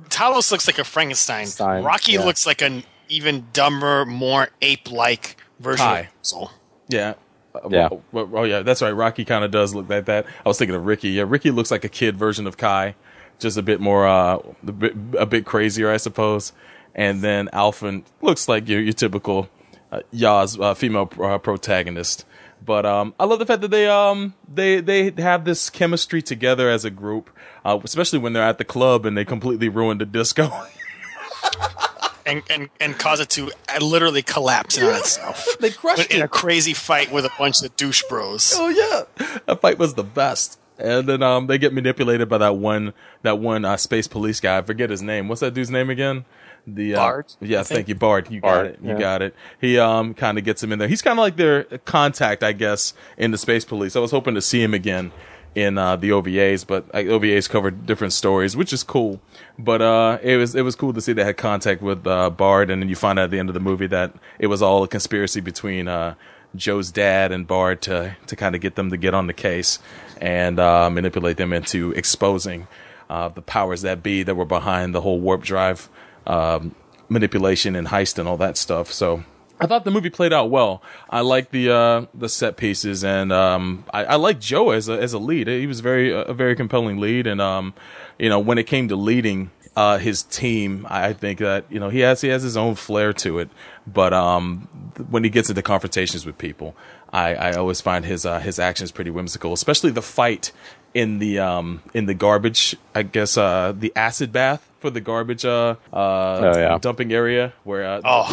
Talos 0.09 0.49
looks 0.51 0.65
like 0.65 0.79
a 0.79 0.83
Frankenstein. 0.83 1.45
Stein, 1.47 1.83
Rocky 1.83 2.13
yeah. 2.13 2.23
looks 2.25 2.47
like 2.47 2.61
an 2.61 2.83
even 3.09 3.45
dumber, 3.53 4.05
more 4.05 4.49
ape-like 4.61 5.37
version 5.59 5.85
Kai. 5.85 5.99
of 5.99 6.05
Hazel. 6.23 6.51
Yeah. 6.87 7.13
Uh, 7.53 7.67
Yeah. 7.69 7.89
Oh, 7.91 8.01
oh, 8.13 8.29
oh, 8.33 8.43
yeah, 8.45 8.61
that's 8.61 8.81
right. 8.81 8.91
Rocky 8.91 9.25
kind 9.25 9.43
of 9.43 9.51
does 9.51 9.75
look 9.75 9.89
like 9.89 10.05
that. 10.05 10.25
I 10.43 10.49
was 10.49 10.57
thinking 10.57 10.75
of 10.75 10.85
Ricky. 10.85 11.09
Yeah, 11.09 11.25
Ricky 11.27 11.51
looks 11.51 11.69
like 11.69 11.83
a 11.83 11.89
kid 11.89 12.17
version 12.17 12.47
of 12.47 12.57
Kai, 12.57 12.95
just 13.39 13.57
a 13.57 13.61
bit 13.61 13.79
more, 13.79 14.07
uh, 14.07 14.37
a 14.65 14.71
bit, 14.71 14.93
a 15.19 15.25
bit 15.27 15.45
crazier, 15.45 15.91
I 15.91 15.97
suppose. 15.97 16.53
And 16.95 17.21
then 17.21 17.49
Alpha 17.53 18.01
looks 18.21 18.47
like 18.47 18.67
your, 18.67 18.81
your 18.81 18.93
typical 18.93 19.49
uh, 19.91 20.01
Yaz 20.13 20.59
uh, 20.61 20.73
female 20.73 21.11
uh, 21.21 21.37
protagonist. 21.37 22.25
But 22.65 22.85
um, 22.85 23.13
I 23.19 23.25
love 23.25 23.39
the 23.39 23.45
fact 23.45 23.61
that 23.61 23.71
they 23.71 23.87
um 23.87 24.35
they 24.51 24.79
they 24.79 25.11
have 25.21 25.43
this 25.43 25.69
chemistry 25.69 26.21
together 26.21 26.69
as 26.69 26.85
a 26.85 26.89
group, 26.89 27.29
uh, 27.65 27.79
especially 27.83 28.19
when 28.19 28.33
they're 28.33 28.43
at 28.43 28.57
the 28.57 28.65
club 28.65 29.05
and 29.05 29.17
they 29.17 29.25
completely 29.25 29.69
ruin 29.69 29.97
the 29.97 30.05
disco. 30.05 30.51
and 32.25 32.41
and 32.49 32.69
and 32.79 32.97
cause 32.97 33.19
it 33.19 33.29
to 33.31 33.51
uh, 33.69 33.83
literally 33.83 34.21
collapse 34.21 34.77
in 34.77 34.85
on 34.85 34.95
itself. 34.95 35.45
they 35.59 35.71
crushed 35.71 36.03
it 36.03 36.11
in 36.11 36.21
it. 36.21 36.23
a 36.23 36.27
crazy 36.27 36.73
fight 36.73 37.11
with 37.11 37.25
a 37.25 37.31
bunch 37.37 37.61
of 37.61 37.75
douche 37.75 38.03
bros. 38.09 38.53
Oh 38.55 38.69
yeah, 38.69 39.27
that 39.45 39.61
fight 39.61 39.77
was 39.77 39.95
the 39.95 40.03
best. 40.03 40.59
And 40.79 41.07
then 41.07 41.21
um, 41.21 41.47
they 41.47 41.59
get 41.59 41.71
manipulated 41.71 42.29
by 42.29 42.39
that 42.39 42.55
one 42.55 42.93
that 43.21 43.39
one 43.39 43.65
uh, 43.65 43.77
space 43.77 44.07
police 44.07 44.39
guy. 44.39 44.57
I 44.57 44.61
forget 44.61 44.89
his 44.89 45.01
name. 45.01 45.27
What's 45.27 45.41
that 45.41 45.53
dude's 45.53 45.69
name 45.69 45.89
again? 45.89 46.25
The 46.65 46.95
uh, 46.95 46.97
Bard, 46.97 47.25
Yeah, 47.41 47.63
thank 47.63 47.89
you, 47.89 47.95
Bard. 47.95 48.31
You 48.31 48.39
got 48.39 48.65
it. 48.65 48.79
You 48.81 48.91
yeah. 48.91 48.99
got 48.99 49.21
it. 49.21 49.35
He 49.59 49.77
um 49.77 50.13
kind 50.13 50.37
of 50.37 50.45
gets 50.45 50.63
him 50.63 50.71
in 50.71 50.79
there. 50.79 50.87
He's 50.87 51.01
kind 51.01 51.19
of 51.19 51.23
like 51.23 51.35
their 51.35 51.63
contact, 51.79 52.43
I 52.43 52.53
guess, 52.53 52.93
in 53.17 53.31
the 53.31 53.37
space 53.37 53.65
police. 53.65 53.95
I 53.95 53.99
was 53.99 54.11
hoping 54.11 54.35
to 54.35 54.41
see 54.41 54.61
him 54.61 54.73
again 54.73 55.11
in 55.55 55.77
uh, 55.77 55.95
the 55.95 56.09
OVAs, 56.09 56.65
but 56.65 56.85
uh, 56.93 56.99
OVAs 56.99 57.49
covered 57.49 57.85
different 57.85 58.13
stories, 58.13 58.55
which 58.57 58.73
is 58.73 58.83
cool. 58.83 59.21
But 59.59 59.81
uh, 59.81 60.19
it 60.21 60.37
was 60.37 60.55
it 60.55 60.61
was 60.61 60.75
cool 60.75 60.93
to 60.93 61.01
see 61.01 61.13
they 61.13 61.23
had 61.23 61.37
contact 61.37 61.81
with 61.81 62.07
uh, 62.07 62.29
Bard, 62.29 62.69
and 62.69 62.81
then 62.81 62.89
you 62.89 62.95
find 62.95 63.19
out 63.19 63.25
at 63.25 63.31
the 63.31 63.39
end 63.39 63.49
of 63.49 63.53
the 63.53 63.59
movie 63.59 63.87
that 63.87 64.13
it 64.39 64.47
was 64.47 64.61
all 64.61 64.83
a 64.83 64.87
conspiracy 64.87 65.41
between 65.41 65.87
uh, 65.87 66.15
Joe's 66.55 66.91
dad 66.91 67.31
and 67.31 67.45
Bard 67.45 67.81
to 67.83 68.15
to 68.27 68.35
kind 68.35 68.55
of 68.55 68.61
get 68.61 68.75
them 68.75 68.89
to 68.89 68.97
get 68.97 69.13
on 69.13 69.27
the 69.27 69.33
case 69.33 69.79
and 70.19 70.59
uh, 70.59 70.89
manipulate 70.89 71.37
them 71.37 71.53
into 71.53 71.91
exposing 71.91 72.67
uh, 73.09 73.29
the 73.29 73.41
powers 73.41 73.81
that 73.81 74.01
be 74.01 74.23
that 74.23 74.35
were 74.35 74.45
behind 74.45 74.95
the 74.95 75.01
whole 75.01 75.19
warp 75.19 75.43
drive 75.43 75.89
um, 76.27 76.75
manipulation 77.09 77.75
and 77.75 77.87
heist 77.87 78.17
and 78.17 78.27
all 78.27 78.37
that 78.37 78.57
stuff. 78.57 78.91
So 78.91 79.23
I 79.59 79.67
thought 79.67 79.85
the 79.85 79.91
movie 79.91 80.09
played 80.09 80.33
out 80.33 80.49
well. 80.49 80.81
I 81.09 81.21
like 81.21 81.51
the 81.51 81.71
uh, 81.71 82.05
the 82.13 82.27
set 82.27 82.57
pieces, 82.57 83.03
and 83.03 83.31
um, 83.31 83.85
I, 83.93 84.05
I 84.05 84.15
like 84.15 84.39
Joe 84.39 84.71
as 84.71 84.89
a 84.89 84.93
as 84.93 85.13
a 85.13 85.19
lead. 85.19 85.47
He 85.47 85.67
was 85.67 85.79
very 85.79 86.11
a 86.11 86.33
very 86.33 86.55
compelling 86.55 86.99
lead, 86.99 87.27
and 87.27 87.39
um, 87.39 87.73
you 88.17 88.29
know 88.29 88.39
when 88.39 88.57
it 88.57 88.65
came 88.65 88.87
to 88.89 88.95
leading 88.95 89.51
uh, 89.75 89.99
his 89.99 90.23
team, 90.23 90.85
I 90.89 91.13
think 91.13 91.39
that 91.39 91.65
you 91.69 91.79
know 91.79 91.89
he 91.89 91.99
has 91.99 92.21
he 92.21 92.27
has 92.29 92.43
his 92.43 92.57
own 92.57 92.75
flair 92.75 93.13
to 93.13 93.39
it. 93.39 93.49
But 93.87 94.11
um, 94.11 94.67
when 95.09 95.23
he 95.23 95.29
gets 95.29 95.49
into 95.49 95.61
confrontations 95.61 96.25
with 96.25 96.37
people, 96.37 96.75
I, 97.11 97.35
I 97.35 97.53
always 97.53 97.79
find 97.79 98.05
his 98.05 98.25
uh, 98.25 98.39
his 98.39 98.59
actions 98.59 98.91
pretty 98.91 99.11
whimsical, 99.11 99.53
especially 99.53 99.91
the 99.91 100.01
fight 100.01 100.51
in 100.93 101.19
the 101.19 101.39
um 101.39 101.81
in 101.93 102.05
the 102.05 102.13
garbage. 102.13 102.75
I 102.93 103.03
guess 103.03 103.37
uh 103.37 103.73
the 103.77 103.93
acid 103.95 104.31
bath 104.31 104.69
for 104.83 104.89
the 104.89 104.99
garbage 104.99 105.45
uh 105.45 105.75
uh 105.93 106.53
yeah. 106.57 106.77
dumping 106.77 107.13
area 107.13 107.53
where 107.63 107.85
uh, 107.85 108.01
Oh, 108.03 108.25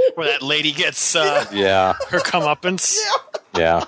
where 0.14 0.28
that 0.28 0.42
lady 0.42 0.70
gets 0.70 1.16
uh, 1.16 1.44
Yeah, 1.52 1.94
her 2.10 2.20
comeuppance 2.20 2.96
yeah. 3.56 3.84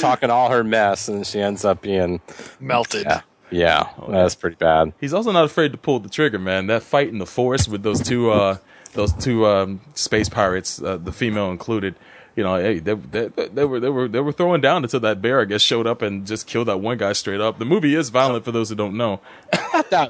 Talking 0.00 0.30
all 0.30 0.48
her 0.50 0.64
mess, 0.64 1.08
and 1.08 1.26
she 1.26 1.38
ends 1.40 1.64
up 1.66 1.82
being 1.82 2.20
melted. 2.60 3.04
yeah, 3.04 3.20
yeah. 3.50 3.90
That's 4.08 4.34
pretty 4.34 4.56
bad. 4.56 4.94
He's 5.00 5.12
also 5.12 5.32
not 5.32 5.44
afraid 5.44 5.72
to 5.72 5.78
pull 5.78 5.98
the 6.00 6.08
trigger, 6.08 6.38
man. 6.38 6.68
That 6.68 6.82
fight 6.82 7.08
in 7.08 7.18
the 7.18 7.26
forest 7.26 7.68
with 7.68 7.82
those 7.82 8.00
two, 8.00 8.30
uh, 8.30 8.56
those 8.94 9.12
two 9.12 9.46
um, 9.46 9.80
space 9.94 10.28
pirates, 10.30 10.80
uh, 10.80 10.96
the 10.96 11.12
female 11.12 11.50
included. 11.50 11.94
You 12.40 12.44
know, 12.44 12.56
hey, 12.56 12.78
they, 12.78 12.94
they, 12.94 13.26
they 13.48 13.64
were 13.66 13.78
they 13.80 13.90
were 13.90 14.08
they 14.08 14.20
were 14.20 14.32
throwing 14.32 14.62
down 14.62 14.82
until 14.82 15.00
that 15.00 15.20
bear, 15.20 15.42
I 15.42 15.44
guess, 15.44 15.60
showed 15.60 15.86
up 15.86 16.00
and 16.00 16.26
just 16.26 16.46
killed 16.46 16.68
that 16.68 16.78
one 16.78 16.96
guy 16.96 17.12
straight 17.12 17.38
up. 17.38 17.58
The 17.58 17.66
movie 17.66 17.94
is 17.94 18.08
violent 18.08 18.46
for 18.46 18.50
those 18.50 18.70
who 18.70 18.76
don't 18.76 18.96
know. 18.96 19.20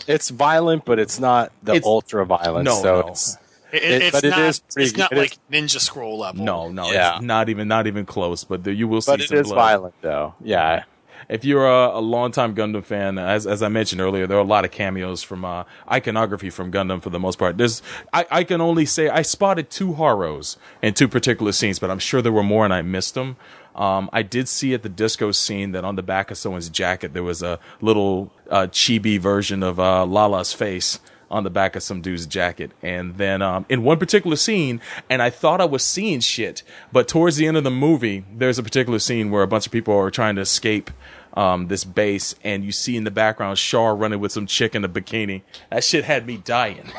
It's 0.07 0.31
violent, 0.31 0.85
but 0.85 1.01
it's 1.01 1.19
not 1.19 1.51
the 1.65 1.73
It's- 1.73 1.85
ultra 1.86 2.24
violence. 2.24 2.66
No, 2.66 2.81
so 2.82 3.01
no. 3.01 3.09
it's 3.09 3.36
It, 3.73 3.82
It- 3.82 4.02
it's 4.02 4.20
but 4.20 4.28
not. 4.31 4.39
is 4.39 4.61
pretty- 4.61 4.89
it's 4.90 4.97
not 4.97 5.11
it 5.11 5.19
is- 5.19 5.20
like 5.23 5.39
Ninja 5.51 5.81
Scroll 5.81 6.19
level. 6.20 6.44
No, 6.44 6.69
no, 6.70 6.89
Yeah. 6.93 7.16
it's 7.16 7.24
not 7.24 7.48
even 7.48 7.66
not 7.66 7.89
even 7.89 8.07
close. 8.07 8.44
But 8.44 8.62
the, 8.62 8.73
you 8.73 8.86
will 8.86 9.01
see 9.01 9.11
but 9.11 9.20
it 9.23 9.28
some 9.28 9.39
is 9.39 9.47
blood. 9.48 9.57
violent 9.57 9.94
though. 10.01 10.35
Yeah. 10.40 10.85
If 11.31 11.44
you're 11.44 11.66
a, 11.66 11.98
a 11.98 12.01
longtime 12.01 12.57
Gundam 12.57 12.85
fan, 12.85 13.16
as 13.16 13.47
as 13.47 13.62
I 13.62 13.69
mentioned 13.69 14.01
earlier, 14.01 14.27
there 14.27 14.36
are 14.36 14.43
a 14.43 14.44
lot 14.44 14.65
of 14.65 14.73
cameos 14.73 15.23
from 15.23 15.44
uh, 15.44 15.62
iconography 15.90 16.51
from 16.51 16.73
Gundam 16.73 17.01
for 17.01 17.11
the 17.11 17.20
most 17.20 17.39
part. 17.39 17.57
There's 17.57 17.82
I, 18.12 18.27
I 18.31 18.44
can 18.44 18.61
only 18.61 18.85
say 18.85 19.09
I 19.09 19.23
spotted 19.23 19.70
two 19.70 19.94
Haros 19.94 20.57
in 20.82 20.94
two 20.94 21.07
particular 21.07 21.52
scenes, 21.52 21.78
but 21.78 21.89
I'm 21.89 22.01
sure 22.01 22.20
there 22.20 22.32
were 22.32 22.43
more 22.43 22.65
and 22.65 22.74
I 22.74 22.82
missed 22.82 23.15
them. 23.15 23.36
Um, 23.77 24.11
I 24.12 24.23
did 24.23 24.48
see 24.48 24.74
at 24.74 24.82
the 24.82 24.89
disco 24.89 25.31
scene 25.31 25.70
that 25.73 25.85
on 25.85 25.94
the 25.94 26.02
back 26.02 26.32
of 26.32 26.36
someone's 26.36 26.69
jacket 26.69 27.15
there 27.15 27.23
was 27.23 27.43
a 27.43 27.61
little 27.81 28.32
uh, 28.51 28.66
chibi 28.66 29.16
version 29.16 29.62
of 29.62 29.78
uh, 29.78 30.05
Lalah's 30.05 30.52
face 30.52 30.98
on 31.31 31.44
the 31.44 31.51
back 31.51 31.77
of 31.77 31.82
some 31.82 32.01
dude's 32.01 32.27
jacket. 32.27 32.73
And 32.82 33.16
then 33.16 33.40
um, 33.40 33.65
in 33.69 33.85
one 33.85 33.98
particular 33.98 34.36
scene, 34.36 34.81
and 35.09 35.23
I 35.23 35.31
thought 35.31 35.61
I 35.61 35.65
was 35.65 35.85
seeing 35.85 36.20
shit, 36.20 36.62
but 36.93 37.07
towards 37.07 37.36
the 37.36 37.47
end 37.47 37.57
of 37.57 37.65
the 37.65 37.70
movie, 37.70 38.24
there's 38.35 38.59
a 38.59 38.62
particular 38.62 38.98
scene 38.98 39.31
where 39.31 39.43
a 39.43 39.47
bunch 39.47 39.66
of 39.66 39.73
people 39.73 39.97
are 39.97 40.11
trying 40.11 40.35
to 40.35 40.40
escape 40.40 40.90
um, 41.35 41.69
this 41.69 41.85
base, 41.85 42.35
and 42.44 42.65
you 42.65 42.73
see 42.73 42.97
in 42.97 43.05
the 43.05 43.11
background 43.11 43.57
Char 43.57 43.94
running 43.94 44.20
with 44.20 44.32
some 44.32 44.47
chick 44.47 44.74
in 44.74 44.85
a 44.85 44.89
bikini. 44.89 45.43
That 45.70 45.85
shit 45.85 46.05
had 46.05 46.27
me 46.27 46.39
dying. 46.39 46.90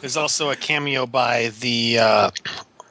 There's 0.00 0.16
also 0.16 0.50
a 0.50 0.56
cameo 0.56 1.06
by 1.06 1.48
the 1.60 1.98
uh, 1.98 2.30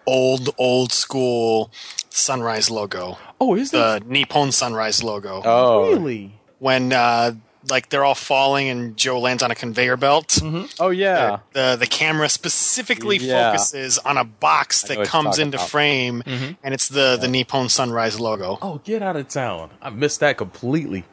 old 0.06 0.50
old 0.58 0.92
school 0.92 1.72
Sunrise 2.10 2.70
logo. 2.70 3.18
Oh, 3.40 3.56
is 3.56 3.72
the 3.72 4.02
Nippon 4.06 4.52
Sunrise 4.52 5.04
logo? 5.04 5.42
Oh, 5.46 5.92
really? 5.94 6.34
When 6.60 6.92
uh, 6.92 7.34
like 7.70 7.90
they're 7.90 8.04
all 8.06 8.16
falling 8.16 8.70
and 8.70 8.98
Joe 8.98 9.20
lands 9.20 9.44
on 9.44 9.52
a 9.52 9.56
conveyor 9.56 9.98
belt. 9.98 10.40
Oh 10.80 10.90
yeah. 10.90 11.40
The 11.54 11.76
the 11.80 11.88
camera 11.88 12.30
specifically 12.30 13.18
Yeah. 13.18 13.52
focuses 13.52 13.98
on 14.00 14.18
a 14.18 14.24
box 14.24 14.84
that 14.84 15.06
comes 15.08 15.40
into 15.40 15.58
about. 15.58 15.70
frame, 15.70 16.24
Mhm. 16.26 16.58
and 16.64 16.74
it's 16.74 16.88
the 16.90 17.18
the 17.20 17.28
Nippon 17.28 17.70
Sunrise 17.70 18.20
logo. 18.20 18.58
Oh, 18.62 18.80
get 18.84 19.02
out 19.02 19.16
of 19.16 19.28
town! 19.28 19.70
I 19.82 19.90
missed 19.90 20.20
that 20.22 20.38
completely. 20.38 21.04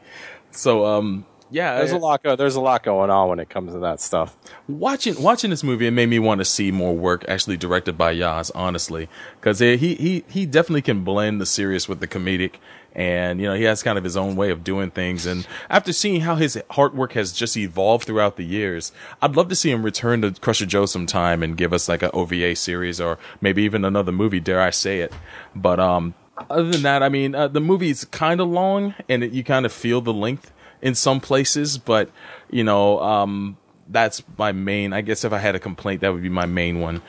So, 0.51 0.85
um, 0.85 1.25
yeah, 1.51 1.77
There's 1.77 1.93
I- 1.93 1.97
a 1.97 1.99
lot. 1.99 2.23
Go, 2.23 2.35
there's 2.35 2.55
a 2.55 2.61
lot 2.61 2.83
going 2.83 3.09
on 3.09 3.29
when 3.29 3.39
it 3.39 3.49
comes 3.49 3.73
to 3.73 3.79
that 3.79 4.01
stuff. 4.01 4.35
watching 4.67 5.21
watching 5.21 5.49
this 5.49 5.63
movie, 5.63 5.87
it 5.87 5.91
made 5.91 6.09
me 6.09 6.19
want 6.19 6.39
to 6.39 6.45
see 6.45 6.71
more 6.71 6.95
work 6.95 7.23
actually 7.27 7.57
directed 7.57 7.97
by 7.97 8.13
Yaz. 8.15 8.51
Honestly, 8.55 9.07
because 9.39 9.59
he 9.59 9.75
he 9.77 10.23
he 10.27 10.45
definitely 10.45 10.81
can 10.81 11.03
blend 11.03 11.39
the 11.39 11.45
serious 11.45 11.87
with 11.87 11.99
the 11.99 12.07
comedic, 12.07 12.55
and 12.93 13.39
you 13.39 13.47
know 13.47 13.53
he 13.55 13.63
has 13.63 13.83
kind 13.83 13.97
of 13.97 14.03
his 14.03 14.17
own 14.17 14.35
way 14.35 14.49
of 14.49 14.63
doing 14.63 14.89
things. 14.91 15.25
And 15.25 15.47
after 15.69 15.93
seeing 15.93 16.21
how 16.21 16.35
his 16.35 16.55
artwork 16.71 17.11
has 17.13 17.31
just 17.31 17.55
evolved 17.57 18.05
throughout 18.05 18.37
the 18.37 18.45
years, 18.45 18.91
I'd 19.21 19.35
love 19.35 19.49
to 19.49 19.55
see 19.55 19.71
him 19.71 19.83
return 19.83 20.21
to 20.23 20.31
Crusher 20.31 20.65
Joe 20.65 20.85
sometime 20.85 21.43
and 21.43 21.55
give 21.57 21.73
us 21.73 21.87
like 21.87 22.01
an 22.01 22.11
OVA 22.13 22.55
series 22.55 22.99
or 22.99 23.17
maybe 23.41 23.63
even 23.63 23.85
another 23.85 24.11
movie. 24.11 24.39
Dare 24.39 24.61
I 24.61 24.71
say 24.71 24.99
it? 25.01 25.13
But 25.55 25.79
um, 25.79 26.15
other 26.49 26.69
than 26.69 26.81
that, 26.83 27.03
I 27.03 27.09
mean, 27.09 27.33
uh, 27.35 27.47
the 27.47 27.61
movie's 27.61 28.03
kind 28.05 28.41
of 28.41 28.47
long, 28.49 28.93
and 29.07 29.23
it, 29.23 29.31
you 29.31 29.43
kind 29.43 29.65
of 29.65 29.71
feel 29.71 30.01
the 30.01 30.11
length 30.13 30.51
in 30.81 30.95
some 30.95 31.19
places, 31.19 31.77
but 31.77 32.09
you 32.49 32.63
know, 32.63 32.99
um, 32.99 33.57
that's 33.87 34.23
my 34.37 34.51
main. 34.51 34.93
I 34.93 35.01
guess 35.01 35.23
if 35.23 35.33
I 35.33 35.37
had 35.37 35.55
a 35.55 35.59
complaint, 35.59 36.01
that 36.01 36.11
would 36.11 36.23
be 36.23 36.29
my 36.29 36.45
main 36.45 36.79
one. 36.79 37.01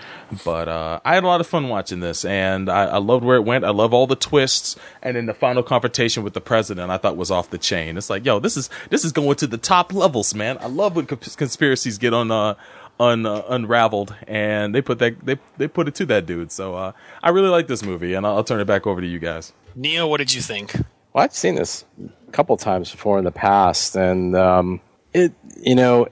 But 0.44 0.68
uh, 0.68 1.00
I 1.04 1.14
had 1.14 1.24
a 1.24 1.26
lot 1.26 1.40
of 1.40 1.46
fun 1.46 1.68
watching 1.68 2.00
this, 2.00 2.24
and 2.24 2.68
I, 2.68 2.84
I 2.84 2.98
loved 2.98 3.24
where 3.24 3.36
it 3.36 3.42
went. 3.42 3.64
I 3.64 3.70
love 3.70 3.94
all 3.94 4.06
the 4.06 4.16
twists, 4.16 4.76
and 5.02 5.16
then 5.16 5.26
the 5.26 5.34
final 5.34 5.62
confrontation 5.62 6.22
with 6.22 6.34
the 6.34 6.40
president, 6.40 6.90
I 6.90 6.98
thought 6.98 7.16
was 7.16 7.30
off 7.30 7.50
the 7.50 7.58
chain. 7.58 7.96
It's 7.96 8.10
like, 8.10 8.24
yo, 8.24 8.38
this 8.38 8.56
is 8.56 8.68
this 8.90 9.04
is 9.04 9.12
going 9.12 9.36
to 9.36 9.46
the 9.46 9.58
top 9.58 9.92
levels, 9.92 10.34
man. 10.34 10.58
I 10.60 10.66
love 10.66 10.96
when 10.96 11.06
cons- 11.06 11.36
conspiracies 11.36 11.98
get 11.98 12.14
on. 12.14 12.30
Uh, 12.30 12.54
Un, 12.98 13.26
uh, 13.26 13.42
unraveled 13.50 14.14
and 14.26 14.74
they 14.74 14.80
put 14.80 14.98
that 15.00 15.22
they 15.22 15.36
they 15.58 15.68
put 15.68 15.86
it 15.86 15.94
to 15.96 16.06
that 16.06 16.24
dude 16.24 16.50
so 16.50 16.74
uh, 16.74 16.92
I 17.22 17.28
really 17.28 17.50
like 17.50 17.66
this 17.66 17.82
movie 17.82 18.14
and 18.14 18.26
I'll, 18.26 18.36
I'll 18.36 18.42
turn 18.42 18.58
it 18.58 18.64
back 18.64 18.86
over 18.86 19.02
to 19.02 19.06
you 19.06 19.18
guys 19.18 19.52
Neo, 19.74 20.06
what 20.06 20.16
did 20.16 20.32
you 20.32 20.40
think? 20.40 20.74
Well, 21.16 21.24
I've 21.24 21.32
seen 21.32 21.54
this 21.54 21.82
a 22.28 22.30
couple 22.30 22.54
times 22.58 22.90
before 22.90 23.18
in 23.18 23.24
the 23.24 23.32
past, 23.32 23.96
and 23.96 24.36
um, 24.36 24.82
it, 25.14 25.32
you 25.58 25.74
know, 25.74 26.08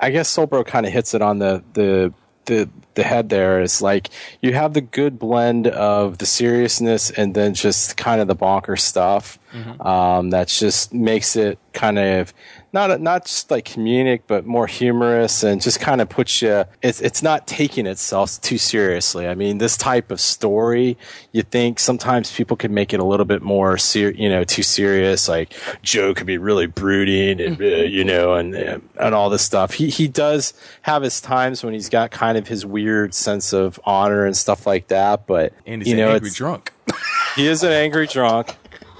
I 0.00 0.10
guess 0.10 0.34
Soulbro 0.34 0.66
kind 0.66 0.84
of 0.84 0.92
hits 0.92 1.14
it 1.14 1.22
on 1.22 1.38
the 1.38 1.62
the 1.74 2.12
the 2.46 2.68
the 2.94 3.04
head. 3.04 3.28
There 3.28 3.62
is 3.62 3.80
like 3.80 4.08
you 4.40 4.52
have 4.52 4.72
the 4.72 4.80
good 4.80 5.16
blend 5.16 5.68
of 5.68 6.18
the 6.18 6.26
seriousness 6.26 7.12
and 7.12 7.36
then 7.36 7.54
just 7.54 7.96
kind 7.96 8.20
of 8.20 8.26
the 8.26 8.34
bonker 8.34 8.74
stuff. 8.74 9.38
Um, 9.80 10.30
that 10.30 10.48
just 10.48 10.92
makes 10.92 11.36
it 11.36 11.60
kind 11.72 12.00
of 12.00 12.34
not 12.72 13.00
not 13.00 13.26
just 13.26 13.50
like 13.50 13.66
comedic, 13.66 14.22
but 14.26 14.46
more 14.46 14.66
humorous 14.66 15.42
and 15.42 15.60
just 15.60 15.78
kind 15.80 16.00
of 16.00 16.08
puts 16.08 16.40
you. 16.40 16.64
It's 16.82 17.00
it's 17.00 17.22
not 17.22 17.46
taking 17.46 17.86
itself 17.86 18.40
too 18.40 18.58
seriously. 18.58 19.28
I 19.28 19.34
mean, 19.34 19.58
this 19.58 19.76
type 19.76 20.10
of 20.10 20.20
story, 20.20 20.96
you 21.32 21.42
think 21.42 21.78
sometimes 21.78 22.34
people 22.34 22.56
could 22.56 22.70
make 22.70 22.94
it 22.94 23.00
a 23.00 23.04
little 23.04 23.26
bit 23.26 23.42
more 23.42 23.76
ser- 23.76 24.12
you 24.12 24.28
know, 24.28 24.42
too 24.44 24.62
serious. 24.62 25.28
Like 25.28 25.52
Joe 25.82 26.14
could 26.14 26.26
be 26.26 26.38
really 26.38 26.66
brooding 26.66 27.40
and 27.40 27.60
uh, 27.60 27.64
you 27.64 28.04
know, 28.04 28.34
and 28.34 28.54
and 28.54 29.14
all 29.14 29.28
this 29.28 29.42
stuff. 29.42 29.74
He 29.74 29.90
he 29.90 30.08
does 30.08 30.54
have 30.82 31.02
his 31.02 31.20
times 31.20 31.62
when 31.62 31.74
he's 31.74 31.88
got 31.90 32.10
kind 32.10 32.38
of 32.38 32.48
his 32.48 32.64
weird 32.64 33.12
sense 33.12 33.52
of 33.52 33.78
honor 33.84 34.24
and 34.24 34.36
stuff 34.36 34.66
like 34.66 34.88
that. 34.88 35.26
But 35.26 35.52
and 35.66 35.82
he's 35.82 35.88
you 35.92 35.98
an 36.00 36.06
know, 36.06 36.12
angry 36.14 36.28
it's- 36.28 36.34
drunk 36.36 36.72
he 37.36 37.46
is 37.46 37.62
an 37.62 37.72
angry 37.72 38.06
drunk 38.06 38.56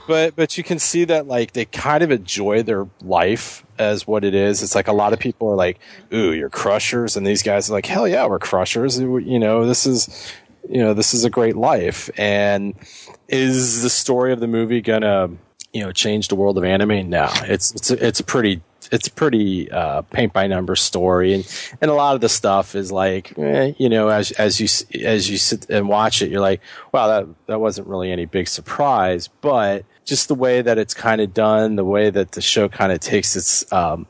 but 0.06 0.36
but 0.36 0.56
you 0.58 0.64
can 0.64 0.78
see 0.78 1.04
that 1.04 1.26
like 1.26 1.52
they 1.52 1.64
kind 1.64 2.02
of 2.02 2.10
enjoy 2.10 2.62
their 2.62 2.86
life 3.02 3.64
as 3.78 4.06
what 4.06 4.24
it 4.24 4.34
is. 4.34 4.62
It's 4.62 4.74
like 4.74 4.88
a 4.88 4.92
lot 4.92 5.12
of 5.12 5.18
people 5.18 5.50
are 5.50 5.56
like 5.56 5.78
ooh 6.12 6.32
you're 6.32 6.50
crushers 6.50 7.16
and 7.16 7.26
these 7.26 7.42
guys 7.42 7.70
are 7.70 7.72
like 7.72 7.86
hell 7.86 8.06
yeah 8.08 8.26
we're 8.26 8.38
crushers. 8.38 8.98
You 8.98 9.38
know 9.38 9.66
this 9.66 9.86
is 9.86 10.32
you 10.68 10.78
know 10.78 10.94
this 10.94 11.14
is 11.14 11.24
a 11.24 11.30
great 11.30 11.56
life. 11.56 12.10
And 12.16 12.74
is 13.28 13.82
the 13.82 13.90
story 13.90 14.32
of 14.32 14.40
the 14.40 14.48
movie 14.48 14.80
gonna 14.80 15.30
you 15.72 15.82
know 15.82 15.92
change 15.92 16.28
the 16.28 16.36
world 16.36 16.58
of 16.58 16.64
anime? 16.64 17.08
No. 17.08 17.28
It's 17.44 17.74
it's 17.74 17.90
a, 17.90 18.06
it's 18.06 18.20
a 18.20 18.24
pretty 18.24 18.62
it's 18.90 19.08
a 19.08 19.10
pretty 19.10 19.70
uh, 19.70 20.02
paint 20.02 20.32
by 20.34 20.46
number 20.46 20.76
story, 20.76 21.32
and 21.32 21.74
and 21.80 21.90
a 21.90 21.94
lot 21.94 22.14
of 22.14 22.20
the 22.20 22.28
stuff 22.28 22.74
is 22.74 22.92
like, 22.92 23.36
eh, 23.38 23.72
you 23.78 23.88
know, 23.88 24.08
as 24.08 24.32
as 24.32 24.60
you 24.60 24.68
as 25.00 25.30
you 25.30 25.38
sit 25.38 25.70
and 25.70 25.88
watch 25.88 26.20
it, 26.20 26.30
you're 26.30 26.40
like, 26.40 26.60
wow, 26.92 27.06
that 27.08 27.26
that 27.46 27.60
wasn't 27.60 27.86
really 27.86 28.12
any 28.12 28.26
big 28.26 28.48
surprise, 28.48 29.28
but 29.40 29.84
just 30.04 30.28
the 30.28 30.34
way 30.34 30.62
that 30.62 30.78
it's 30.78 30.94
kind 30.94 31.20
of 31.20 31.32
done, 31.32 31.76
the 31.76 31.84
way 31.84 32.10
that 32.10 32.32
the 32.32 32.40
show 32.40 32.68
kind 32.68 32.92
of 32.92 33.00
takes 33.00 33.36
its 33.36 33.70
um, 33.72 34.06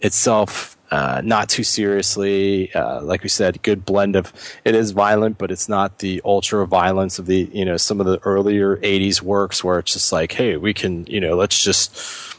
itself 0.00 0.76
uh, 0.92 1.22
not 1.24 1.48
too 1.48 1.64
seriously. 1.64 2.72
Uh, 2.74 3.00
like 3.00 3.22
we 3.22 3.28
said, 3.30 3.62
good 3.62 3.86
blend 3.86 4.14
of 4.14 4.30
it 4.62 4.74
is 4.74 4.90
violent, 4.90 5.38
but 5.38 5.50
it's 5.50 5.66
not 5.66 6.00
the 6.00 6.20
ultra 6.22 6.66
violence 6.66 7.18
of 7.18 7.24
the 7.24 7.48
you 7.50 7.64
know 7.64 7.78
some 7.78 7.98
of 7.98 8.04
the 8.04 8.18
earlier 8.24 8.76
'80s 8.76 9.22
works 9.22 9.64
where 9.64 9.78
it's 9.78 9.94
just 9.94 10.12
like, 10.12 10.32
hey, 10.32 10.58
we 10.58 10.74
can 10.74 11.06
you 11.06 11.18
know 11.18 11.34
let's 11.34 11.64
just 11.64 11.96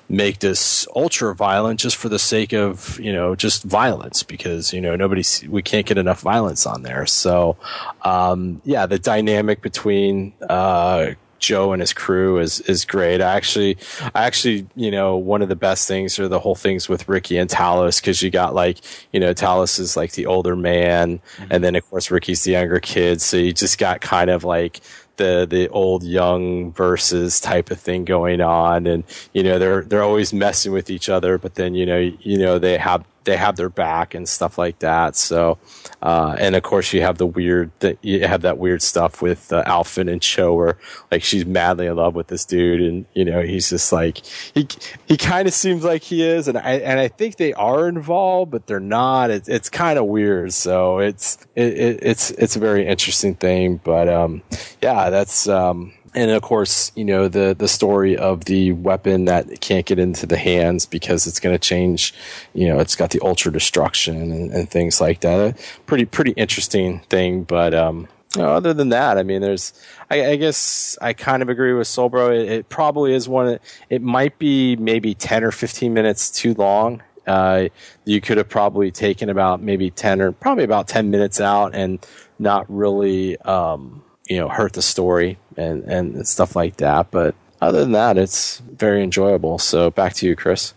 make 0.07 0.37
this 0.37 0.87
ultra 0.95 1.33
violent 1.33 1.79
just 1.79 1.95
for 1.95 2.09
the 2.09 2.19
sake 2.19 2.53
of 2.53 2.99
you 2.99 3.11
know 3.11 3.35
just 3.35 3.63
violence 3.63 4.21
because 4.21 4.71
you 4.71 4.81
know 4.81 4.95
nobody 4.95 5.23
we 5.49 5.63
can't 5.63 5.87
get 5.87 5.97
enough 5.97 6.21
violence 6.21 6.67
on 6.67 6.83
there. 6.83 7.07
So 7.07 7.57
um, 8.03 8.61
yeah, 8.65 8.85
the 8.85 8.99
dynamic 8.99 9.63
between 9.63 10.31
uh, 10.47 11.13
Joe 11.43 11.73
and 11.73 11.81
his 11.81 11.91
crew 11.91 12.39
is 12.39 12.61
is 12.61 12.85
great. 12.85 13.21
I 13.21 13.35
actually, 13.35 13.77
I 14.15 14.23
actually, 14.23 14.65
you 14.75 14.89
know, 14.89 15.17
one 15.17 15.41
of 15.41 15.49
the 15.49 15.57
best 15.57 15.87
things 15.87 16.17
are 16.17 16.29
the 16.29 16.39
whole 16.39 16.55
things 16.55 16.87
with 16.87 17.07
Ricky 17.09 17.37
and 17.37 17.49
Talos 17.49 17.99
because 17.99 18.21
you 18.21 18.31
got 18.31 18.55
like, 18.55 18.77
you 19.11 19.19
know, 19.19 19.33
Talos 19.33 19.77
is 19.77 19.97
like 19.97 20.13
the 20.13 20.25
older 20.25 20.55
man, 20.55 21.19
mm-hmm. 21.19 21.47
and 21.51 21.63
then 21.63 21.75
of 21.75 21.87
course 21.89 22.09
Ricky's 22.09 22.43
the 22.43 22.51
younger 22.51 22.79
kid. 22.79 23.21
So 23.21 23.35
you 23.35 23.51
just 23.51 23.77
got 23.77 23.99
kind 23.99 24.29
of 24.29 24.45
like 24.45 24.79
the 25.17 25.45
the 25.47 25.67
old 25.69 26.03
young 26.03 26.71
versus 26.71 27.41
type 27.41 27.71
of 27.71 27.79
thing 27.79 28.05
going 28.05 28.39
on, 28.39 28.87
and 28.87 29.03
you 29.33 29.43
know 29.43 29.59
they're 29.59 29.83
they're 29.83 30.03
always 30.03 30.33
messing 30.33 30.71
with 30.71 30.89
each 30.89 31.09
other, 31.09 31.37
but 31.37 31.55
then 31.55 31.75
you 31.75 31.85
know 31.85 31.99
you 31.99 32.37
know 32.37 32.57
they 32.57 32.77
have 32.77 33.03
they 33.25 33.37
have 33.37 33.55
their 33.55 33.69
back 33.69 34.13
and 34.13 34.27
stuff 34.27 34.57
like 34.57 34.79
that. 34.79 35.15
So, 35.15 35.57
uh, 36.03 36.35
and 36.37 36.53
of 36.53 36.63
course 36.63 36.91
you 36.91 37.01
have 37.01 37.17
the 37.17 37.25
weird 37.25 37.71
that 37.79 37.97
you 38.01 38.27
have 38.27 38.41
that 38.41 38.57
weird 38.57 38.81
stuff 38.81 39.21
with 39.21 39.53
uh, 39.53 39.63
Alfin 39.63 40.11
and 40.11 40.21
Joe, 40.21 40.53
where 40.53 40.77
like 41.09 41.23
she's 41.23 41.45
madly 41.45 41.87
in 41.87 41.95
love 41.95 42.13
with 42.13 42.27
this 42.27 42.43
dude, 42.43 42.81
and 42.81 43.05
you 43.13 43.23
know 43.23 43.41
he's 43.41 43.69
just 43.69 43.93
like 43.93 44.17
he 44.53 44.67
he 45.05 45.15
kind 45.15 45.47
of 45.47 45.53
seems 45.53 45.85
like 45.85 46.03
he 46.03 46.21
is, 46.21 46.49
and 46.49 46.57
I 46.57 46.73
and 46.73 46.99
I 46.99 47.07
think 47.07 47.37
they 47.37 47.53
are 47.53 47.87
involved, 47.87 48.51
but 48.51 48.67
they're 48.67 48.81
not. 48.81 49.31
It's 49.31 49.47
it's 49.47 49.69
kind 49.69 49.97
of 49.97 50.05
weird. 50.05 50.51
So 50.51 50.99
it's 50.99 51.37
it, 51.55 51.73
it, 51.73 51.99
it's 52.01 52.31
it's 52.31 52.57
a 52.57 52.59
very 52.59 52.85
interesting 52.85 53.35
thing, 53.35 53.79
but 53.81 54.09
um, 54.09 54.41
yeah, 54.81 55.09
that's 55.09 55.47
um 55.47 55.93
and 56.15 56.31
of 56.31 56.41
course, 56.41 56.91
you 56.95 57.05
know 57.05 57.27
the 57.27 57.55
the 57.57 57.67
story 57.67 58.17
of 58.17 58.45
the 58.45 58.71
weapon 58.73 59.25
that 59.25 59.61
can't 59.61 59.85
get 59.85 59.99
into 59.99 60.25
the 60.25 60.37
hands 60.37 60.85
because 60.85 61.27
it's 61.27 61.39
going 61.39 61.55
to 61.55 61.59
change. 61.59 62.13
You 62.53 62.67
know, 62.67 62.79
it's 62.79 62.95
got 62.95 63.11
the 63.11 63.19
ultra 63.21 63.51
destruction 63.51 64.31
and, 64.31 64.51
and 64.51 64.69
things 64.69 65.01
like 65.01 65.21
that. 65.21 65.59
Pretty 65.85 66.05
pretty 66.05 66.31
interesting 66.31 66.99
thing, 67.09 67.43
but 67.43 67.73
um, 67.73 68.07
you 68.35 68.41
know, 68.41 68.49
other 68.49 68.73
than 68.73 68.89
that, 68.89 69.17
I 69.17 69.23
mean, 69.23 69.41
there's. 69.41 69.73
I, 70.11 70.31
I 70.31 70.35
guess 70.35 70.97
I 71.01 71.13
kind 71.13 71.41
of 71.41 71.49
agree 71.49 71.73
with 71.73 71.87
Soulbro. 71.87 72.35
It, 72.35 72.51
it 72.51 72.69
probably 72.69 73.13
is 73.13 73.27
one. 73.27 73.59
It 73.89 74.01
might 74.01 74.37
be 74.37 74.75
maybe 74.75 75.13
ten 75.15 75.43
or 75.43 75.51
fifteen 75.51 75.93
minutes 75.93 76.29
too 76.29 76.53
long 76.53 77.01
uh, 77.27 77.69
you 78.05 78.21
could 78.21 78.37
have 78.37 78.49
probably 78.49 78.91
taken 78.91 79.29
about 79.29 79.61
maybe 79.61 79.89
10 79.89 80.21
or 80.21 80.31
probably 80.31 80.63
about 80.63 80.87
10 80.87 81.09
minutes 81.09 81.39
out 81.39 81.73
and 81.73 82.05
not 82.39 82.65
really, 82.69 83.37
um, 83.39 84.03
you 84.27 84.37
know, 84.37 84.49
hurt 84.49 84.73
the 84.73 84.81
story 84.81 85.37
and, 85.57 85.83
and 85.83 86.27
stuff 86.27 86.55
like 86.55 86.77
that. 86.77 87.11
But 87.11 87.35
other 87.61 87.79
than 87.79 87.93
that, 87.93 88.17
it's 88.17 88.59
very 88.59 89.03
enjoyable. 89.03 89.57
So 89.57 89.89
back 89.89 90.13
to 90.15 90.25
you, 90.25 90.35
Chris. 90.35 90.73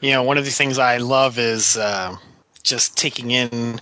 You 0.00 0.12
know, 0.12 0.22
one 0.22 0.38
of 0.38 0.44
the 0.44 0.50
things 0.50 0.78
I 0.78 0.98
love 0.98 1.38
is 1.38 1.76
uh, 1.76 2.16
just 2.62 2.96
taking 2.96 3.30
in 3.30 3.80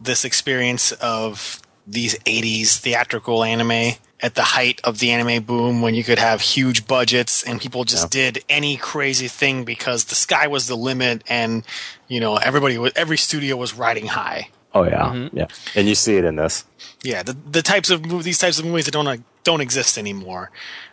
this 0.00 0.24
experience 0.24 0.92
of 0.92 1.62
these 1.86 2.18
80s 2.20 2.76
theatrical 2.76 3.44
anime 3.44 3.94
at 4.20 4.34
the 4.34 4.42
height 4.42 4.80
of 4.84 4.98
the 4.98 5.10
anime 5.10 5.42
boom 5.44 5.80
when 5.80 5.94
you 5.94 6.02
could 6.02 6.18
have 6.18 6.40
huge 6.40 6.86
budgets 6.86 7.42
and 7.44 7.60
people 7.60 7.84
just 7.84 8.14
yeah. 8.14 8.30
did 8.30 8.44
any 8.48 8.76
crazy 8.76 9.28
thing 9.28 9.64
because 9.64 10.06
the 10.06 10.14
sky 10.14 10.46
was 10.46 10.66
the 10.66 10.76
limit 10.76 11.22
and 11.28 11.64
you 12.08 12.18
know 12.18 12.36
everybody 12.36 12.76
was 12.78 12.92
every 12.96 13.16
studio 13.16 13.56
was 13.56 13.74
riding 13.74 14.06
high 14.06 14.48
oh 14.74 14.82
yeah 14.82 15.04
mm-hmm. 15.04 15.36
yeah 15.36 15.46
and 15.76 15.88
you 15.88 15.94
see 15.94 16.16
it 16.16 16.24
in 16.24 16.36
this 16.36 16.64
yeah 17.02 17.22
the, 17.22 17.32
the 17.32 17.62
types 17.62 17.90
of 17.90 18.04
movies 18.04 18.24
these 18.24 18.38
types 18.38 18.58
of 18.58 18.64
movies 18.64 18.86
that 18.86 18.90
don't 18.90 19.22
don't 19.48 19.60
exist 19.60 19.96
anymore 19.98 20.50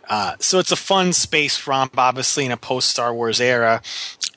uh, 0.08 0.34
so 0.38 0.58
it's 0.58 0.72
a 0.72 0.76
fun 0.76 1.12
space 1.12 1.66
romp 1.66 1.98
obviously 1.98 2.44
in 2.44 2.52
a 2.52 2.56
post 2.56 2.88
star 2.88 3.12
wars 3.12 3.40
era 3.40 3.82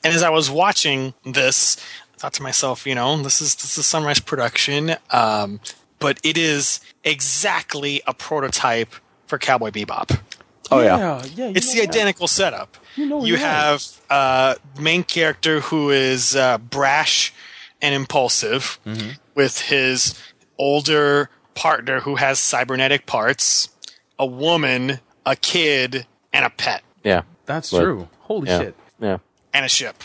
and 0.04 0.14
as 0.14 0.22
i 0.22 0.30
was 0.30 0.50
watching 0.50 1.14
this 1.24 1.76
I 2.14 2.18
thought 2.20 2.34
to 2.34 2.42
myself 2.42 2.86
you 2.86 2.94
know 2.94 3.22
this 3.22 3.40
is 3.40 3.54
this 3.54 3.78
is 3.78 3.86
sunrise 3.86 4.20
production 4.20 4.96
um, 5.10 5.60
but 6.00 6.18
it 6.24 6.36
is 6.36 6.80
exactly 7.04 8.02
a 8.06 8.12
prototype 8.12 8.94
for 9.26 9.38
Cowboy 9.38 9.70
Bebop. 9.70 10.20
Oh 10.72 10.80
yeah, 10.80 10.98
yeah. 10.98 11.22
yeah 11.36 11.52
it's 11.54 11.72
the 11.72 11.82
identical 11.82 12.26
that. 12.26 12.32
setup. 12.32 12.76
You, 12.96 13.06
know 13.06 13.24
you 13.24 13.36
have 13.36 13.84
uh, 14.08 14.56
main 14.78 15.04
character 15.04 15.60
who 15.60 15.90
is 15.90 16.34
uh, 16.34 16.58
brash 16.58 17.32
and 17.80 17.94
impulsive, 17.94 18.78
mm-hmm. 18.84 19.10
with 19.34 19.62
his 19.62 20.20
older 20.58 21.30
partner 21.54 22.00
who 22.00 22.16
has 22.16 22.38
cybernetic 22.38 23.06
parts, 23.06 23.68
a 24.20 24.26
woman, 24.26 25.00
a 25.24 25.34
kid, 25.34 26.06
and 26.32 26.44
a 26.44 26.50
pet. 26.50 26.82
Yeah, 27.02 27.22
that's 27.46 27.70
but, 27.70 27.80
true. 27.80 28.08
Holy 28.20 28.48
yeah, 28.48 28.58
shit! 28.60 28.74
Yeah, 29.00 29.18
and 29.52 29.64
a 29.64 29.68
ship. 29.68 29.96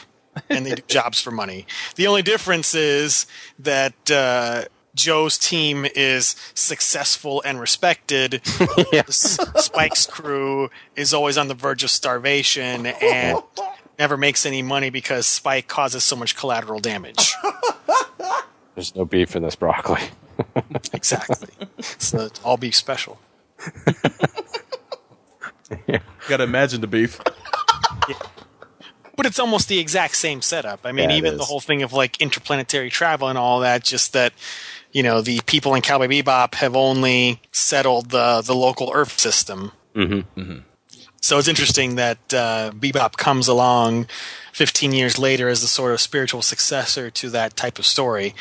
and 0.49 0.65
they 0.65 0.73
do 0.73 0.81
jobs 0.87 1.21
for 1.21 1.31
money. 1.31 1.67
The 1.95 2.07
only 2.07 2.21
difference 2.21 2.73
is 2.73 3.27
that 3.59 4.09
uh, 4.09 4.63
Joe's 4.95 5.37
team 5.37 5.85
is 5.95 6.35
successful 6.53 7.41
and 7.45 7.59
respected. 7.59 8.41
Spike's 9.09 10.05
crew 10.07 10.69
is 10.95 11.13
always 11.13 11.37
on 11.37 11.49
the 11.49 11.53
verge 11.53 11.83
of 11.83 11.89
starvation 11.89 12.85
and 12.85 13.39
never 13.99 14.17
makes 14.17 14.45
any 14.45 14.61
money 14.61 14.89
because 14.89 15.27
Spike 15.27 15.67
causes 15.67 16.03
so 16.03 16.15
much 16.15 16.35
collateral 16.35 16.79
damage. 16.79 17.33
There's 18.75 18.95
no 18.95 19.05
beef 19.05 19.35
in 19.35 19.43
this 19.43 19.55
broccoli. 19.55 20.01
exactly. 20.93 21.49
It's 21.77 22.11
the 22.11 22.31
all 22.43 22.57
beef 22.57 22.75
special. 22.75 23.19
Yeah. 25.87 25.99
Gotta 26.27 26.43
imagine 26.43 26.81
the 26.81 26.87
beef. 26.87 27.19
Yeah. 28.07 28.15
But 29.15 29.25
it's 29.25 29.39
almost 29.39 29.69
the 29.69 29.79
exact 29.79 30.15
same 30.17 30.41
setup. 30.41 30.81
I 30.83 30.91
mean, 30.91 31.09
yeah, 31.09 31.15
even 31.17 31.37
the 31.37 31.45
whole 31.45 31.61
thing 31.61 31.83
of 31.83 31.93
like 31.93 32.21
interplanetary 32.21 32.89
travel 32.89 33.29
and 33.29 33.37
all 33.37 33.61
that, 33.61 33.83
just 33.83 34.13
that 34.13 34.33
you 34.91 35.03
know 35.03 35.21
the 35.21 35.39
people 35.45 35.73
in 35.75 35.81
Cowboy 35.81 36.07
Bebop 36.07 36.55
have 36.55 36.75
only 36.75 37.41
settled 37.51 38.09
the 38.09 38.41
the 38.41 38.55
local 38.55 38.91
Earth 38.93 39.17
system. 39.19 39.71
Mm-hmm. 39.95 40.39
Mm-hmm. 40.39 40.59
So 41.21 41.39
it's 41.39 41.47
interesting 41.47 41.95
that 41.95 42.33
uh, 42.33 42.71
Bebop 42.75 43.17
comes 43.17 43.47
along 43.47 44.05
15 44.53 44.93
years 44.93 45.17
later 45.17 45.49
as 45.49 45.61
the 45.61 45.67
sort 45.67 45.91
of 45.91 45.99
spiritual 45.99 46.43
successor 46.43 47.09
to 47.09 47.29
that 47.31 47.55
type 47.55 47.79
of 47.79 47.85
story. 47.87 48.35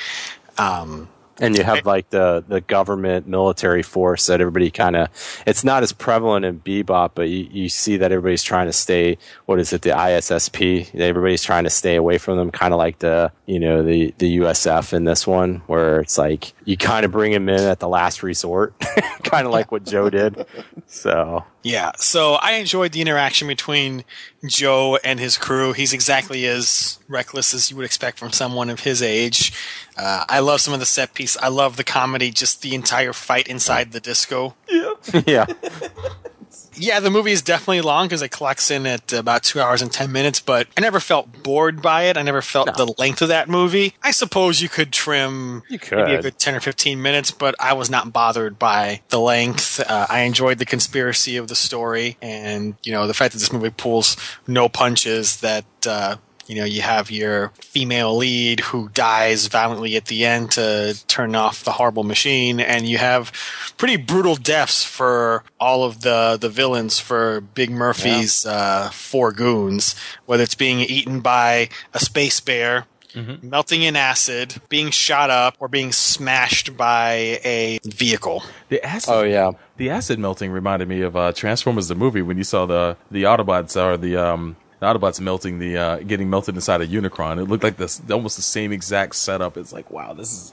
Um, 0.59 1.09
and 1.41 1.57
you 1.57 1.65
have 1.65 1.85
like 1.85 2.11
the 2.11 2.45
the 2.49 2.61
government 2.61 3.27
military 3.27 3.83
force 3.83 4.27
that 4.27 4.41
everybody 4.41 4.71
kind 4.71 4.97
of 4.97 5.09
it's 5.47 5.65
not 5.65 5.83
as 5.83 5.93
prevalent 5.93 6.45
in 6.45 6.61
bebop 6.61 7.11
but 7.15 7.29
you, 7.29 7.49
you 7.51 7.69
see 7.69 7.97
that 7.97 8.13
everybody's 8.13 8.43
trying 8.43 8.67
to 8.67 8.73
stay 8.73 9.19
what 9.47 9.59
is 9.59 9.73
it 9.73 9.83
the 9.83 9.91
issp 9.91 10.95
everybody's 10.95 11.43
trying 11.43 11.65
to 11.65 11.71
stay 11.71 11.97
away 11.97 12.19
from 12.19 12.37
them 12.37 12.51
kind 12.51 12.73
of 12.73 12.79
like 12.79 12.99
the 13.01 13.31
you 13.47 13.59
know 13.59 13.83
the 13.83 14.15
the 14.19 14.39
usf 14.39 14.93
in 14.93 15.05
this 15.05 15.27
one 15.27 15.57
where 15.67 16.01
it's 16.01 16.19
like 16.19 16.54
you 16.65 16.77
kind 16.77 17.05
of 17.05 17.13
bring 17.13 17.33
him 17.33 17.49
in 17.49 17.61
at 17.61 17.81
the 17.81 17.89
last 17.89 18.23
resort 18.23 18.75
kind 19.25 19.47
of 19.47 19.53
like 19.53 19.71
what 19.73 19.85
joe 19.85 20.11
did 20.11 20.47
so 20.87 21.45
yeah 21.63 21.93
so 21.97 22.35
i 22.35 22.53
enjoyed 22.53 22.93
the 22.93 23.01
interaction 23.01 23.49
between 23.49 24.05
joe 24.47 24.99
and 25.05 25.21
his 25.21 25.39
crew 25.39 25.73
he's 25.73 25.93
exactly 25.93 26.47
as 26.47 26.99
reckless 27.09 27.55
as 27.55 27.71
you 27.71 27.77
would 27.77 27.87
expect 27.87 28.19
from 28.19 28.31
someone 28.31 28.71
of 28.71 28.81
his 28.81 29.03
age 29.03 29.53
uh, 29.97 30.25
I 30.29 30.41
love 30.41 30.61
some 30.61 30.75
of 30.75 30.81
the 30.81 30.87
set 30.87 31.15
piece. 31.15 31.37
I 31.37 31.49
love 31.49 31.77
the 31.77 31.85
comedy, 31.85 32.31
just 32.31 32.63
the 32.63 32.75
entire 32.75 33.13
fight 33.13 33.47
inside 33.47 33.93
the 33.93 34.01
disco. 34.01 34.57
Yeah. 34.69 34.95
yeah. 35.27 35.47
Yeah, 36.77 37.01
the 37.01 37.11
movie 37.11 37.33
is 37.33 37.43
definitely 37.43 37.81
long 37.81 38.07
because 38.07 38.23
it 38.23 38.31
clocks 38.31 38.71
in 38.71 38.87
at 38.87 39.13
about 39.13 39.43
two 39.43 39.61
hours 39.61 39.83
and 39.83 39.93
ten 39.93 40.13
minutes, 40.13 40.41
but 40.41 40.67
I 40.77 40.81
never 40.81 41.01
felt 41.01 41.43
bored 41.43 41.83
by 41.83 42.05
it. 42.05 42.17
I 42.17 42.23
never 42.23 42.43
felt 42.43 42.67
no. 42.67 42.73
the 42.73 42.95
length 42.99 43.23
of 43.23 43.29
that 43.29 43.49
movie. 43.49 43.95
I 44.03 44.11
suppose 44.11 44.61
you 44.61 44.69
could 44.69 44.93
trim 44.93 45.63
you 45.69 45.79
could. 45.79 45.99
maybe 45.99 46.15
a 46.15 46.23
good 46.23 46.39
ten 46.39 46.55
or 46.55 46.61
fifteen 46.61 47.03
minutes, 47.03 47.31
but 47.31 47.55
I 47.61 47.73
was 47.73 47.91
not 47.91 48.13
bothered 48.13 48.59
by 48.59 49.03
the 49.09 49.21
length. 49.21 49.81
Uh, 49.81 50.07
I 50.09 50.21
enjoyed 50.21 50.59
the 50.59 50.67
conspiracy 50.67 51.37
of 51.37 51.49
the 51.49 51.55
story, 51.55 52.17
and 52.21 52.77
you 52.83 52.93
know 52.93 53.07
the 53.07 53.15
fact 53.15 53.33
that 53.33 53.39
this 53.39 53.53
movie 53.53 53.71
pulls 53.71 54.17
no 54.47 54.69
punches. 54.69 55.41
That 55.41 55.65
uh, 55.87 56.17
you 56.47 56.57
know, 56.57 56.65
you 56.65 56.83
have 56.83 57.11
your 57.11 57.49
female 57.61 58.17
lead 58.17 58.61
who 58.61 58.89
dies 58.91 59.47
violently 59.47 59.97
at 59.97 60.07
the 60.07 60.25
end 60.25 60.53
to 60.53 60.99
turn 61.07 61.35
off 61.35 61.65
the 61.65 61.73
horrible 61.73 62.05
machine, 62.05 62.61
and 62.61 62.87
you 62.87 62.99
have 62.99 63.33
pretty 63.77 63.97
brutal 63.97 64.37
deaths 64.37 64.85
for 64.85 65.45
all 65.59 65.85
of 65.85 66.03
the 66.03 66.39
the 66.41 66.49
villains 66.49 66.99
for 66.99 67.41
Big 67.41 67.71
Murphy's 67.71 68.45
yeah. 68.45 68.53
uh, 68.53 68.91
four 68.91 69.33
goons, 69.33 69.95
whether 70.27 70.43
it's 70.43 70.55
being 70.55 70.81
eaten 70.81 71.21
by 71.21 71.69
a 71.93 71.99
space 71.99 72.41
bear. 72.41 72.87
Mm-hmm. 73.15 73.49
Melting 73.49 73.83
in 73.83 73.95
acid, 73.95 74.61
being 74.69 74.91
shot 74.91 75.31
up, 75.31 75.55
or 75.61 75.69
being 75.69 75.93
smashed 75.93 76.77
by 76.77 77.39
a 77.45 77.79
vehicle. 77.85 78.43
The 78.71 78.85
acid. 78.85 79.15
Oh 79.15 79.23
yeah, 79.23 79.53
the 79.77 79.91
acid 79.91 80.19
melting 80.19 80.51
reminded 80.51 80.89
me 80.89 81.01
of 81.03 81.15
uh, 81.15 81.33
Transformers 81.33 81.87
the 81.87 81.95
movie 81.95 82.23
when 82.23 82.39
you 82.39 82.43
saw 82.43 82.67
the 82.67 82.97
the 83.13 83.23
Autobots 83.23 83.81
or 83.81 83.97
the 83.97 84.17
um, 84.17 84.57
the 84.85 84.99
Autobots 84.99 85.21
melting 85.21 85.59
the 85.59 85.77
uh, 85.77 85.97
getting 85.99 86.31
melted 86.31 86.55
inside 86.55 86.81
a 86.81 86.87
Unicron. 86.87 87.41
It 87.41 87.45
looked 87.45 87.65
like 87.65 87.77
this 87.77 88.01
almost 88.11 88.37
the 88.37 88.43
same 88.43 88.73
exact 88.73 89.15
setup. 89.17 89.57
It's 89.57 89.73
like 89.73 89.91
wow, 89.91 90.13
this 90.13 90.33
is 90.33 90.53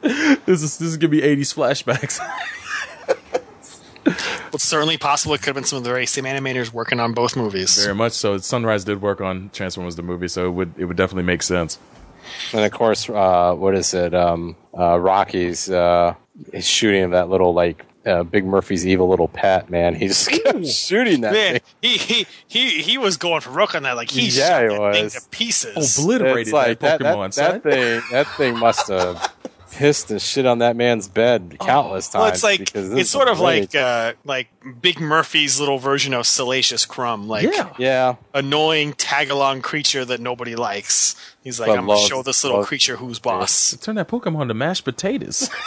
this 0.46 0.62
is 0.62 0.78
this 0.78 0.88
is 0.88 0.96
gonna 0.96 1.08
be 1.08 1.20
'80s 1.20 1.54
flashbacks. 1.54 2.18
well, 4.06 4.16
it's 4.54 4.64
certainly 4.64 4.96
possible 4.96 5.34
it 5.34 5.38
could 5.38 5.46
have 5.46 5.54
been 5.54 5.64
some 5.64 5.78
of 5.78 5.84
the 5.84 5.90
very 5.90 6.06
same 6.06 6.24
animators 6.24 6.72
working 6.72 7.00
on 7.00 7.12
both 7.12 7.36
movies. 7.36 7.82
Very 7.82 7.94
much 7.94 8.12
so. 8.12 8.38
Sunrise 8.38 8.84
did 8.84 9.02
work 9.02 9.20
on 9.20 9.50
Transformers 9.52 9.96
the 9.96 10.02
movie, 10.02 10.28
so 10.28 10.46
it 10.46 10.52
would 10.52 10.72
it 10.78 10.86
would 10.86 10.96
definitely 10.96 11.24
make 11.24 11.42
sense. 11.42 11.78
And 12.52 12.64
of 12.64 12.72
course, 12.72 13.08
uh, 13.08 13.54
what 13.54 13.74
is 13.74 13.92
it? 13.92 14.14
Um, 14.14 14.56
uh, 14.76 14.98
Rocky's 14.98 15.68
uh, 15.70 16.14
is 16.52 16.66
shooting 16.66 17.10
that 17.10 17.28
little 17.28 17.52
like 17.52 17.84
uh, 18.06 18.22
Big 18.22 18.44
Murphy's 18.44 18.86
evil 18.86 19.08
little 19.08 19.28
pet, 19.28 19.68
man. 19.70 19.94
He 19.94 20.08
just 20.08 20.28
kept 20.30 20.66
shooting 20.66 21.20
that 21.22 21.32
man, 21.32 21.52
thing. 21.54 21.62
He, 21.82 21.96
he 21.98 22.26
he 22.48 22.82
he 22.82 22.98
was 22.98 23.16
going 23.16 23.40
for 23.40 23.50
Rook 23.50 23.74
on 23.74 23.82
that. 23.84 23.96
Like 23.96 24.10
he 24.10 24.28
yeah, 24.28 24.48
shot 24.48 24.62
he 24.62 24.68
that 24.68 24.80
was. 24.80 24.96
thing 25.14 25.20
to 25.22 25.28
pieces. 25.28 25.98
Obliterated 25.98 26.52
like 26.52 26.78
that, 26.80 27.00
that, 27.00 27.14
Pokemon. 27.16 27.34
that, 27.36 27.62
that 27.62 27.70
thing. 27.72 28.02
That 28.10 28.26
thing 28.36 28.58
must 28.58 28.88
have 28.88 29.34
pissed 29.70 30.10
and 30.10 30.20
shit 30.20 30.46
on 30.46 30.58
that 30.58 30.74
man's 30.76 31.06
bed 31.08 31.56
countless 31.60 32.08
times. 32.08 32.20
Well, 32.20 32.32
it's 32.32 32.42
like 32.42 32.58
because 32.58 32.92
it's 32.92 33.08
sort 33.10 33.28
of 33.28 33.38
like 33.38 33.74
uh, 33.74 34.14
like 34.24 34.48
Big 34.80 34.98
Murphy's 35.00 35.60
little 35.60 35.78
version 35.78 36.12
of 36.12 36.26
Salacious 36.26 36.84
Crumb, 36.86 37.28
like 37.28 37.44
Yeah. 37.44 37.72
yeah, 37.78 38.16
annoying 38.34 38.94
tag 38.94 39.30
along 39.30 39.62
creature 39.62 40.04
that 40.04 40.20
nobody 40.20 40.56
likes. 40.56 41.14
He's 41.44 41.60
like, 41.60 41.68
But 41.68 41.78
I'm 41.78 41.86
gonna 41.86 42.00
show 42.06 42.22
this 42.22 42.42
little 42.44 42.58
loves- 42.58 42.68
creature 42.68 42.96
who's 42.96 43.18
boss. 43.18 43.76
Turn 43.80 43.94
that 43.94 44.08
Pokemon 44.08 44.48
to 44.48 44.54
mashed 44.54 44.84
potatoes. 44.84 45.48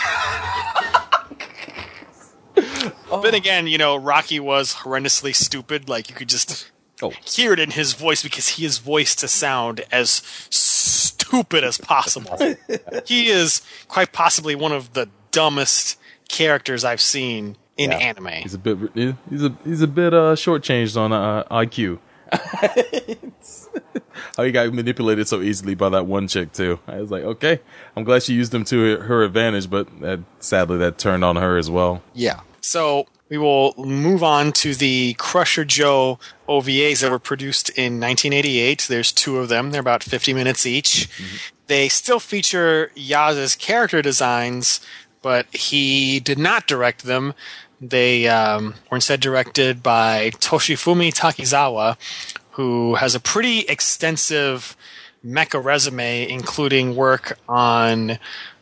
Then 3.21 3.33
again, 3.35 3.67
you 3.67 3.77
know, 3.77 3.95
Rocky 3.95 4.39
was 4.39 4.73
horrendously 4.75 5.35
stupid. 5.35 5.87
Like 5.89 6.09
you 6.09 6.15
could 6.15 6.29
just 6.29 6.69
Oh. 7.01 7.11
hear 7.25 7.51
it 7.53 7.59
in 7.59 7.71
his 7.71 7.93
voice 7.93 8.23
because 8.23 8.49
he 8.49 8.65
is 8.65 8.77
voiced 8.77 9.19
to 9.19 9.27
sound 9.27 9.83
as 9.91 10.21
stupid 10.49 11.63
as 11.63 11.77
possible. 11.77 12.37
he 13.05 13.27
is 13.29 13.61
quite 13.87 14.13
possibly 14.13 14.55
one 14.55 14.71
of 14.71 14.93
the 14.93 15.09
dumbest 15.31 15.97
characters 16.29 16.85
I've 16.85 17.01
seen 17.01 17.57
in 17.77 17.91
Yeah. 17.91 17.97
anime. 17.97 18.27
He's 18.27 18.53
a 18.53 18.57
bit 18.59 18.77
he's 19.29 19.43
a 19.43 19.53
he's 19.65 19.81
a 19.81 19.87
bit 19.87 20.13
uh 20.13 20.35
shortchanged 20.35 20.95
on 20.95 21.11
uh, 21.11 21.43
IQ. 21.51 21.99
How 24.37 24.43
he 24.43 24.51
got 24.51 24.71
manipulated 24.73 25.27
so 25.27 25.41
easily 25.41 25.75
by 25.75 25.89
that 25.89 26.05
one 26.05 26.27
chick 26.27 26.51
too. 26.53 26.79
I 26.87 27.01
was 27.01 27.11
like, 27.11 27.23
okay, 27.23 27.59
I'm 27.95 28.03
glad 28.03 28.23
she 28.23 28.33
used 28.33 28.53
him 28.53 28.63
to 28.65 28.97
her 28.97 29.23
advantage, 29.23 29.69
but 29.69 29.87
that, 30.01 30.19
sadly 30.39 30.77
that 30.77 30.97
turned 30.97 31.23
on 31.23 31.35
her 31.35 31.57
as 31.57 31.69
well. 31.69 32.01
Yeah. 32.13 32.39
So 32.63 33.07
we 33.27 33.37
will 33.37 33.73
move 33.77 34.23
on 34.23 34.53
to 34.53 34.73
the 34.73 35.15
Crusher 35.15 35.65
Joe 35.65 36.17
OVAs 36.47 37.01
that 37.01 37.11
were 37.11 37.19
produced 37.19 37.69
in 37.71 37.99
1988. 37.99 38.85
There's 38.87 39.11
two 39.11 39.37
of 39.37 39.49
them. 39.49 39.71
They're 39.71 39.81
about 39.81 40.01
50 40.01 40.33
minutes 40.33 40.65
each. 40.65 41.09
They 41.67 41.89
still 41.89 42.21
feature 42.21 42.89
Yaz's 42.95 43.57
character 43.57 44.01
designs, 44.01 44.79
but 45.21 45.53
he 45.53 46.21
did 46.21 46.39
not 46.39 46.65
direct 46.65 47.03
them. 47.03 47.33
They 47.81 48.29
um, 48.29 48.75
were 48.89 48.95
instead 48.95 49.19
directed 49.19 49.83
by 49.83 50.31
Toshifumi 50.35 51.13
Takizawa, 51.13 51.97
who 52.51 52.95
has 52.95 53.13
a 53.13 53.19
pretty 53.19 53.59
extensive 53.61 54.77
mecha 55.25 55.61
resume, 55.61 56.29
including 56.29 56.95
work 56.95 57.37
on 57.49 58.19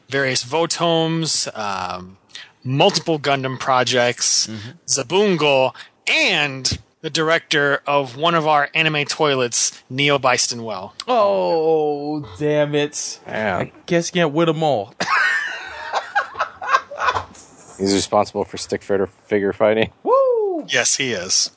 various 0.10 0.44
Votoms, 0.44 1.48
um, 1.58 2.18
multiple 2.64 3.20
Gundam 3.20 3.60
projects, 3.60 4.48
mm-hmm. 4.48 4.72
Xabungle, 4.88 5.76
and 6.08 6.80
the 7.02 7.10
director 7.10 7.82
of 7.88 8.16
one 8.16 8.36
of 8.36 8.48
our 8.48 8.70
anime 8.74 9.06
toilets, 9.06 9.82
Neo 9.90 10.18
Byston 10.20 10.64
Well. 10.64 10.94
Oh, 11.08 12.22
damn 12.38 12.76
it. 12.76 13.20
I 13.28 13.72
guess 13.86 14.10
you 14.10 14.22
can't 14.22 14.34
win 14.34 14.48
them 14.48 14.64
all. 14.64 14.94
He's 17.78 17.94
responsible 17.94 18.46
for 18.46 18.58
stick 18.58 18.84
figure 18.84 19.08
figure 19.08 19.54
fighting. 19.54 19.92
Woo! 20.04 20.66
Yes, 20.68 20.98
he 20.98 21.14
is. 21.14 21.50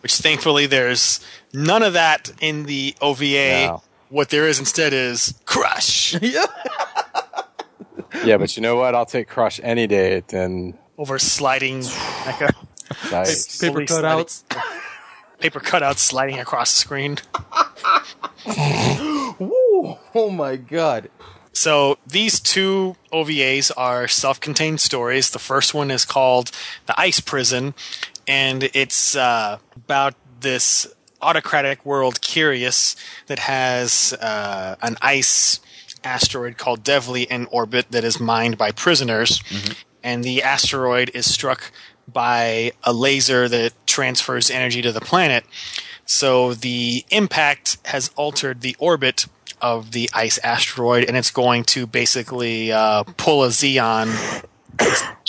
Which 0.00 0.14
thankfully 0.14 0.66
there's 0.66 1.18
none 1.52 1.82
of 1.82 1.94
that 1.94 2.30
in 2.40 2.66
the 2.66 2.94
OVA. 3.00 3.66
No. 3.66 3.82
What 4.08 4.30
there 4.30 4.46
is 4.46 4.60
instead 4.60 4.92
is 4.92 5.34
Crush. 5.44 6.14
yeah. 6.22 6.46
Yeah, 8.24 8.36
but 8.36 8.56
you 8.56 8.62
know 8.62 8.76
what? 8.76 8.94
I'll 8.94 9.06
take 9.06 9.28
Crush 9.28 9.60
any 9.62 9.86
day 9.86 10.22
than 10.28 10.76
Over 10.96 11.18
sliding 11.18 11.80
mecha. 11.80 12.50
Nice. 13.12 13.58
Paper 13.60 13.80
cutouts. 13.80 14.44
sliding- 14.50 14.72
Paper 15.40 15.60
cutouts 15.60 15.98
sliding 15.98 16.38
across 16.40 16.72
the 16.74 16.78
screen. 16.80 17.18
Woo! 19.38 19.96
Oh 20.14 20.30
my 20.30 20.56
god. 20.56 21.10
So 21.52 21.98
these 22.06 22.40
two 22.40 22.96
OVAs 23.12 23.70
are 23.76 24.08
self-contained 24.08 24.80
stories. 24.80 25.30
The 25.30 25.38
first 25.38 25.74
one 25.74 25.90
is 25.90 26.04
called 26.04 26.50
"The 26.86 26.98
Ice 26.98 27.20
Prison," 27.20 27.74
and 28.26 28.64
it's 28.74 29.14
uh, 29.16 29.58
about 29.76 30.14
this 30.40 30.86
autocratic 31.20 31.84
world, 31.84 32.20
Curious, 32.20 32.96
that 33.26 33.40
has 33.40 34.12
uh, 34.20 34.76
an 34.82 34.96
ice 35.02 35.60
asteroid 36.04 36.58
called 36.58 36.82
Devley 36.82 37.26
in 37.26 37.46
orbit 37.46 37.86
that 37.90 38.04
is 38.04 38.20
mined 38.20 38.58
by 38.58 38.72
prisoners, 38.72 39.42
and 40.02 40.24
the 40.24 40.42
asteroid 40.42 41.10
is 41.14 41.32
struck 41.32 41.70
by 42.10 42.72
a 42.84 42.92
laser 42.92 43.48
that 43.48 43.72
transfers 43.86 44.50
energy 44.50 44.82
to 44.82 44.92
the 44.92 45.00
planet. 45.00 45.44
So 46.06 46.54
the 46.54 47.04
impact 47.10 47.76
has 47.84 48.10
altered 48.16 48.62
the 48.62 48.74
orbit 48.78 49.26
of 49.60 49.92
the 49.92 50.08
ice 50.14 50.38
asteroid, 50.38 51.04
and 51.04 51.16
it's 51.16 51.30
going 51.30 51.64
to 51.64 51.86
basically 51.86 52.72
uh, 52.72 53.02
pull 53.16 53.44
a 53.44 53.48
Zeon 53.48 54.44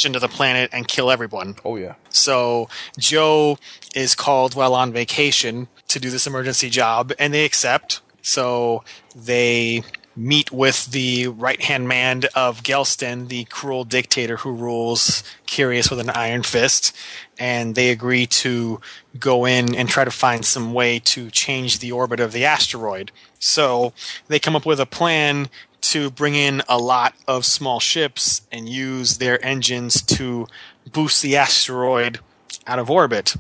into 0.06 0.20
the 0.20 0.28
planet 0.28 0.70
and 0.72 0.88
kill 0.88 1.12
everyone. 1.12 1.56
Oh 1.66 1.76
yeah. 1.76 1.96
So 2.10 2.70
Joe 2.98 3.58
is 3.96 4.16
called 4.16 4.56
while 4.56 4.76
on 4.76 4.94
vacation 4.94 5.68
to 5.90 6.00
do 6.00 6.10
this 6.10 6.28
emergency 6.28 6.70
job, 6.70 7.12
and 7.20 7.34
they 7.34 7.44
accept. 7.44 8.02
So 8.22 8.84
they 9.16 9.84
meet 10.20 10.52
with 10.52 10.88
the 10.88 11.30
right 11.30 11.62
hand 11.62 11.88
man 11.88 12.24
of 12.36 12.62
Gelston, 12.62 13.30
the 13.30 13.46
cruel 13.46 13.86
dictator 13.86 14.38
who 14.38 14.52
rules 14.52 15.24
Curious 15.46 15.90
with 15.90 16.00
an 16.00 16.10
iron 16.10 16.44
fist, 16.44 16.96
and 17.40 17.74
they 17.74 17.90
agree 17.90 18.28
to 18.28 18.82
go 19.18 19.46
in 19.46 19.74
and 19.74 19.88
try 19.88 20.04
to 20.04 20.12
find 20.12 20.46
some 20.46 20.74
way 20.74 21.00
to 21.00 21.32
change 21.32 21.80
the 21.80 21.92
orbit 21.92 22.20
of 22.20 22.34
the 22.34 22.44
asteroid. 22.44 23.12
So 23.40 23.94
they 24.28 24.40
come 24.40 24.56
up 24.56 24.66
with 24.66 24.80
a 24.80 24.86
plan 24.86 25.50
to 25.82 26.12
bring 26.12 26.36
in 26.36 26.62
a 26.68 26.78
lot 26.78 27.16
of 27.28 27.46
small 27.46 27.80
ships 27.80 28.42
and 28.52 28.68
use 28.68 29.18
their 29.18 29.44
engines 29.44 30.02
to 30.04 30.48
boost 30.92 31.22
the 31.22 31.38
asteroid 31.38 32.20
out 32.68 32.80
of 32.80 32.92
orbit. 32.92 33.36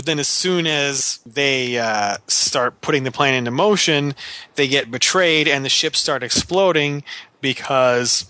But 0.00 0.06
then, 0.06 0.18
as 0.18 0.28
soon 0.28 0.66
as 0.66 1.18
they 1.26 1.78
uh, 1.78 2.16
start 2.26 2.80
putting 2.80 3.04
the 3.04 3.12
plane 3.12 3.34
into 3.34 3.50
motion, 3.50 4.14
they 4.54 4.66
get 4.66 4.90
betrayed 4.90 5.46
and 5.46 5.62
the 5.62 5.68
ships 5.68 5.98
start 5.98 6.22
exploding 6.22 7.04
because, 7.42 8.24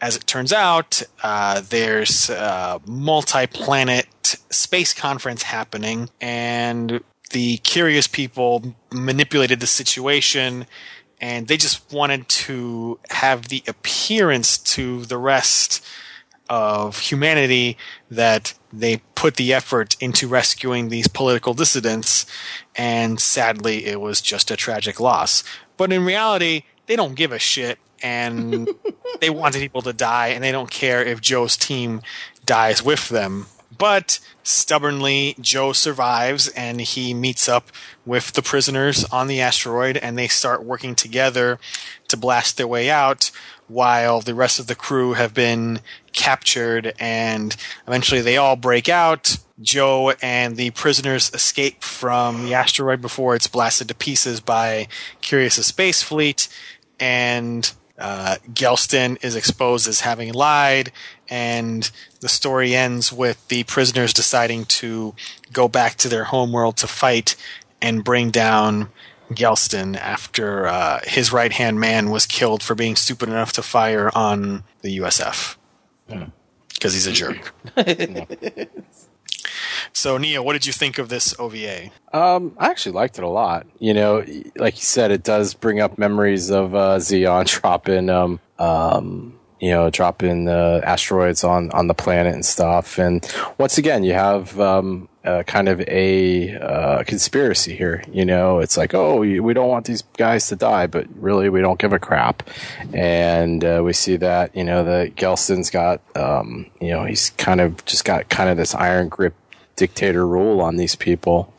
as 0.00 0.16
it 0.16 0.26
turns 0.26 0.52
out, 0.52 1.04
uh, 1.22 1.62
there's 1.68 2.30
a 2.30 2.80
multi 2.84 3.46
planet 3.46 4.08
space 4.50 4.92
conference 4.92 5.44
happening, 5.44 6.10
and 6.20 7.00
the 7.30 7.58
curious 7.58 8.08
people 8.08 8.74
manipulated 8.92 9.60
the 9.60 9.68
situation 9.68 10.66
and 11.20 11.46
they 11.46 11.56
just 11.56 11.92
wanted 11.92 12.28
to 12.28 12.98
have 13.10 13.46
the 13.50 13.62
appearance 13.68 14.58
to 14.58 15.04
the 15.04 15.16
rest 15.16 15.86
of 16.48 16.98
humanity 16.98 17.76
that 18.10 18.54
they 18.72 18.98
put 19.14 19.36
the 19.36 19.52
effort 19.52 19.96
into 20.00 20.28
rescuing 20.28 20.88
these 20.88 21.08
political 21.08 21.54
dissidents, 21.54 22.26
and 22.76 23.20
sadly, 23.20 23.86
it 23.86 24.00
was 24.00 24.20
just 24.20 24.50
a 24.50 24.56
tragic 24.56 25.00
loss. 25.00 25.44
But 25.76 25.92
in 25.92 26.04
reality, 26.04 26.62
they 26.86 26.96
don't 26.96 27.14
give 27.14 27.32
a 27.32 27.38
shit, 27.38 27.78
and 28.02 28.68
they 29.20 29.30
wanted 29.30 29.60
people 29.60 29.82
to 29.82 29.92
die, 29.92 30.28
and 30.28 30.44
they 30.44 30.52
don't 30.52 30.70
care 30.70 31.02
if 31.02 31.20
Joe's 31.20 31.56
team 31.56 32.02
dies 32.44 32.82
with 32.82 33.08
them. 33.08 33.46
But 33.76 34.20
stubbornly, 34.42 35.34
Joe 35.40 35.72
survives 35.72 36.48
and 36.48 36.80
he 36.80 37.12
meets 37.12 37.48
up 37.48 37.70
with 38.06 38.32
the 38.32 38.42
prisoners 38.42 39.04
on 39.06 39.26
the 39.26 39.40
asteroid, 39.40 39.96
and 39.96 40.16
they 40.16 40.28
start 40.28 40.64
working 40.64 40.94
together 40.94 41.58
to 42.08 42.16
blast 42.16 42.56
their 42.56 42.68
way 42.68 42.90
out 42.90 43.30
while 43.68 44.20
the 44.20 44.34
rest 44.34 44.58
of 44.58 44.66
the 44.66 44.74
crew 44.74 45.14
have 45.14 45.34
been 45.34 45.80
captured. 46.12 46.94
And 46.98 47.56
eventually, 47.86 48.20
they 48.20 48.36
all 48.36 48.56
break 48.56 48.88
out. 48.88 49.38
Joe 49.60 50.12
and 50.20 50.56
the 50.56 50.70
prisoners 50.70 51.30
escape 51.32 51.82
from 51.82 52.44
the 52.44 52.54
asteroid 52.54 53.00
before 53.00 53.36
it's 53.36 53.46
blasted 53.46 53.88
to 53.88 53.94
pieces 53.94 54.40
by 54.40 54.88
Curious's 55.20 55.66
space 55.66 56.02
fleet, 56.02 56.48
and 56.98 57.72
uh, 57.96 58.36
Gelston 58.52 59.22
is 59.22 59.36
exposed 59.36 59.86
as 59.86 60.00
having 60.00 60.32
lied, 60.32 60.90
and 61.28 61.88
the 62.20 62.28
story 62.28 62.74
ends 62.74 63.12
with 63.12 63.46
the 63.46 63.62
prisoners 63.64 64.12
deciding 64.12 64.64
to 64.64 65.14
go 65.52 65.68
back 65.68 65.94
to 65.98 66.08
their 66.08 66.24
homeworld 66.24 66.76
to 66.78 66.88
fight 66.88 67.36
and 67.80 68.02
bring 68.02 68.30
down 68.30 68.88
Gelston 69.30 69.96
after 69.96 70.66
uh, 70.66 71.00
his 71.04 71.32
right 71.32 71.52
hand 71.52 71.80
man 71.80 72.10
was 72.10 72.26
killed 72.26 72.62
for 72.62 72.74
being 72.74 72.96
stupid 72.96 73.28
enough 73.28 73.52
to 73.54 73.62
fire 73.62 74.10
on 74.14 74.64
the 74.82 74.98
USF 74.98 75.56
because 76.74 76.94
he's 76.94 77.06
a 77.06 77.12
jerk. 77.12 77.54
so, 79.92 80.18
Neo, 80.18 80.42
what 80.42 80.52
did 80.52 80.66
you 80.66 80.72
think 80.72 80.98
of 80.98 81.08
this 81.08 81.34
OVA? 81.38 81.90
Um, 82.12 82.54
I 82.58 82.68
actually 82.68 82.92
liked 82.92 83.18
it 83.18 83.24
a 83.24 83.28
lot. 83.28 83.66
You 83.78 83.94
know, 83.94 84.24
like 84.56 84.76
you 84.76 84.82
said, 84.82 85.10
it 85.10 85.22
does 85.22 85.54
bring 85.54 85.80
up 85.80 85.98
memories 85.98 86.50
of 86.50 86.74
uh, 86.74 86.98
Zeon 86.98 87.46
dropping, 87.60 88.10
um, 88.10 88.40
um, 88.58 89.38
you 89.60 89.70
know, 89.70 89.88
dropping 89.90 90.48
uh, 90.48 90.80
asteroids 90.84 91.44
on 91.44 91.70
on 91.70 91.86
the 91.86 91.94
planet 91.94 92.34
and 92.34 92.44
stuff. 92.44 92.98
And 92.98 93.26
once 93.56 93.78
again, 93.78 94.04
you 94.04 94.12
have 94.12 94.60
um, 94.60 95.08
uh, 95.24 95.42
kind 95.44 95.68
of 95.68 95.80
a 95.82 96.54
uh, 96.56 97.02
conspiracy 97.04 97.74
here. 97.74 98.02
You 98.12 98.24
know, 98.24 98.58
it's 98.58 98.76
like, 98.76 98.94
oh, 98.94 99.16
we 99.16 99.54
don't 99.54 99.68
want 99.68 99.86
these 99.86 100.02
guys 100.16 100.48
to 100.48 100.56
die, 100.56 100.86
but 100.86 101.06
really, 101.16 101.48
we 101.48 101.60
don't 101.60 101.78
give 101.78 101.92
a 101.92 101.98
crap. 101.98 102.42
And 102.92 103.64
uh, 103.64 103.82
we 103.84 103.92
see 103.92 104.16
that, 104.16 104.54
you 104.54 104.64
know, 104.64 104.84
the 104.84 105.10
Gelston's 105.16 105.70
got, 105.70 106.00
um, 106.16 106.66
you 106.80 106.90
know, 106.90 107.04
he's 107.04 107.30
kind 107.30 107.60
of 107.60 107.84
just 107.84 108.04
got 108.04 108.28
kind 108.28 108.50
of 108.50 108.56
this 108.56 108.74
iron 108.74 109.08
grip 109.08 109.34
dictator 109.76 110.26
rule 110.26 110.60
on 110.60 110.76
these 110.76 110.94
people. 110.94 111.52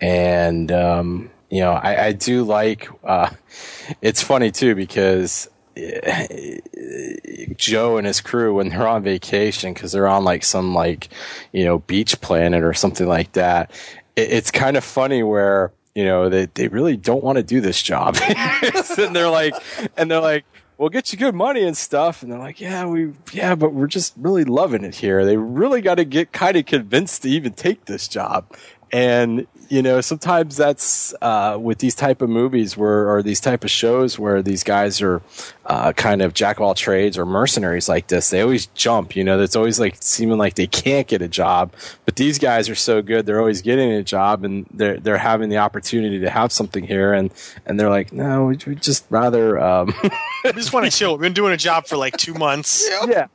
And, 0.00 0.70
um, 0.72 1.30
you 1.48 1.60
know, 1.60 1.72
I, 1.72 2.06
I 2.06 2.12
do 2.12 2.42
like, 2.42 2.88
uh, 3.04 3.30
it's 4.02 4.22
funny 4.22 4.50
too 4.50 4.74
because 4.74 5.48
Joe 7.56 7.96
and 7.96 8.06
his 8.06 8.20
crew, 8.20 8.54
when 8.54 8.68
they're 8.68 8.86
on 8.86 9.02
vacation, 9.02 9.74
cause 9.74 9.92
they're 9.92 10.08
on 10.08 10.24
like 10.24 10.44
some 10.44 10.74
like, 10.74 11.08
you 11.52 11.64
know, 11.64 11.78
beach 11.80 12.20
planet 12.20 12.62
or 12.62 12.74
something 12.74 13.06
like 13.08 13.32
that, 13.32 13.70
it, 14.16 14.30
it's 14.30 14.50
kind 14.50 14.76
of 14.76 14.84
funny 14.84 15.22
where, 15.22 15.72
you 15.94 16.04
know, 16.04 16.28
they, 16.28 16.46
they 16.46 16.68
really 16.68 16.96
don't 16.96 17.22
want 17.22 17.36
to 17.36 17.42
do 17.42 17.60
this 17.60 17.82
job. 17.82 18.16
and 18.98 19.14
they're 19.14 19.30
like, 19.30 19.54
and 19.96 20.10
they're 20.10 20.20
like, 20.20 20.44
we'll 20.78 20.88
get 20.88 21.12
you 21.12 21.18
good 21.18 21.34
money 21.34 21.62
and 21.62 21.76
stuff. 21.76 22.22
And 22.22 22.32
they're 22.32 22.38
like, 22.38 22.60
yeah, 22.60 22.86
we, 22.86 23.12
yeah, 23.32 23.54
but 23.54 23.72
we're 23.72 23.86
just 23.86 24.14
really 24.16 24.44
loving 24.44 24.84
it 24.84 24.94
here. 24.94 25.24
They 25.24 25.36
really 25.36 25.80
got 25.80 25.96
to 25.96 26.04
get 26.04 26.32
kind 26.32 26.56
of 26.56 26.66
convinced 26.66 27.22
to 27.22 27.28
even 27.28 27.52
take 27.52 27.84
this 27.84 28.08
job. 28.08 28.46
and 28.92 29.46
you 29.72 29.80
know 29.80 30.02
sometimes 30.02 30.54
that's 30.54 31.14
uh, 31.22 31.56
with 31.58 31.78
these 31.78 31.94
type 31.94 32.20
of 32.20 32.28
movies 32.28 32.76
where 32.76 33.08
or 33.08 33.22
these 33.22 33.40
type 33.40 33.64
of 33.64 33.70
shows 33.70 34.18
where 34.18 34.42
these 34.42 34.62
guys 34.62 35.00
are 35.00 35.22
uh, 35.64 35.94
kind 35.94 36.20
of 36.20 36.34
jack 36.34 36.58
of 36.58 36.62
all 36.62 36.74
trades 36.74 37.16
or 37.16 37.24
mercenaries 37.24 37.88
like 37.88 38.08
this 38.08 38.28
they 38.28 38.42
always 38.42 38.66
jump 38.66 39.16
you 39.16 39.24
know 39.24 39.38
that's 39.38 39.56
always 39.56 39.80
like 39.80 39.96
seeming 39.98 40.36
like 40.36 40.56
they 40.56 40.66
can't 40.66 41.06
get 41.08 41.22
a 41.22 41.28
job 41.28 41.72
but 42.04 42.16
these 42.16 42.38
guys 42.38 42.68
are 42.68 42.74
so 42.74 43.00
good 43.00 43.24
they're 43.24 43.40
always 43.40 43.62
getting 43.62 43.90
a 43.92 44.02
job 44.02 44.44
and 44.44 44.66
they're 44.74 45.00
they're 45.00 45.16
having 45.16 45.48
the 45.48 45.56
opportunity 45.56 46.18
to 46.18 46.28
have 46.28 46.52
something 46.52 46.86
here 46.86 47.14
and 47.14 47.32
and 47.64 47.80
they're 47.80 47.88
like 47.88 48.12
no 48.12 48.44
we 48.44 48.58
would 48.66 48.82
just 48.82 49.06
rather 49.08 49.58
um 49.58 49.94
I 50.44 50.52
just 50.52 50.72
want 50.72 50.84
to 50.84 50.90
chill. 50.90 51.12
We've 51.12 51.20
been 51.20 51.32
doing 51.32 51.52
a 51.52 51.56
job 51.56 51.86
for 51.86 51.96
like 51.96 52.16
two 52.16 52.34
months. 52.34 52.86
yeah 53.06 53.28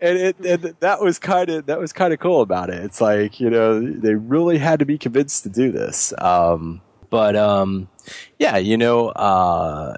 and 0.00 0.18
it 0.18 0.36
and 0.40 0.74
that 0.80 1.00
was 1.00 1.18
kind 1.18 1.50
of 1.50 1.66
that 1.66 1.78
was 1.78 1.92
kind 1.92 2.12
of 2.12 2.20
cool 2.20 2.40
about 2.40 2.70
it. 2.70 2.82
It's 2.84 3.00
like 3.00 3.40
you 3.40 3.50
know 3.50 3.80
they 3.80 4.14
really 4.14 4.58
had 4.58 4.78
to 4.80 4.84
be 4.84 4.98
convinced 4.98 5.42
to 5.44 5.48
do 5.48 5.72
this. 5.72 6.12
Um, 6.18 6.80
but 7.10 7.36
um, 7.36 7.88
yeah, 8.38 8.56
you 8.56 8.76
know, 8.76 9.08
uh, 9.08 9.96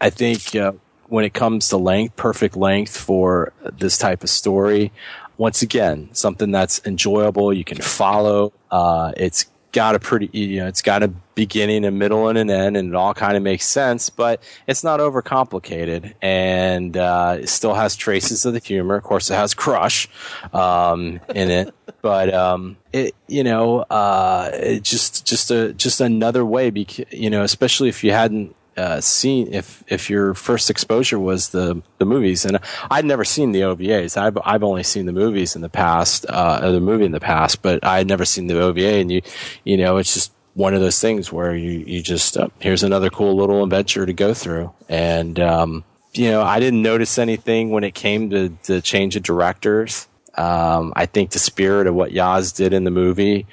I 0.00 0.10
think 0.10 0.54
uh, 0.54 0.72
when 1.08 1.24
it 1.24 1.34
comes 1.34 1.68
to 1.68 1.76
length, 1.76 2.16
perfect 2.16 2.56
length 2.56 2.96
for 2.96 3.52
this 3.72 3.98
type 3.98 4.22
of 4.22 4.30
story. 4.30 4.92
Once 5.36 5.62
again, 5.62 6.08
something 6.12 6.52
that's 6.52 6.80
enjoyable, 6.86 7.52
you 7.52 7.64
can 7.64 7.78
follow. 7.78 8.52
Uh, 8.70 9.12
it's 9.16 9.46
got 9.74 9.94
a 9.94 9.98
pretty, 9.98 10.30
you 10.32 10.60
know, 10.60 10.68
it's 10.68 10.80
got 10.80 11.02
a 11.02 11.08
beginning, 11.08 11.84
a 11.84 11.90
middle, 11.90 12.28
and 12.28 12.38
an 12.38 12.48
end, 12.48 12.76
and 12.76 12.88
it 12.90 12.94
all 12.94 13.12
kind 13.12 13.36
of 13.36 13.42
makes 13.42 13.66
sense, 13.66 14.08
but 14.08 14.40
it's 14.66 14.84
not 14.84 15.00
overcomplicated, 15.00 16.14
and 16.22 16.96
uh, 16.96 17.36
it 17.40 17.48
still 17.48 17.74
has 17.74 17.96
traces 17.96 18.46
of 18.46 18.54
the 18.54 18.60
humor. 18.60 18.94
Of 18.94 19.02
course, 19.02 19.30
it 19.30 19.34
has 19.34 19.52
Crush 19.52 20.08
um, 20.52 21.20
in 21.34 21.50
it, 21.50 21.74
but 22.00 22.32
um, 22.32 22.76
it, 22.92 23.14
you 23.26 23.42
know, 23.42 23.80
uh, 23.80 24.50
it 24.54 24.82
just 24.82 25.26
just 25.26 25.50
a 25.50 25.74
just 25.74 26.00
another 26.00 26.44
way, 26.44 26.70
bec- 26.70 27.12
you 27.12 27.28
know, 27.28 27.42
especially 27.42 27.88
if 27.88 28.04
you 28.04 28.12
hadn't 28.12 28.54
uh, 28.76 29.00
seen 29.00 29.52
if 29.52 29.82
if 29.88 30.10
your 30.10 30.34
first 30.34 30.70
exposure 30.70 31.18
was 31.18 31.50
the 31.50 31.82
the 31.98 32.04
movies, 32.04 32.44
and 32.44 32.58
I'd 32.90 33.04
never 33.04 33.24
seen 33.24 33.52
the 33.52 33.60
OVAs. 33.60 34.16
I've 34.16 34.38
I've 34.44 34.62
only 34.62 34.82
seen 34.82 35.06
the 35.06 35.12
movies 35.12 35.56
in 35.56 35.62
the 35.62 35.68
past, 35.68 36.26
uh, 36.28 36.70
the 36.70 36.80
movie 36.80 37.04
in 37.04 37.12
the 37.12 37.20
past, 37.20 37.62
but 37.62 37.84
I 37.84 37.98
had 37.98 38.06
never 38.06 38.24
seen 38.24 38.46
the 38.46 38.60
OVA. 38.60 38.94
And 38.94 39.10
you 39.10 39.22
you 39.64 39.76
know, 39.76 39.96
it's 39.98 40.14
just 40.14 40.32
one 40.54 40.74
of 40.74 40.80
those 40.80 41.00
things 41.00 41.32
where 41.32 41.54
you 41.54 41.84
you 41.86 42.02
just 42.02 42.36
uh, 42.36 42.48
here's 42.58 42.82
another 42.82 43.10
cool 43.10 43.36
little 43.36 43.62
adventure 43.62 44.06
to 44.06 44.12
go 44.12 44.34
through, 44.34 44.72
and 44.88 45.38
um, 45.40 45.84
you 46.14 46.30
know, 46.30 46.42
I 46.42 46.60
didn't 46.60 46.82
notice 46.82 47.18
anything 47.18 47.70
when 47.70 47.84
it 47.84 47.94
came 47.94 48.30
to 48.30 48.56
the 48.64 48.80
change 48.80 49.16
of 49.16 49.22
directors. 49.22 50.08
Um, 50.36 50.92
I 50.96 51.06
think 51.06 51.30
the 51.30 51.38
spirit 51.38 51.86
of 51.86 51.94
what 51.94 52.10
Yaz 52.10 52.54
did 52.54 52.72
in 52.72 52.84
the 52.84 52.90
movie, 52.90 53.46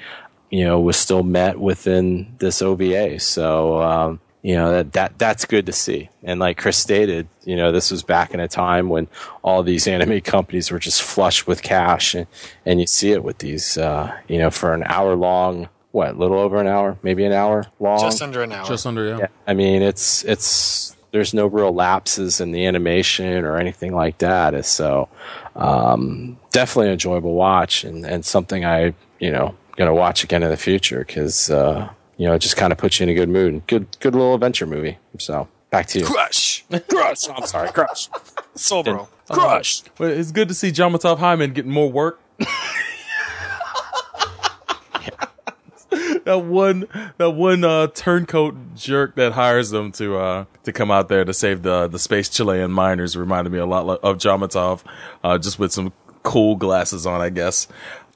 you 0.49 0.63
know, 0.63 0.79
was 0.79 0.97
still 0.97 1.23
met 1.23 1.59
within 1.59 2.35
this 2.39 2.61
OVA. 2.61 3.19
So, 3.19 3.81
um, 3.81 4.19
you 4.41 4.55
know 4.55 4.71
that, 4.71 4.93
that 4.93 5.19
that's 5.19 5.45
good 5.45 5.65
to 5.65 5.71
see 5.71 6.09
and 6.23 6.39
like 6.39 6.57
chris 6.57 6.77
stated 6.77 7.27
you 7.43 7.55
know 7.55 7.71
this 7.71 7.91
was 7.91 8.03
back 8.03 8.33
in 8.33 8.39
a 8.39 8.47
time 8.47 8.89
when 8.89 9.07
all 9.43 9.63
these 9.63 9.87
anime 9.87 10.21
companies 10.23 10.71
were 10.71 10.79
just 10.79 11.01
flush 11.01 11.45
with 11.45 11.61
cash 11.61 12.15
and, 12.15 12.27
and 12.65 12.79
you 12.79 12.87
see 12.87 13.11
it 13.11 13.23
with 13.23 13.37
these 13.39 13.77
uh, 13.77 14.15
you 14.27 14.37
know 14.37 14.49
for 14.49 14.73
an 14.73 14.83
hour 14.85 15.15
long 15.15 15.69
what 15.91 16.11
a 16.11 16.17
little 16.17 16.39
over 16.39 16.59
an 16.59 16.67
hour 16.67 16.97
maybe 17.03 17.23
an 17.25 17.33
hour 17.33 17.65
long 17.79 17.99
Just 17.99 18.21
under 18.21 18.41
an 18.41 18.51
hour. 18.51 18.65
Just 18.65 18.85
under, 18.85 19.07
yeah. 19.07 19.17
yeah 19.19 19.27
i 19.45 19.53
mean 19.53 19.81
it's 19.81 20.23
it's 20.23 20.95
there's 21.11 21.33
no 21.33 21.45
real 21.45 21.73
lapses 21.73 22.39
in 22.39 22.51
the 22.51 22.65
animation 22.65 23.43
or 23.43 23.57
anything 23.57 23.93
like 23.93 24.17
that 24.19 24.65
so 24.65 25.09
um, 25.55 26.39
definitely 26.51 26.87
an 26.87 26.93
enjoyable 26.93 27.33
watch 27.33 27.83
and, 27.83 28.05
and 28.05 28.25
something 28.25 28.63
i 28.63 28.93
you 29.19 29.29
know 29.29 29.55
gonna 29.75 29.93
watch 29.93 30.23
again 30.23 30.43
in 30.43 30.49
the 30.49 30.57
future 30.57 30.99
because 30.99 31.49
uh, 31.49 31.89
you 32.21 32.27
know, 32.27 32.35
it 32.35 32.39
just 32.39 32.55
kind 32.55 32.71
of 32.71 32.77
puts 32.77 32.99
you 32.99 33.05
in 33.05 33.09
a 33.09 33.15
good 33.15 33.29
mood. 33.29 33.65
Good, 33.65 33.97
good 33.99 34.13
little 34.13 34.35
adventure 34.35 34.67
movie. 34.67 34.99
So 35.17 35.47
back 35.71 35.87
to 35.87 35.99
you. 35.99 36.05
Crush, 36.05 36.63
crush. 36.87 37.27
I'm 37.27 37.47
sorry, 37.47 37.71
crush. 37.71 38.09
Soulbro, 38.55 39.07
Crush. 39.27 39.81
Well, 39.97 40.11
it's 40.11 40.31
good 40.31 40.47
to 40.49 40.53
see 40.53 40.69
Jamitov 40.69 41.17
Hymem 41.17 41.55
getting 41.55 41.71
more 41.71 41.91
work. 41.91 42.21
that 46.25 46.43
one, 46.45 46.87
that 47.17 47.31
one 47.31 47.63
uh, 47.63 47.87
turncoat 47.87 48.75
jerk 48.75 49.15
that 49.15 49.31
hires 49.31 49.71
them 49.71 49.91
to 49.93 50.17
uh, 50.17 50.45
to 50.63 50.71
come 50.71 50.91
out 50.91 51.09
there 51.09 51.25
to 51.25 51.33
save 51.33 51.63
the 51.63 51.87
the 51.87 51.97
space 51.97 52.29
Chilean 52.29 52.69
miners 52.69 53.17
reminded 53.17 53.51
me 53.51 53.57
a 53.57 53.65
lot 53.65 53.99
of 54.03 54.19
Jamitov, 54.19 54.83
uh, 55.23 55.39
just 55.39 55.57
with 55.57 55.73
some 55.73 55.91
cool 56.21 56.55
glasses 56.55 57.07
on, 57.07 57.19
I 57.19 57.29
guess. 57.29 57.67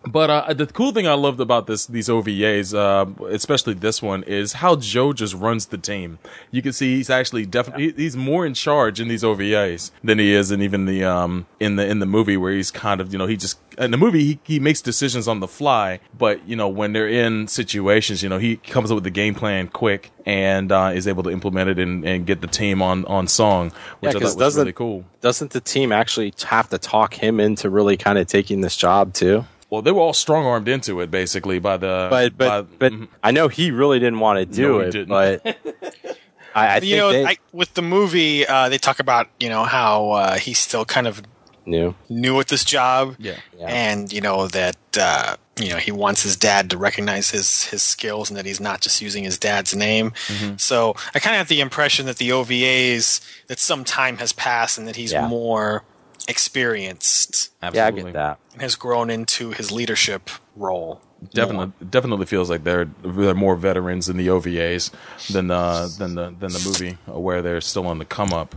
But 0.08 0.30
uh, 0.30 0.54
the 0.54 0.68
cool 0.68 0.92
thing 0.92 1.08
I 1.08 1.14
loved 1.14 1.40
about 1.40 1.68
this 1.68 1.86
these 1.88 2.10
OVAs, 2.10 2.74
uh, 2.76 3.26
especially 3.26 3.74
this 3.74 4.02
one, 4.02 4.24
is 4.24 4.54
how 4.54 4.76
Joe 4.76 5.14
just 5.14 5.34
runs 5.34 5.68
the 5.68 5.78
team. 5.78 6.20
You 6.52 6.62
can 6.62 6.74
see 6.74 6.96
he's 6.96 7.10
actually 7.10 7.46
definitely 7.46 7.92
he's 7.92 8.16
more 8.16 8.46
in 8.46 8.54
charge 8.54 9.02
in 9.02 9.08
these 9.08 9.24
OVAs 9.24 9.92
than 10.04 10.20
he 10.20 10.34
is 10.34 10.52
in 10.52 10.62
even 10.62 10.86
the 10.86 11.04
um 11.04 11.48
in 11.60 11.76
the 11.76 11.88
in 11.88 12.00
the 12.00 12.06
movie 12.06 12.38
where 12.38 12.54
he's 12.54 12.72
kind 12.72 13.02
of 13.02 13.12
you 13.12 13.18
know 13.18 13.26
he 13.26 13.36
just 13.36 13.60
in 13.78 13.92
the 13.92 13.98
movie 13.98 14.24
he, 14.24 14.40
he 14.44 14.60
makes 14.60 14.82
decisions 14.82 15.28
on 15.28 15.40
the 15.40 15.48
fly, 15.48 16.00
but 16.18 16.48
you 16.48 16.56
know 16.56 16.68
when 16.68 16.94
they're 16.94 17.10
in 17.10 17.48
situations, 17.48 18.22
you 18.22 18.30
know 18.30 18.38
he 18.38 18.58
comes 18.58 18.92
up 18.92 18.96
with 18.96 19.04
the 19.04 19.10
game 19.10 19.34
plan 19.34 19.68
quick 19.68 20.12
and 20.26 20.72
uh, 20.72 20.92
is 20.94 21.08
able 21.08 21.24
to 21.24 21.30
implement 21.30 21.70
it 21.70 21.80
and, 21.80 22.06
and 22.06 22.26
get 22.28 22.42
the 22.42 22.48
team 22.48 22.82
on 22.82 23.06
on 23.06 23.28
song, 23.28 23.72
which 24.00 24.14
Yeah, 24.14 24.20
I 24.20 24.24
thought 24.30 24.38
was 24.38 24.58
really 24.58 24.74
cool. 24.74 25.04
Doesn't 25.22 25.52
the 25.52 25.62
team 25.62 25.92
actually 25.92 26.34
have 26.46 26.70
to 26.70 26.78
talk 26.78 27.16
him 27.16 27.40
into 27.40 27.72
really 27.72 27.98
kind 27.98 28.20
of 28.20 28.28
taking 28.28 28.62
this 28.62 28.78
job 28.78 29.14
too? 29.14 29.46
Well, 29.70 29.82
they 29.82 29.92
were 29.92 30.02
all 30.02 30.14
strong 30.14 30.46
armed 30.46 30.68
into 30.68 31.02
it 31.02 31.10
basically 31.12 31.60
by 31.60 31.78
the 31.78 32.08
But 32.10 32.38
but 32.38 32.80
but 32.80 32.94
I 33.24 33.32
know 33.32 33.48
he 33.48 33.72
really 33.72 34.00
didn't 34.00 34.20
want 34.20 34.40
to 34.40 34.46
do 34.46 34.74
No, 34.74 34.80
he 34.82 34.86
it, 34.88 34.92
didn't. 34.92 35.08
but 35.10 35.58
I, 36.56 36.68
I 36.68 36.76
you 36.76 36.80
think 36.82 36.98
know, 36.98 37.12
they 37.12 37.26
I, 37.26 37.38
with 37.52 37.74
the 37.74 37.82
movie, 37.82 38.46
uh, 38.48 38.70
they 38.70 38.78
talk 38.78 39.00
about 39.00 39.28
you 39.40 39.50
know 39.50 39.64
how 39.64 40.12
uh, 40.12 40.36
he's 40.36 40.60
still 40.60 40.86
kind 40.86 41.08
of 41.08 41.22
knew 41.66 41.96
new 42.10 42.40
at 42.40 42.48
this 42.48 42.64
job, 42.64 43.16
yeah, 43.20 43.36
and 43.60 44.14
you 44.14 44.22
know 44.22 44.48
that 44.48 44.78
uh, 44.98 45.36
you 45.60 45.70
know 45.70 45.78
he 45.78 45.92
wants 45.92 46.22
his 46.24 46.38
dad 46.38 46.70
to 46.70 46.78
recognize 46.78 47.32
his 47.32 47.64
his 47.66 47.82
skills 47.82 48.30
and 48.30 48.38
that 48.38 48.46
he's 48.46 48.62
not 48.62 48.80
just 48.80 49.02
using 49.02 49.24
his 49.26 49.38
dad's 49.38 49.76
name. 49.76 50.12
Mm-hmm. 50.28 50.56
So 50.58 50.96
I 51.14 51.20
kind 51.20 51.34
of 51.36 51.40
have 51.40 51.48
the 51.50 51.60
impression 51.60 52.06
that 52.06 52.18
the 52.18 52.30
OVAs 52.30 53.20
that 53.48 53.60
some 53.60 53.84
time 53.84 54.18
has 54.18 54.32
passed 54.32 54.78
and 54.78 54.88
that 54.88 54.96
he's 54.96 55.12
Yeah. 55.12 55.28
more 55.28 55.84
experienced. 56.28 57.52
Yeah, 57.74 57.88
I 57.88 57.92
get 57.92 58.14
that. 58.14 58.40
And 58.54 58.62
has 58.62 58.76
grown 58.76 59.10
into 59.10 59.52
his 59.52 59.72
leadership 59.72 60.30
role. 60.56 61.02
Definitely, 61.34 61.72
definitely 61.90 62.26
feels 62.26 62.50
like 62.50 62.64
they're 62.64 62.86
they're 63.04 63.34
more 63.34 63.56
veterans 63.56 64.10
in 64.10 64.18
the 64.18 64.28
OVAs 64.28 64.92
than 65.32 65.50
uh, 65.50 65.88
than 65.98 66.16
the 66.16 66.26
than 66.38 66.52
the 66.52 66.62
movie, 66.66 66.98
where 67.08 67.42
they're 67.42 67.62
still 67.62 67.88
on 67.88 67.98
the 68.00 68.06
come 68.06 68.32
up. 68.34 68.54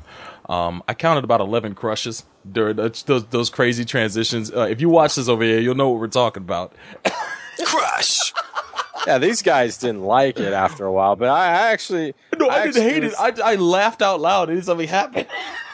Um, 0.50 0.82
I 0.88 0.94
counted 0.94 1.24
about 1.24 1.40
eleven 1.40 1.74
crushes 1.74 2.24
during 2.50 2.76
those 2.76 3.02
those, 3.04 3.24
those 3.26 3.48
crazy 3.50 3.84
transitions. 3.84 4.50
Uh, 4.52 4.62
if 4.70 4.80
you 4.80 4.88
watch 4.88 5.14
this 5.14 5.28
OVA, 5.28 5.62
you'll 5.62 5.76
know 5.76 5.88
what 5.90 6.00
we're 6.00 6.08
talking 6.08 6.42
about. 6.42 6.74
Crush. 7.64 8.32
yeah, 9.06 9.18
these 9.18 9.42
guys 9.42 9.78
didn't 9.78 10.02
like 10.02 10.38
it 10.38 10.52
after 10.52 10.84
a 10.84 10.92
while, 10.92 11.16
but 11.16 11.28
I, 11.28 11.46
I 11.46 11.72
actually 11.72 12.14
No, 12.38 12.48
I, 12.48 12.66
didn't 12.66 12.68
actually 12.68 12.82
hate 12.82 13.02
was- 13.04 13.12
it. 13.14 13.40
I, 13.42 13.52
I 13.52 13.54
laughed 13.56 14.02
out 14.02 14.20
loud 14.20 14.48
anytime 14.50 14.64
something 14.64 14.88
happened. 14.88 15.26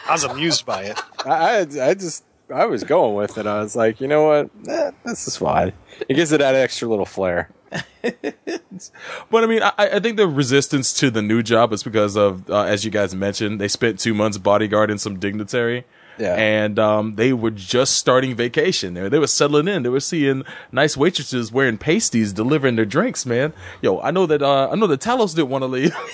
I 0.08 0.12
was 0.12 0.24
amused 0.24 0.66
by 0.66 0.82
it. 0.84 1.00
I, 1.26 1.60
I 1.60 1.88
I 1.88 1.94
just 1.94 2.24
I 2.52 2.66
was 2.66 2.84
going 2.84 3.14
with 3.14 3.38
it. 3.38 3.46
I 3.46 3.60
was 3.60 3.74
like, 3.74 4.00
you 4.00 4.08
know 4.08 4.24
what, 4.24 4.50
eh, 4.68 4.90
this 5.04 5.26
is 5.26 5.36
fine. 5.36 5.72
It 6.08 6.14
gives 6.14 6.32
it 6.32 6.38
that 6.38 6.54
extra 6.54 6.88
little 6.88 7.06
flair. 7.06 7.50
But 9.30 9.44
I 9.44 9.46
mean, 9.46 9.62
I, 9.62 9.72
I 9.78 10.00
think 10.00 10.16
the 10.16 10.26
resistance 10.26 10.92
to 10.94 11.10
the 11.10 11.22
new 11.22 11.42
job 11.42 11.72
is 11.72 11.82
because 11.82 12.16
of, 12.16 12.48
uh, 12.50 12.62
as 12.62 12.84
you 12.84 12.90
guys 12.90 13.14
mentioned, 13.14 13.60
they 13.60 13.68
spent 13.68 13.98
two 13.98 14.14
months 14.14 14.36
bodyguarding 14.38 14.98
some 14.98 15.18
dignitary. 15.18 15.84
Yeah. 16.18 16.34
And 16.34 16.78
um, 16.78 17.14
they 17.14 17.32
were 17.32 17.50
just 17.50 17.94
starting 17.94 18.36
vacation. 18.36 18.94
They, 18.94 19.08
they 19.08 19.18
were 19.18 19.26
settling 19.26 19.66
in. 19.66 19.82
They 19.82 19.88
were 19.88 20.00
seeing 20.00 20.44
nice 20.70 20.96
waitresses 20.96 21.50
wearing 21.50 21.78
pasties, 21.78 22.32
delivering 22.32 22.76
their 22.76 22.84
drinks. 22.84 23.26
Man, 23.26 23.52
yo, 23.82 24.00
I 24.00 24.10
know 24.12 24.26
that. 24.26 24.42
Uh, 24.42 24.70
I 24.70 24.76
know 24.76 24.86
that 24.86 25.00
Talos 25.00 25.34
didn't 25.34 25.50
want 25.50 25.62
to 25.62 25.66
leave. 25.66 25.94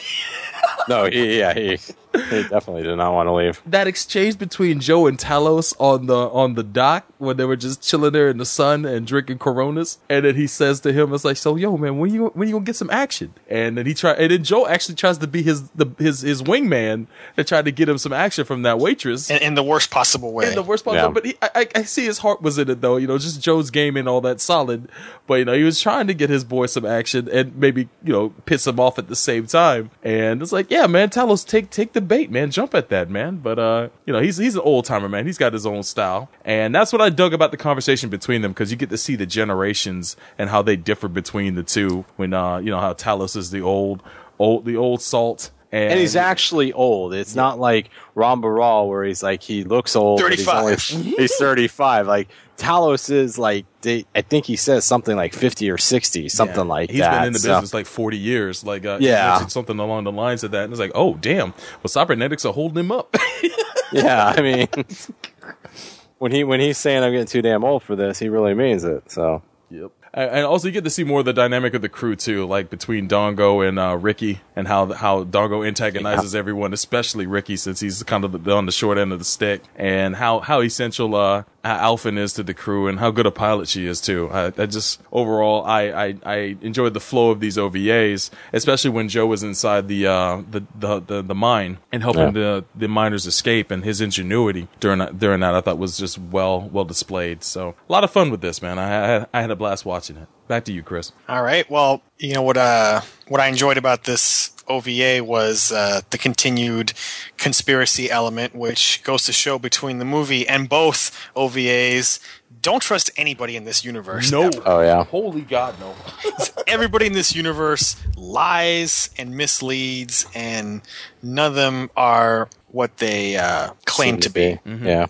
No, 0.89 1.05
he 1.05 1.39
yeah 1.39 1.53
he 1.53 1.79
he 2.12 2.43
definitely 2.43 2.82
did 2.82 2.97
not 2.97 3.12
want 3.12 3.27
to 3.28 3.32
leave. 3.32 3.61
that 3.66 3.87
exchange 3.87 4.39
between 4.39 4.81
Joe 4.81 5.07
and 5.07 5.19
Talos 5.19 5.74
on 5.78 6.07
the 6.07 6.16
on 6.31 6.55
the 6.55 6.62
dock 6.62 7.05
when 7.19 7.37
they 7.37 7.45
were 7.45 7.57
just 7.57 7.82
chilling 7.82 8.12
there 8.12 8.28
in 8.28 8.39
the 8.39 8.45
sun 8.45 8.85
and 8.85 9.07
drinking 9.07 9.39
Coronas, 9.39 9.99
and 10.09 10.24
then 10.24 10.35
he 10.35 10.47
says 10.47 10.81
to 10.81 10.93
him, 10.93 11.12
"It's 11.15 11.24
like, 11.24 11.37
so 11.37 11.57
yo, 11.57 11.77
man, 11.77 11.99
when 11.99 12.12
you 12.12 12.27
when 12.35 12.49
you 12.49 12.55
gonna 12.55 12.65
get 12.65 12.77
some 12.77 12.91
action?" 12.91 13.35
And 13.49 13.77
then 13.78 13.87
he 13.87 13.95
try, 13.95 14.12
and 14.12 14.31
then 14.31 14.43
Joe 14.43 14.66
actually 14.66 14.95
tries 14.97 15.19
to 15.19 15.27
be 15.27 15.43
his 15.43 15.69
the 15.70 15.87
his 15.99 16.20
his 16.23 16.43
wingman 16.43 17.07
to 17.37 17.45
try 17.45 17.62
to 17.62 17.70
get 17.70 17.89
him 17.89 17.99
some 17.99 18.12
action 18.12 18.45
from 18.45 18.62
that 18.62 18.78
waitress. 18.78 19.31
In, 19.31 19.39
in 19.39 19.55
the 19.55 19.62
worst 19.62 19.91
possible 19.91 20.32
way. 20.32 20.49
In 20.49 20.55
the 20.55 20.62
worst 20.62 20.85
part, 20.85 20.97
Yeah. 20.97 21.09
but 21.09 21.24
he, 21.27 21.35
I, 21.43 21.51
I- 21.55 21.69
I 21.77 21.82
see 21.85 22.05
his 22.05 22.19
heart 22.19 22.43
was 22.43 22.59
in 22.59 22.69
it 22.70 22.81
though. 22.81 22.97
You 22.97 23.07
know, 23.07 23.19
just 23.19 23.41
Joe's 23.41 23.70
game 23.70 23.97
and 23.97 24.09
all 24.09 24.20
that 24.23 24.41
solid, 24.41 24.89
but 25.27 25.35
you 25.35 25.45
know 25.45 25.53
he 25.53 25.62
was 25.65 25.81
trying 25.81 26.07
to 26.09 26.15
get 26.15 26.28
his 26.31 26.43
boy 26.45 26.66
some 26.66 26.85
action 26.85 27.28
and 27.31 27.55
maybe 27.57 27.89
you 28.03 28.12
know 28.12 28.31
piss 28.47 28.66
him 28.66 28.81
off 28.81 28.99
at 28.99 29.09
the 29.09 29.16
same 29.16 29.47
time. 29.47 29.91
And 30.03 30.43
it's 30.43 30.53
like, 30.53 30.70
yeah, 30.70 30.87
man, 30.87 31.11
Talos, 31.11 31.47
take 31.47 31.70
take 31.70 31.93
the 31.93 32.00
the 32.01 32.07
bait, 32.07 32.31
man. 32.31 32.51
Jump 32.51 32.75
at 32.75 32.89
that, 32.89 33.11
man. 33.11 33.37
But 33.37 33.59
uh, 33.59 33.89
you 34.07 34.13
know, 34.13 34.21
he's 34.21 34.37
he's 34.37 34.57
an 34.57 34.63
old 34.63 34.85
timer, 34.85 35.09
man. 35.09 35.27
He's 35.27 35.39
got 35.39 35.53
his 35.53 35.67
own 35.67 35.83
style, 35.83 36.31
and 36.45 36.75
that's 36.75 36.93
what 36.93 37.01
I 37.01 37.11
dug 37.11 37.33
about 37.33 37.51
the 37.51 37.57
conversation 37.57 38.11
between 38.11 38.43
them 38.43 38.53
because 38.53 38.71
you 38.71 38.77
get 38.77 38.91
to 38.91 38.99
see 38.99 39.17
the 39.17 39.27
generations 39.27 40.17
and 40.39 40.51
how 40.51 40.63
they 40.63 40.77
differ 40.77 41.09
between 41.09 41.55
the 41.55 41.63
two. 41.63 42.05
When 42.17 42.35
uh, 42.35 42.59
you 42.59 42.71
know 42.71 42.81
how 42.81 42.95
Talos 42.95 43.37
is 43.37 43.51
the 43.51 43.61
old, 43.61 44.03
old, 44.39 44.65
the 44.65 44.77
old 44.77 45.03
salt. 45.03 45.51
And, 45.73 45.91
And 45.93 46.01
he's 46.01 46.17
actually 46.17 46.73
old. 46.73 47.15
It's 47.15 47.35
not 47.37 47.59
like 47.61 47.91
Ramba 48.17 48.53
Ral 48.55 48.89
where 48.89 49.05
he's 49.05 49.23
like 49.23 49.43
he 49.43 49.63
looks 49.65 49.95
old. 49.95 50.21
but 50.21 50.33
He's, 50.33 50.45
35. 50.45 50.95
only, 50.99 51.11
he's 51.17 51.37
35. 51.37 52.07
Like 52.09 52.29
Talos 52.57 53.09
is 53.11 53.39
like 53.39 53.67
they, 53.83 54.05
I 54.15 54.23
think 54.23 54.47
he 54.47 54.57
says 54.57 54.85
something 54.85 55.17
like 55.17 55.33
50 55.33 55.71
or 55.71 55.79
60, 55.79 56.29
something 56.29 56.57
Yeah. 56.57 56.63
like 56.63 56.91
He's 56.91 57.01
that. 57.01 57.13
He's 57.13 57.19
been 57.21 57.27
in 57.29 57.33
the 57.35 57.39
So- 57.39 57.49
business 57.55 57.73
like 57.75 57.87
40 57.87 58.19
years. 58.19 58.65
Like, 58.65 58.85
uh, 58.85 58.99
Yeah. 59.01 59.43
he 59.45 59.49
something 59.49 59.79
along 59.79 60.05
the 60.05 60.13
lines 60.13 60.43
of 60.45 60.51
that. 60.51 60.65
And 60.65 60.73
it's 60.73 60.81
like, 60.81 60.93
oh, 60.95 61.15
damn. 61.15 61.55
Well, 61.83 61.89
cybernetics 61.89 62.45
are 62.45 62.53
holding 62.53 62.85
him 62.85 62.93
up. 62.93 63.17
yeah, 63.93 64.35
I 64.37 64.43
mean, 64.43 64.69
when 66.19 66.33
he 66.33 66.45
when 66.45 66.61
he's 66.61 66.79
saying 66.79 67.03
I'm 67.03 67.13
getting 67.13 67.27
too 67.27 67.43
damn 67.43 67.65
old 67.65 67.83
for 67.83 67.97
this, 67.97 68.19
he 68.19 68.29
really 68.29 68.55
means 68.55 68.85
it. 68.85 69.11
So 69.11 69.43
Yep. 69.71 69.93
And 70.12 70.31
and 70.31 70.47
also, 70.47 70.69
you 70.69 70.73
get 70.73 70.85
to 70.85 70.91
see 70.91 71.05
more 71.05 71.20
of 71.20 71.24
the 71.24 71.32
dynamic 71.32 71.74
of 71.74 71.82
the 71.82 71.89
crew 71.89 72.16
too, 72.16 72.47
like 72.47 72.69
between 72.69 73.09
Dongo 73.09 73.66
and 73.66 73.78
uh, 73.78 73.97
Ricky, 73.97 74.41
and 74.57 74.66
how 74.66 74.93
how 74.93 75.24
Dongo 75.24 75.66
antagonizes 75.66 76.35
everyone, 76.35 76.73
especially 76.73 77.27
Ricky, 77.27 77.57
since 77.57 77.81
he's 77.81 78.03
kind 78.03 78.24
of 78.24 78.45
the, 78.45 78.53
on 78.53 78.66
the 78.66 78.73
short 78.73 78.99
end 78.99 79.12
of 79.12 79.19
the 79.19 79.24
stick, 79.24 79.62
and 79.77 80.16
how 80.16 80.41
how 80.41 80.62
essential 80.62 81.15
uh, 81.15 81.45
Alfin 81.65 82.19
is 82.19 82.32
to 82.35 82.43
the 82.43 82.55
crew, 82.55 82.89
and 82.89 82.99
how 82.99 83.12
good 83.12 83.27
a 83.27 83.31
pilot 83.31 83.69
she 83.69 83.87
is 83.87 84.01
too. 84.01 84.28
I, 84.32 84.47
I 84.47 84.66
just 84.66 85.01
overall, 85.12 85.65
I, 85.65 85.82
I 86.09 86.15
I 86.24 86.37
enjoyed 86.61 86.95
the 86.95 87.01
flow 87.01 87.31
of 87.31 87.39
these 87.39 87.57
OVAs, 87.57 88.31
especially 88.53 88.91
when 88.91 89.09
Joe 89.09 89.27
was 89.27 89.45
inside 89.45 89.87
the 89.87 90.09
uh, 90.09 90.43
the, 90.51 90.65
the 90.77 91.01
the 91.01 91.23
the 91.23 91.35
mine 91.37 91.78
and 91.93 92.03
helping 92.03 92.32
the 92.32 92.65
the 92.74 92.89
miners 92.89 93.27
escape, 93.27 93.70
and 93.70 93.85
his 93.85 94.01
ingenuity 94.01 94.66
during 94.81 94.99
that, 94.99 95.20
during 95.20 95.39
that 95.41 95.55
I 95.55 95.61
thought 95.61 95.78
was 95.78 95.97
just 95.97 96.19
well 96.19 96.69
well 96.73 96.85
displayed. 96.85 97.45
So 97.45 97.77
a 97.89 97.93
lot 97.93 98.03
of 98.03 98.11
fun 98.11 98.31
with 98.31 98.41
this, 98.41 98.61
man. 98.61 98.77
I 98.77 98.89
had 98.89 99.28
I 99.32 99.41
had 99.43 99.51
a 99.53 99.57
blast 99.57 99.85
watching 99.85 100.00
it. 100.09 100.29
Back 100.49 100.65
to 100.65 100.73
you, 100.73 100.83
Chris. 100.83 101.13
All 101.29 101.43
right. 101.43 101.69
Well, 101.71 102.03
you 102.19 102.33
know 102.35 102.43
what? 102.43 102.57
Uh, 102.57 103.03
what 103.29 103.41
I 103.41 103.49
enjoyed 103.49 103.77
about 103.77 104.05
this 104.05 104.51
OVA 104.69 105.23
was 105.23 105.73
uh, 105.73 106.01
the 106.11 106.19
continued 106.19 106.93
conspiracy 107.37 108.11
element, 108.11 108.55
which 108.55 109.03
goes 109.03 109.25
to 109.25 109.33
show 109.33 109.59
between 109.59 109.99
the 109.99 110.05
movie 110.05 110.49
and 110.49 110.69
both 110.69 111.29
OVAs. 111.37 112.21
Don't 112.63 112.81
trust 112.83 113.11
anybody 113.17 113.57
in 113.57 113.65
this 113.65 113.85
universe. 113.85 114.31
No. 114.31 114.43
ever. 114.43 114.63
Oh 114.65 114.81
yeah. 114.81 115.05
Holy 115.05 115.43
God, 115.43 115.75
no. 115.81 115.95
Everybody 116.67 117.07
in 117.07 117.13
this 117.13 117.35
universe 117.35 117.97
lies 118.17 119.11
and 119.19 119.37
misleads, 119.37 120.27
and 120.35 120.83
none 121.23 121.47
of 121.47 121.55
them 121.55 121.91
are 121.97 122.49
what 122.69 122.99
they 122.99 123.37
uh, 123.37 123.71
claim 123.87 124.15
Seem 124.15 124.21
to 124.21 124.31
be. 124.31 124.59
Yeah. 124.85 125.07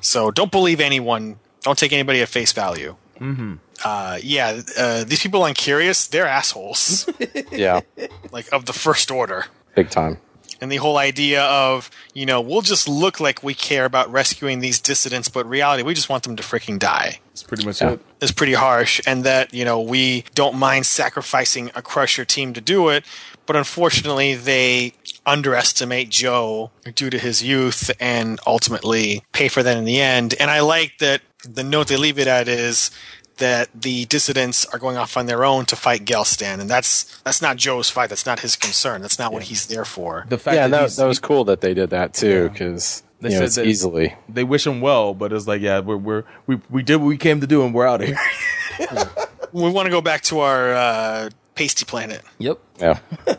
So 0.00 0.30
don't 0.30 0.50
believe 0.50 0.80
anyone. 0.80 1.38
Don't 1.62 1.78
take 1.78 1.92
anybody 1.92 2.20
at 2.20 2.28
face 2.28 2.52
value. 2.52 2.96
Mm-hmm. 3.20 3.54
Uh, 3.84 4.18
yeah, 4.22 4.60
uh, 4.78 5.04
these 5.04 5.20
people 5.22 5.42
on 5.42 5.54
Curious, 5.54 6.06
they're 6.06 6.26
assholes. 6.26 7.08
Yeah. 7.52 7.80
like 8.32 8.52
of 8.52 8.64
the 8.66 8.72
first 8.72 9.10
order. 9.10 9.44
Big 9.74 9.90
time. 9.90 10.18
And 10.60 10.70
the 10.72 10.76
whole 10.76 10.96
idea 10.98 11.42
of, 11.44 11.90
you 12.14 12.24
know, 12.26 12.40
we'll 12.40 12.62
just 12.62 12.88
look 12.88 13.20
like 13.20 13.42
we 13.42 13.54
care 13.54 13.84
about 13.84 14.10
rescuing 14.10 14.60
these 14.60 14.80
dissidents, 14.80 15.28
but 15.28 15.46
reality, 15.48 15.82
we 15.82 15.94
just 15.94 16.08
want 16.08 16.22
them 16.22 16.36
to 16.36 16.42
freaking 16.42 16.78
die. 16.78 17.18
That's 17.28 17.42
pretty 17.42 17.64
much 17.66 17.80
Yeah. 17.82 17.92
it. 17.92 18.00
Is 18.20 18.32
pretty 18.32 18.54
harsh. 18.54 19.00
And 19.06 19.24
that, 19.24 19.52
you 19.52 19.64
know, 19.64 19.80
we 19.80 20.24
don't 20.34 20.56
mind 20.56 20.86
sacrificing 20.86 21.70
a 21.74 21.82
Crusher 21.82 22.24
team 22.24 22.54
to 22.54 22.60
do 22.60 22.88
it, 22.88 23.04
but 23.46 23.56
unfortunately, 23.56 24.34
they 24.34 24.94
underestimate 25.26 26.08
Joe 26.08 26.70
due 26.94 27.10
to 27.10 27.18
his 27.18 27.42
youth 27.42 27.90
and 28.00 28.38
ultimately 28.46 29.22
pay 29.32 29.48
for 29.48 29.62
that 29.62 29.76
in 29.76 29.84
the 29.84 30.00
end. 30.00 30.34
And 30.40 30.50
I 30.50 30.60
like 30.60 30.98
that 31.00 31.20
the 31.46 31.64
note 31.64 31.88
they 31.88 31.96
leave 31.96 32.18
it 32.18 32.26
at 32.28 32.48
is 32.48 32.90
that 33.38 33.68
the 33.74 34.04
dissidents 34.06 34.64
are 34.66 34.78
going 34.78 34.96
off 34.96 35.16
on 35.16 35.26
their 35.26 35.44
own 35.44 35.64
to 35.66 35.76
fight 35.76 36.04
Gelstan, 36.04 36.60
and 36.60 36.68
that's 36.70 37.20
that's 37.22 37.42
not 37.42 37.56
Joe's 37.56 37.90
fight. 37.90 38.08
That's 38.10 38.26
not 38.26 38.40
his 38.40 38.56
concern. 38.56 39.02
That's 39.02 39.18
not 39.18 39.32
what 39.32 39.44
he's 39.44 39.66
there 39.66 39.84
for. 39.84 40.24
The 40.28 40.38
fact 40.38 40.54
Yeah, 40.56 40.68
that, 40.68 40.90
that, 40.90 40.96
that 40.96 41.06
was 41.06 41.18
cool 41.18 41.44
that 41.44 41.60
they 41.60 41.74
did 41.74 41.90
that 41.90 42.14
too, 42.14 42.48
because 42.50 43.02
They 43.20 43.30
you 43.30 43.40
know, 43.40 43.46
said 43.46 43.66
it's 43.66 43.68
easily. 43.70 44.14
they 44.28 44.44
wish 44.44 44.66
him 44.66 44.80
well, 44.80 45.14
but 45.14 45.32
it's 45.32 45.46
like, 45.48 45.60
yeah, 45.62 45.80
we're, 45.80 45.96
we're 45.96 46.24
we 46.46 46.60
we 46.70 46.82
did 46.82 46.96
what 46.96 47.06
we 47.06 47.16
came 47.16 47.40
to 47.40 47.46
do, 47.46 47.64
and 47.64 47.74
we're 47.74 47.86
out 47.86 48.02
of 48.02 48.08
here. 48.08 48.18
We 49.52 49.70
want 49.70 49.86
to 49.86 49.90
go 49.90 50.00
back 50.00 50.22
to 50.22 50.40
our 50.40 50.74
uh, 50.74 51.30
pasty 51.54 51.84
planet. 51.84 52.22
Yep. 52.38 52.58
Yeah. 52.80 52.98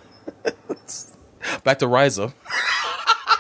Back 1.66 1.80
to 1.80 1.88
Riza. 1.88 2.34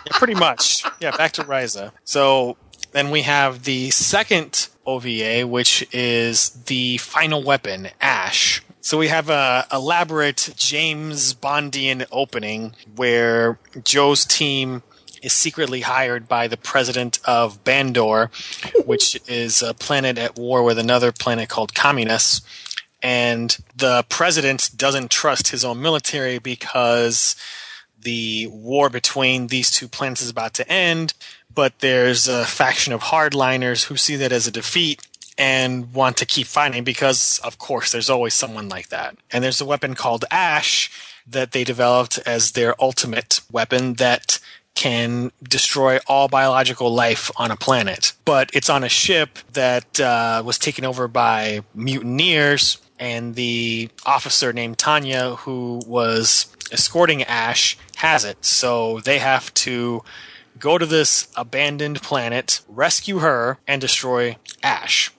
Yeah, 0.07 0.17
pretty 0.19 0.35
much. 0.35 0.83
Yeah, 0.99 1.17
back 1.17 1.31
to 1.31 1.43
Ryza. 1.43 1.91
So 2.03 2.57
then 2.95 3.11
we 3.11 3.23
have 3.23 3.65
the 3.65 3.89
second 3.89 4.69
OVA, 4.85 5.45
which 5.45 5.85
is 5.91 6.51
the 6.67 6.95
final 6.99 7.43
weapon, 7.43 7.89
Ash. 7.99 8.63
So 8.79 8.97
we 8.97 9.09
have 9.09 9.29
a 9.29 9.67
elaborate 9.69 10.53
James 10.55 11.33
Bondian 11.33 12.05
opening 12.09 12.73
where 12.95 13.59
Joe's 13.83 14.23
team 14.23 14.81
is 15.21 15.33
secretly 15.33 15.81
hired 15.81 16.29
by 16.29 16.47
the 16.47 16.55
president 16.55 17.19
of 17.25 17.61
Bandor, 17.65 18.29
which 18.85 19.19
is 19.27 19.61
a 19.61 19.73
planet 19.73 20.17
at 20.17 20.37
war 20.37 20.63
with 20.63 20.79
another 20.79 21.11
planet 21.11 21.49
called 21.49 21.73
Communus. 21.73 22.43
And 23.03 23.57
the 23.75 24.05
president 24.07 24.69
doesn't 24.77 25.11
trust 25.11 25.49
his 25.49 25.65
own 25.65 25.81
military 25.81 26.39
because 26.39 27.35
the 28.05 28.47
war 28.47 28.89
between 28.89 29.47
these 29.47 29.69
two 29.69 29.89
planets 29.89 30.21
is 30.21 30.29
about 30.29 30.53
to 30.53 30.71
end, 30.71 31.13
but 31.53 31.79
there's 31.79 32.27
a 32.27 32.45
faction 32.45 32.93
of 32.93 33.01
hardliners 33.01 33.85
who 33.85 33.97
see 33.97 34.15
that 34.15 34.31
as 34.31 34.47
a 34.47 34.51
defeat 34.51 35.05
and 35.37 35.93
want 35.93 36.15
to 36.17 36.25
keep 36.25 36.47
fighting 36.47 36.85
because, 36.85 37.39
of 37.43 37.57
course, 37.57 37.91
there's 37.91 38.09
always 38.09 38.33
someone 38.33 38.69
like 38.69 38.87
that. 38.89 39.17
And 39.31 39.43
there's 39.43 39.59
a 39.59 39.65
weapon 39.65 39.95
called 39.95 40.23
Ash 40.31 40.89
that 41.27 41.51
they 41.51 41.63
developed 41.63 42.19
as 42.25 42.53
their 42.53 42.81
ultimate 42.81 43.41
weapon 43.51 43.95
that 43.95 44.39
can 44.75 45.31
destroy 45.41 45.99
all 46.07 46.27
biological 46.27 46.93
life 46.93 47.31
on 47.37 47.49
a 47.49 47.55
planet. 47.55 48.13
But 48.25 48.51
it's 48.53 48.69
on 48.69 48.83
a 48.83 48.89
ship 48.89 49.39
that 49.53 49.99
uh, 49.99 50.43
was 50.45 50.59
taken 50.59 50.85
over 50.85 51.07
by 51.07 51.61
mutineers, 51.73 52.77
and 52.99 53.35
the 53.35 53.89
officer 54.05 54.53
named 54.53 54.77
Tanya, 54.77 55.35
who 55.35 55.81
was 55.87 56.47
escorting 56.71 57.23
Ash, 57.23 57.77
has 57.95 58.25
it. 58.25 58.43
So 58.45 58.99
they 59.01 59.19
have 59.19 59.53
to 59.55 60.03
go 60.57 60.77
to 60.77 60.85
this 60.85 61.27
abandoned 61.35 62.01
planet, 62.01 62.61
rescue 62.67 63.19
her, 63.19 63.57
and 63.67 63.81
destroy 63.81 64.37
Ash. 64.63 65.11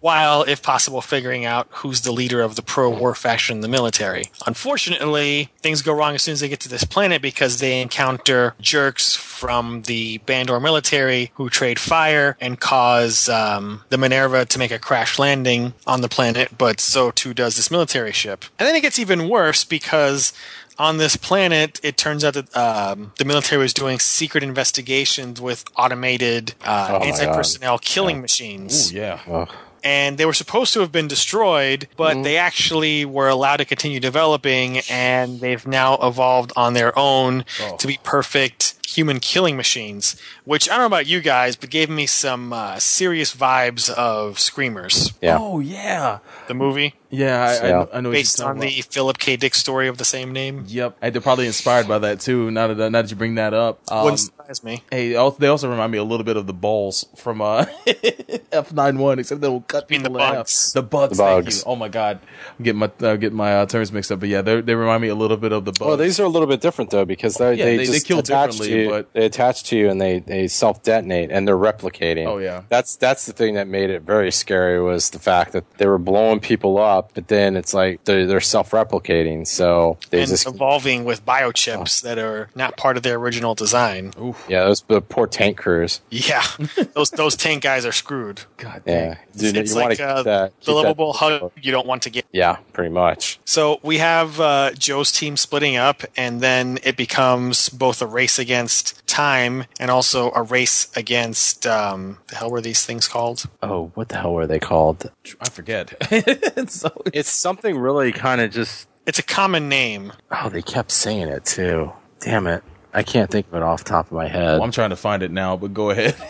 While, 0.00 0.44
if 0.44 0.62
possible, 0.62 1.00
figuring 1.00 1.44
out 1.44 1.66
who's 1.70 2.02
the 2.02 2.12
leader 2.12 2.40
of 2.40 2.54
the 2.54 2.62
pro 2.62 2.88
war 2.88 3.16
faction 3.16 3.56
in 3.56 3.60
the 3.62 3.68
military. 3.68 4.26
Unfortunately, 4.46 5.50
things 5.58 5.82
go 5.82 5.92
wrong 5.92 6.14
as 6.14 6.22
soon 6.22 6.34
as 6.34 6.40
they 6.40 6.48
get 6.48 6.60
to 6.60 6.68
this 6.68 6.84
planet 6.84 7.20
because 7.20 7.58
they 7.58 7.82
encounter 7.82 8.54
jerks 8.60 9.16
from 9.16 9.82
the 9.82 10.18
Bandor 10.20 10.62
military 10.62 11.32
who 11.34 11.50
trade 11.50 11.80
fire 11.80 12.36
and 12.40 12.60
cause 12.60 13.28
um, 13.28 13.82
the 13.88 13.98
Minerva 13.98 14.44
to 14.44 14.58
make 14.60 14.70
a 14.70 14.78
crash 14.78 15.18
landing 15.18 15.74
on 15.84 16.00
the 16.00 16.08
planet, 16.08 16.56
but 16.56 16.78
so 16.78 17.10
too 17.10 17.34
does 17.34 17.56
this 17.56 17.68
military 17.68 18.12
ship. 18.12 18.44
And 18.56 18.68
then 18.68 18.76
it 18.76 18.82
gets 18.82 19.00
even 19.00 19.28
worse 19.28 19.64
because 19.64 20.32
on 20.78 20.98
this 20.98 21.16
planet, 21.16 21.80
it 21.82 21.96
turns 21.96 22.24
out 22.24 22.34
that 22.34 22.56
um, 22.56 23.12
the 23.18 23.24
military 23.24 23.60
was 23.60 23.74
doing 23.74 23.98
secret 23.98 24.44
investigations 24.44 25.40
with 25.40 25.64
automated 25.76 26.54
uh, 26.64 27.00
Oh 27.00 27.04
anti 27.04 27.26
personnel 27.26 27.78
killing 27.78 28.20
machines. 28.20 28.92
Ooh, 28.92 28.96
yeah. 28.96 29.20
Ugh. 29.28 29.50
and 29.84 30.18
they 30.18 30.26
were 30.26 30.32
supposed 30.34 30.72
to 30.74 30.80
have 30.80 30.90
been 30.92 31.08
destroyed, 31.08 31.88
but 31.96 32.22
they 32.22 32.36
actually 32.36 33.04
were 33.04 33.28
allowed 33.28 33.58
to 33.58 33.64
continue 33.64 34.00
developing, 34.00 34.78
and 34.90 35.40
they've 35.40 35.66
now 35.66 35.94
evolved 36.02 36.52
on 36.56 36.74
their 36.74 36.96
own 36.98 37.44
to 37.78 37.86
be 37.86 37.98
perfect 38.02 38.74
human 38.88 39.20
killing 39.20 39.56
machines. 39.56 40.16
Which 40.44 40.68
I 40.68 40.72
don't 40.72 40.80
know 40.80 40.86
about 40.86 41.06
you 41.06 41.20
guys, 41.20 41.56
but 41.56 41.70
gave 41.70 41.90
me 41.90 42.06
some 42.06 42.52
uh, 42.52 42.78
serious 42.78 43.34
vibes 43.34 43.90
of 43.90 44.38
Screamers. 44.38 45.12
Yeah. 45.20 45.36
Oh 45.38 45.60
yeah. 45.60 46.18
The 46.48 46.54
movie, 46.54 46.94
Yeah, 47.10 47.44
I, 47.44 47.52
Yeah. 47.54 47.60
I, 47.60 47.70
know- 47.70 47.88
I 47.92 48.00
know. 48.00 48.08
what 48.08 48.14
based 48.14 48.38
you're 48.38 48.48
on 48.48 48.56
talking 48.56 48.70
the 48.76 48.80
Philip 48.82 49.18
K. 49.18 49.36
Dick 49.36 49.54
story 49.54 49.88
of 49.88 49.98
the 49.98 50.04
same 50.04 50.32
name. 50.32 50.64
Yep, 50.66 50.96
and 51.02 51.14
they're 51.14 51.20
probably 51.20 51.46
inspired 51.46 51.86
by 51.86 51.98
that 51.98 52.20
too. 52.20 52.50
Now 52.50 52.68
that 52.68 52.90
now 52.90 53.02
that 53.02 53.10
you 53.10 53.16
bring 53.16 53.34
that 53.34 53.52
up, 53.52 53.80
um, 53.92 54.04
Wouldn't 54.04 54.20
surprise 54.20 54.64
me. 54.64 54.82
hey, 54.90 55.10
they 55.10 55.46
also 55.48 55.68
remind 55.70 55.92
me 55.92 55.98
a 55.98 56.04
little 56.04 56.24
bit 56.24 56.36
of 56.38 56.46
the 56.46 56.54
balls 56.54 57.04
from 57.16 57.42
uh, 57.42 57.66
F 58.52 58.72
91 58.72 59.18
except 59.18 59.40
they 59.42 59.48
will 59.48 59.60
cut 59.62 59.88
mean 59.90 60.02
the 60.02 60.08
people 60.08 60.22
in 60.22 60.26
half. 60.26 60.36
bugs. 60.36 60.72
The 60.72 60.82
bugs. 60.82 61.18
The 61.18 61.24
thank 61.24 61.44
bugs. 61.44 61.56
you. 61.58 61.62
Oh 61.66 61.76
my 61.76 61.88
god, 61.88 62.20
I'm 62.58 62.64
getting 62.64 62.78
my 62.78 62.90
uh, 63.00 63.16
getting 63.16 63.36
my 63.36 63.58
uh, 63.58 63.66
terms 63.66 63.92
mixed 63.92 64.10
up. 64.10 64.20
But 64.20 64.28
yeah, 64.30 64.40
they 64.42 64.60
they 64.62 64.74
remind 64.74 65.02
me 65.02 65.08
a 65.08 65.14
little 65.14 65.36
bit 65.36 65.52
of 65.52 65.64
the 65.66 65.72
bugs. 65.72 65.86
Well, 65.86 65.96
these 65.98 66.18
are 66.20 66.24
a 66.24 66.28
little 66.28 66.48
bit 66.48 66.60
different 66.62 66.90
though 66.90 67.04
because 67.04 67.34
they 67.36 67.54
Yeah, 67.54 67.64
they, 67.66 67.76
they- 67.76 67.86
they 67.86 67.92
just 67.92 68.06
kill 68.06 68.20
attach 68.20 68.52
differently, 68.52 68.77
you, 68.82 68.88
but 68.90 69.12
they 69.12 69.24
attach 69.26 69.64
to 69.64 69.76
you 69.76 69.88
and 69.90 70.00
they, 70.00 70.18
they 70.20 70.48
self 70.48 70.82
detonate 70.82 71.30
and 71.30 71.46
they're 71.46 71.56
replicating. 71.56 72.26
Oh, 72.26 72.38
yeah. 72.38 72.62
that's 72.68 72.96
that's 72.96 73.26
the 73.26 73.32
thing 73.32 73.54
that 73.54 73.68
made 73.68 73.90
it 73.90 74.02
very 74.02 74.30
scary 74.32 74.80
was 74.82 75.10
the 75.10 75.18
fact 75.18 75.52
that 75.52 75.64
they 75.78 75.86
were 75.86 75.98
blowing 75.98 76.40
people 76.40 76.78
up, 76.78 77.12
but 77.14 77.28
then 77.28 77.56
it's 77.56 77.74
like 77.74 78.04
they're, 78.04 78.26
they're 78.26 78.40
self 78.40 78.70
replicating. 78.70 79.46
So 79.46 79.98
they 80.10 80.20
and 80.20 80.28
just 80.28 80.46
evolving 80.46 81.04
with 81.04 81.24
biochips 81.24 82.02
that 82.02 82.18
are 82.18 82.50
not 82.54 82.76
part 82.76 82.96
of 82.96 83.02
their 83.02 83.16
original 83.16 83.54
design. 83.54 84.12
yeah, 84.48 84.64
those 84.64 84.82
the 84.82 85.00
poor 85.00 85.26
tank 85.26 85.58
crews. 85.58 86.00
Yeah, 86.10 86.44
those 86.94 87.10
those 87.10 87.36
tank 87.36 87.62
guys 87.62 87.84
are 87.86 87.92
screwed. 87.92 88.42
God 88.56 88.82
Yeah, 88.86 89.18
Dude, 89.36 89.56
it's 89.56 89.72
you 89.74 89.80
like 89.80 90.00
uh, 90.00 90.22
that- 90.22 90.52
the 90.60 90.60
keep 90.60 90.66
that- 90.66 90.72
lovable 90.72 91.12
hug 91.12 91.52
you 91.60 91.72
don't 91.72 91.86
want 91.86 92.02
to 92.02 92.10
get. 92.10 92.24
Yeah, 92.32 92.56
pretty 92.72 92.92
much. 92.92 93.38
So 93.44 93.80
we 93.82 93.98
have 93.98 94.40
uh, 94.40 94.72
Joe's 94.72 95.10
team 95.12 95.36
splitting 95.36 95.76
up, 95.76 96.02
and 96.16 96.40
then 96.40 96.78
it 96.84 96.96
becomes 96.96 97.68
both 97.68 98.02
a 98.02 98.06
race 98.06 98.38
against 98.38 98.67
time 99.06 99.64
and 99.80 99.90
also 99.90 100.30
a 100.32 100.42
race 100.42 100.88
against 100.96 101.66
um, 101.66 102.18
the 102.28 102.36
hell 102.36 102.50
were 102.50 102.60
these 102.60 102.84
things 102.84 103.08
called? 103.08 103.44
Oh, 103.62 103.90
what 103.94 104.08
the 104.08 104.16
hell 104.16 104.34
were 104.34 104.46
they 104.46 104.58
called? 104.58 105.10
I 105.40 105.48
forget. 105.48 105.94
so 106.70 106.90
it's 107.12 107.30
something 107.30 107.78
really 107.78 108.12
kind 108.12 108.40
of 108.40 108.50
just. 108.50 108.88
It's 109.06 109.18
a 109.18 109.22
common 109.22 109.68
name. 109.68 110.12
Oh, 110.30 110.48
they 110.48 110.62
kept 110.62 110.90
saying 110.90 111.28
it 111.28 111.44
too. 111.44 111.92
Damn 112.20 112.46
it. 112.46 112.62
I 112.92 113.02
can't 113.02 113.30
think 113.30 113.46
of 113.48 113.54
it 113.54 113.62
off 113.62 113.84
the 113.84 113.90
top 113.90 114.06
of 114.06 114.12
my 114.12 114.28
head. 114.28 114.54
Well, 114.54 114.62
I'm 114.62 114.72
trying 114.72 114.90
to 114.90 114.96
find 114.96 115.22
it 115.22 115.30
now, 115.30 115.56
but 115.56 115.74
go 115.74 115.90
ahead. 115.90 116.16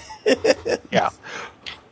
Yeah. 0.90 1.10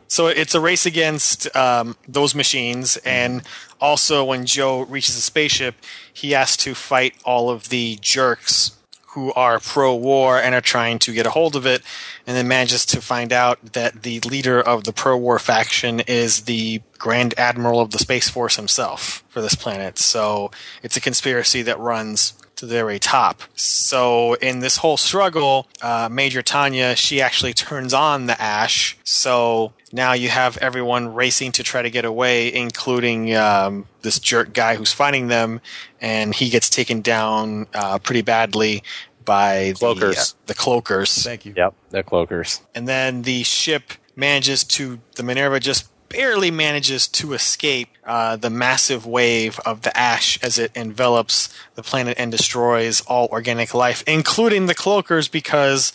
So 0.07 0.27
it's 0.27 0.55
a 0.55 0.61
race 0.61 0.85
against 0.85 1.53
um, 1.55 1.97
those 2.07 2.33
machines, 2.33 2.97
and 2.97 3.41
also 3.81 4.23
when 4.23 4.45
Joe 4.45 4.81
reaches 4.83 5.15
the 5.15 5.21
spaceship, 5.21 5.75
he 6.13 6.31
has 6.31 6.55
to 6.57 6.73
fight 6.73 7.15
all 7.25 7.49
of 7.49 7.69
the 7.69 7.97
jerks 8.01 8.76
who 9.17 9.33
are 9.33 9.59
pro-war 9.59 10.39
and 10.39 10.53
are 10.53 10.61
trying 10.61 10.99
to 10.99 11.11
get 11.11 11.25
a 11.25 11.31
hold 11.31 11.55
of 11.55 11.65
it, 11.65 11.81
and 12.27 12.37
then 12.37 12.47
manages 12.47 12.85
to 12.85 13.01
find 13.01 13.33
out 13.33 13.73
that 13.73 14.03
the 14.03 14.19
leader 14.19 14.61
of 14.61 14.83
the 14.83 14.93
pro-war 14.93 15.39
faction 15.39 16.01
is 16.01 16.41
the 16.41 16.83
Grand 16.99 17.33
Admiral 17.35 17.81
of 17.81 17.89
the 17.89 17.97
Space 17.97 18.29
Force 18.29 18.57
himself 18.57 19.23
for 19.27 19.41
this 19.41 19.55
planet. 19.55 19.97
So 19.97 20.51
it's 20.83 20.97
a 20.97 21.01
conspiracy 21.01 21.63
that 21.63 21.79
runs 21.79 22.35
to 22.57 22.67
the 22.67 22.75
very 22.75 22.99
top. 22.99 23.41
So 23.55 24.35
in 24.35 24.59
this 24.59 24.77
whole 24.77 24.97
struggle, 24.97 25.67
uh, 25.81 26.09
Major 26.11 26.43
Tanya, 26.43 26.95
she 26.95 27.19
actually 27.19 27.53
turns 27.53 27.95
on 27.95 28.27
the 28.27 28.39
ash. 28.39 28.99
So 29.03 29.73
now 29.91 30.13
you 30.13 30.29
have 30.29 30.57
everyone 30.57 31.13
racing 31.13 31.51
to 31.53 31.63
try 31.63 31.81
to 31.81 31.89
get 31.89 32.05
away, 32.05 32.53
including 32.53 33.35
um, 33.35 33.87
this 34.01 34.19
jerk 34.19 34.53
guy 34.53 34.75
who's 34.75 34.91
fighting 34.91 35.27
them, 35.27 35.61
and 36.01 36.33
he 36.33 36.49
gets 36.49 36.69
taken 36.69 37.01
down 37.01 37.67
uh, 37.73 37.99
pretty 37.99 38.21
badly 38.21 38.83
by 39.23 39.73
Cloakers. 39.73 39.99
the, 39.99 40.19
uh, 40.19 40.23
the 40.47 40.53
cloakers. 40.53 41.23
Thank 41.23 41.45
you. 41.45 41.53
Yep, 41.55 41.73
they're 41.89 42.03
cloakers. 42.03 42.61
And 42.73 42.87
then 42.87 43.23
the 43.23 43.43
ship 43.43 43.93
manages 44.15 44.63
to, 44.63 44.99
the 45.15 45.23
Minerva 45.23 45.59
just 45.59 45.89
barely 46.09 46.51
manages 46.51 47.07
to 47.07 47.33
escape 47.33 47.89
uh, 48.05 48.35
the 48.35 48.49
massive 48.49 49.05
wave 49.05 49.59
of 49.65 49.81
the 49.81 49.95
ash 49.97 50.41
as 50.41 50.57
it 50.57 50.71
envelops 50.75 51.53
the 51.75 51.83
planet 51.83 52.17
and 52.17 52.31
destroys 52.31 53.01
all 53.01 53.27
organic 53.27 53.73
life, 53.73 54.03
including 54.07 54.67
the 54.67 54.75
cloakers, 54.75 55.29
because 55.29 55.91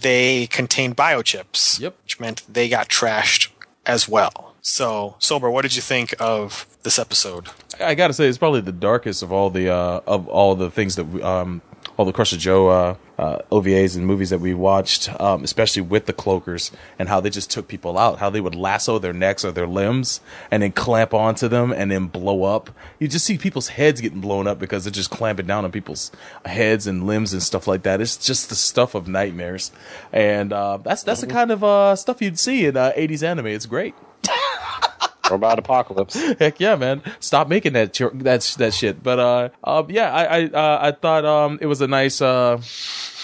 they 0.00 0.46
contain 0.48 0.94
biochips. 0.94 1.80
Yep. 1.80 1.96
Which 2.02 2.20
meant 2.20 2.42
they 2.52 2.68
got 2.68 2.88
trashed 2.88 3.50
as 3.86 4.08
well. 4.08 4.54
So, 4.62 5.16
Soulbro, 5.20 5.52
what 5.52 5.62
did 5.62 5.76
you 5.76 5.82
think 5.82 6.14
of 6.18 6.66
this 6.84 6.98
episode? 6.98 7.48
I 7.80 7.94
gotta 7.94 8.14
say, 8.14 8.26
it's 8.28 8.38
probably 8.38 8.62
the 8.62 8.72
darkest 8.72 9.22
of 9.22 9.30
all 9.30 9.50
the 9.50 9.68
uh, 9.68 10.00
of 10.06 10.26
all 10.28 10.54
the 10.54 10.70
things 10.70 10.96
that 10.96 11.04
we, 11.04 11.22
um, 11.22 11.60
all 11.96 12.04
the 12.04 12.12
Crusher 12.12 12.36
Joe 12.36 12.68
uh, 12.68 12.96
uh, 13.18 13.38
OVAs 13.52 13.96
and 13.96 14.06
movies 14.06 14.30
that 14.30 14.40
we 14.40 14.54
watched, 14.54 15.08
um, 15.20 15.44
especially 15.44 15.82
with 15.82 16.06
the 16.06 16.12
cloakers 16.12 16.72
and 16.98 17.08
how 17.08 17.20
they 17.20 17.30
just 17.30 17.50
took 17.50 17.68
people 17.68 17.98
out, 17.98 18.18
how 18.18 18.30
they 18.30 18.40
would 18.40 18.54
lasso 18.54 18.98
their 18.98 19.12
necks 19.12 19.44
or 19.44 19.52
their 19.52 19.66
limbs 19.66 20.20
and 20.50 20.62
then 20.62 20.72
clamp 20.72 21.14
onto 21.14 21.46
them 21.48 21.72
and 21.72 21.90
then 21.90 22.06
blow 22.06 22.44
up. 22.44 22.70
You 22.98 23.08
just 23.08 23.24
see 23.24 23.38
people's 23.38 23.68
heads 23.68 24.00
getting 24.00 24.20
blown 24.20 24.46
up 24.46 24.58
because 24.58 24.84
they're 24.84 24.92
just 24.92 25.10
clamping 25.10 25.46
down 25.46 25.64
on 25.64 25.70
people's 25.70 26.10
heads 26.44 26.86
and 26.86 27.06
limbs 27.06 27.32
and 27.32 27.42
stuff 27.42 27.66
like 27.68 27.82
that. 27.84 28.00
It's 28.00 28.16
just 28.16 28.48
the 28.48 28.56
stuff 28.56 28.94
of 28.94 29.06
nightmares, 29.06 29.70
and 30.12 30.52
uh, 30.52 30.78
that's 30.78 31.02
that's 31.02 31.20
the 31.20 31.26
kind 31.26 31.50
of 31.50 31.62
uh, 31.62 31.96
stuff 31.96 32.20
you'd 32.20 32.38
see 32.38 32.66
in 32.66 32.76
uh, 32.76 32.92
'80s 32.96 33.22
anime. 33.22 33.46
It's 33.46 33.66
great. 33.66 33.94
Robot 35.30 35.58
apocalypse. 35.58 36.14
Heck 36.38 36.60
yeah, 36.60 36.76
man! 36.76 37.02
Stop 37.20 37.48
making 37.48 37.72
that 37.74 37.94
that 37.94 38.54
that 38.58 38.74
shit. 38.74 39.02
But 39.02 39.18
uh, 39.18 39.48
uh 39.62 39.84
yeah, 39.88 40.12
I 40.12 40.24
I 40.24 40.44
uh, 40.44 40.78
I 40.82 40.92
thought 40.92 41.24
um 41.24 41.58
it 41.60 41.66
was 41.66 41.80
a 41.80 41.86
nice 41.86 42.20
uh 42.20 42.60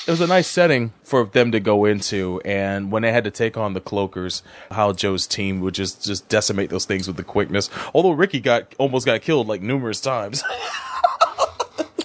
it 0.07 0.11
was 0.11 0.21
a 0.21 0.27
nice 0.27 0.49
setting 0.49 0.93
for 1.05 1.27
them 1.27 1.53
to 1.53 1.61
go 1.61 1.85
into, 1.85 2.41
and 2.45 2.91
when 2.91 3.03
they 3.03 3.13
had 3.13 3.25
to 3.25 3.31
take 3.31 3.57
on 3.57 3.75
the 3.75 3.81
cloakers, 3.81 4.43
how 4.71 4.93
Joe's 4.93 5.27
team 5.27 5.61
would 5.61 5.75
just 5.75 6.05
just 6.05 6.29
decimate 6.29 6.71
those 6.71 6.87
things 6.87 7.07
with 7.07 7.17
the 7.17 7.25
quickness. 7.25 7.69
Although 7.95 8.13
Ricky 8.13 8.41
got 8.41 8.75
almost 8.79 9.07
got 9.07 9.21
killed 9.23 9.47
like 9.47 9.63
numerous 9.63 10.01
times. 10.01 10.43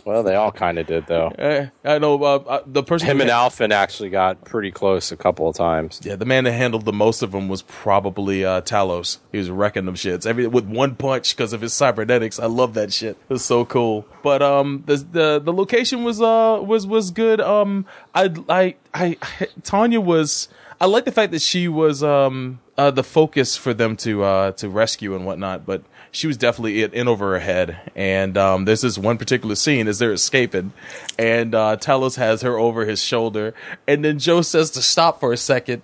Well, 0.06 0.22
they 0.22 0.36
all 0.36 0.52
kind 0.52 0.78
of 0.78 0.86
did 0.86 1.08
though. 1.08 1.30
Eh, 1.30 1.68
I 1.84 1.98
know 1.98 2.24
uh, 2.24 2.36
uh, 2.48 2.64
the 2.68 2.84
person 2.84 3.08
Him 3.08 3.22
and 3.22 3.30
ha- 3.30 3.50
Alfin 3.50 3.72
actually 3.72 4.10
got 4.10 4.46
pretty 4.46 4.70
close 4.70 5.12
a 5.12 5.18
couple 5.18 5.50
of 5.50 5.56
times. 5.56 6.00
Yeah, 6.04 6.16
the 6.16 6.26
man 6.26 6.44
that 6.44 6.52
handled 6.52 6.86
the 6.86 6.94
most 6.94 7.24
of 7.24 7.32
them 7.32 7.48
was 7.48 7.64
probably 7.64 8.46
uh, 8.46 8.62
Talos. 8.62 9.18
He 9.32 9.40
was 9.40 9.50
wrecking 9.50 9.86
them 9.86 9.96
shits 9.96 10.28
every 10.28 10.46
with 10.46 10.66
one 10.66 10.96
punch 10.96 11.36
because 11.36 11.54
of 11.54 11.62
his 11.62 11.74
cybernetics. 11.74 12.40
I 12.40 12.46
love 12.46 12.76
that 12.76 12.94
shit. 12.94 13.18
It 13.30 13.34
was 13.34 13.44
so 13.44 13.66
cool. 13.66 14.06
But 14.22 14.44
um, 14.44 14.84
the 14.86 14.98
the 14.98 15.42
the 15.44 15.52
location 15.54 16.04
was 16.04 16.22
uh 16.22 16.60
was 16.64 16.86
was 16.86 17.10
good. 17.10 17.42
Um, 17.42 17.88
I 18.14 18.32
I 18.48 18.76
I 18.94 19.18
Tanya 19.64 20.00
was. 20.00 20.50
I 20.80 20.88
like 20.88 21.06
the 21.06 21.12
fact 21.12 21.32
that 21.32 21.42
she 21.42 21.68
was 21.68 22.04
um 22.04 22.60
uh, 22.78 22.92
the 22.92 23.04
focus 23.04 23.56
for 23.56 23.74
them 23.74 23.96
to 23.98 24.24
uh 24.24 24.52
to 24.52 24.70
rescue 24.70 25.16
and 25.16 25.26
whatnot, 25.26 25.66
but 25.66 25.84
she 26.16 26.28
was 26.28 26.38
definitely 26.38 26.84
in, 26.84 26.94
in 26.94 27.08
over 27.08 27.34
her 27.34 27.40
head. 27.40 27.92
And 27.96 28.38
um, 28.38 28.66
there's 28.66 28.82
this 28.82 28.98
one 28.98 29.18
particular 29.18 29.56
scene 29.56 29.88
as 29.88 30.00
they're 30.00 30.14
escaping, 30.14 30.74
and 31.20 31.54
uh, 31.54 31.78
Talos 31.78 32.16
has 32.16 32.42
her 32.42 32.58
over 32.58 32.86
his 32.86 33.04
shoulder, 33.04 33.54
and 33.88 34.04
then 34.04 34.20
Joe 34.20 34.42
says 34.42 34.72
to 34.72 34.82
stop 34.82 35.20
for 35.20 35.34
a 35.34 35.38
second, 35.38 35.82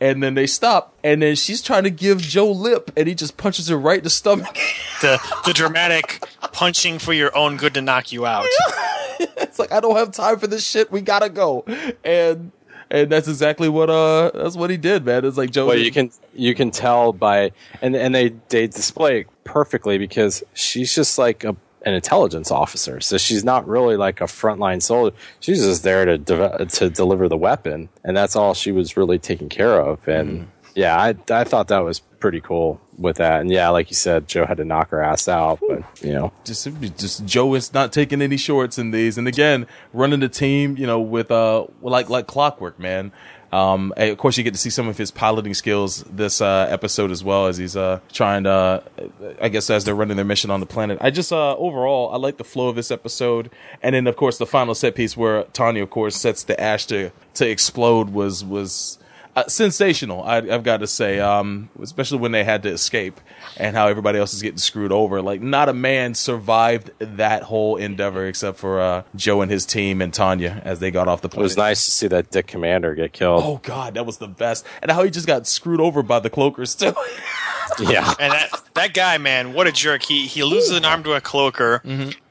and 0.00 0.22
then 0.22 0.34
they 0.34 0.46
stop, 0.46 0.94
and 1.04 1.22
then 1.22 1.36
she's 1.36 1.62
trying 1.62 1.84
to 1.84 1.90
give 1.90 2.20
Joe 2.20 2.50
lip, 2.50 2.90
and 2.96 3.06
he 3.06 3.14
just 3.14 3.36
punches 3.36 3.68
her 3.68 3.76
right 3.78 3.98
in 3.98 4.04
the 4.04 4.10
stomach. 4.10 4.56
The 5.00 5.18
the 5.44 5.52
dramatic 5.52 6.24
punching 6.52 7.00
for 7.00 7.12
your 7.12 7.36
own 7.36 7.56
good 7.56 7.74
to 7.74 7.82
knock 7.82 8.12
you 8.12 8.24
out. 8.24 8.46
it's 9.18 9.58
like 9.58 9.72
I 9.72 9.80
don't 9.80 9.96
have 9.96 10.12
time 10.12 10.38
for 10.38 10.46
this 10.46 10.64
shit. 10.64 10.90
We 10.90 11.00
gotta 11.02 11.28
go, 11.28 11.64
and 12.04 12.52
and 12.90 13.10
that's 13.10 13.28
exactly 13.28 13.68
what 13.68 13.90
uh 13.90 14.30
that's 14.34 14.56
what 14.56 14.70
he 14.70 14.76
did, 14.76 15.04
man. 15.04 15.24
It's 15.24 15.36
like 15.36 15.50
Joe. 15.50 15.66
Well, 15.66 15.78
you 15.78 15.90
can 15.90 16.10
you 16.34 16.54
can 16.54 16.70
tell 16.70 17.12
by 17.12 17.52
and 17.82 17.94
and 17.96 18.14
they 18.14 18.34
they 18.48 18.66
display 18.66 19.20
it 19.20 19.26
perfectly 19.44 19.98
because 19.98 20.42
she's 20.54 20.94
just 20.94 21.18
like 21.18 21.44
a 21.44 21.56
an 21.86 21.92
intelligence 21.92 22.50
officer, 22.50 22.98
so 23.00 23.18
she's 23.18 23.44
not 23.44 23.68
really 23.68 23.96
like 23.96 24.22
a 24.22 24.24
frontline 24.24 24.80
soldier. 24.80 25.14
She's 25.40 25.62
just 25.62 25.82
there 25.82 26.06
to 26.06 26.16
de- 26.16 26.66
to 26.66 26.88
deliver 26.88 27.28
the 27.28 27.36
weapon, 27.36 27.90
and 28.02 28.16
that's 28.16 28.36
all 28.36 28.54
she 28.54 28.72
was 28.72 28.96
really 28.96 29.18
taking 29.18 29.50
care 29.50 29.78
of. 29.80 30.06
And 30.08 30.48
yeah, 30.74 30.96
I 30.98 31.14
I 31.30 31.44
thought 31.44 31.68
that 31.68 31.80
was 31.80 32.00
pretty 32.00 32.40
cool 32.40 32.80
with 32.98 33.16
that. 33.16 33.40
And 33.40 33.50
yeah, 33.50 33.68
like 33.70 33.90
you 33.90 33.96
said, 33.96 34.28
Joe 34.28 34.46
had 34.46 34.58
to 34.58 34.64
knock 34.64 34.90
her 34.90 35.02
ass 35.02 35.28
out, 35.28 35.60
but 35.66 35.82
you 36.02 36.12
know, 36.12 36.32
just 36.44 36.68
just 36.96 37.24
Joe 37.24 37.54
is 37.54 37.72
not 37.72 37.92
taking 37.92 38.22
any 38.22 38.36
shorts 38.36 38.78
in 38.78 38.90
these, 38.90 39.18
and 39.18 39.28
again, 39.28 39.66
running 39.92 40.20
the 40.20 40.28
team, 40.28 40.76
you 40.76 40.86
know, 40.86 41.00
with 41.00 41.30
uh 41.30 41.66
like 41.80 42.08
like 42.08 42.26
clockwork, 42.26 42.78
man. 42.78 43.12
Um, 43.54 43.94
of 43.96 44.18
course, 44.18 44.36
you 44.36 44.42
get 44.42 44.54
to 44.54 44.58
see 44.58 44.70
some 44.70 44.88
of 44.88 44.98
his 44.98 45.12
piloting 45.12 45.54
skills 45.54 46.02
this 46.10 46.40
uh, 46.40 46.66
episode 46.68 47.12
as 47.12 47.22
well 47.22 47.46
as 47.46 47.56
he's 47.56 47.76
uh, 47.76 48.00
trying 48.12 48.44
to, 48.44 48.50
uh, 48.50 48.80
I 49.40 49.48
guess, 49.48 49.70
as 49.70 49.84
they're 49.84 49.94
running 49.94 50.16
their 50.16 50.24
mission 50.24 50.50
on 50.50 50.58
the 50.58 50.66
planet. 50.66 50.98
I 51.00 51.10
just 51.10 51.32
uh, 51.32 51.54
overall, 51.56 52.12
I 52.12 52.16
like 52.16 52.36
the 52.36 52.42
flow 52.42 52.66
of 52.66 52.74
this 52.74 52.90
episode, 52.90 53.52
and 53.80 53.94
then 53.94 54.08
of 54.08 54.16
course 54.16 54.38
the 54.38 54.46
final 54.46 54.74
set 54.74 54.96
piece 54.96 55.16
where 55.16 55.44
Tanya, 55.52 55.84
of 55.84 55.90
course, 55.90 56.16
sets 56.16 56.42
the 56.42 56.60
ash 56.60 56.86
to 56.86 57.12
to 57.34 57.48
explode 57.48 58.10
was 58.10 58.44
was 58.44 58.98
uh, 59.36 59.46
sensational. 59.48 60.22
I, 60.22 60.36
I've 60.36 60.62
got 60.62 60.78
to 60.78 60.86
say, 60.86 61.18
um, 61.20 61.68
especially 61.82 62.18
when 62.18 62.32
they 62.32 62.44
had 62.44 62.62
to 62.64 62.68
escape 62.70 63.20
and 63.56 63.76
how 63.76 63.88
everybody 63.88 64.18
else 64.18 64.32
is 64.34 64.42
getting 64.42 64.58
screwed 64.58 64.92
over. 64.92 65.20
Like, 65.20 65.40
not 65.40 65.68
a 65.68 65.72
man 65.72 66.14
survived 66.14 66.90
that 66.98 67.42
whole 67.44 67.76
endeavor 67.76 68.26
except 68.26 68.58
for 68.58 68.80
uh, 68.80 69.02
Joe 69.16 69.40
and 69.42 69.50
his 69.50 69.66
team 69.66 70.00
and 70.00 70.12
Tanya 70.14 70.62
as 70.64 70.80
they 70.80 70.90
got 70.90 71.08
off 71.08 71.20
the 71.20 71.28
plane. 71.28 71.42
it 71.42 71.44
was 71.44 71.56
nice 71.56 71.84
to 71.84 71.90
see 71.90 72.06
that 72.08 72.30
Dick 72.30 72.46
Commander 72.46 72.94
get 72.94 73.12
killed. 73.12 73.42
Oh 73.44 73.60
God, 73.62 73.94
that 73.94 74.06
was 74.06 74.18
the 74.18 74.28
best, 74.28 74.64
and 74.82 74.90
how 74.90 75.02
he 75.02 75.10
just 75.10 75.26
got 75.26 75.46
screwed 75.46 75.80
over 75.80 76.02
by 76.02 76.20
the 76.20 76.30
cloakers 76.30 76.74
too. 76.78 76.94
yeah, 77.84 78.14
And 78.20 78.32
that 78.32 78.50
that 78.74 78.94
guy, 78.94 79.18
man, 79.18 79.52
what 79.52 79.66
a 79.66 79.72
jerk! 79.72 80.02
He 80.04 80.26
he 80.26 80.44
loses 80.44 80.76
an 80.76 80.84
arm 80.84 81.02
to 81.04 81.12
a 81.14 81.20
cloaker. 81.20 81.82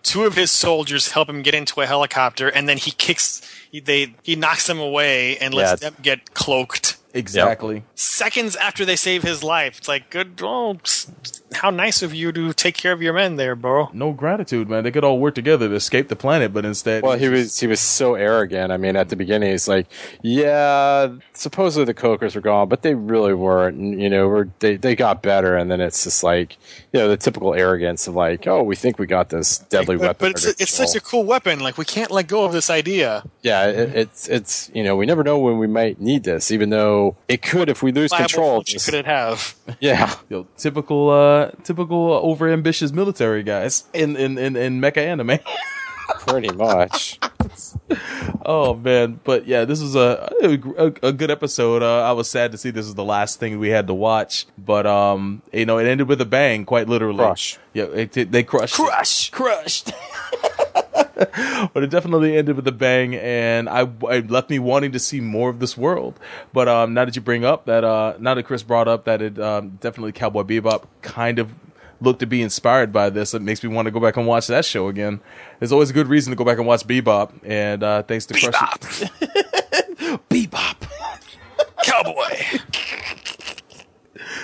Two 0.04 0.24
of 0.26 0.36
his 0.36 0.52
soldiers 0.52 1.12
help 1.12 1.30
him 1.30 1.42
get 1.42 1.54
into 1.56 1.80
a 1.82 1.86
helicopter, 1.86 2.48
and 2.50 2.68
then 2.68 2.78
he 2.78 2.92
kicks. 2.92 3.42
He, 3.74 3.80
they 3.80 4.14
he 4.22 4.36
knocks 4.36 4.68
them 4.68 4.80
away 4.80 5.36
and 5.40 5.52
lets 5.54 5.82
Yeah. 5.82 5.90
them 5.90 5.98
get 6.02 6.34
cloaked. 6.36 6.98
exactly. 7.14 7.84
Seconds 7.96 8.56
after 8.56 8.86
they 8.86 8.96
save 8.96 9.24
his 9.24 9.44
life, 9.44 9.80
it's 9.80 9.88
like 9.88 10.10
good. 10.12 10.40
Oh, 10.44 10.78
s- 10.86 11.12
how 11.56 11.70
nice 11.70 12.02
of 12.02 12.14
you 12.14 12.32
to 12.32 12.54
take 12.54 12.76
care 12.76 12.92
of 12.92 13.02
your 13.02 13.14
men 13.14 13.36
there, 13.36 13.56
bro. 13.56 13.90
No 13.94 14.12
gratitude, 14.14 14.70
man. 14.70 14.84
They 14.84 14.92
could 14.92 15.04
all 15.04 15.20
work 15.20 15.36
together 15.36 15.68
to 15.70 15.76
escape 15.76 16.08
the 16.10 16.16
planet, 16.16 16.54
but 16.54 16.66
instead, 16.66 17.04
Well, 17.04 17.18
he 17.18 17.30
was 17.30 17.60
he 17.60 17.68
was 17.68 17.80
so 17.80 18.16
arrogant. 18.16 18.72
I 18.72 18.78
mean, 18.78 18.96
at 18.96 19.10
the 19.10 19.16
beginning, 19.16 19.52
he's 19.52 19.68
like, 19.68 19.88
"Yeah, 20.22 21.10
supposedly 21.34 21.86
the 21.86 21.94
Cloakers 21.94 22.36
were 22.36 22.42
gone, 22.42 22.68
but 22.70 22.82
they 22.82 22.96
really 22.96 23.34
weren't. 23.34 23.78
And, 23.78 24.02
you 24.02 24.10
know, 24.10 24.28
we're, 24.28 24.48
they 24.60 24.76
they 24.78 24.96
got 24.96 25.22
better." 25.22 25.56
And 25.56 25.70
then 25.70 25.80
it's 25.82 26.04
just 26.04 26.24
like, 26.24 26.58
you 26.92 27.00
know, 27.00 27.08
the 27.08 27.18
typical 27.18 27.54
arrogance 27.54 28.08
of 28.08 28.16
like, 28.16 28.48
"Oh, 28.48 28.64
we 28.64 28.76
think 28.76 29.00
we 29.00 29.06
got 29.06 29.30
this 29.30 29.60
deadly 29.60 29.96
But, 29.98 30.02
weapon." 30.08 30.32
but 30.34 30.44
it's 30.44 30.62
it's 30.62 30.74
such 30.74 30.96
a 30.96 31.00
cool 31.02 31.24
weapon. 31.24 31.60
Like 31.60 31.78
we 31.78 31.86
can't 31.86 32.12
let 32.12 32.28
go 32.28 32.44
of 32.46 32.52
this 32.54 32.70
idea. 32.70 33.24
yeah, 33.42 33.68
it, 33.68 33.96
it's 33.96 34.28
it's 34.28 34.72
you 34.74 34.84
know, 34.84 34.96
we 34.96 35.06
never 35.06 35.24
know 35.24 35.38
when 35.40 35.58
we 35.60 35.68
might 35.68 36.00
need 36.02 36.24
this, 36.24 36.52
even 36.52 36.70
though 36.70 37.16
it 37.28 37.42
could 37.42 37.70
if 37.70 37.84
we 37.84 37.92
lose 37.92 38.10
Viable 38.12 38.28
control. 38.28 38.58
of 38.60 38.66
could 38.86 38.94
it 38.94 39.06
have? 39.06 39.56
Yeah, 39.80 40.14
Yo, 40.30 40.48
typical, 40.58 41.10
uh, 41.10 41.43
typical 41.64 42.14
over 42.14 42.50
ambitious 42.50 42.92
military 42.92 43.44
guys 43.44 43.86
in 43.94 44.16
in 44.16 44.38
in, 44.38 44.56
in 44.56 44.80
mecha 44.82 44.98
anime. 44.98 45.40
pretty 46.28 46.52
much. 46.54 47.18
oh 48.46 48.74
man, 48.76 49.20
but 49.24 49.48
yeah, 49.48 49.64
this 49.66 49.82
was 49.82 49.96
a 49.96 50.30
a, 50.44 50.86
a 51.08 51.14
good 51.14 51.32
episode. 51.32 51.82
Uh, 51.82 52.02
I 52.02 52.12
was 52.12 52.30
sad 52.30 52.52
to 52.52 52.58
see 52.58 52.72
this 52.72 52.86
was 52.86 52.96
the 52.96 53.04
last 53.04 53.40
thing 53.40 53.58
we 53.60 53.70
had 53.70 53.88
to 53.88 53.94
watch, 53.94 54.46
but 54.58 54.86
um, 54.86 55.42
you 55.54 55.66
know, 55.66 55.78
it 55.78 55.86
ended 55.88 56.08
with 56.10 56.20
a 56.22 56.26
bang, 56.26 56.66
quite 56.66 56.88
literally. 56.90 57.18
Crush. 57.20 57.58
Yeah, 57.74 57.86
it, 57.86 58.16
it- 58.18 58.32
they 58.32 58.44
crushed. 58.44 58.76
it. 58.80 58.82
Crush, 58.84 59.30
crushed. 59.32 59.92
but 61.74 61.84
it 61.84 61.90
definitely 61.90 62.36
ended 62.36 62.56
with 62.56 62.68
a 62.68 62.72
bang, 62.72 63.16
and 63.16 63.70
I 63.70 63.88
it 64.10 64.32
left 64.32 64.50
me 64.50 64.58
wanting 64.60 64.92
to 64.94 65.00
see 65.00 65.22
more 65.22 65.50
of 65.50 65.60
this 65.60 65.78
world. 65.78 66.20
But 66.54 66.68
um, 66.68 66.94
now 66.94 67.06
that 67.06 67.16
you 67.16 67.22
bring 67.22 67.46
up 67.46 67.66
that, 67.66 67.84
uh, 67.84 68.16
now 68.20 68.34
that 68.34 68.44
Chris 68.44 68.64
brought 68.64 68.88
up 68.88 69.06
that 69.06 69.22
it 69.22 69.40
um, 69.40 69.78
definitely 69.82 70.12
Cowboy 70.12 70.42
Bebop 70.44 70.86
kind 71.02 71.38
of 71.38 71.54
looked 72.02 72.20
to 72.22 72.26
be 72.26 72.42
inspired 72.42 72.92
by 72.92 73.10
this, 73.10 73.34
it 73.34 73.42
makes 73.42 73.64
me 73.64 73.70
want 73.70 73.86
to 73.86 73.92
go 73.92 74.00
back 74.00 74.18
and 74.18 74.26
watch 74.26 74.48
that 74.48 74.66
show 74.66 74.88
again. 74.88 75.22
There's 75.60 75.72
always 75.72 75.92
a 75.92 75.94
good 75.94 76.08
reason 76.08 76.32
to 76.32 76.36
go 76.36 76.44
back 76.44 76.58
and 76.58 76.66
watch 76.66 76.86
Bebop, 76.86 77.32
and 77.44 77.84
uh, 77.84 78.04
thanks 78.04 78.26
to 78.28 78.34
Crush. 78.34 78.54
Bebop. 80.30 80.90
Cowboy. 81.84 82.60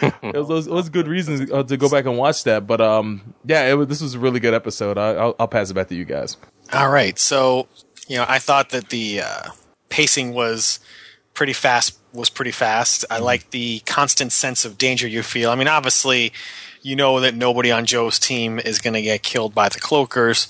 it 0.01 0.47
was, 0.47 0.67
it 0.67 0.71
was, 0.71 0.89
good 0.89 1.07
reasons 1.07 1.51
uh, 1.51 1.63
to 1.63 1.77
go 1.77 1.89
back 1.89 2.05
and 2.05 2.17
watch 2.17 2.43
that. 2.43 2.67
But 2.67 2.81
um, 2.81 3.33
yeah, 3.45 3.73
was, 3.73 3.87
this 3.87 4.01
was 4.01 4.13
a 4.13 4.19
really 4.19 4.39
good 4.39 4.53
episode. 4.53 4.97
I, 4.97 5.13
I'll, 5.15 5.35
I'll 5.39 5.47
pass 5.47 5.69
it 5.69 5.73
back 5.73 5.87
to 5.87 5.95
you 5.95 6.05
guys. 6.05 6.37
All 6.73 6.89
right. 6.89 7.17
So, 7.17 7.67
you 8.07 8.17
know, 8.17 8.25
I 8.27 8.39
thought 8.39 8.69
that 8.69 8.89
the 8.89 9.21
uh, 9.21 9.49
pacing 9.89 10.33
was 10.33 10.79
pretty 11.33 11.53
fast. 11.53 11.97
Was 12.11 12.29
pretty 12.29 12.51
fast. 12.51 13.05
I 13.11 13.19
like 13.19 13.51
the 13.51 13.79
constant 13.85 14.31
sense 14.31 14.65
of 14.65 14.77
danger 14.77 15.07
you 15.07 15.21
feel. 15.21 15.51
I 15.51 15.55
mean, 15.55 15.67
obviously, 15.67 16.33
you 16.81 16.95
know 16.95 17.19
that 17.19 17.35
nobody 17.35 17.71
on 17.71 17.85
Joe's 17.85 18.17
team 18.17 18.57
is 18.57 18.79
going 18.79 18.95
to 18.95 19.01
get 19.01 19.21
killed 19.21 19.53
by 19.53 19.69
the 19.69 19.79
cloakers, 19.79 20.47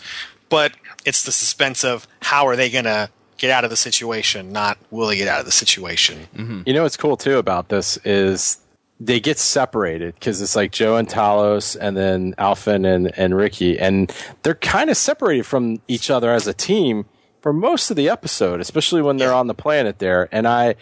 but 0.48 0.72
it's 1.06 1.24
the 1.24 1.32
suspense 1.34 1.84
of 1.84 2.08
how 2.22 2.48
are 2.48 2.56
they 2.56 2.70
going 2.70 2.86
to 2.86 3.10
get 3.38 3.52
out 3.52 3.64
of 3.64 3.70
the 3.70 3.76
situation, 3.76 4.52
not 4.52 4.78
will 4.92 5.08
they 5.08 5.18
get 5.18 5.28
out 5.28 5.40
of 5.40 5.46
the 5.46 5.52
situation. 5.52 6.28
You 6.66 6.74
know 6.74 6.84
what's 6.84 6.98
cool 6.98 7.18
too 7.18 7.38
about 7.38 7.70
this 7.70 7.98
is 8.06 8.58
they 9.00 9.20
get 9.20 9.40
separated 9.40 10.16
because 10.16 10.42
it's 10.42 10.56
like 10.56 10.72
Joe 10.72 10.98
and 10.98 11.08
Talos 11.08 11.78
and 11.80 11.96
then 11.96 12.34
Alfin 12.38 12.86
and, 12.86 13.18
and 13.18 13.36
Ricky, 13.36 13.80
and 13.80 14.14
they're 14.44 14.56
kind 14.56 14.90
of 14.90 14.98
separated 14.98 15.46
from 15.46 15.82
each 15.88 16.10
other 16.10 16.32
as 16.32 16.48
a 16.48 16.54
team 16.54 17.06
for 17.42 17.54
most 17.54 17.90
of 17.90 17.96
the 17.96 18.10
episode, 18.10 18.60
especially 18.60 19.02
when 19.02 19.18
they're 19.18 19.34
on 19.34 19.48
the 19.48 19.54
planet 19.54 20.00
there. 20.00 20.28
And 20.34 20.46
I, 20.46 20.76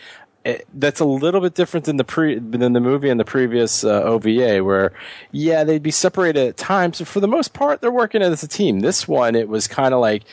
it, 0.43 0.67
that's 0.73 0.99
a 0.99 1.05
little 1.05 1.41
bit 1.41 1.53
different 1.53 1.85
than 1.85 1.97
the 1.97 2.03
pre 2.03 2.39
than 2.39 2.73
the 2.73 2.79
movie 2.79 3.09
and 3.09 3.19
the 3.19 3.25
previous 3.25 3.83
uh, 3.83 4.01
OVA, 4.01 4.63
where 4.63 4.93
yeah 5.31 5.63
they'd 5.63 5.83
be 5.83 5.91
separated 5.91 6.47
at 6.47 6.57
times, 6.57 6.99
but 6.99 7.07
for 7.07 7.19
the 7.19 7.27
most 7.27 7.53
part 7.53 7.81
they're 7.81 7.91
working 7.91 8.21
as 8.23 8.41
a 8.41 8.47
team. 8.47 8.79
This 8.79 9.07
one 9.07 9.35
it 9.35 9.47
was 9.47 9.67
kind 9.67 9.93
of 9.93 9.99
like 9.99 10.23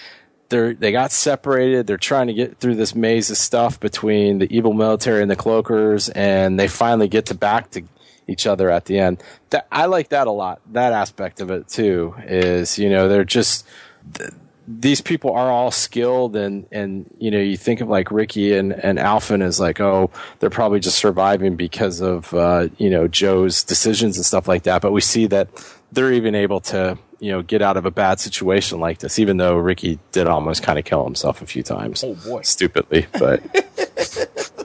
they're 0.54 0.72
they 0.72 0.92
got 0.92 1.10
separated. 1.10 1.88
They're 1.88 1.96
trying 1.96 2.28
to 2.28 2.32
get 2.32 2.58
through 2.58 2.76
this 2.76 2.94
maze 2.94 3.28
of 3.28 3.36
stuff 3.36 3.80
between 3.80 4.38
the 4.38 4.56
evil 4.56 4.72
military 4.72 5.20
and 5.20 5.30
the 5.30 5.36
cloakers, 5.36 6.08
and 6.10 6.60
they 6.60 6.68
finally 6.68 7.08
get 7.08 7.26
to 7.26 7.34
back 7.34 7.72
to 7.72 7.82
each 8.28 8.46
other 8.46 8.70
at 8.70 8.84
the 8.84 9.00
end. 9.00 9.20
That 9.50 9.66
I 9.72 9.86
like 9.86 10.10
that 10.10 10.28
a 10.28 10.30
lot. 10.30 10.60
That 10.72 10.92
aspect 10.92 11.40
of 11.40 11.50
it 11.50 11.66
too 11.66 12.14
is 12.18 12.78
you 12.78 12.88
know 12.88 13.08
they're 13.08 13.24
just. 13.24 13.66
Th- 14.14 14.30
these 14.66 15.02
people 15.02 15.30
are 15.32 15.50
all 15.50 15.70
skilled 15.70 16.36
and, 16.36 16.66
and, 16.72 17.04
you 17.18 17.30
know, 17.30 17.38
you 17.38 17.54
think 17.54 17.82
of 17.82 17.88
like 17.90 18.10
Ricky 18.10 18.56
and, 18.56 18.72
and 18.72 18.98
Alfin 18.98 19.42
as 19.42 19.60
like, 19.60 19.78
oh, 19.78 20.10
they're 20.38 20.48
probably 20.48 20.80
just 20.80 20.96
surviving 20.96 21.54
because 21.54 22.00
of, 22.00 22.32
uh, 22.32 22.68
you 22.78 22.88
know, 22.88 23.06
Joe's 23.06 23.62
decisions 23.62 24.16
and 24.16 24.24
stuff 24.24 24.48
like 24.48 24.62
that. 24.62 24.80
But 24.80 24.92
we 24.92 25.02
see 25.02 25.26
that 25.26 25.48
they're 25.92 26.14
even 26.14 26.34
able 26.34 26.60
to, 26.60 26.96
you 27.20 27.30
know, 27.30 27.42
get 27.42 27.62
out 27.62 27.76
of 27.76 27.86
a 27.86 27.90
bad 27.90 28.20
situation 28.20 28.80
like 28.80 28.98
this, 28.98 29.18
even 29.18 29.36
though 29.36 29.56
Ricky 29.56 29.98
did 30.12 30.26
almost 30.26 30.62
kind 30.62 30.78
of 30.78 30.84
kill 30.84 31.04
himself 31.04 31.42
a 31.42 31.46
few 31.46 31.62
times. 31.62 32.04
Oh, 32.04 32.14
boy. 32.14 32.42
Stupidly. 32.42 33.06
But, 33.18 33.42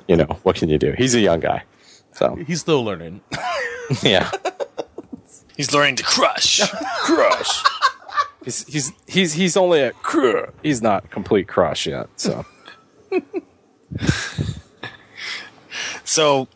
you 0.07 0.15
know, 0.15 0.39
what 0.43 0.55
can 0.55 0.69
you 0.69 0.77
do? 0.77 0.93
He's 0.97 1.15
a 1.15 1.19
young 1.19 1.39
guy. 1.39 1.63
So, 2.13 2.35
He's 2.35 2.61
still 2.61 2.83
learning. 2.83 3.21
yeah. 4.03 4.29
He's 5.55 5.73
learning 5.73 5.97
to 5.97 6.03
crush. 6.03 6.61
crush. 7.03 7.63
He's 8.43 8.65
he's 8.65 8.93
he's 9.07 9.33
he's 9.33 9.57
only 9.57 9.81
a 9.81 9.91
crush. 9.91 10.49
He's 10.63 10.81
not 10.81 11.11
complete 11.11 11.47
crush 11.47 11.85
yet. 11.85 12.07
So 12.15 12.45
So, 16.09 16.47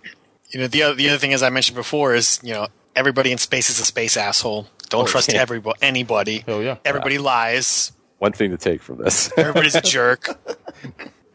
you 0.50 0.60
know, 0.60 0.68
the 0.68 0.82
other, 0.82 0.96
the 0.96 1.10
other 1.10 1.20
thing, 1.20 1.32
as 1.32 1.44
I 1.44 1.50
mentioned 1.50 1.76
before, 1.76 2.16
is 2.16 2.40
you 2.42 2.54
know 2.54 2.68
everybody 2.96 3.32
in 3.32 3.38
space 3.38 3.70
is 3.70 3.80
a 3.80 3.86
space 3.86 4.18
asshole. 4.18 4.68
Don't 4.94 5.04
Oh, 5.06 5.08
trust 5.08 5.34
yeah. 5.34 5.42
everybody, 5.42 5.80
anybody. 5.82 6.44
Oh 6.48 6.60
yeah. 6.62 6.78
Everybody 6.86 7.18
lies. 7.18 7.92
one 8.20 8.32
thing 8.32 8.52
to 8.52 8.58
take 8.58 8.82
from 8.82 9.00
this. 9.00 9.32
Everybody's 9.38 9.74
a 9.76 9.82
jerk. 9.82 10.40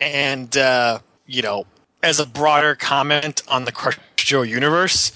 And 0.01 0.57
uh, 0.57 1.01
you 1.27 1.43
know, 1.43 1.67
as 2.03 2.21
a 2.21 2.27
broader 2.27 2.75
comment 2.77 3.43
on 3.49 3.65
the 3.65 3.73
Crush 3.73 3.99
Joe 4.17 4.43
universe, 4.43 5.11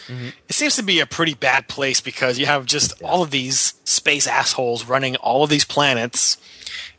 it 0.48 0.54
seems 0.54 0.74
to 0.76 0.82
be 0.82 0.98
a 1.00 1.06
pretty 1.06 1.34
bad 1.34 1.68
place 1.68 2.00
because 2.00 2.38
you 2.38 2.46
have 2.46 2.66
just 2.66 3.00
all 3.02 3.22
of 3.22 3.30
these 3.30 3.74
space 3.84 4.26
assholes 4.26 4.86
running 4.86 5.14
all 5.16 5.44
of 5.44 5.50
these 5.50 5.64
planets 5.64 6.36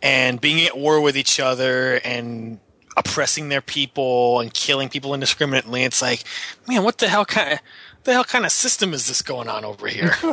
and 0.02 0.40
being 0.40 0.65
at 0.65 0.78
war 0.78 1.02
with 1.02 1.18
each 1.18 1.40
other 1.41 1.95
and 2.06 2.60
oppressing 2.95 3.49
their 3.49 3.61
people 3.61 4.40
and 4.40 4.53
killing 4.53 4.88
people 4.88 5.14
indiscriminately. 5.14 5.84
It's 5.84 6.02
like, 6.02 6.24
man, 6.68 6.84
what 6.84 6.99
the 6.99 7.07
hell 7.10 7.26
kind 7.26 7.53
of 7.53 7.60
the 8.03 8.13
hell 8.13 8.23
kind 8.23 8.45
of 8.45 8.51
system 8.51 8.93
is 8.93 9.07
this 9.07 9.21
going 9.21 9.47
on 9.47 9.65
over 9.65 9.88
here? 9.88 10.13
I 10.23 10.31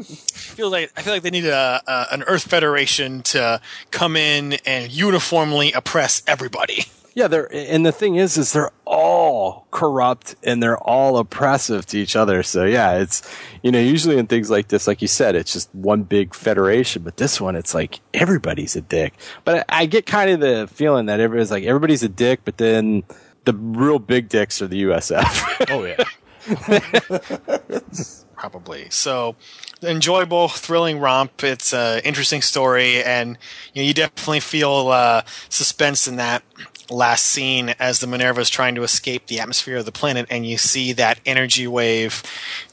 feel 0.00 0.70
like 0.70 0.92
I 0.96 1.02
feel 1.02 1.12
like 1.12 1.22
they 1.22 1.30
need 1.30 1.46
a, 1.46 1.82
a 1.86 2.06
an 2.12 2.22
Earth 2.24 2.44
Federation 2.44 3.22
to 3.22 3.60
come 3.90 4.16
in 4.16 4.54
and 4.66 4.90
uniformly 4.92 5.72
oppress 5.72 6.22
everybody. 6.26 6.84
yeah, 7.14 7.28
they're 7.28 7.52
and 7.52 7.84
the 7.84 7.92
thing 7.92 8.16
is, 8.16 8.36
is 8.36 8.52
they're 8.52 8.70
all 8.84 9.66
corrupt 9.70 10.36
and 10.42 10.62
they're 10.62 10.78
all 10.78 11.18
oppressive 11.18 11.86
to 11.86 11.98
each 11.98 12.16
other. 12.16 12.42
So 12.42 12.64
yeah, 12.64 12.98
it's 12.98 13.22
you 13.62 13.72
know 13.72 13.80
usually 13.80 14.18
in 14.18 14.26
things 14.26 14.50
like 14.50 14.68
this, 14.68 14.86
like 14.86 15.02
you 15.02 15.08
said, 15.08 15.34
it's 15.34 15.52
just 15.52 15.74
one 15.74 16.04
big 16.04 16.34
federation. 16.34 17.02
But 17.02 17.16
this 17.16 17.40
one, 17.40 17.56
it's 17.56 17.74
like 17.74 18.00
everybody's 18.12 18.76
a 18.76 18.80
dick. 18.80 19.14
But 19.44 19.66
I, 19.68 19.80
I 19.82 19.86
get 19.86 20.06
kind 20.06 20.30
of 20.30 20.40
the 20.40 20.68
feeling 20.72 21.06
that 21.06 21.20
everybody's 21.20 21.50
like 21.50 21.64
everybody's 21.64 22.02
a 22.02 22.08
dick, 22.08 22.40
but 22.44 22.58
then 22.58 23.02
the 23.44 23.54
real 23.54 23.98
big 23.98 24.28
dicks 24.28 24.62
are 24.62 24.66
the 24.68 24.84
USF. 24.84 25.70
Oh 25.70 25.84
yeah. 25.84 26.04
Probably. 28.36 28.90
So, 28.90 29.36
enjoyable, 29.82 30.48
thrilling 30.48 30.98
romp. 30.98 31.42
It's 31.42 31.72
an 31.72 32.00
interesting 32.04 32.42
story, 32.42 33.02
and 33.02 33.38
you, 33.72 33.82
know, 33.82 33.86
you 33.86 33.94
definitely 33.94 34.40
feel 34.40 34.88
uh, 34.88 35.22
suspense 35.48 36.06
in 36.06 36.16
that 36.16 36.42
last 36.90 37.26
scene 37.26 37.74
as 37.78 38.00
the 38.00 38.06
Minerva 38.06 38.40
is 38.40 38.50
trying 38.50 38.74
to 38.74 38.82
escape 38.82 39.26
the 39.26 39.40
atmosphere 39.40 39.78
of 39.78 39.86
the 39.86 39.92
planet, 39.92 40.26
and 40.30 40.46
you 40.46 40.58
see 40.58 40.92
that 40.92 41.20
energy 41.24 41.66
wave 41.66 42.22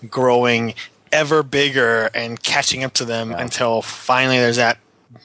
growing 0.10 0.73
ever 1.11 1.43
bigger 1.43 2.10
and 2.14 2.41
catching 2.41 2.84
up 2.84 2.93
to 2.93 3.06
them 3.06 3.34
until 3.34 3.81
finally 3.81 4.38
there's 4.38 4.56
that 4.56 4.77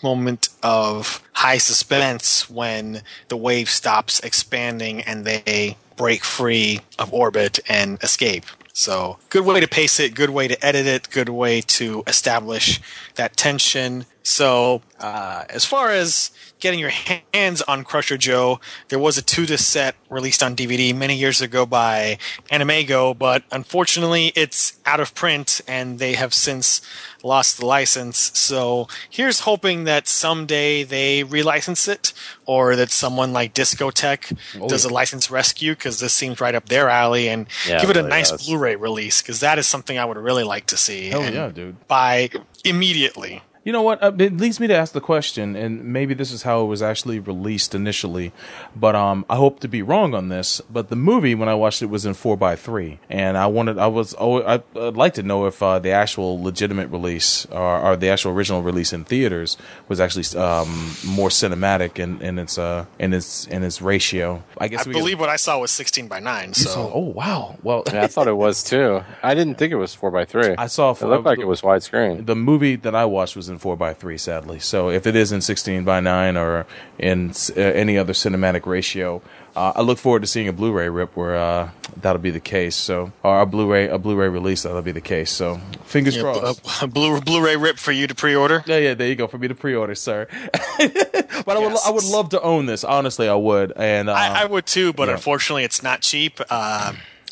moment 0.02 0.48
of 0.62 1.22
high 1.32 1.58
suspense 1.58 2.50
when 2.50 3.02
the 3.28 3.36
wave 3.36 3.68
stops 3.68 4.20
expanding 4.20 5.00
and 5.02 5.24
they 5.24 5.76
break 5.96 6.24
free 6.24 6.80
of 6.98 7.12
orbit 7.12 7.58
and 7.68 8.02
escape. 8.02 8.44
So, 8.78 9.16
good 9.30 9.46
way 9.46 9.60
to 9.60 9.66
pace 9.66 9.98
it, 9.98 10.14
good 10.14 10.28
way 10.28 10.48
to 10.48 10.66
edit 10.66 10.86
it, 10.86 11.08
good 11.08 11.30
way 11.30 11.62
to 11.62 12.02
establish 12.06 12.78
that 13.14 13.34
tension. 13.34 14.04
So, 14.22 14.82
uh, 15.00 15.44
as 15.48 15.64
far 15.64 15.92
as 15.92 16.30
getting 16.60 16.78
your 16.78 16.90
hands 17.32 17.62
on 17.62 17.84
Crusher 17.84 18.18
Joe, 18.18 18.60
there 18.88 18.98
was 18.98 19.16
a 19.16 19.22
two 19.22 19.46
disc 19.46 19.64
set 19.64 19.94
released 20.10 20.42
on 20.42 20.54
DVD 20.54 20.94
many 20.94 21.16
years 21.16 21.40
ago 21.40 21.64
by 21.64 22.18
AnimEigo, 22.50 23.16
but 23.16 23.44
unfortunately 23.50 24.32
it's 24.36 24.78
out 24.84 25.00
of 25.00 25.14
print 25.14 25.62
and 25.66 25.98
they 25.98 26.12
have 26.12 26.34
since 26.34 26.82
lost 27.26 27.58
the 27.58 27.66
license. 27.66 28.30
So 28.38 28.88
here's 29.10 29.40
hoping 29.40 29.84
that 29.84 30.08
someday 30.08 30.84
they 30.84 31.24
relicense 31.24 31.88
it 31.88 32.12
or 32.46 32.76
that 32.76 32.90
someone 32.90 33.32
like 33.32 33.52
Discotek 33.54 34.36
Oh, 34.60 34.68
does 34.68 34.84
a 34.84 34.88
license 34.88 35.30
rescue 35.30 35.72
because 35.74 36.00
this 36.00 36.12
seems 36.14 36.40
right 36.40 36.54
up 36.54 36.68
their 36.68 36.88
alley 36.88 37.28
and 37.28 37.46
Yeah, 37.66 37.80
give 37.80 37.90
it 37.90 37.96
a 37.96 38.00
really 38.00 38.10
nice 38.10 38.30
does. 38.30 38.46
Blu-ray 38.46 38.76
release 38.76 39.20
because 39.20 39.40
that 39.40 39.58
is 39.58 39.66
something 39.66 39.98
I 39.98 40.04
would 40.04 40.16
really 40.16 40.44
like 40.44 40.66
to 40.66 40.76
see. 40.76 41.08
Hell 41.08 41.30
yeah, 41.32 41.48
dude. 41.48 41.86
Buy 41.88 42.30
immediately. 42.64 43.42
You 43.66 43.72
know 43.72 43.82
what? 43.82 44.00
Uh, 44.00 44.12
it 44.20 44.36
leads 44.36 44.60
me 44.60 44.68
to 44.68 44.76
ask 44.76 44.92
the 44.92 45.00
question, 45.00 45.56
and 45.56 45.84
maybe 45.86 46.14
this 46.14 46.30
is 46.30 46.44
how 46.44 46.62
it 46.62 46.66
was 46.66 46.82
actually 46.82 47.18
released 47.18 47.74
initially, 47.74 48.30
but 48.76 48.94
um, 48.94 49.24
I 49.28 49.34
hope 49.34 49.58
to 49.58 49.66
be 49.66 49.82
wrong 49.82 50.14
on 50.14 50.28
this. 50.28 50.60
But 50.70 50.88
the 50.88 50.94
movie, 50.94 51.34
when 51.34 51.48
I 51.48 51.54
watched 51.56 51.82
it, 51.82 51.86
was 51.86 52.06
in 52.06 52.14
four 52.14 52.36
by 52.36 52.54
three, 52.54 53.00
and 53.10 53.36
I 53.36 53.46
wanted, 53.48 53.76
I 53.76 53.88
was, 53.88 54.14
oh, 54.20 54.40
I, 54.40 54.62
I'd 54.76 54.94
like 54.94 55.14
to 55.14 55.24
know 55.24 55.46
if 55.46 55.60
uh, 55.64 55.80
the 55.80 55.90
actual 55.90 56.40
legitimate 56.40 56.90
release 56.92 57.44
or, 57.46 57.80
or 57.80 57.96
the 57.96 58.08
actual 58.08 58.30
original 58.30 58.62
release 58.62 58.92
in 58.92 59.02
theaters 59.02 59.56
was 59.88 59.98
actually 59.98 60.40
um, 60.40 60.92
more 61.04 61.28
cinematic 61.30 61.98
in, 61.98 62.22
in 62.22 62.38
its 62.38 62.58
uh, 62.58 62.84
in 63.00 63.12
its 63.12 63.48
in 63.48 63.64
its 63.64 63.82
ratio. 63.82 64.44
I 64.58 64.68
guess 64.68 64.86
I 64.86 64.90
we 64.90 64.94
could- 64.94 65.00
believe 65.00 65.18
what 65.18 65.28
I 65.28 65.34
saw 65.34 65.58
was 65.58 65.72
16 65.72 66.06
by 66.06 66.20
9. 66.20 66.54
So 66.54 66.70
saw- 66.70 66.92
oh 66.94 67.00
wow! 67.00 67.56
Well, 67.64 67.82
Yeah, 67.92 68.04
I 68.04 68.06
thought 68.06 68.28
it 68.28 68.36
was 68.36 68.62
too. 68.62 69.02
I 69.24 69.34
didn't 69.34 69.56
think 69.58 69.72
it 69.72 69.76
was 69.76 69.92
four 69.92 70.12
by 70.12 70.24
three. 70.24 70.54
I 70.56 70.68
saw. 70.68 70.92
It 70.92 71.02
looked 71.02 71.24
like 71.24 71.40
it 71.40 71.48
was 71.48 71.62
widescreen. 71.62 72.24
The 72.26 72.36
movie 72.36 72.76
that 72.76 72.94
I 72.94 73.04
watched 73.06 73.34
was 73.34 73.48
in 73.48 73.55
four 73.58 73.76
by 73.76 73.94
three, 73.94 74.18
sadly. 74.18 74.58
So 74.58 74.90
if 74.90 75.06
it 75.06 75.16
is 75.16 75.32
in 75.32 75.40
sixteen 75.40 75.84
by 75.84 76.00
nine 76.00 76.36
or 76.36 76.66
in 76.98 77.30
uh, 77.56 77.60
any 77.60 77.98
other 77.98 78.12
cinematic 78.12 78.66
ratio, 78.66 79.22
uh, 79.54 79.72
I 79.76 79.82
look 79.82 79.98
forward 79.98 80.20
to 80.20 80.26
seeing 80.26 80.48
a 80.48 80.52
Blu-ray 80.52 80.88
rip 80.88 81.16
where 81.16 81.36
uh, 81.36 81.70
that'll 81.96 82.20
be 82.20 82.30
the 82.30 82.40
case. 82.40 82.76
So 82.76 83.12
or 83.22 83.40
a 83.40 83.46
Blu-ray 83.46 83.88
a 83.88 83.98
Blu-ray 83.98 84.28
release 84.28 84.62
that'll 84.62 84.82
be 84.82 84.92
the 84.92 85.00
case. 85.00 85.30
So 85.30 85.60
fingers 85.84 86.16
Yeah, 86.16 86.22
crossed. 86.22 86.82
a, 86.82 86.86
Blu- 86.86 87.20
Blu-ray 87.20 87.56
rip 87.56 87.78
for 87.78 87.92
you 87.92 88.06
to 88.06 88.14
pre-order. 88.14 88.62
Yeah, 88.66 88.78
yeah, 88.78 88.94
there 88.94 89.08
you 89.08 89.14
go 89.16 89.26
for 89.26 89.38
me 89.38 89.48
to 89.48 89.54
pre-order, 89.54 89.94
sir. 89.94 90.28
but 90.52 91.56
I 91.56 91.58
would 91.58 91.76
I 91.86 91.90
would 91.90 92.04
love 92.04 92.30
to 92.30 92.40
own 92.42 92.66
this. 92.66 92.84
Honestly, 92.84 93.28
I 93.28 93.34
would. 93.34 93.72
And 93.76 94.08
uh, 94.08 94.12
I, 94.12 94.42
I 94.42 94.44
would 94.44 94.66
too, 94.66 94.92
but 94.92 95.08
yeah. 95.08 95.14
unfortunately, 95.14 95.64
it's 95.64 95.82
not 95.82 96.00
cheap. 96.02 96.40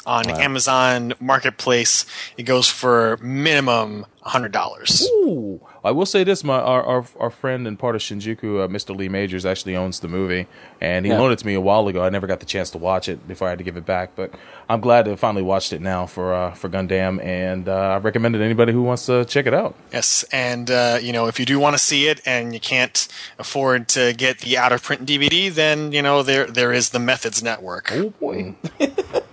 On 0.07 0.25
Wow. 0.29 0.39
Amazon 0.39 1.15
Marketplace, 1.21 2.05
it 2.37 2.43
goes 2.45 2.69
for 2.69 3.17
minimum 3.23 4.07
hundred 4.23 4.53
dollars. 4.53 5.07
Ooh. 5.13 5.61
I 5.85 5.91
will 5.91 6.07
say 6.07 6.25
this: 6.25 6.43
my 6.45 6.59
our 6.59 6.83
our, 6.83 7.05
our 7.21 7.31
friend 7.31 7.67
and 7.67 7.79
part 7.79 7.95
of 7.95 8.01
Shinjuku, 8.01 8.65
uh, 8.65 8.69
Mr. 8.69 8.97
Lee 8.97 9.09
Majors, 9.09 9.45
actually 9.45 9.77
owns 9.77 10.01
the 10.01 10.09
movie, 10.09 10.47
and 10.81 11.05
he 11.05 11.13
Yeah. 11.13 11.19
loaned 11.19 11.35
it 11.35 11.39
to 11.41 11.47
me 11.47 11.55
a 11.55 11.61
while 11.61 11.87
ago. 11.89 12.03
I 12.03 12.09
never 12.11 12.27
got 12.27 12.41
the 12.41 12.47
chance 12.47 12.71
to 12.71 12.79
watch 12.79 13.09
it 13.09 13.27
before 13.29 13.49
I 13.49 13.51
had 13.51 13.59
to 13.59 13.65
give 13.65 13.77
it 13.77 13.85
back, 13.85 14.11
but 14.17 14.33
I'm 14.69 14.81
glad 14.81 15.05
to 15.07 15.17
finally 15.19 15.43
watched 15.43 15.73
it 15.75 15.81
now 15.83 16.07
for 16.07 16.33
uh, 16.35 16.53
for 16.55 16.69
Gundam, 16.71 17.23
and 17.23 17.69
uh, 17.69 17.73
I 17.73 17.97
recommend 17.99 18.35
it 18.35 18.39
to 18.39 18.45
anybody 18.45 18.73
who 18.73 18.83
wants 18.83 19.05
to 19.07 19.25
check 19.27 19.47
it 19.47 19.53
out. 19.55 19.75
Yes, 19.93 20.25
and 20.33 20.71
uh, 20.71 20.99
you 21.03 21.13
know 21.13 21.27
if 21.27 21.39
you 21.39 21.45
do 21.47 21.59
want 21.59 21.75
to 21.77 21.83
see 21.83 22.09
it 22.09 22.21
and 22.27 22.55
you 22.55 22.61
can't 22.61 23.07
afford 23.39 23.89
to 23.89 24.15
get 24.15 24.39
the 24.41 24.57
out 24.57 24.73
of 24.73 24.83
print 24.83 25.05
DVD, 25.07 25.53
then 25.53 25.93
you 25.93 26.01
know 26.03 26.23
there 26.23 26.47
there 26.47 26.73
is 26.73 26.91
the 26.91 26.99
Methods 26.99 27.43
Network. 27.43 27.93
Oh 27.93 28.09
boy, 28.11 28.55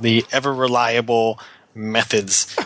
the 0.00 0.24
ever 0.32 0.52
reliable 0.52 1.38
Methods. 1.74 2.56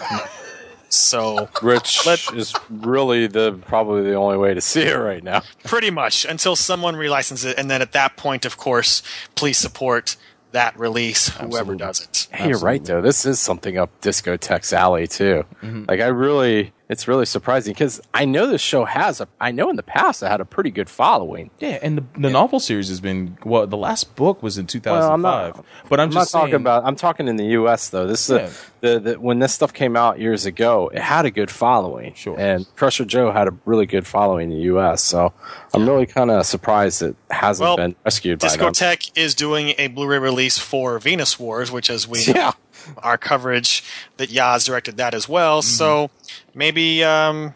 so 0.91 1.49
Which 1.63 2.07
is 2.35 2.55
really 2.69 3.27
the 3.27 3.59
probably 3.67 4.03
the 4.03 4.15
only 4.15 4.37
way 4.37 4.55
to 4.55 4.61
see 4.61 4.83
it 4.83 4.97
right 4.97 5.23
now. 5.25 5.43
pretty 5.65 5.91
much 5.91 6.25
until 6.25 6.57
someone 6.57 6.95
relicenses 6.95 7.45
it, 7.45 7.59
and 7.59 7.71
then 7.71 7.83
at 7.83 7.93
that 7.93 8.17
point, 8.17 8.45
of 8.45 8.57
course, 8.57 9.03
please 9.35 9.57
support 9.59 10.17
that 10.53 10.79
release, 10.79 11.29
whoever 11.29 11.75
does 11.75 12.01
it. 12.03 12.29
Hey, 12.33 12.49
you're 12.49 12.59
right 12.59 12.83
though. 12.85 13.03
This 13.03 13.27
is 13.27 13.39
something 13.39 13.77
up 13.77 13.91
Discotek's 14.01 14.73
alley 14.73 15.07
too. 15.07 15.45
Mm-hmm. 15.63 15.85
Like 15.89 16.01
I 16.01 16.07
really, 16.07 16.73
it's 16.89 17.07
really 17.07 17.27
surprising 17.27 17.75
because 17.75 18.01
I 18.15 18.25
know 18.25 18.47
this 18.47 18.61
show 18.63 18.85
has 18.87 19.21
a. 19.21 19.29
I 19.41 19.51
know 19.51 19.69
in 19.69 19.77
the 19.77 19.83
past 19.83 20.23
it 20.23 20.27
had 20.29 20.41
a 20.41 20.45
pretty 20.45 20.71
good 20.71 20.89
following. 20.89 21.51
Yeah, 21.59 21.79
and 21.83 21.99
the, 21.99 22.05
the 22.21 22.31
novel 22.31 22.61
series 22.61 22.89
has 22.89 23.01
been 23.01 23.37
well. 23.45 23.67
The 23.67 23.77
last 23.77 24.17
book 24.17 24.43
was 24.43 24.57
in 24.57 24.67
2005, 24.67 25.03
Well, 25.03 25.13
I'm 25.13 25.21
not, 25.23 25.65
but 25.91 26.01
I'm, 26.01 26.05
I'm 26.09 26.13
just 26.13 26.33
not 26.35 26.41
talking 26.41 26.53
saying- 26.53 26.63
about. 26.63 26.85
I'm 26.85 26.97
talking 26.97 27.29
in 27.29 27.37
the 27.37 27.45
U.S. 27.61 27.91
though. 27.91 28.07
This 28.07 28.31
is 28.31 28.37
Yeah. 28.37 28.89
a, 28.91 28.95
the, 28.95 29.01
the 29.13 29.21
when 29.21 29.39
this 29.39 29.53
stuff 29.53 29.73
came 29.75 29.97
out 29.97 30.19
years 30.19 30.47
ago. 30.47 30.89
It 30.93 31.01
had 31.03 31.27
a 31.27 31.31
good 31.31 31.51
following. 31.51 32.15
Sure. 32.15 32.39
And 32.39 32.67
Crusher 32.77 33.05
Joe 33.05 33.33
had 33.33 33.49
a 33.49 33.55
really 33.67 33.87
good 33.87 34.07
following 34.07 34.51
in 34.51 34.57
the 34.57 34.63
U.S. 34.65 35.03
So 35.03 35.33
I'm 35.75 35.87
really 35.87 36.07
kind 36.07 36.31
of 36.31 36.47
surprised 36.47 37.03
it 37.03 37.17
hasn't 37.31 37.67
Well, 37.67 37.77
been 37.77 37.97
rescued 38.05 38.39
by. 38.39 38.49
Discotek 38.49 39.11
is 39.17 39.35
doing 39.35 39.75
a 39.79 39.89
Blu-ray 39.89 40.19
release 40.19 40.57
for 40.59 40.99
Venus 40.99 41.39
Wars, 41.39 41.71
which, 41.71 41.91
as 41.91 42.09
we 42.09 42.23
Yeah. 42.27 42.53
Our 42.99 43.19
coverage 43.19 43.85
that 44.17 44.31
Yaz 44.31 44.67
directed 44.67 44.97
that 44.97 45.15
as 45.15 45.29
well. 45.29 45.63
So 45.63 46.11
maybe 46.55 47.05
um, 47.05 47.09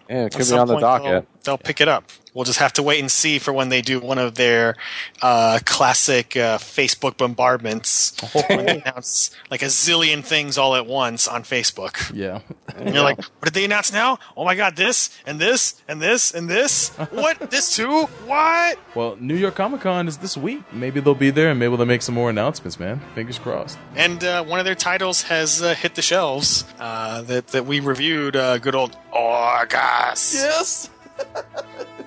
Mm-hmm. 0.09 0.13
Yeah, 0.13 0.25
it 0.27 0.33
could 0.33 0.49
be 0.49 0.57
on 0.57 0.67
the 0.69 0.75
docket. 0.81 1.07
They'll, 1.07 1.27
they'll 1.45 1.59
pick 1.59 1.81
it 1.81 1.89
up. 1.89 2.05
We'll 2.35 2.45
just 2.45 2.61
have 2.61 2.73
to 2.75 2.83
wait 2.83 3.01
and 3.01 3.11
see 3.11 3.39
for 3.39 3.53
when 3.53 3.69
they 3.69 3.83
do 3.83 4.01
one 4.01 4.19
of 4.19 4.37
their 4.37 4.77
uh, 5.21 5.59
classic 5.67 6.35
uh, 6.37 6.57
Facebook 6.59 7.19
bombardments 7.19 8.13
they 8.49 8.81
announce 8.83 9.31
like 9.51 9.63
a 9.63 9.67
zillion 9.67 10.25
things 10.25 10.57
all 10.57 10.75
at 10.75 10.87
once 10.87 11.29
on 11.29 11.43
Facebook. 11.43 12.11
Yeah. 12.15 12.41
And 12.75 12.95
you're 12.95 13.05
like, 13.05 13.19
what 13.19 13.45
did 13.45 13.55
they 13.55 13.65
announce 13.65 13.93
now? 13.93 14.19
Oh 14.37 14.45
my 14.45 14.55
god, 14.55 14.77
this 14.77 15.11
and 15.27 15.39
this 15.39 15.83
and 15.89 16.01
this 16.01 16.33
and 16.33 16.49
this. 16.49 16.89
What? 17.11 17.39
this 17.51 17.77
too? 17.77 18.05
What? 18.27 18.79
Well, 18.95 19.17
New 19.21 19.37
York 19.37 19.55
Comic 19.55 19.83
Con 19.83 20.09
is 20.09 20.19
this 20.19 20.37
week. 20.37 20.63
Maybe 20.73 21.01
they'll 21.01 21.15
be 21.15 21.31
there 21.31 21.51
and 21.51 21.59
maybe 21.59 21.77
they'll 21.77 21.87
make 21.87 22.03
some 22.03 22.15
more 22.15 22.31
announcements, 22.31 22.81
man. 22.81 23.01
Fingers 23.15 23.39
crossed. 23.39 23.79
And 23.95 24.25
uh, 24.25 24.45
one 24.45 24.59
of 24.59 24.65
their 24.65 24.75
titles 24.75 25.23
has 25.25 25.63
uh, 25.63 25.75
hit 25.75 25.95
the 25.97 26.03
shelves 26.03 26.65
uh, 26.79 27.23
that 27.23 27.49
that 27.49 27.67
we 27.67 27.81
reviewed. 27.81 28.37
Uh, 28.37 28.59
good 28.59 28.75
old 28.75 28.97
Orguss. 29.13 30.35
Yes. 30.35 30.91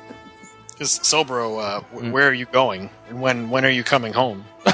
Because 0.76 1.00
Soulbro, 1.00 1.60
uh, 1.64 1.82
w- 1.94 2.12
where 2.12 2.28
are 2.28 2.34
you 2.34 2.46
going? 2.46 2.90
And 3.10 3.22
when 3.22 3.50
when 3.50 3.64
are 3.66 3.70
you 3.70 3.84
coming 3.84 4.12
home? 4.14 4.46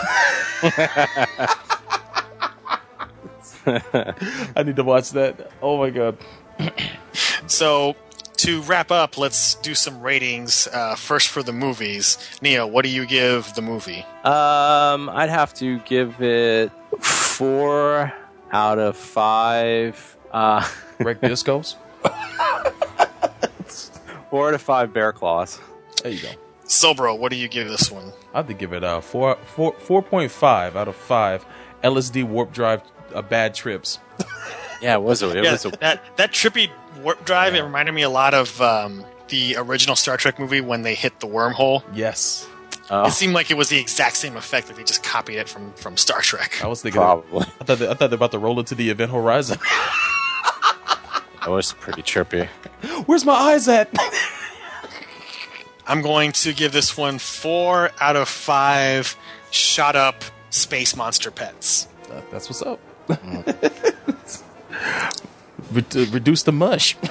I 3.65 4.63
need 4.65 4.75
to 4.77 4.83
watch 4.83 5.11
that. 5.11 5.51
Oh 5.61 5.77
my 5.77 5.89
god. 5.89 6.17
So 7.47 7.95
to 8.37 8.61
wrap 8.61 8.91
up, 8.91 9.17
let's 9.17 9.55
do 9.55 9.75
some 9.75 10.01
ratings. 10.01 10.67
Uh, 10.67 10.95
first 10.95 11.27
for 11.27 11.43
the 11.43 11.51
movies. 11.51 12.17
Neo, 12.41 12.65
what 12.65 12.83
do 12.83 12.89
you 12.89 13.05
give 13.05 13.53
the 13.55 13.61
movie? 13.61 14.05
Um, 14.23 15.09
I'd 15.09 15.29
have 15.29 15.53
to 15.55 15.79
give 15.79 16.21
it 16.21 16.71
four 17.01 18.13
out 18.51 18.79
of 18.79 18.95
five. 18.95 20.17
Uh, 20.31 20.65
Rick 20.99 21.19
Discos. 21.19 21.75
four 24.29 24.47
out 24.47 24.53
of 24.53 24.61
five 24.61 24.93
bear 24.93 25.11
claws. 25.11 25.59
There 26.01 26.11
you 26.11 26.21
go. 26.21 26.29
Soulbro, 26.65 27.17
what 27.17 27.31
do 27.31 27.35
you 27.35 27.47
give 27.47 27.67
this 27.67 27.91
one? 27.91 28.13
I 28.33 28.37
have 28.37 28.47
to 28.47 28.53
give 28.53 28.73
it 28.73 28.83
a 28.83 29.01
four 29.01 29.37
four 29.55 29.73
four 29.79 30.01
point 30.01 30.31
five 30.31 30.75
out 30.75 30.87
of 30.87 30.95
five. 30.95 31.45
LSD 31.83 32.23
warp 32.23 32.53
drive 32.53 32.81
uh, 33.13 33.21
bad 33.21 33.53
trips. 33.53 33.99
Yeah, 34.81 34.95
it 34.95 35.03
was 35.03 35.21
a, 35.21 35.29
it 35.37 35.43
yeah, 35.43 35.51
was 35.51 35.65
a, 35.65 35.69
that 35.77 36.01
that 36.17 36.31
trippy 36.31 36.71
warp 37.03 37.23
drive. 37.23 37.53
It 37.53 37.61
reminded 37.61 37.91
me 37.91 38.01
a 38.01 38.09
lot 38.09 38.33
of 38.33 38.59
um, 38.61 39.05
the 39.27 39.55
original 39.57 39.95
Star 39.95 40.17
Trek 40.17 40.39
movie 40.39 40.59
when 40.59 40.81
they 40.81 40.95
hit 40.95 41.19
the 41.19 41.27
wormhole. 41.27 41.83
Yes. 41.93 42.47
Oh. 42.89 43.05
It 43.05 43.11
seemed 43.11 43.33
like 43.33 43.51
it 43.51 43.57
was 43.57 43.69
the 43.69 43.79
exact 43.79 44.17
same 44.17 44.35
effect 44.35 44.67
that 44.67 44.77
they 44.77 44.83
just 44.83 45.03
copied 45.03 45.37
it 45.37 45.47
from 45.47 45.71
from 45.73 45.97
Star 45.97 46.21
Trek. 46.21 46.63
I 46.63 46.67
was 46.67 46.81
thinking. 46.81 46.99
Probably. 46.99 47.45
I 47.59 47.63
thought 47.63 47.77
they, 47.77 47.89
I 47.89 47.93
thought 47.93 48.09
they're 48.09 48.15
about 48.15 48.31
to 48.31 48.39
roll 48.39 48.59
into 48.59 48.73
the 48.73 48.89
Event 48.89 49.11
Horizon. 49.11 49.59
that 51.41 51.49
was 51.49 51.73
pretty 51.73 52.01
trippy. 52.01 52.47
Where's 53.05 53.23
my 53.23 53.33
eyes 53.33 53.67
at? 53.67 53.93
I'm 55.91 56.01
going 56.01 56.31
to 56.31 56.53
give 56.53 56.71
this 56.71 56.95
one 56.95 57.19
four 57.19 57.91
out 57.99 58.15
of 58.15 58.29
five 58.29 59.17
shot 59.51 59.97
up 59.97 60.23
space 60.49 60.95
monster 60.95 61.29
pets. 61.31 61.89
That- 62.07 62.31
that's 62.31 62.47
what's 62.49 62.61
up. 62.61 62.79
Re- 65.73 65.83
uh, 65.95 66.05
reduce 66.11 66.43
the 66.43 66.53
mush. 66.53 66.95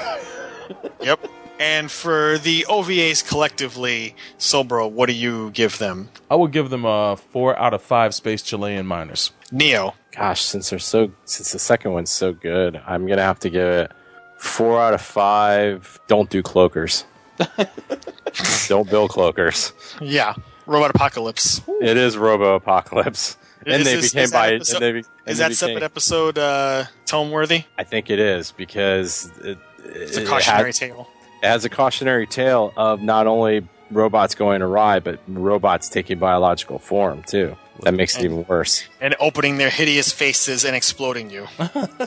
Yep. 1.03 1.27
And 1.59 1.91
for 1.91 2.39
the 2.39 2.65
OVAs 2.69 3.27
collectively, 3.27 4.15
Soulbro, 4.39 4.91
what 4.91 5.07
do 5.07 5.15
you 5.15 5.51
give 5.51 5.79
them? 5.79 6.11
I 6.31 6.37
would 6.37 6.53
give 6.53 6.71
them 6.71 6.85
a 6.85 7.17
four 7.17 7.59
out 7.59 7.75
of 7.75 7.83
five 7.83 8.15
space 8.15 8.41
Chilean 8.43 8.87
miners. 8.87 9.33
Neo. 9.51 9.95
Gosh, 10.17 10.43
since 10.43 10.71
they're 10.71 10.79
so, 10.79 11.11
since 11.25 11.53
the 11.53 11.59
second 11.59 11.93
one's 11.93 12.11
so 12.11 12.33
good, 12.35 12.81
I'm 12.87 13.07
gonna 13.07 13.23
have 13.23 13.41
to 13.41 13.51
give 13.51 13.67
it 13.67 13.91
four 14.39 14.81
out 14.81 14.95
of 14.95 15.01
five. 15.01 15.99
Don't 16.07 16.31
do 16.31 16.43
cloakers. 16.43 17.05
Don't 18.69 18.89
build 18.89 19.11
cloakers. 19.11 19.73
Yeah. 20.01 20.35
Robot 20.67 20.91
Apocalypse. 20.95 21.61
It 21.81 21.97
is 21.97 22.17
Robo 22.17 22.55
Apocalypse, 22.55 23.37
and 23.67 23.81
Is 23.81 23.85
they 23.85 23.97
this- 23.97 24.11
became 24.13 24.25
is 24.25 24.31
that 24.31 24.37
by. 24.39 24.53
episode- 24.55 24.77
and 24.77 24.83
they, 24.85 24.93
be- 24.93 24.99
and 24.99 25.07
Is 25.27 25.39
they 25.39 25.43
that 25.45 25.49
became- 25.49 25.55
separate 25.69 25.83
episode 25.83 26.39
uh, 26.39 26.85
tome 27.07 27.31
worthy? 27.31 27.65
I 27.77 27.85
think 27.85 28.09
it 28.11 28.19
is 28.21 28.53
because 28.53 29.33
it, 29.43 29.59
It's 29.85 30.17
a 30.17 30.23
it 30.23 30.29
cautionary 30.29 30.67
has- 30.69 30.79
tale. 30.79 31.09
It 31.43 31.47
has 31.47 31.65
a 31.65 31.69
cautionary 31.71 32.27
tale 32.27 32.73
of 32.77 33.01
not 33.03 33.27
only 33.27 33.67
robots 33.91 34.35
going 34.35 34.61
awry, 34.63 35.01
but 35.01 35.19
robots 35.27 35.89
taking 35.89 36.19
biological 36.19 36.79
form 36.79 37.23
too. 37.25 37.57
That 37.85 37.95
makes 37.95 38.17
it 38.19 38.25
even 38.25 38.45
worse. 38.47 38.85
And 39.01 39.15
opening 39.21 39.59
their 39.59 39.71
hideous 39.71 40.13
faces 40.13 40.65
and 40.65 40.75
exploding 40.77 41.31
you. 41.31 41.47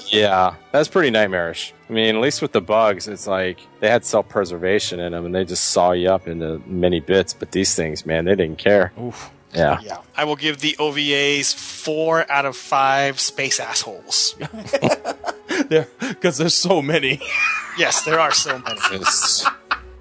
Yeah, 0.08 0.56
that's 0.72 0.88
pretty 0.88 1.10
nightmarish. 1.12 1.74
I 1.90 1.94
mean, 1.94 2.16
at 2.16 2.22
least 2.22 2.42
with 2.42 2.52
the 2.52 2.62
bugs, 2.62 3.08
it's 3.08 3.26
like 3.28 3.60
they 3.80 3.90
had 3.90 4.04
self 4.06 4.28
preservation 4.30 5.00
in 5.00 5.12
them 5.12 5.26
and 5.26 5.34
they 5.34 5.46
just 5.46 5.66
saw 5.70 5.92
you 5.92 6.10
up 6.10 6.28
into 6.28 6.62
many 6.66 7.00
bits. 7.00 7.34
But 7.34 7.52
these 7.52 7.74
things, 7.76 8.06
man, 8.06 8.26
they 8.26 8.36
didn't 8.36 8.58
care. 8.58 8.92
Oof. 9.00 9.30
Yeah. 9.54 9.80
Yeah. 9.84 9.98
I 10.18 10.24
will 10.26 10.36
give 10.36 10.60
the 10.62 10.76
OVAs 10.80 11.54
four 11.56 12.30
out 12.32 12.46
of 12.46 12.56
five 12.58 13.20
space 13.20 13.60
assholes. 13.60 14.36
there, 15.70 15.88
because 16.00 16.38
there's 16.38 16.56
so 16.56 16.82
many. 16.82 17.22
yes, 17.78 18.04
there 18.04 18.20
are 18.20 18.32
so 18.32 18.58
many. 18.60 18.80
It's- 18.96 19.46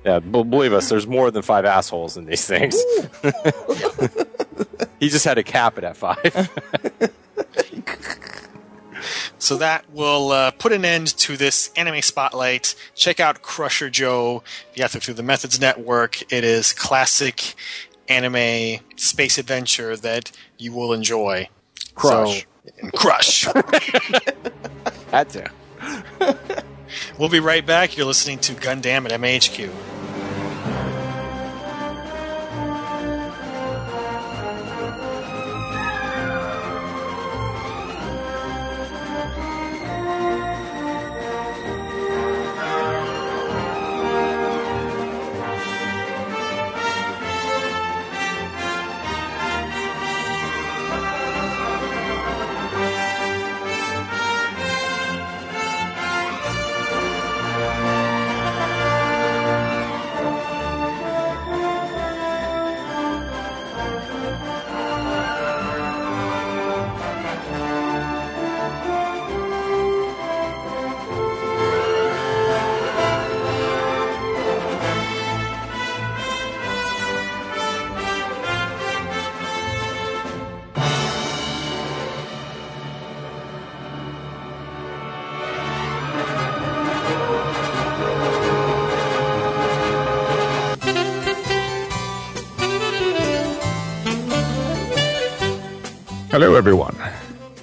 yeah, 0.04 0.18
b- 0.18 0.42
believe 0.42 0.72
us, 0.72 0.88
there's 0.88 1.06
more 1.06 1.30
than 1.30 1.42
five 1.42 1.64
assholes 1.64 2.16
in 2.16 2.24
these 2.26 2.44
things. 2.44 2.74
He 5.02 5.08
just 5.08 5.24
had 5.24 5.34
to 5.34 5.42
cap 5.42 5.78
it 5.78 5.84
at 5.84 5.96
five. 5.96 6.48
So 9.36 9.56
that 9.56 9.90
will 9.90 10.30
uh, 10.30 10.52
put 10.52 10.70
an 10.70 10.84
end 10.84 11.08
to 11.18 11.36
this 11.36 11.72
anime 11.74 12.00
spotlight. 12.02 12.76
Check 12.94 13.18
out 13.18 13.42
Crusher 13.42 13.90
Joe. 13.90 14.44
If 14.70 14.76
you 14.76 14.84
have 14.84 14.92
to 14.92 15.00
through 15.00 15.14
the 15.14 15.24
Methods 15.24 15.60
Network, 15.60 16.32
it 16.32 16.44
is 16.44 16.72
classic 16.72 17.56
anime 18.08 18.78
space 18.94 19.38
adventure 19.38 19.96
that 19.96 20.30
you 20.58 20.72
will 20.72 20.92
enjoy. 20.92 21.48
Crush. 21.96 22.46
So, 22.64 22.90
crush. 22.94 23.44
Had 25.10 25.28
to. 25.30 25.50
We'll 27.18 27.28
be 27.28 27.40
right 27.40 27.66
back. 27.66 27.96
You're 27.96 28.06
listening 28.06 28.38
to 28.38 28.52
Gundam 28.52 29.10
at 29.10 29.20
MAHQ. 29.20 29.68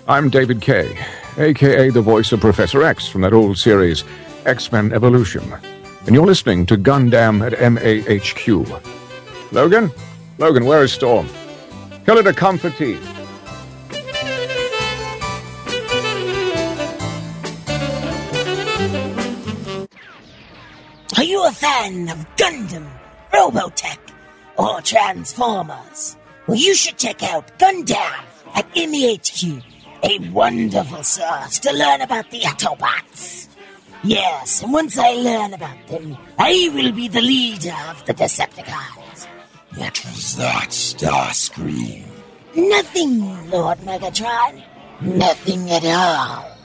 I'm 0.10 0.32
David 0.32 0.60
Kaye, 0.60 0.98
aka 1.38 1.92
the 1.92 2.02
voice 2.02 2.32
of 2.32 2.40
Professor 2.40 2.82
X 2.82 3.08
from 3.08 3.22
that 3.22 3.32
old 3.32 3.60
series, 3.60 4.04
X 4.44 4.72
Men 4.72 4.92
Evolution. 4.92 5.44
And 6.08 6.16
you're 6.16 6.26
listening 6.26 6.66
to 6.66 6.78
Gundam 6.78 7.46
at 7.46 7.54
MAHQ. 7.54 8.82
Logan? 9.52 9.92
Logan, 10.40 10.66
where 10.66 10.82
is 10.82 10.94
Storm? 10.94 11.30
Tell 12.06 12.18
her 12.18 12.24
to 12.24 12.34
come 12.34 12.58
for 12.58 12.72
tea. 12.72 12.98
Are 21.18 21.24
you 21.24 21.46
a 21.46 21.52
fan 21.52 22.10
of 22.10 22.26
Gundam, 22.36 22.90
Robotech, 23.32 24.00
or 24.58 24.82
Transformers? 24.82 26.18
Well, 26.48 26.58
you 26.58 26.74
should 26.74 26.98
check 26.98 27.22
out 27.22 27.60
Gundam 27.60 28.24
at 28.56 28.74
MAHQ, 28.74 29.62
a 30.04 30.20
wonderful 30.32 31.04
source 31.04 31.60
to 31.60 31.72
learn 31.74 32.02
about 32.02 32.30
the 32.32 32.42
Autobots. 32.42 33.48
Yes, 34.04 34.64
and 34.64 34.72
once 34.72 34.98
I 34.98 35.12
learn 35.12 35.54
about 35.54 35.88
them, 35.88 36.18
I 36.38 36.70
will 36.74 36.92
be 36.92 37.08
the 37.08 37.22
leader 37.22 37.76
of 37.90 38.06
the 38.06 38.14
Decepticons. 38.14 39.28
What 39.76 40.06
was 40.06 40.36
that, 40.38 40.70
Starscream? 40.70 42.06
Nothing, 42.56 43.50
Lord 43.50 43.78
Megatron. 43.80 44.64
Nothing 45.02 45.70
at 45.70 45.86
all. 45.86 46.59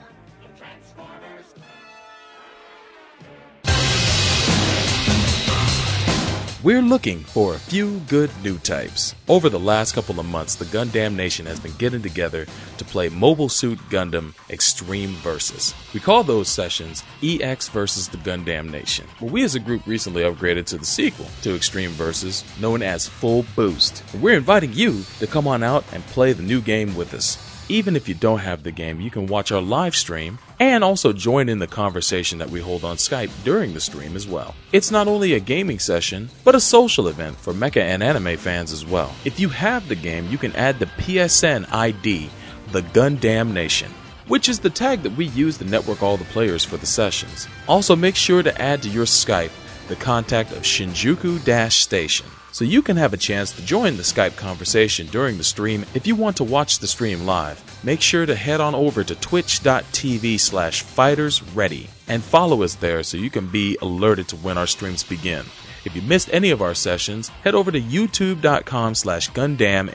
We're 6.65 6.81
looking 6.81 7.19
for 7.19 7.55
a 7.55 7.59
few 7.59 7.99
good 8.09 8.31
new 8.43 8.57
types. 8.57 9.15
Over 9.29 9.51
the 9.51 9.61
last 9.61 9.93
couple 9.93 10.19
of 10.19 10.25
months, 10.25 10.55
the 10.55 10.65
Gundam 10.65 11.15
Nation 11.15 11.45
has 11.45 11.61
been 11.61 11.75
getting 11.77 12.01
together 12.01 12.47
to 12.79 12.85
play 12.87 13.11
Mobile 13.11 13.51
Suit 13.51 13.79
Gundam 13.91 14.33
Extreme 14.49 15.11
Versus. 15.17 15.75
We 15.93 16.01
call 16.01 16.25
those 16.25 16.49
sessions 16.49 17.05
EX 17.23 17.69
versus 17.69 18.09
the 18.09 18.17
Gundam 18.17 18.71
Nation. 18.71 19.07
Well, 19.21 19.31
we 19.31 19.45
as 19.45 19.55
a 19.55 19.61
group 19.61 19.87
recently 19.87 20.23
upgraded 20.23 20.65
to 20.69 20.79
the 20.79 20.87
sequel 20.87 21.27
to 21.43 21.55
Extreme 21.55 21.91
Versus, 21.91 22.43
known 22.59 22.81
as 22.81 23.07
Full 23.07 23.45
Boost. 23.55 24.03
And 24.15 24.23
we're 24.23 24.39
inviting 24.39 24.73
you 24.73 25.03
to 25.19 25.27
come 25.27 25.47
on 25.47 25.63
out 25.63 25.85
and 25.93 26.03
play 26.07 26.33
the 26.33 26.43
new 26.43 26.63
game 26.63 26.95
with 26.95 27.13
us. 27.13 27.37
Even 27.69 27.97
if 27.97 28.09
you 28.11 28.15
don't 28.15 28.41
have 28.41 28.63
the 28.63 28.71
game, 28.71 29.01
you 29.01 29.11
can 29.11 29.27
watch 29.27 29.51
our 29.51 29.63
live 29.63 29.97
stream 29.97 30.39
and 30.61 30.85
also 30.85 31.15
join 31.15 31.49
in 31.49 31.61
the 31.61 31.67
conversation 31.67 32.39
that 32.39 32.51
we 32.51 32.61
hold 32.61 32.85
on 32.85 32.97
Skype 32.97 33.31
during 33.43 33.73
the 33.73 33.81
stream 33.81 34.17
as 34.17 34.29
well. 34.29 34.55
It's 34.73 34.91
not 34.91 35.09
only 35.09 35.33
a 35.33 35.41
gaming 35.41 35.79
session, 35.79 36.29
but 36.45 36.55
a 36.55 36.61
social 36.61 37.09
event 37.09 37.39
for 37.39 37.55
mecha 37.55 37.81
and 37.81 38.03
anime 38.03 38.37
fans 38.37 38.71
as 38.71 38.85
well. 38.85 39.15
If 39.25 39.41
you 39.41 39.49
have 39.49 39.89
the 39.89 39.95
game, 39.95 40.29
you 40.31 40.37
can 40.37 40.55
add 40.57 40.79
the 40.79 40.87
PSN 40.87 41.73
ID, 41.73 42.29
the 42.73 42.83
Gundam 42.83 43.53
Nation, 43.55 43.91
which 44.29 44.51
is 44.51 44.61
the 44.61 44.69
tag 44.69 45.03
that 45.03 45.17
we 45.17 45.27
use 45.29 45.57
to 45.57 45.65
network 45.65 46.03
all 46.03 46.19
the 46.19 46.25
players 46.27 46.65
for 46.65 46.77
the 46.77 46.87
sessions. 46.87 47.49
Also, 47.67 47.97
make 47.97 48.15
sure 48.17 48.43
to 48.43 48.61
add 48.61 48.83
to 48.83 48.91
your 48.91 49.07
Skype 49.07 49.51
the 49.89 49.97
contact 49.97 50.53
of 50.53 50.63
Shinjuku 50.63 51.45
Dash 51.45 51.77
Station 51.77 52.27
so 52.55 52.65
you 52.65 52.83
can 52.83 52.97
have 52.97 53.13
a 53.13 53.17
chance 53.17 53.51
to 53.51 53.67
join 53.67 53.97
the 53.97 54.05
Skype 54.05 54.37
conversation 54.37 55.09
during 55.09 55.39
the 55.39 55.43
stream. 55.43 55.85
If 55.93 56.07
you 56.07 56.15
want 56.15 56.37
to 56.37 56.45
watch 56.45 56.79
the 56.79 56.87
stream 56.87 57.27
live, 57.27 57.61
make 57.83 58.01
sure 58.01 58.27
to 58.27 58.35
head 58.37 58.61
on 58.61 58.77
over 58.77 59.03
to 59.03 59.15
twitch.tv 59.17 60.39
slash 60.39 60.85
fightersready 60.85 61.89
and 62.07 62.23
follow 62.23 62.63
us 62.63 62.77
there 62.77 63.03
so 63.03 63.17
you 63.17 63.29
can 63.29 63.49
be 63.49 63.77
alerted 63.83 64.29
to 64.29 64.37
when 64.37 64.57
our 64.57 64.69
streams 64.69 65.03
begin. 65.03 65.45
If 65.85 65.95
you 65.95 66.03
missed 66.03 66.31
any 66.33 66.51
of 66.51 66.63
our 66.63 66.75
sessions, 66.75 67.29
head 67.43 67.55
over 67.55 67.71
to 67.71 67.81
youtube.com 67.81 68.95
slash 68.95 69.31
gundam 69.31 69.91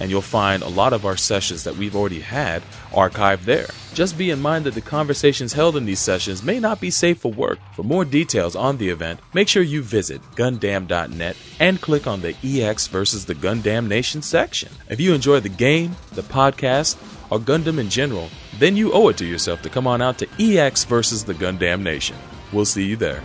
and 0.00 0.10
you'll 0.10 0.22
find 0.22 0.62
a 0.62 0.68
lot 0.68 0.92
of 0.92 1.04
our 1.04 1.16
sessions 1.16 1.64
that 1.64 1.76
we've 1.76 1.94
already 1.94 2.20
had 2.20 2.62
archived 2.90 3.44
there. 3.44 3.68
Just 3.92 4.16
be 4.16 4.30
in 4.30 4.40
mind 4.40 4.64
that 4.64 4.74
the 4.74 4.80
conversations 4.80 5.52
held 5.52 5.76
in 5.76 5.84
these 5.84 6.00
sessions 6.00 6.42
may 6.42 6.58
not 6.60 6.80
be 6.80 6.90
safe 6.90 7.18
for 7.18 7.32
work. 7.32 7.58
For 7.74 7.82
more 7.82 8.04
details 8.04 8.56
on 8.56 8.78
the 8.78 8.88
event, 8.88 9.20
make 9.34 9.48
sure 9.48 9.62
you 9.62 9.82
visit 9.82 10.22
gundam.net 10.36 11.36
and 11.58 11.80
click 11.80 12.06
on 12.06 12.20
the 12.20 12.34
EX 12.42 12.86
versus 12.86 13.26
the 13.26 13.34
Gundam 13.34 13.88
Nation 13.88 14.22
section. 14.22 14.70
If 14.88 15.00
you 15.00 15.14
enjoy 15.14 15.40
the 15.40 15.48
game, 15.48 15.96
the 16.12 16.22
podcast, 16.22 16.96
or 17.30 17.38
Gundam 17.38 17.78
in 17.78 17.90
general, 17.90 18.30
then 18.58 18.76
you 18.76 18.92
owe 18.92 19.08
it 19.08 19.16
to 19.18 19.26
yourself 19.26 19.62
to 19.62 19.68
come 19.68 19.86
on 19.86 20.00
out 20.00 20.18
to 20.18 20.28
EX 20.38 20.84
versus 20.84 21.24
the 21.24 21.34
Gundam 21.34 21.82
Nation. 21.82 22.16
We'll 22.52 22.64
see 22.64 22.84
you 22.84 22.96
there. 22.96 23.22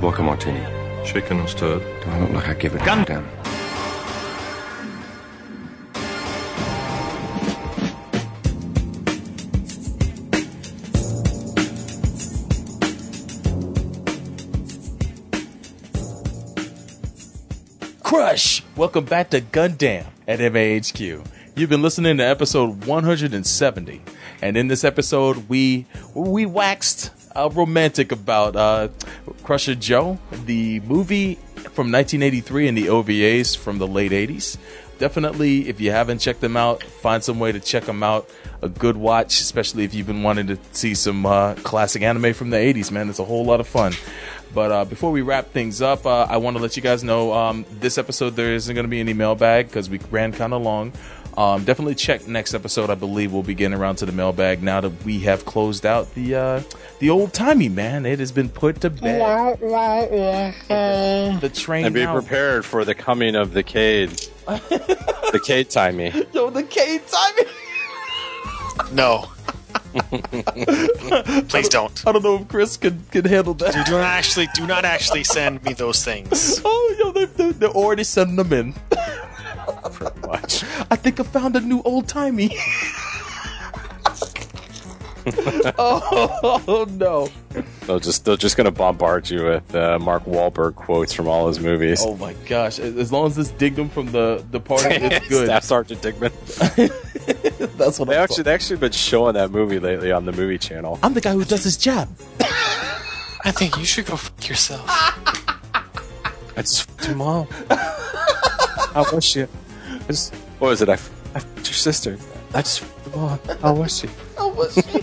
Vodka 0.00 0.22
martini. 0.22 0.64
Shaken 1.04 1.40
or 1.40 1.48
stirred? 1.48 1.80
Do 1.80 2.10
I 2.10 2.20
look 2.20 2.30
like 2.30 2.48
I 2.48 2.54
give 2.54 2.72
a 2.74 2.78
gun 2.84 3.02
damn? 3.04 3.28
Crush! 18.04 18.62
Welcome 18.76 19.04
back 19.04 19.30
to 19.30 19.40
Gundam 19.40 20.04
at 20.28 20.38
MAHQ. 20.38 21.26
You've 21.56 21.70
been 21.70 21.82
listening 21.82 22.18
to 22.18 22.24
episode 22.24 22.84
170, 22.84 24.02
and 24.42 24.56
in 24.56 24.68
this 24.68 24.84
episode, 24.84 25.48
we 25.48 25.86
we 26.14 26.46
waxed 26.46 27.10
uh, 27.34 27.50
romantic 27.52 28.12
about 28.12 28.56
uh, 28.56 28.88
Crusher 29.42 29.74
Joe, 29.74 30.18
the 30.44 30.80
movie 30.80 31.34
from 31.56 31.92
1983 31.92 32.68
and 32.68 32.78
the 32.78 32.86
OVAs 32.86 33.56
from 33.56 33.78
the 33.78 33.86
late 33.86 34.12
80s. 34.12 34.56
Definitely, 34.98 35.68
if 35.68 35.80
you 35.80 35.92
haven't 35.92 36.18
checked 36.18 36.40
them 36.40 36.56
out, 36.56 36.82
find 36.82 37.22
some 37.22 37.38
way 37.38 37.52
to 37.52 37.60
check 37.60 37.84
them 37.84 38.02
out. 38.02 38.28
A 38.62 38.68
good 38.68 38.96
watch, 38.96 39.40
especially 39.40 39.84
if 39.84 39.94
you've 39.94 40.08
been 40.08 40.24
wanting 40.24 40.48
to 40.48 40.58
see 40.72 40.94
some 40.94 41.24
uh, 41.24 41.54
classic 41.54 42.02
anime 42.02 42.34
from 42.34 42.50
the 42.50 42.56
80s, 42.56 42.90
man. 42.90 43.08
It's 43.08 43.20
a 43.20 43.24
whole 43.24 43.44
lot 43.44 43.60
of 43.60 43.68
fun. 43.68 43.92
But 44.52 44.72
uh, 44.72 44.84
before 44.86 45.12
we 45.12 45.22
wrap 45.22 45.52
things 45.52 45.80
up, 45.80 46.04
uh, 46.04 46.26
I 46.28 46.38
want 46.38 46.56
to 46.56 46.62
let 46.62 46.76
you 46.76 46.82
guys 46.82 47.04
know 47.04 47.32
um, 47.32 47.64
this 47.70 47.96
episode 47.96 48.30
there 48.30 48.54
isn't 48.54 48.74
going 48.74 48.84
to 48.84 48.90
be 48.90 48.98
any 48.98 49.12
mailbag 49.12 49.68
because 49.68 49.88
we 49.88 49.98
ran 50.10 50.32
kind 50.32 50.52
of 50.52 50.62
long. 50.62 50.92
Um, 51.36 51.64
definitely 51.64 51.94
check 51.94 52.26
next 52.26 52.52
episode. 52.54 52.90
I 52.90 52.96
believe 52.96 53.32
we'll 53.32 53.42
be 53.44 53.54
getting 53.54 53.78
around 53.78 53.96
to 53.96 54.06
the 54.06 54.12
mailbag 54.12 54.62
now 54.62 54.80
that 54.80 55.04
we 55.04 55.20
have 55.20 55.44
closed 55.44 55.86
out 55.86 56.12
the 56.14 56.34
uh, 56.34 56.62
the 56.98 57.10
old 57.10 57.32
timey 57.32 57.68
man. 57.68 58.06
It 58.06 58.18
has 58.18 58.32
been 58.32 58.48
put 58.48 58.80
to 58.80 58.90
bed. 58.90 59.58
the 59.60 61.50
train 61.54 61.86
And 61.86 61.94
be 61.94 62.02
now- 62.04 62.14
prepared 62.14 62.64
for 62.64 62.84
the 62.84 62.94
coming 62.94 63.36
of 63.36 63.52
the 63.52 63.62
Cade. 63.62 64.10
the 64.48 65.40
Cade 65.44 65.70
timey. 65.70 66.12
Yo, 66.32 66.50
the 66.50 66.64
Cade 66.64 67.02
timey. 67.06 67.44
No. 68.92 69.28
Please 71.48 71.68
don't. 71.68 72.06
I 72.06 72.12
don't 72.12 72.22
know 72.22 72.36
if 72.36 72.48
Chris 72.48 72.76
can 72.76 73.02
can 73.10 73.24
handle 73.24 73.54
that. 73.54 73.72
Do, 73.74 73.84
do 73.84 73.90
not 73.92 74.04
actually 74.04 74.48
do 74.54 74.66
not 74.66 74.84
actually 74.84 75.24
send 75.24 75.62
me 75.64 75.72
those 75.72 76.04
things. 76.04 76.60
Oh, 76.64 76.96
yo, 76.98 77.12
they, 77.12 77.24
they, 77.26 77.52
they're 77.52 77.68
already 77.70 78.04
sending 78.04 78.36
them 78.36 78.52
in. 78.52 78.74
I 80.90 80.96
think 80.96 81.20
I 81.20 81.22
found 81.22 81.56
a 81.56 81.60
new 81.60 81.82
old 81.82 82.08
timey. 82.08 82.56
oh, 85.78 86.86
no. 86.90 87.28
They'll 87.86 88.00
just 88.00 88.24
they're 88.24 88.36
just 88.36 88.56
gonna 88.56 88.70
bombard 88.70 89.28
you 89.28 89.44
with 89.44 89.74
uh, 89.74 89.98
Mark 89.98 90.24
Wahlberg 90.24 90.74
quotes 90.74 91.12
from 91.12 91.28
all 91.28 91.48
his 91.48 91.60
movies. 91.60 92.02
Oh 92.04 92.16
my 92.16 92.34
gosh! 92.46 92.78
As 92.78 93.12
long 93.12 93.26
as 93.26 93.36
this 93.36 93.50
Dignam 93.50 93.90
from 93.90 94.12
the 94.12 94.44
the 94.50 94.60
party, 94.60 94.86
it's 94.94 95.28
good. 95.28 95.46
Staff 95.46 95.64
Sergeant 95.64 96.02
Dignam. 96.02 96.32
That's 97.76 97.98
what 97.98 98.08
they 98.08 98.16
I 98.16 98.22
actually 98.22 98.44
they 98.44 98.54
actually 98.54 98.76
been 98.76 98.92
showing 98.92 99.34
that 99.34 99.50
movie 99.50 99.78
lately 99.78 100.12
on 100.12 100.24
the 100.24 100.32
movie 100.32 100.58
channel. 100.58 100.98
I'm 101.02 101.14
the 101.14 101.20
guy 101.20 101.32
who 101.32 101.44
does 101.44 101.64
his 101.64 101.76
job. 101.76 102.08
I 103.44 103.50
think 103.50 103.76
you 103.76 103.84
should 103.84 104.06
go 104.06 104.16
fuck 104.16 104.48
yourself. 104.48 104.84
I 104.88 106.62
just 106.62 106.88
f***ed 106.88 107.06
your 107.08 107.16
mom. 107.16 107.46
How 108.94 109.04
was 109.12 109.24
she? 109.24 109.42
I 109.42 109.46
just, 110.08 110.34
what 110.58 110.68
was 110.68 110.82
it? 110.82 110.88
I, 110.88 110.94
f- 110.94 111.10
I 111.34 111.38
f***ed 111.38 111.56
your 111.66 111.74
sister. 111.74 112.16
I 112.54 112.62
just 112.62 112.82
f***ed. 112.82 113.58
How 113.60 113.74
was 113.74 113.98
she? 113.98 114.08
How 114.36 114.48
was 114.48 114.74
she? 114.74 115.00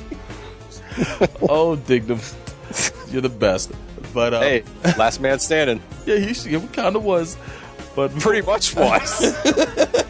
oh, 1.49 1.75
Dignam, 1.85 2.19
you're 3.11 3.21
the 3.21 3.29
best. 3.29 3.71
But 4.13 4.33
uh, 4.33 4.41
Hey, 4.41 4.63
last 4.97 5.19
man 5.19 5.39
standing. 5.39 5.81
yeah, 6.05 6.17
he, 6.17 6.33
he 6.33 6.59
kind 6.67 6.95
of 6.95 7.03
was, 7.03 7.37
but 7.95 8.11
Pretty 8.19 8.45
much 8.45 8.75
was. 8.75 9.35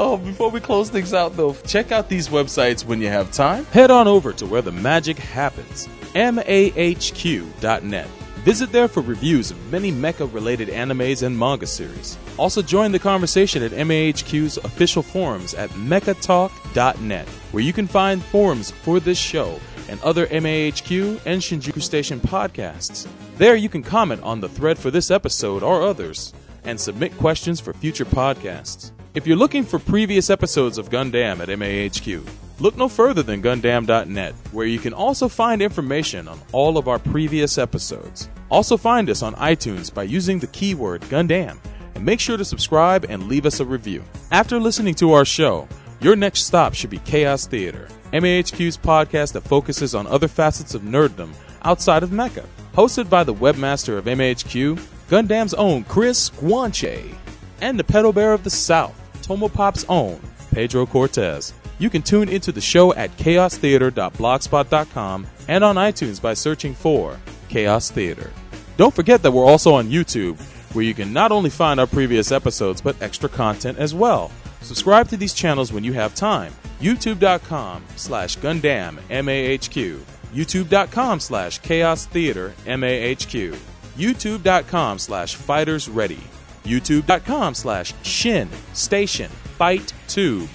Oh, 0.00 0.16
before 0.16 0.48
we 0.50 0.60
close 0.60 0.90
things 0.90 1.12
out, 1.12 1.36
though, 1.36 1.54
check 1.66 1.90
out 1.90 2.08
these 2.08 2.28
websites 2.28 2.84
when 2.84 3.00
you 3.02 3.08
have 3.08 3.32
time. 3.32 3.64
Head 3.66 3.90
on 3.90 4.06
over 4.06 4.32
to 4.34 4.46
where 4.46 4.62
the 4.62 4.70
magic 4.70 5.18
happens, 5.18 5.88
mahq.net. 6.14 8.06
Visit 8.48 8.72
there 8.72 8.88
for 8.88 9.02
reviews 9.02 9.50
of 9.50 9.70
many 9.70 9.92
mecha 9.92 10.32
related 10.32 10.68
animes 10.68 11.22
and 11.22 11.38
manga 11.38 11.66
series. 11.66 12.16
Also, 12.38 12.62
join 12.62 12.92
the 12.92 12.98
conversation 12.98 13.62
at 13.62 13.72
MAHQ's 13.72 14.56
official 14.56 15.02
forums 15.02 15.52
at 15.52 15.68
mechatalk.net, 15.72 17.28
where 17.52 17.62
you 17.62 17.74
can 17.74 17.86
find 17.86 18.24
forums 18.24 18.70
for 18.70 19.00
this 19.00 19.18
show 19.18 19.60
and 19.90 20.00
other 20.00 20.26
MAHQ 20.28 21.20
and 21.26 21.42
Shinjuku 21.42 21.82
Station 21.82 22.20
podcasts. 22.20 23.06
There, 23.36 23.54
you 23.54 23.68
can 23.68 23.82
comment 23.82 24.22
on 24.22 24.40
the 24.40 24.48
thread 24.48 24.78
for 24.78 24.90
this 24.90 25.10
episode 25.10 25.62
or 25.62 25.82
others 25.82 26.32
and 26.64 26.80
submit 26.80 27.18
questions 27.18 27.60
for 27.60 27.74
future 27.74 28.06
podcasts. 28.06 28.92
If 29.18 29.26
you're 29.26 29.36
looking 29.36 29.64
for 29.64 29.80
previous 29.80 30.30
episodes 30.30 30.78
of 30.78 30.90
Gundam 30.90 31.40
at 31.40 31.48
MAHQ, 31.48 32.24
look 32.60 32.76
no 32.76 32.86
further 32.86 33.24
than 33.24 33.42
Gundam.net, 33.42 34.32
where 34.52 34.64
you 34.64 34.78
can 34.78 34.92
also 34.92 35.26
find 35.26 35.60
information 35.60 36.28
on 36.28 36.40
all 36.52 36.78
of 36.78 36.86
our 36.86 37.00
previous 37.00 37.58
episodes. 37.58 38.28
Also, 38.48 38.76
find 38.76 39.10
us 39.10 39.24
on 39.24 39.34
iTunes 39.34 39.92
by 39.92 40.04
using 40.04 40.38
the 40.38 40.46
keyword 40.46 41.02
Gundam, 41.10 41.58
and 41.96 42.04
make 42.04 42.20
sure 42.20 42.36
to 42.36 42.44
subscribe 42.44 43.06
and 43.08 43.26
leave 43.26 43.44
us 43.44 43.58
a 43.58 43.64
review. 43.64 44.04
After 44.30 44.60
listening 44.60 44.94
to 44.94 45.14
our 45.14 45.24
show, 45.24 45.66
your 46.00 46.14
next 46.14 46.44
stop 46.44 46.74
should 46.74 46.90
be 46.90 46.98
Chaos 46.98 47.44
Theater, 47.44 47.88
MAHQ's 48.12 48.78
podcast 48.78 49.32
that 49.32 49.40
focuses 49.40 49.96
on 49.96 50.06
other 50.06 50.28
facets 50.28 50.74
of 50.74 50.82
nerddom 50.82 51.34
outside 51.62 52.04
of 52.04 52.10
Mecha. 52.10 52.46
Hosted 52.72 53.10
by 53.10 53.24
the 53.24 53.34
webmaster 53.34 53.98
of 53.98 54.04
MAHQ, 54.04 54.76
Gundam's 55.08 55.54
own 55.54 55.82
Chris 55.82 56.30
Guanche, 56.30 57.16
and 57.60 57.76
the 57.76 57.82
pedal 57.82 58.12
bear 58.12 58.32
of 58.32 58.44
the 58.44 58.50
South, 58.50 58.94
Tomopop's 59.28 59.84
own 59.90 60.18
Pedro 60.52 60.86
Cortez. 60.86 61.52
You 61.78 61.90
can 61.90 62.00
tune 62.02 62.30
into 62.30 62.50
the 62.50 62.62
show 62.62 62.94
at 62.94 63.14
chaostheater.blogspot.com 63.18 65.26
and 65.46 65.62
on 65.62 65.76
iTunes 65.76 66.20
by 66.20 66.34
searching 66.34 66.74
for 66.74 67.20
Chaos 67.48 67.90
Theater. 67.90 68.32
Don't 68.78 68.94
forget 68.94 69.22
that 69.22 69.32
we're 69.32 69.44
also 69.44 69.74
on 69.74 69.90
YouTube, 69.90 70.40
where 70.74 70.84
you 70.84 70.94
can 70.94 71.12
not 71.12 71.30
only 71.30 71.50
find 71.50 71.78
our 71.78 71.86
previous 71.86 72.32
episodes, 72.32 72.80
but 72.80 73.00
extra 73.02 73.28
content 73.28 73.76
as 73.78 73.94
well. 73.94 74.30
Subscribe 74.62 75.08
to 75.08 75.16
these 75.18 75.34
channels 75.34 75.72
when 75.72 75.84
you 75.84 75.92
have 75.92 76.14
time. 76.14 76.52
YouTube.com 76.80 77.84
slash 77.96 78.38
Gundam 78.38 78.96
MAHQ. 79.10 80.00
YouTube.com 80.32 81.20
slash 81.20 81.58
Chaos 81.58 82.06
Theater 82.06 82.54
MAHQ. 82.64 83.56
YouTube.com 83.96 84.98
slash 84.98 85.34
Fighters 85.34 85.88
Ready. 85.88 86.20
YouTube.com 86.68 87.54
slash 87.54 87.94
Shin 88.02 88.48
Station 88.74 89.30
Fight 89.30 89.92
Tube. 90.06 90.50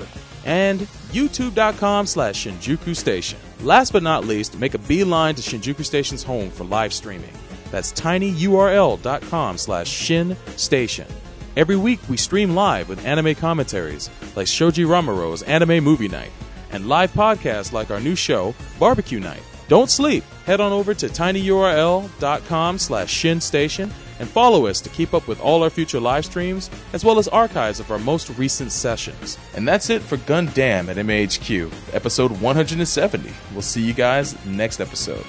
And 0.45 0.81
YouTube.com 1.11 2.05
slash 2.05 2.45
Shinjuku 2.45 2.95
Station. 2.95 3.39
Last 3.61 3.93
but 3.93 4.03
not 4.03 4.25
least, 4.25 4.59
make 4.59 4.73
a 4.73 4.79
beeline 4.79 5.35
to 5.35 5.41
Shinjuku 5.41 5.85
Station's 5.85 6.23
home 6.23 6.49
for 6.49 6.65
live 6.65 6.93
streaming. 6.93 7.33
That's 7.71 7.91
tinyurl.com 7.93 9.57
slash 9.57 9.89
Shin 9.89 10.37
Station. 10.57 11.07
Every 11.55 11.75
week 11.75 11.99
we 12.09 12.17
stream 12.17 12.55
live 12.55 12.89
with 12.89 13.05
anime 13.05 13.35
commentaries 13.35 14.09
like 14.35 14.47
Shoji 14.47 14.85
Ramaro's 14.85 15.43
Anime 15.43 15.83
Movie 15.83 16.07
Night 16.07 16.31
and 16.71 16.89
live 16.89 17.11
podcasts 17.13 17.71
like 17.71 17.91
our 17.91 17.99
new 17.99 18.15
show, 18.15 18.55
Barbecue 18.79 19.19
Night. 19.19 19.43
Don't 19.67 19.89
sleep. 19.89 20.23
Head 20.45 20.59
on 20.59 20.71
over 20.71 20.93
to 20.93 21.07
tinyurl.com 21.07 22.77
slash 22.77 23.11
Shin 23.11 23.39
Station 23.41 23.91
and 24.19 24.29
follow 24.29 24.67
us 24.67 24.81
to 24.81 24.89
keep 24.89 25.13
up 25.13 25.27
with 25.27 25.39
all 25.41 25.63
our 25.63 25.69
future 25.69 25.99
live 25.99 26.25
streams 26.25 26.69
as 26.93 27.03
well 27.03 27.17
as 27.17 27.27
archives 27.29 27.79
of 27.79 27.91
our 27.91 27.99
most 27.99 28.29
recent 28.37 28.71
sessions. 28.71 29.37
And 29.55 29.67
that's 29.67 29.89
it 29.89 30.01
for 30.01 30.17
Gundam 30.17 30.89
at 30.89 30.97
MAHQ, 30.97 31.71
episode 31.93 32.31
170. 32.39 33.33
We'll 33.53 33.61
see 33.61 33.81
you 33.81 33.93
guys 33.93 34.43
next 34.45 34.79
episode. 34.79 35.25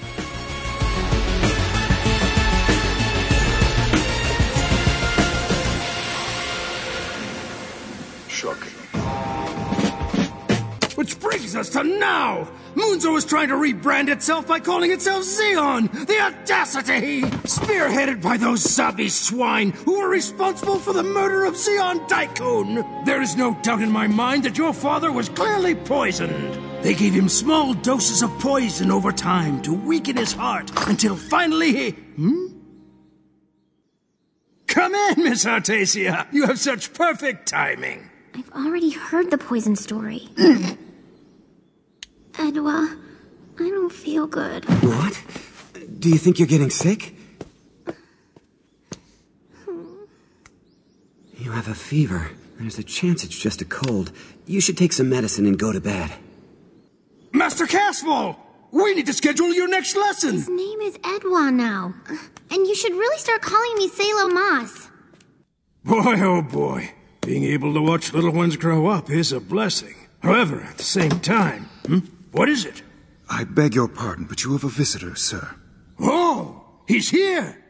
Shocking. 8.28 8.72
Which 10.96 11.18
brings 11.20 11.56
us 11.56 11.70
to 11.70 11.84
now! 11.84 12.48
Munzo 12.74 13.16
is 13.16 13.24
trying 13.24 13.48
to 13.48 13.54
rebrand 13.54 14.08
itself 14.08 14.46
by 14.46 14.58
calling 14.58 14.90
itself 14.90 15.22
Zeon! 15.24 15.90
The 16.06 16.20
audacity! 16.20 17.22
Spearheaded 17.22 18.20
by 18.20 18.36
those 18.36 18.64
Zabi 18.64 19.10
swine 19.10 19.70
who 19.70 19.98
were 19.98 20.08
responsible 20.08 20.78
for 20.78 20.92
the 20.92 21.02
murder 21.02 21.44
of 21.44 21.54
Zeon 21.54 22.08
Daikun! 22.08 23.04
There 23.04 23.22
is 23.22 23.36
no 23.36 23.54
doubt 23.62 23.82
in 23.82 23.92
my 23.92 24.08
mind 24.08 24.42
that 24.44 24.58
your 24.58 24.72
father 24.72 25.12
was 25.12 25.28
clearly 25.28 25.74
poisoned. 25.74 26.58
They 26.82 26.94
gave 26.94 27.14
him 27.14 27.28
small 27.28 27.74
doses 27.74 28.22
of 28.22 28.30
poison 28.40 28.90
over 28.90 29.12
time 29.12 29.62
to 29.62 29.72
weaken 29.72 30.16
his 30.16 30.32
heart 30.32 30.70
until 30.88 31.16
finally 31.16 31.72
he. 31.72 31.90
Hmm? 31.90 32.46
Come 34.66 34.94
in, 34.94 35.24
Miss 35.24 35.44
Artesia! 35.44 36.26
You 36.32 36.46
have 36.46 36.58
such 36.58 36.92
perfect 36.92 37.46
timing! 37.46 38.10
I've 38.34 38.50
already 38.50 38.90
heard 38.90 39.30
the 39.30 39.38
poison 39.38 39.76
story. 39.76 40.28
Edouard, 42.38 42.98
I 43.58 43.68
don't 43.68 43.92
feel 43.92 44.26
good. 44.26 44.64
What? 44.82 45.22
Do 45.98 46.08
you 46.08 46.18
think 46.18 46.38
you're 46.38 46.48
getting 46.48 46.70
sick? 46.70 47.14
You 51.38 51.50
have 51.50 51.68
a 51.68 51.74
fever. 51.74 52.30
There's 52.58 52.78
a 52.78 52.82
chance 52.82 53.24
it's 53.24 53.38
just 53.38 53.60
a 53.60 53.64
cold. 53.64 54.12
You 54.46 54.60
should 54.60 54.78
take 54.78 54.92
some 54.92 55.08
medicine 55.08 55.46
and 55.46 55.58
go 55.58 55.72
to 55.72 55.80
bed. 55.80 56.12
Master 57.32 57.66
Casval! 57.66 58.36
We 58.70 58.94
need 58.94 59.06
to 59.06 59.12
schedule 59.12 59.52
your 59.52 59.68
next 59.68 59.96
lesson! 59.96 60.32
His 60.34 60.48
name 60.48 60.80
is 60.80 60.98
Edouard 61.04 61.54
now. 61.54 61.94
And 62.50 62.66
you 62.66 62.74
should 62.74 62.92
really 62.92 63.18
start 63.18 63.42
calling 63.42 63.74
me 63.76 63.88
Sayla 63.88 64.32
Mass. 64.32 64.88
Boy, 65.84 66.20
oh 66.20 66.42
boy. 66.42 66.92
Being 67.20 67.44
able 67.44 67.74
to 67.74 67.82
watch 67.82 68.12
little 68.12 68.32
ones 68.32 68.56
grow 68.56 68.86
up 68.86 69.10
is 69.10 69.32
a 69.32 69.40
blessing. 69.40 69.94
However, 70.22 70.60
at 70.60 70.78
the 70.78 70.84
same 70.84 71.20
time, 71.20 71.68
hmm? 71.86 71.98
What 72.34 72.48
is 72.48 72.64
it? 72.64 72.82
I 73.30 73.44
beg 73.44 73.74
your 73.76 73.86
pardon, 73.88 74.24
but 74.24 74.42
you 74.42 74.52
have 74.52 74.64
a 74.64 74.68
visitor, 74.68 75.14
sir. 75.14 75.54
Oh, 76.00 76.64
he's 76.86 77.08
here! 77.10 77.60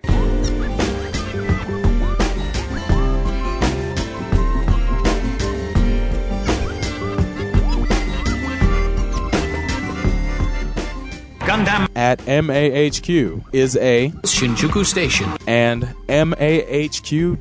Gundam 11.41 11.89
at 11.95 12.21
MAHQ 12.21 13.45
is 13.53 13.77
a 13.77 14.09
Shinjuku 14.23 14.87
Station 14.87 15.31
and 15.47 15.83
MAHQ.net 16.09 17.37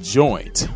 joint. 0.00 0.68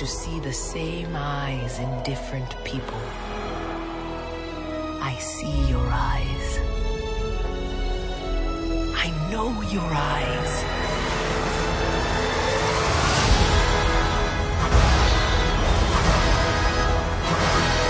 to 0.00 0.06
see 0.06 0.40
the 0.40 0.50
same 0.50 1.14
eyes 1.14 1.78
in 1.78 2.02
different 2.04 2.56
people. 2.64 2.98
I 5.02 5.14
see 5.20 5.68
your 5.68 5.86
eyes. 5.92 6.58
I 8.96 9.10
know 9.30 9.60
your 9.68 9.90
eyes. 9.92 10.64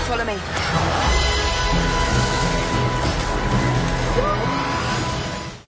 Follow 0.09 0.25
me. 0.25 1.10